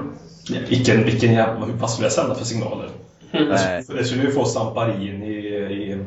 Vilken, 0.68 1.04
vilken 1.04 1.32
jävla... 1.32 1.66
Vad 1.66 1.90
skulle 1.90 2.06
jag 2.06 2.12
sända 2.12 2.34
för 2.34 2.44
signaler? 2.44 2.88
Nej. 3.32 3.84
Det 3.88 4.04
skulle 4.04 4.22
ju 4.22 4.30
få 4.30 4.44
Samparini 4.44 5.26
i... 5.26 6.02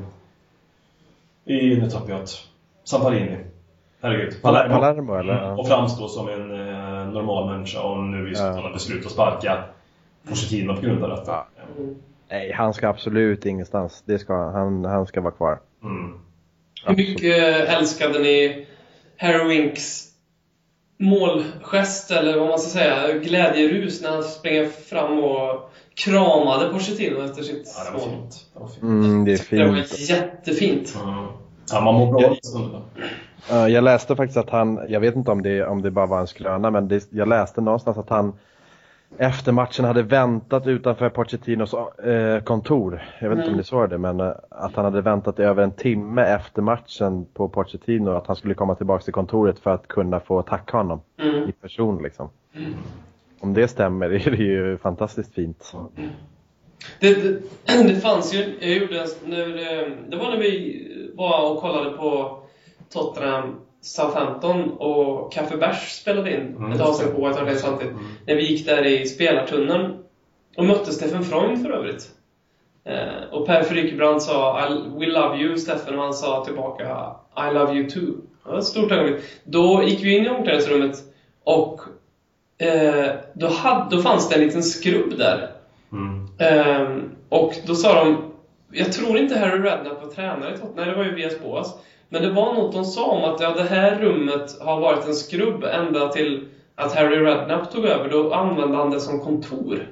i, 1.46 1.56
i 1.56 1.78
nu 1.78 1.90
tappar 1.90 2.10
jag 2.10 2.24
ett... 2.24 2.30
Samparini. 2.84 3.38
Herregud. 4.02 4.42
Palermo, 4.42 4.74
Palermo 4.74 5.16
eller? 5.16 5.44
Mm. 5.44 5.60
Och 5.60 5.68
framstå 5.68 6.08
som 6.08 6.30
en 6.30 6.52
eh, 6.52 7.08
normal 7.14 7.50
människa 7.50 7.82
om 7.82 8.12
nu 8.12 8.26
vi 8.26 8.36
ska 8.36 8.46
Ja. 8.46 8.72
beslut 8.74 9.06
att 9.06 9.12
sparka 9.12 9.64
Pochettino 10.30 10.76
på 10.76 10.82
grund 10.82 11.04
av 11.04 11.10
detta. 11.10 11.32
Ja. 11.32 11.84
Nej, 12.30 12.52
han 12.52 12.74
ska 12.74 12.88
absolut 12.90 13.46
ingenstans. 13.46 14.04
Det 14.06 14.20
ska, 14.20 14.34
han, 14.34 14.86
han 14.86 15.08
ska 15.08 15.22
vara 15.22 15.34
kvar. 15.34 15.60
Mm. 15.84 16.20
Hur 16.86 16.96
mycket 16.96 17.70
älskade 17.70 18.20
ni 18.20 18.68
Harry 19.18 19.48
Winks 19.48 20.06
målgest, 20.98 22.12
eller 22.12 22.40
vad 22.40 22.50
man 22.50 22.60
ska 22.60 22.70
säga, 22.70 23.18
glädjerus 23.18 24.02
när 24.02 24.10
han 24.10 24.24
springer 24.24 24.66
fram 24.66 25.20
och 25.24 25.72
kramade 25.96 26.70
Pochettino 26.70 27.22
efter 27.26 27.44
sitt 27.44 27.74
Ja, 27.78 27.84
det 27.92 27.98
var 28.00 28.08
mål? 28.08 28.16
fint. 28.18 28.46
Det 28.54 28.60
var 28.60 28.68
fint. 28.68 28.84
Mm, 28.84 29.26
det 29.26 29.32
är 29.52 29.58
Det 29.58 29.68
var 29.68 29.76
fint. 29.76 30.10
jättefint. 30.10 30.98
Mm. 31.04 31.26
Ja, 31.72 31.82
man 31.82 31.94
mår 31.96 32.12
bra. 32.12 32.36
Ja, 33.50 33.70
Jag 33.70 33.84
läste 33.84 34.16
faktiskt 34.16 34.38
att 34.38 34.50
han, 34.50 34.80
jag 34.90 35.00
vet 35.00 35.16
inte 35.16 35.32
om 35.32 35.42
det, 35.44 35.66
om 35.66 35.82
det 35.82 35.92
bara 35.92 36.06
var 36.06 36.20
en 36.20 36.28
skröna, 36.28 36.72
men 36.72 36.88
det, 36.88 37.08
jag 37.10 37.28
läste 37.28 37.62
någonstans 37.62 37.98
att 37.98 38.10
han 38.10 38.34
efter 39.18 39.52
matchen 39.52 39.86
hade 39.86 40.02
väntat 40.04 40.68
utanför 40.68 41.10
Pochettinos 41.10 41.74
eh, 41.74 42.40
kontor. 42.44 43.04
Jag 43.22 43.30
vet 43.30 43.38
inte 43.38 43.44
om 43.44 43.48
Mm. 43.48 43.58
ni 43.58 43.64
såg 43.64 43.90
det, 43.90 43.98
men 43.98 44.20
eh, 44.20 44.32
att 44.50 44.76
han 44.76 44.86
hade 44.86 45.02
väntat 45.02 45.40
i 45.40 45.44
över 45.44 45.64
en 45.64 45.72
timme 45.72 46.22
efter 46.24 46.62
matchen 46.62 47.26
på 47.34 47.50
Pochettino, 47.50 48.10
att 48.10 48.28
han 48.28 48.36
skulle 48.36 48.54
komma 48.54 48.76
tillbaka 48.76 49.04
till 49.04 49.14
kontoret 49.14 49.60
för 49.60 49.72
att 49.72 49.88
kunna 49.88 50.20
få 50.20 50.42
tacka 50.42 50.78
honom 50.78 51.02
Mm. 51.22 51.50
i 51.50 51.52
person. 51.52 52.04
Liksom. 52.04 52.30
Om 53.40 53.54
det 53.54 53.68
stämmer 53.68 54.10
är 54.28 54.32
det 54.32 54.44
ju 54.44 54.78
fantastiskt 54.78 55.34
fint. 55.34 55.74
Det, 57.00 57.14
det, 57.14 57.40
det 57.88 57.96
fanns 58.02 58.34
ju, 58.34 58.58
jag 58.60 58.70
gjorde 58.78 58.94
det- 58.94 59.90
det 60.10 60.18
var 60.18 60.30
när 60.32 60.38
vi 60.38 60.82
var 61.18 61.52
och 61.52 61.62
kollade 61.62 61.90
på 61.98 62.40
Tottenham 62.94 63.56
Southampton 63.86 64.72
och 64.72 65.34
Café 65.34 65.58
Bärs 65.58 65.92
spelade 65.92 66.34
in 66.34 66.56
Mm. 66.56 66.72
ett 66.72 66.82
avsnitt 66.82 67.16
på 67.16 67.28
ett 67.28 67.38
av 67.40 67.46
det 67.46 67.56
samtidigt. 67.56 67.94
När 68.28 68.36
vi 68.36 68.52
gick 68.52 68.66
där 68.66 68.86
i 68.86 69.06
spelartunneln 69.08 69.98
och 70.58 70.66
mötte 70.66 70.92
Stefan 70.92 71.24
Freund 71.24 71.62
för 71.62 71.70
övrigt. 71.70 72.10
Eh, 72.86 73.24
och 73.32 73.46
Per 73.46 73.64
Frykebrant 73.64 74.22
sa 74.22 74.68
We 75.00 75.06
love 75.06 75.38
you 75.38 75.58
Steffen 75.58 75.96
och 75.96 76.04
han 76.04 76.14
sa 76.14 76.46
tillbaka 76.46 77.16
I 77.50 77.54
love 77.54 77.74
you 77.74 77.90
too. 77.90 78.02
Det 78.44 78.52
var 78.52 78.58
ett 78.58 78.64
stort 78.66 78.92
ögonblick. 78.92 79.24
Då 79.44 79.84
gick 79.84 80.04
vi 80.04 80.18
in 80.18 80.26
i 80.26 80.30
omklädningsrummet 80.30 81.04
och 81.44 81.82
eh, 82.58 83.12
då, 83.34 83.48
hade, 83.48 83.96
då 83.96 84.02
fanns 84.02 84.30
det 84.30 84.36
en 84.36 84.42
liten 84.42 84.64
skrubb 84.64 85.18
där. 85.18 85.52
Mm. 85.92 86.28
Eh, 86.38 87.04
och 87.30 87.54
då 87.66 87.76
sa 87.76 88.04
de 88.06 88.18
Jag 88.78 88.92
tror 88.94 89.18
inte 89.18 89.40
Harry 89.40 89.60
Redknapp 89.60 90.04
var 90.04 90.12
tränare 90.12 90.54
i 90.54 90.58
Tottenham, 90.58 90.76
nej 90.76 90.86
det 90.86 90.96
var 90.96 91.04
ju 91.04 91.16
Vias 91.16 91.42
Boas. 91.42 91.76
Men 92.10 92.22
det 92.22 92.30
var 92.30 92.54
något 92.54 92.74
de 92.74 92.86
sa 92.86 93.06
om 93.06 93.24
att 93.24 93.40
ja, 93.40 93.52
det 93.52 93.64
här 93.64 94.00
rummet 94.00 94.62
har 94.62 94.80
varit 94.80 95.06
en 95.06 95.14
skrubb 95.14 95.64
ända 95.64 96.08
till 96.08 96.48
att 96.76 96.96
Harry 96.96 97.18
Redknapp 97.18 97.72
tog 97.72 97.86
över. 97.86 98.10
Då 98.10 98.34
använde 98.34 98.78
han 98.78 98.90
det 98.90 99.00
som 99.00 99.20
kontor. 99.20 99.88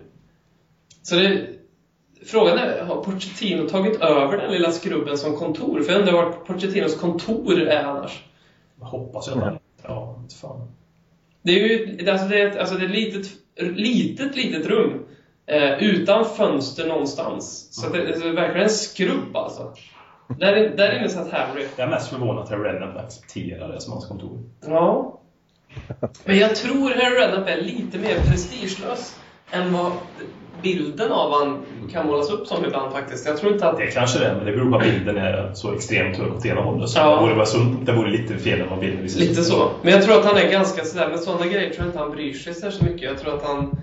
Så 1.02 1.16
det, 1.16 1.48
frågan 2.26 2.58
är, 2.58 2.84
har 2.84 3.04
Pochettino 3.04 3.70
tagit 3.70 4.02
över 4.02 4.38
den 4.38 4.52
lilla 4.52 4.72
skrubben 4.72 5.18
som 5.18 5.36
kontor? 5.36 5.82
För 5.82 5.92
jag 5.92 6.00
undrar 6.00 6.14
vart 6.14 6.48
Pochettinos 6.48 6.96
kontor 6.96 7.62
är 7.62 7.84
annars. 7.84 8.24
Jag 8.80 8.86
hoppas 8.86 9.28
jag 9.28 9.38
det. 9.38 9.60
Ja, 9.84 10.20
inte 10.24 10.36
fan. 10.36 10.72
Det 11.42 11.52
är 11.52 11.68
ju 11.68 12.10
alltså 12.10 12.28
det 12.28 12.42
är 12.42 12.48
ett, 12.48 12.58
alltså 12.58 12.76
det 12.76 12.86
är 12.86 12.90
ett 12.90 12.96
litet, 12.96 13.32
litet, 13.78 14.36
litet 14.36 14.66
rum. 14.66 15.06
Eh, 15.46 15.84
utan 15.84 16.26
fönster 16.26 16.88
någonstans. 16.88 17.68
Så 17.72 17.90
det, 17.90 17.98
det 17.98 18.28
är 18.28 18.34
verkligen 18.34 18.64
en 18.64 18.70
skrubb 18.70 19.36
alltså. 19.36 19.74
Där, 20.40 20.70
där 20.78 20.98
inne 21.00 21.10
satt 21.10 21.32
Harry. 21.32 21.66
Jag 21.76 21.86
är 21.88 21.90
mest 21.92 22.10
förvånad 22.10 22.44
att 22.44 22.50
Harry 22.50 22.64
Redknapp 22.64 22.98
accepterar 23.06 23.74
det 23.74 23.82
som 23.82 23.94
hans 23.94 24.06
kontor. 24.08 24.40
Ja. 24.68 25.20
Men 26.26 26.38
jag 26.38 26.56
tror 26.56 26.90
Harry 26.90 27.16
Redknapp 27.16 27.50
är 27.50 27.62
lite 27.62 27.98
mer 28.00 28.16
prestigelös 28.30 29.20
än 29.52 29.74
vad 29.74 29.92
bilden 30.62 31.12
av 31.12 31.32
han 31.32 31.66
kan 31.92 32.08
målas 32.08 32.30
upp 32.30 32.48
som 32.48 32.66
ibland 32.66 32.94
faktiskt. 32.94 33.28
Jag 33.28 33.38
tror 33.38 33.54
inte 33.54 33.68
att... 33.68 33.78
Det 33.78 33.88
kanske 33.88 34.20
det 34.20 34.26
är, 34.26 34.36
men 34.36 34.46
det 34.46 34.52
beror 34.52 34.72
på 34.72 34.78
att 34.78 34.84
bilden 34.84 35.18
är 35.18 35.54
så 35.54 35.74
extremt 35.74 36.18
hög 36.18 36.34
åt 36.34 36.46
ena 36.46 36.62
hållet. 36.62 36.90
Så 36.90 37.00
Ja. 37.00 37.16
det, 37.28 37.34
vore, 37.34 37.46
så, 37.46 37.58
det 37.58 37.92
vore 37.92 38.10
lite 38.12 38.38
fel 38.38 38.62
än 38.62 38.70
vad 38.70 38.80
bilden 38.80 39.02
visar. 39.04 39.20
Lite 39.20 39.44
så. 39.44 39.72
Men 39.82 39.94
jag 39.94 40.04
tror 40.04 40.20
att 40.20 40.26
han 40.26 40.38
är 40.38 40.52
ganska 40.52 40.86
sådär, 40.86 41.10
med 41.10 41.20
sådana 41.20 41.46
grejer 41.46 41.70
tror 41.70 41.78
jag 41.80 41.88
inte 41.88 42.00
han 42.00 42.12
bryr 42.12 42.34
sig 42.34 42.54
särskilt 42.54 42.82
mycket. 42.92 43.02
Jag 43.10 43.18
tror 43.18 43.36
att 43.36 43.44
han, 43.44 43.78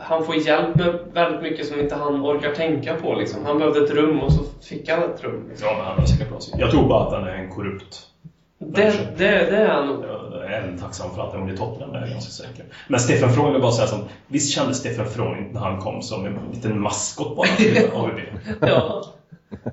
han 0.00 0.24
får 0.24 0.34
hjälp 0.36 0.74
med 0.76 0.98
väldigt 1.12 1.42
mycket 1.42 1.66
som 1.66 1.80
inte 1.80 1.94
han 1.94 2.26
orkar 2.26 2.50
tänka 2.54 2.94
på. 2.94 3.14
Liksom. 3.14 3.44
Han 3.44 3.58
behövde 3.58 3.84
ett 3.84 3.90
rum 3.90 4.20
och 4.20 4.32
så 4.32 4.40
fick 4.62 4.88
han 4.88 5.02
ett 5.02 5.24
rum. 5.24 5.46
Liksom. 5.48 5.68
Ja, 5.68 5.74
men 5.76 5.86
han 5.86 5.98
är 6.02 6.06
säkert 6.06 6.28
bra. 6.28 6.38
Jag 6.58 6.70
tror 6.70 6.88
bara 6.88 7.06
att 7.06 7.12
han 7.12 7.24
är 7.24 7.34
en 7.34 7.50
korrupt 7.50 8.06
Det, 8.58 8.92
det, 9.16 9.28
det 9.50 9.56
är 9.56 9.68
han 9.68 9.86
nog. 9.86 10.04
Jag 10.04 10.44
är 10.52 10.58
även 10.62 10.78
tacksam 10.78 11.14
för 11.14 11.22
att 11.22 11.32
han 11.34 11.44
blev 11.44 11.56
Tottenham, 11.56 11.92
det 11.92 11.98
är 11.98 12.02
jag 12.02 12.10
ganska 12.10 12.30
säker. 12.44 12.64
Men 12.88 13.00
Stefan 13.00 13.32
Freund, 13.32 13.52
vill 13.52 13.62
bara 13.62 13.72
säga 13.72 13.86
som, 13.88 13.98
visst 14.28 14.54
kändes 14.54 14.78
Stefan 14.78 15.06
Freund 15.06 15.52
när 15.52 15.60
han 15.60 15.80
kom 15.80 16.02
som 16.02 16.26
en 16.26 16.38
liten 16.52 16.80
maskot 16.80 17.36
bara 17.36 17.46
till 17.56 17.78
AVB? 17.94 18.18
Ja. 18.60 19.04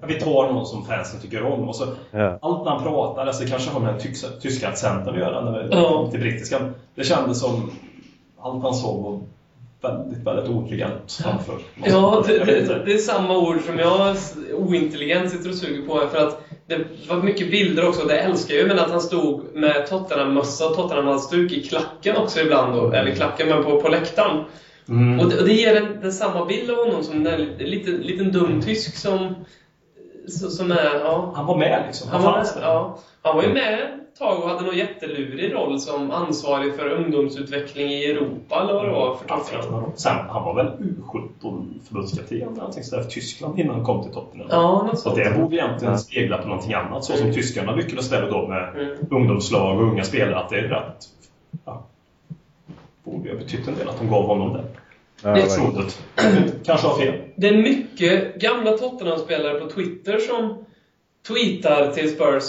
Vi 0.08 0.14
tar 0.20 0.54
någon 0.54 0.66
som 0.66 0.86
fansen 0.86 1.20
tycker 1.22 1.44
om 1.44 1.70
och 1.70 1.76
så 1.76 1.86
Ja. 2.12 2.40
allt 2.42 2.64
när 2.66 2.72
han 2.72 2.84
pratar, 2.84 3.26
alltså 3.28 3.44
det 3.44 3.50
kanske 3.50 3.72
har 3.72 3.80
med 3.80 3.94
den 3.94 4.02
tyska, 4.02 4.28
tyska 4.42 4.68
accenten 4.68 5.14
att 5.14 5.20
göra 5.20 5.42
när 5.52 5.64
vi 5.64 5.70
Ja. 5.72 6.08
till 6.12 6.20
brittiskan. 6.20 6.74
Det 6.96 7.04
kändes 7.04 7.40
som 7.40 7.72
allt 8.42 8.64
han 8.64 8.74
sa 8.74 8.94
var 8.94 9.20
väldigt, 9.82 10.28
väldigt 10.28 10.50
ointelligent 10.50 11.22
framför. 11.24 11.60
Ja, 11.84 12.24
det, 12.28 12.38
det, 12.38 12.82
det 12.86 12.94
är 12.94 12.98
samma 12.98 13.38
ord 13.38 13.62
som 13.62 13.80
jag 13.80 14.16
ointelligent 14.54 15.32
sitter 15.32 15.50
och 15.50 15.56
suger 15.56 15.88
på. 15.88 16.08
För 16.12 16.18
att 16.28 16.44
det 16.68 16.80
var 17.10 17.24
mycket 17.24 17.52
bilder 17.52 17.88
också, 17.88 18.08
det 18.08 18.20
älskar 18.20 18.56
jag 18.56 18.62
ju. 18.62 18.68
Men 18.68 18.80
att 18.80 18.92
han 18.92 19.02
stod 19.02 19.56
med 19.56 19.88
Tottenham-mössa 19.90 20.68
och 20.68 20.76
Tottenham-halsduk 20.76 21.52
i 21.52 21.64
klacken 21.64 22.18
också 22.18 22.40
ibland. 22.40 22.76
Då, 22.76 22.92
eller 22.92 23.12
klacken, 23.12 23.50
men 23.50 23.64
på, 23.64 23.82
på 23.82 23.90
läktaren. 23.90 24.44
Mm. 24.90 25.20
Och 25.20 25.30
det, 25.30 25.38
och 25.40 25.48
det 25.48 25.54
ger 25.54 25.76
en, 25.76 26.02
den 26.02 26.12
samma 26.12 26.46
bild 26.46 26.72
av 26.72 26.78
honom 26.78 27.04
som 27.04 27.28
en 27.28 27.42
liten, 27.58 27.96
liten 27.96 28.32
dum 28.32 28.62
tysk 28.62 28.98
som, 28.98 29.36
som 30.28 30.50
som 30.50 30.72
är... 30.72 31.00
Ja, 31.04 31.32
Han 31.36 31.46
var 31.46 31.58
med 31.58 31.84
liksom. 31.88 32.10
han, 32.12 32.22
var, 32.24 32.34
fanns 32.34 32.54
där. 32.54 32.62
ja, 32.62 32.98
han 33.22 33.36
var 33.36 33.44
ju 33.44 33.54
med 33.54 33.74
ett 33.74 34.20
tag 34.20 34.44
och 34.44 34.50
hade 34.50 34.62
någon 34.66 34.78
jättelurig 34.78 35.54
roll 35.54 35.80
som 35.80 36.12
ansvarig 36.12 36.76
för 36.76 36.90
ungdomsutveckling 36.90 37.88
i 37.90 38.06
Europa 38.12 38.62
eller 38.62 38.74
vad 38.74 38.86
det 38.86 38.92
var 38.92 39.16
för 39.16 39.30
Han 39.30 39.40
Tottenham. 39.40 39.92
Sen, 39.96 40.18
han 40.30 40.44
var 40.44 40.54
väl 40.56 40.68
U17 40.68 41.64
förbundskapten 41.88 42.38
eller 42.38 42.52
någonting 42.52 42.84
sådär 42.84 43.04
för 43.04 43.10
Tyskland 43.10 43.60
innan 43.60 43.76
han 43.76 43.86
kom 43.86 44.04
till 44.04 44.14
Tottenham. 44.14 44.48
Ja, 44.52 44.90
Så 44.96 45.16
det 45.16 45.38
borde 45.40 45.56
egentligen 45.56 45.98
spegla 46.00 46.38
på 46.38 46.48
någonting 46.48 46.74
annat. 46.74 47.04
Så 47.04 47.14
som 47.14 47.22
Mm. 47.22 47.36
tyskarna 47.36 47.76
lyckades 47.76 48.06
ställa 48.06 48.28
då 48.30 48.48
med 48.48 48.70
Mm. 48.76 48.98
ungdomslag 49.10 49.78
och 49.80 49.84
unga 49.84 50.04
spelare. 50.04 50.40
Att 50.40 50.50
det 50.50 50.58
är 50.58 50.62
rätt... 50.68 50.96
Ja, 51.66 51.84
borde 53.04 53.24
ju 53.30 53.36
ha 53.36 53.44
betytt 53.44 53.68
en 53.68 53.76
del 53.76 53.90
att 53.90 53.98
de 54.00 54.10
gav 54.10 54.26
honom 54.26 54.54
det. 54.54 54.64
Ja, 55.24 55.30
Det 55.30 55.42
är. 55.42 55.46
Förtroendet. 55.46 56.04
Kanske 56.66 56.88
har 56.88 56.98
fel. 56.98 57.22
Det 57.36 57.48
är 57.48 57.58
mycket 57.58 58.36
gamla 58.36 58.78
Tottenham-spelare 58.78 59.60
på 59.60 59.70
Twitter 59.70 60.20
som 60.20 60.66
tweetar 61.28 61.92
till 61.92 62.10
Spurs. 62.16 62.44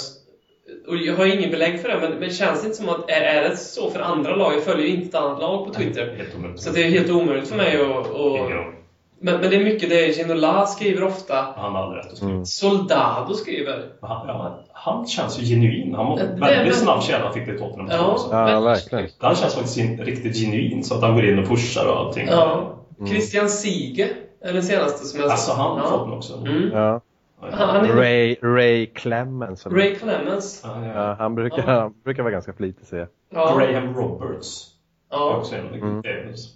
Och 0.88 0.96
jag 0.96 1.16
har 1.16 1.26
ingen 1.26 1.50
belägg 1.50 1.80
för 1.80 1.88
det, 1.88 2.00
men, 2.00 2.18
men 2.18 2.30
känns 2.30 2.60
det 2.60 2.66
inte 2.66 2.78
som 2.78 2.88
att... 2.88 3.10
Är, 3.10 3.20
är 3.20 3.48
det 3.48 3.56
så 3.56 3.90
för 3.90 4.00
andra 4.00 4.36
lag? 4.36 4.54
Jag 4.54 4.62
följer 4.62 4.86
ju 4.86 4.94
inte 4.94 5.08
ett 5.08 5.24
annat 5.24 5.40
lag 5.40 5.66
på 5.66 5.74
Twitter. 5.74 6.28
Omöjligt. 6.36 6.62
Så 6.62 6.72
det 6.72 6.84
är 6.84 6.90
helt 6.90 7.10
omöjligt 7.10 7.48
för 7.48 7.56
mig 7.56 7.76
att... 7.76 8.06
aning. 8.06 8.74
men, 9.20 9.40
men 9.40 9.50
det 9.50 9.56
är 9.56 9.64
mycket 9.64 9.88
det 9.88 10.16
Ginola 10.16 10.66
skriver 10.66 11.04
ofta. 11.04 11.54
Han 11.56 11.74
hade 11.74 11.98
rätt 11.98 12.06
att 12.06 12.16
skriva. 12.16 12.32
Mm. 12.32 12.46
Soldado 12.46 13.34
skriver. 13.34 13.88
Ja, 14.00 14.64
han 14.84 15.06
känns 15.06 15.40
ju 15.40 15.44
genuin. 15.54 15.94
Han 15.94 16.18
är 16.18 16.26
väldigt 16.26 16.40
väl- 16.66 16.72
snabb 16.74 17.02
tjäna 17.02 17.24
han 17.24 17.32
fick 17.34 17.46
det 17.46 17.54
i 17.54 17.58
Tottenham. 17.58 17.88
Ja. 17.90 18.16
Ja, 18.30 18.60
verkligen. 18.60 19.08
Han 19.18 19.34
känns 19.34 19.54
faktiskt 19.54 20.00
riktigt 20.00 20.36
genuin. 20.36 20.84
Så 20.84 20.94
att 20.94 21.02
han 21.02 21.14
går 21.14 21.24
in 21.24 21.38
och 21.38 21.48
pushar 21.48 21.86
och 21.86 21.96
allting. 21.96 22.26
Ja. 22.30 22.74
Christian 23.08 23.48
Sige 23.48 24.08
är 24.40 24.52
den 24.52 24.62
senaste 24.62 25.06
som 25.06 25.20
jag 25.20 25.30
Alltså 25.30 25.52
han 25.52 25.70
har 25.70 25.78
ja. 25.78 25.90
fått 25.90 26.06
den 26.06 26.12
också. 26.12 26.36
Mm. 26.36 26.70
Ja. 26.72 27.00
Han, 27.40 27.52
han 27.52 27.84
är 27.90 27.92
Ray, 27.96 28.36
Ray 28.42 28.86
Clemens. 28.86 29.66
eller- 29.66 29.76
Ray 29.76 29.94
Clemens. 29.94 30.62
Ja, 30.64 30.86
ja. 30.86 30.92
Ja, 30.94 31.14
han, 31.18 31.34
brukar, 31.34 31.64
Ja. 31.66 31.80
han 31.80 31.94
brukar 32.04 32.22
vara 32.22 32.32
ganska 32.32 32.52
flitig 32.52 32.86
ser 32.86 32.96
jag. 32.96 33.08
Ja. 33.34 33.56
Graham 33.58 33.94
Roberts. 33.94 34.68
Ja. 35.10 35.16
Ja. 35.30 35.36
Också 35.36 35.54
en 35.56 35.66
Mm. 35.74 36.02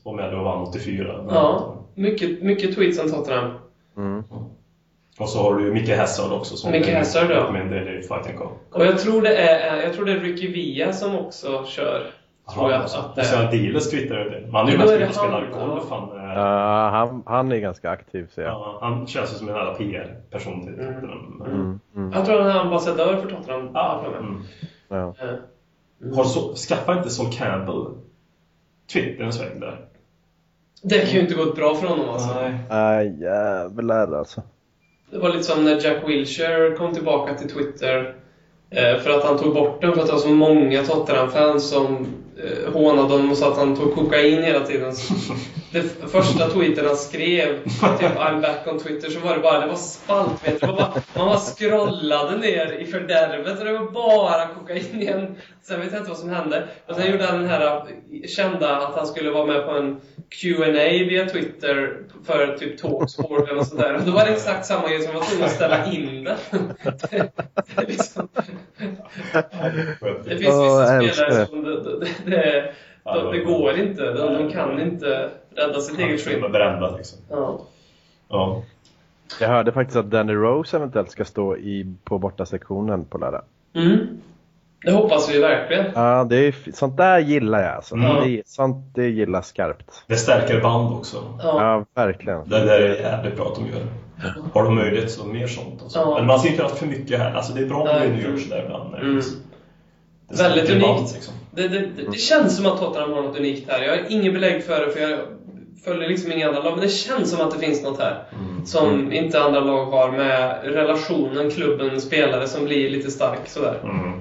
var 0.05 0.15
med 0.15 0.35
och 0.35 0.45
vann 0.45 0.63
84. 0.63 1.25
ja. 1.29 1.75
Mycket, 1.95 2.43
mycket 2.43 2.75
tweets 2.75 2.99
om 3.01 3.11
Tottenham. 3.11 3.51
Mm. 3.97 4.25
Och 5.19 5.29
så 5.29 5.43
har 5.43 5.55
du 5.59 5.73
Micke 5.73 5.97
Hazard 5.99 6.33
också. 6.33 6.57
Som 6.57 6.71
Micke 6.73 6.89
är- 6.89 6.97
Hazard, 6.99 7.31
ja. 7.31 7.51
Men 7.53 7.71
det 7.71 7.79
är 7.79 8.01
Fighting 8.03 8.39
Cup. 8.39 8.49
Och 8.71 8.87
jag 8.87 8.99
tror 8.99 9.23
det 9.23 9.37
är, 9.37 9.83
jag 9.83 9.93
tror 9.95 10.05
det 10.05 10.13
är 10.13 10.21
Ricky 10.21 10.53
Villa 10.53 10.93
som 10.93 11.17
också 11.19 11.65
kör. 11.67 12.07
Tror 12.55 12.71
jag 12.73 12.83
att 12.83 13.15
det 13.17 13.23
är. 13.23 13.51
Diles 13.51 13.91
twittrade 13.91 14.31
det. 14.31 14.41
Men 14.41 14.55
han 14.55 14.67
är 14.69 14.73
ju 14.73 14.79
mest 14.79 14.93
ute 14.93 15.07
och 15.07 15.15
spelar 15.15 15.41
golf. 15.41 15.85
ja. 15.91 15.97
Han, 16.11 16.35
Ja, 16.37 16.89
han, 16.93 17.23
han 17.27 17.53
är 17.53 17.57
ganska 17.57 17.91
aktiv 17.91 18.27
ser 18.35 18.43
jag. 18.43 18.51
ja, 18.53 18.79
han 18.81 19.07
känns 19.07 19.33
ju 19.33 19.37
som 19.39 19.49
en 19.49 19.55
jävla 19.55 19.75
PR-person 19.75 20.63
till 20.65 20.75
Mm. 20.75 20.95
Tottenham. 20.95 21.43
Mm. 21.47 21.81
Mm. 21.97 22.13
Jag 22.13 22.27
tror 22.27 22.39
han 22.41 22.51
är 22.51 22.61
ambassadör 22.61 23.17
för 23.17 23.31
Tottenham. 23.31 23.65
Mig. 23.65 24.19
mm. 24.19 24.43
Ja. 24.89 25.15
Eh, 25.25 26.17
Har 26.17 26.25
så, 26.25 26.55
skaffa 26.55 26.99
inte 26.99 27.11
som 27.11 27.31
Campbell 27.31 27.87
Twitterns 28.93 29.41
väg 29.41 29.61
där. 29.61 29.79
Det 30.83 30.99
kan 30.99 31.11
ju 31.15 31.21
inte 31.21 31.35
gått 31.35 31.57
bra 31.57 31.75
för 31.75 31.87
honom 31.89 32.09
alltså. 32.09 32.35
Nej. 32.35 32.59
Nej, 32.71 33.21
jävlar 33.21 34.13
alltså. 34.19 34.43
Det 35.11 35.19
var 35.19 35.31
lite 35.31 35.45
som 35.45 35.65
när 35.65 35.85
Jack 35.85 36.09
Wilshere 36.09 36.77
kom 36.77 36.95
tillbaka 36.95 37.35
till 37.35 37.49
Twitter. 37.49 38.15
Eh, 38.71 38.99
för 38.99 39.11
att 39.11 39.23
han 39.23 39.39
tog 39.39 39.53
bort 39.53 39.83
den 39.83 39.95
för 39.95 40.01
att 40.01 40.07
det 40.07 40.13
var 40.13 40.21
så 40.21 40.29
många 40.29 40.83
Tottenham-fans 40.83 41.69
som 41.69 42.07
eh, 42.45 42.73
hånade 42.73 43.13
honom 43.15 43.31
och 43.31 43.37
sa 43.37 43.51
att 43.51 43.57
han 43.57 43.77
tog 43.77 43.95
kokain 43.95 44.43
hela 44.43 44.61
tiden. 44.61 44.93
Det 45.77 46.09
första 46.09 46.51
tweeten 46.51 46.87
han 46.87 46.97
skrev, 46.97 47.63
typ 47.99 48.17
I'm 48.17 48.41
back 48.41 48.67
on 48.67 48.79
Twitter, 48.79 49.11
så 49.11 49.21
var 49.21 49.35
det 49.35 49.41
bara, 49.41 49.61
det 49.61 49.67
var 49.67 49.77
spaltmeter. 49.77 50.67
Det 50.67 50.67
var 50.67 50.77
bara, 50.77 51.03
man 51.15 51.27
bara 51.27 51.39
scrollade 51.39 52.37
ner 52.37 52.73
i 52.73 52.87
fördärvet 52.87 53.59
och 53.59 53.65
det 53.65 53.73
var 53.73 53.91
bara 53.91 54.49
kokain 54.49 55.03
igen. 55.03 55.37
Sen 55.63 55.81
vet 55.81 55.93
jag 55.93 56.01
inte 56.01 56.11
vad 56.11 56.19
som 56.19 56.31
hände. 56.31 56.69
Och 56.87 56.95
sen 56.97 57.13
gjorde 57.13 57.25
han 57.27 57.39
den 57.39 57.49
här 57.49 57.77
eh, 57.77 58.29
kända 58.29 58.77
att 58.77 58.95
han 58.95 59.07
skulle 59.07 59.31
vara 59.31 59.47
med 59.47 59.67
på 59.67 59.71
en 59.71 60.01
Q&A 60.29 60.89
via 61.09 61.29
Twitter 61.29 61.99
för 62.27 62.57
typ 62.59 62.79
Talksport 62.79 63.49
eller 63.49 63.55
något 63.55 63.69
sånt 63.69 63.81
där. 63.81 63.95
Och 63.95 64.03
då 64.03 64.13
var 64.13 64.25
det 64.25 64.31
exakt 64.31 64.67
samma 64.67 64.89
grej 64.89 65.03
som 65.03 65.15
var 65.15 65.23
tvungen 65.23 65.45
att 65.45 65.53
ställa 65.53 65.93
in 65.93 66.25
det. 66.25 66.37
det, 67.11 67.89
liksom, 67.89 68.29
det 70.25 70.37
finns 70.37 70.41
vissa 70.41 70.87
spelare 70.87 71.35
det. 71.35 71.47
som 71.47 71.65
det, 71.65 72.01
det, 72.01 72.07
det, 72.27 72.73
det, 73.15 73.33
det 73.33 73.45
går 73.45 73.79
inte. 73.79 74.13
De, 74.13 74.35
de 74.35 74.53
kan 74.53 74.81
inte 74.81 75.31
rädda 75.57 75.81
sitt 75.81 75.99
eget 75.99 76.25
De 76.25 76.31
skinn. 76.31 76.45
är 76.45 76.49
brända 76.49 76.97
liksom. 76.97 77.19
Ja. 77.31 77.61
Ja. 78.29 78.63
Jag 79.41 79.49
hörde 79.49 79.73
faktiskt 79.73 79.97
att 79.97 80.11
Danny 80.11 80.35
Rose 80.35 80.77
eventuellt 80.77 81.11
ska 81.11 81.25
stå 81.25 81.57
i, 81.57 81.95
på 82.05 82.19
borta 82.19 82.47
sektionen 82.47 83.05
på 83.05 83.19
lördag. 83.19 83.43
Mm. 83.75 83.99
Det 84.85 84.93
hoppas 84.93 85.31
vi 85.35 85.41
verkligen. 85.41 85.87
Ja, 85.95 86.25
det 86.25 86.37
är, 86.37 86.73
sånt 86.73 86.97
där 86.97 87.19
gillar 87.19 87.63
jag 87.63 87.75
alltså. 87.75 87.95
Mm. 87.95 88.25
Det, 88.25 88.43
sånt 88.47 88.77
det 88.95 89.09
gillar 89.09 89.43
skarpt. 89.43 90.05
Det 90.07 90.17
stärker 90.17 90.61
band 90.61 90.95
också. 90.97 91.17
Ja. 91.43 91.63
Ja, 91.95 92.03
verkligen. 92.03 92.49
Det 92.49 92.65
där 92.65 92.81
är 92.81 92.95
jävligt 92.95 93.37
bra 93.37 93.47
att 93.47 93.55
de 93.55 93.67
gör. 93.67 93.87
Har 94.53 94.65
de 94.65 94.75
möjlighet 94.75 95.11
så 95.11 95.27
mer 95.27 95.47
sånt. 95.47 95.83
Alltså. 95.83 95.99
Ja. 95.99 96.15
Men 96.19 96.27
man 96.27 96.39
ska 96.39 96.49
inte 96.49 96.63
göra 96.63 96.75
för 96.75 96.87
mycket 96.87 97.19
här. 97.19 97.35
Alltså, 97.35 97.53
det 97.53 97.61
är 97.61 97.67
bra 97.67 97.77
om 97.81 97.87
det 97.87 98.23
görs 98.23 98.49
där 98.51 98.65
ibland. 98.65 98.95
Mm. 98.95 99.21
Väldigt 100.29 100.65
stärker 100.65 100.81
band, 100.81 100.99
unikt. 100.99 101.15
liksom. 101.15 101.35
Det, 101.57 101.69
det, 101.69 101.79
det, 101.79 102.11
det 102.13 102.19
känns 102.19 102.57
som 102.57 102.67
att 102.67 102.79
Tottenham 102.79 103.13
har 103.13 103.23
något 103.23 103.39
unikt 103.39 103.71
här. 103.71 103.83
Jag 103.83 103.91
har 103.91 104.05
ingen 104.09 104.33
belägg 104.33 104.65
för 104.65 104.87
det, 104.87 104.93
för 104.93 105.01
jag 105.01 105.19
följer 105.85 106.09
liksom 106.09 106.33
inga 106.33 106.49
andra 106.49 106.63
lag. 106.63 106.73
Men 106.73 106.81
det 106.81 106.89
känns 106.89 107.31
som 107.31 107.47
att 107.47 107.55
det 107.55 107.67
finns 107.67 107.83
något 107.83 107.99
här. 107.99 108.25
Mm. 108.33 108.67
som 108.67 109.13
inte 109.13 109.43
andra 109.43 109.61
lag 109.61 109.87
har 109.87 110.13
med 110.13 110.61
relationen 110.65 111.51
klubben-spelare 111.51 112.47
som 112.47 112.65
blir 112.65 112.91
lite 112.91 113.11
stark 113.11 113.49
sådär. 113.49 113.81
Mm. 113.85 114.21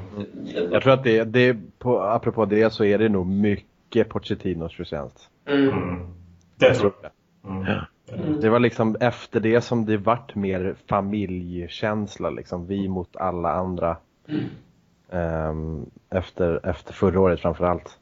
Jag 0.72 0.84
tror 0.84 0.94
att 0.94 1.04
det, 1.04 1.24
det 1.24 1.58
på, 1.80 2.02
apropå 2.02 2.46
det 2.46 2.74
så 2.74 2.84
är 2.84 2.98
det 2.98 3.10
nog 3.10 3.28
mycket 3.28 4.10
Pochettinos 4.10 4.76
förtjänst. 4.76 5.30
Mm. 5.48 5.70
Mm. 5.70 6.14
Det 6.60 6.74
tror 6.74 6.94
jag. 7.02 7.12
Mm. 7.52 7.66
Mm. 8.14 8.42
Det 8.42 8.50
var 8.50 8.60
liksom 8.60 8.96
efter 9.00 9.40
det 9.40 9.62
som 9.62 9.86
det 9.86 9.98
vart 9.98 10.36
mer 10.36 10.76
familjekänsla, 10.90 12.30
liksom 12.30 12.68
vi 12.68 12.88
mot 12.88 13.16
alla 13.16 13.52
andra. 13.52 13.98
Ehm, 15.12 15.86
efter, 16.10 16.70
efter 16.70 16.94
förra 16.94 17.20
året 17.20 17.40
framförallt. 17.40 17.98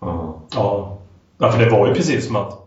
Ja. 0.00 0.40
ja. 0.54 0.98
Ja, 1.38 1.50
för 1.52 1.64
det 1.64 1.70
var 1.70 1.88
ju 1.88 1.94
precis 1.94 2.26
som 2.26 2.36
att 2.36 2.58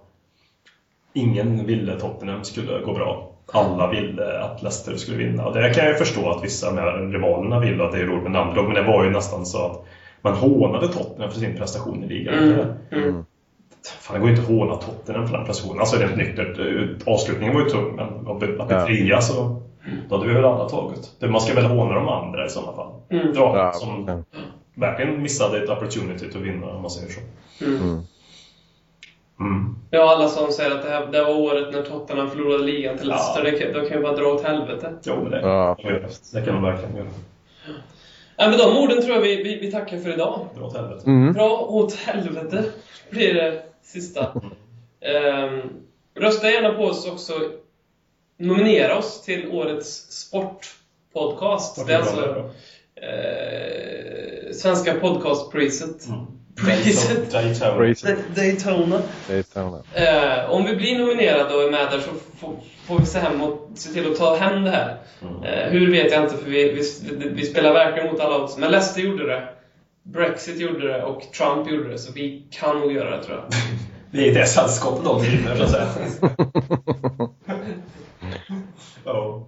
ingen 1.13 1.65
ville 1.65 1.99
Tottenham 1.99 2.43
skulle 2.43 2.81
gå 2.85 2.93
bra. 2.93 3.29
Alla 3.53 3.91
ville 3.91 4.39
att 4.39 4.61
Leicester 4.63 4.95
skulle 4.95 5.17
vinna. 5.17 5.45
Och 5.45 5.53
det 5.53 5.73
kan 5.73 5.83
jag 5.83 5.93
ju 5.93 5.97
förstå 5.97 6.29
att 6.29 6.43
vissa 6.43 6.71
med 6.71 7.11
rivalerna 7.13 7.59
vill 7.59 7.81
och 7.81 7.85
att 7.87 7.91
det 7.93 7.99
är 7.99 8.05
roligt 8.05 8.23
med 8.23 8.31
namn. 8.31 8.53
Men 8.55 8.73
det 8.73 8.83
var 8.83 9.03
ju 9.03 9.09
nästan 9.09 9.45
så 9.45 9.65
att 9.65 9.85
man 10.21 10.33
hånade 10.33 10.87
Tottenham 10.87 11.31
för 11.31 11.39
sin 11.39 11.57
prestation 11.57 12.03
i 12.03 12.07
ligan. 12.07 12.33
Mm. 12.33 12.67
Mm. 12.91 13.25
Fan, 13.99 14.13
det 14.13 14.19
går 14.19 14.29
ju 14.29 14.35
inte 14.35 14.47
att 14.51 14.57
håna 14.57 14.75
Tottenham 14.75 15.27
för 15.27 15.37
den 15.37 15.45
prestationen. 15.45 15.79
Alltså 15.79 15.97
rent 15.97 16.17
nyktert. 16.17 16.59
eh, 16.59 17.13
Avslutningen 17.13 17.53
var 17.53 17.61
ju 17.61 17.69
tung, 17.69 17.95
men 17.95 18.27
att 18.27 18.39
bli 18.39 18.55
Ja. 18.69 18.85
trea 18.85 19.21
så 19.21 19.61
då 20.09 20.15
hade 20.15 20.27
vi 20.27 20.33
väl 20.35 20.45
alla 20.45 20.69
tagit. 20.69 21.15
Man 21.19 21.41
ska 21.41 21.53
väl 21.53 21.65
håna 21.65 21.95
de 21.95 22.07
andra 22.09 22.45
i 22.45 22.49
sådana 22.49 22.73
fall. 22.73 22.91
Mm. 23.09 23.33
Dra, 23.33 23.57
Ja, 23.57 23.73
som 23.73 24.05
ja. 24.07 24.39
verkligen 24.75 25.21
missade 25.21 25.63
ett 25.63 25.69
opportunity 25.69 26.25
att 26.27 26.35
vinna, 26.35 26.67
om 26.67 26.81
man 26.81 26.91
säger 26.91 27.09
så. 27.13 27.19
Mm. 27.65 27.81
Mm. 27.81 27.99
Mm. 29.39 29.75
Ja, 29.89 30.15
alla 30.15 30.27
som 30.27 30.51
säger 30.51 30.71
att 30.71 30.83
det, 30.83 30.89
här, 30.89 31.05
det 31.11 31.23
var 31.23 31.35
året 31.35 31.73
när 31.73 31.81
Tottenham 31.81 32.29
förlorade 32.29 32.63
ligan 32.63 32.97
till 32.97 33.07
Ja. 33.09 33.13
Leicester, 33.15 33.43
det 33.43 33.51
kan, 33.51 33.73
då 33.81 33.87
kan 33.89 33.97
ju 33.97 34.03
bara 34.03 34.15
dra 34.15 34.25
åt 34.25 34.43
helvete. 34.43 34.93
Jo, 35.03 35.15
men 35.21 35.31
det, 35.31 35.41
Ja, 35.41 35.77
det 36.33 36.41
kan 36.41 36.53
man 36.53 36.63
verkligen 36.63 36.95
göra. 36.95 37.07
Ja, 38.37 38.49
med 38.49 38.59
de 38.59 38.77
orden 38.77 39.01
tror 39.01 39.15
jag 39.15 39.21
vi, 39.21 39.43
vi, 39.43 39.59
vi 39.59 39.71
tackar 39.71 39.97
för 39.97 40.13
idag. 40.13 40.39
Dra 40.57 40.65
åt 40.65 40.75
helvete. 40.75 41.01
Mm. 41.05 41.33
Bra 41.33 41.59
åt 41.69 41.95
helvete 41.95 42.63
blir 43.09 43.33
det 43.33 43.61
sista. 43.81 44.41
Ehm, 45.01 45.61
rösta 46.19 46.51
gärna 46.51 46.73
på 46.73 46.83
oss 46.83 47.07
också. 47.11 47.33
Nominera 48.37 48.97
oss 48.97 49.21
till 49.21 49.51
årets 49.51 50.11
sportpodcast. 50.11 51.87
Det 51.87 51.93
är 51.93 51.97
alltså 51.97 52.51
eh, 52.95 54.53
Svenska 54.53 54.93
podcastpriset. 54.93 56.07
Mm. 56.07 56.25
Priset. 56.55 57.31
Daytona. 58.35 59.01
Daytona. 59.27 59.83
Så. 59.93 59.99
Eh, 59.99 60.49
om 60.49 60.65
vi 60.65 60.75
blir 60.75 60.97
nominerade 60.97 61.55
och 61.55 61.63
är 61.63 61.71
med 61.71 61.87
där 61.91 61.99
så 61.99 62.09
får, 62.39 62.55
får 62.87 62.99
vi 62.99 63.05
se 63.05 63.19
hem 63.19 63.41
och 63.41 63.69
se 63.75 63.89
till 63.93 64.11
att 64.11 64.17
ta 64.17 64.35
hem 64.35 64.63
det 64.63 64.69
här. 64.69 64.97
Mm. 65.21 65.43
Eh, 65.43 65.69
hur 65.69 65.91
vet 65.91 66.11
jag 66.11 66.23
inte, 66.23 66.37
för 66.37 66.49
vi, 66.49 66.71
vi, 66.71 67.29
vi 67.29 67.45
spelar 67.45 67.73
verkligen 67.73 68.11
mot 68.11 68.19
alla 68.19 68.43
odds. 68.43 68.57
Men 68.57 68.71
Leicester 68.71 69.01
gjorde 69.01 69.27
det. 69.27 69.49
Brexit 70.03 70.59
gjorde 70.59 70.87
det 70.87 71.03
och 71.03 71.21
Trump 71.21 71.71
gjorde 71.71 71.89
det, 71.89 71.97
så 71.97 72.11
vi 72.13 72.47
kan 72.51 72.79
nog 72.79 72.91
göra 72.91 73.17
det 73.17 73.23
tror 73.23 73.37
jag. 73.37 73.45
Vi 74.11 74.27
är 74.27 74.31
i 74.31 74.33
det 74.33 74.45
sällskapet 74.45 75.05
de 75.05 75.21
vinner, 75.21 75.55
så 75.55 75.63
att 75.63 75.71
säga. 75.71 75.87
Ja. 79.05 79.45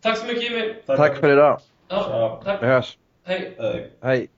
Tack 0.00 0.18
så 0.18 0.26
mycket 0.26 0.42
Jimmy! 0.42 0.74
Tack 0.86 1.16
för 1.16 1.28
idag. 1.32 1.60
Ja, 1.88 2.06
Ja. 2.10 2.40
tack. 2.44 2.62
Vi 2.62 2.66
hörs. 2.66 2.98
Hej! 3.24 3.56
Hej. 4.02 4.28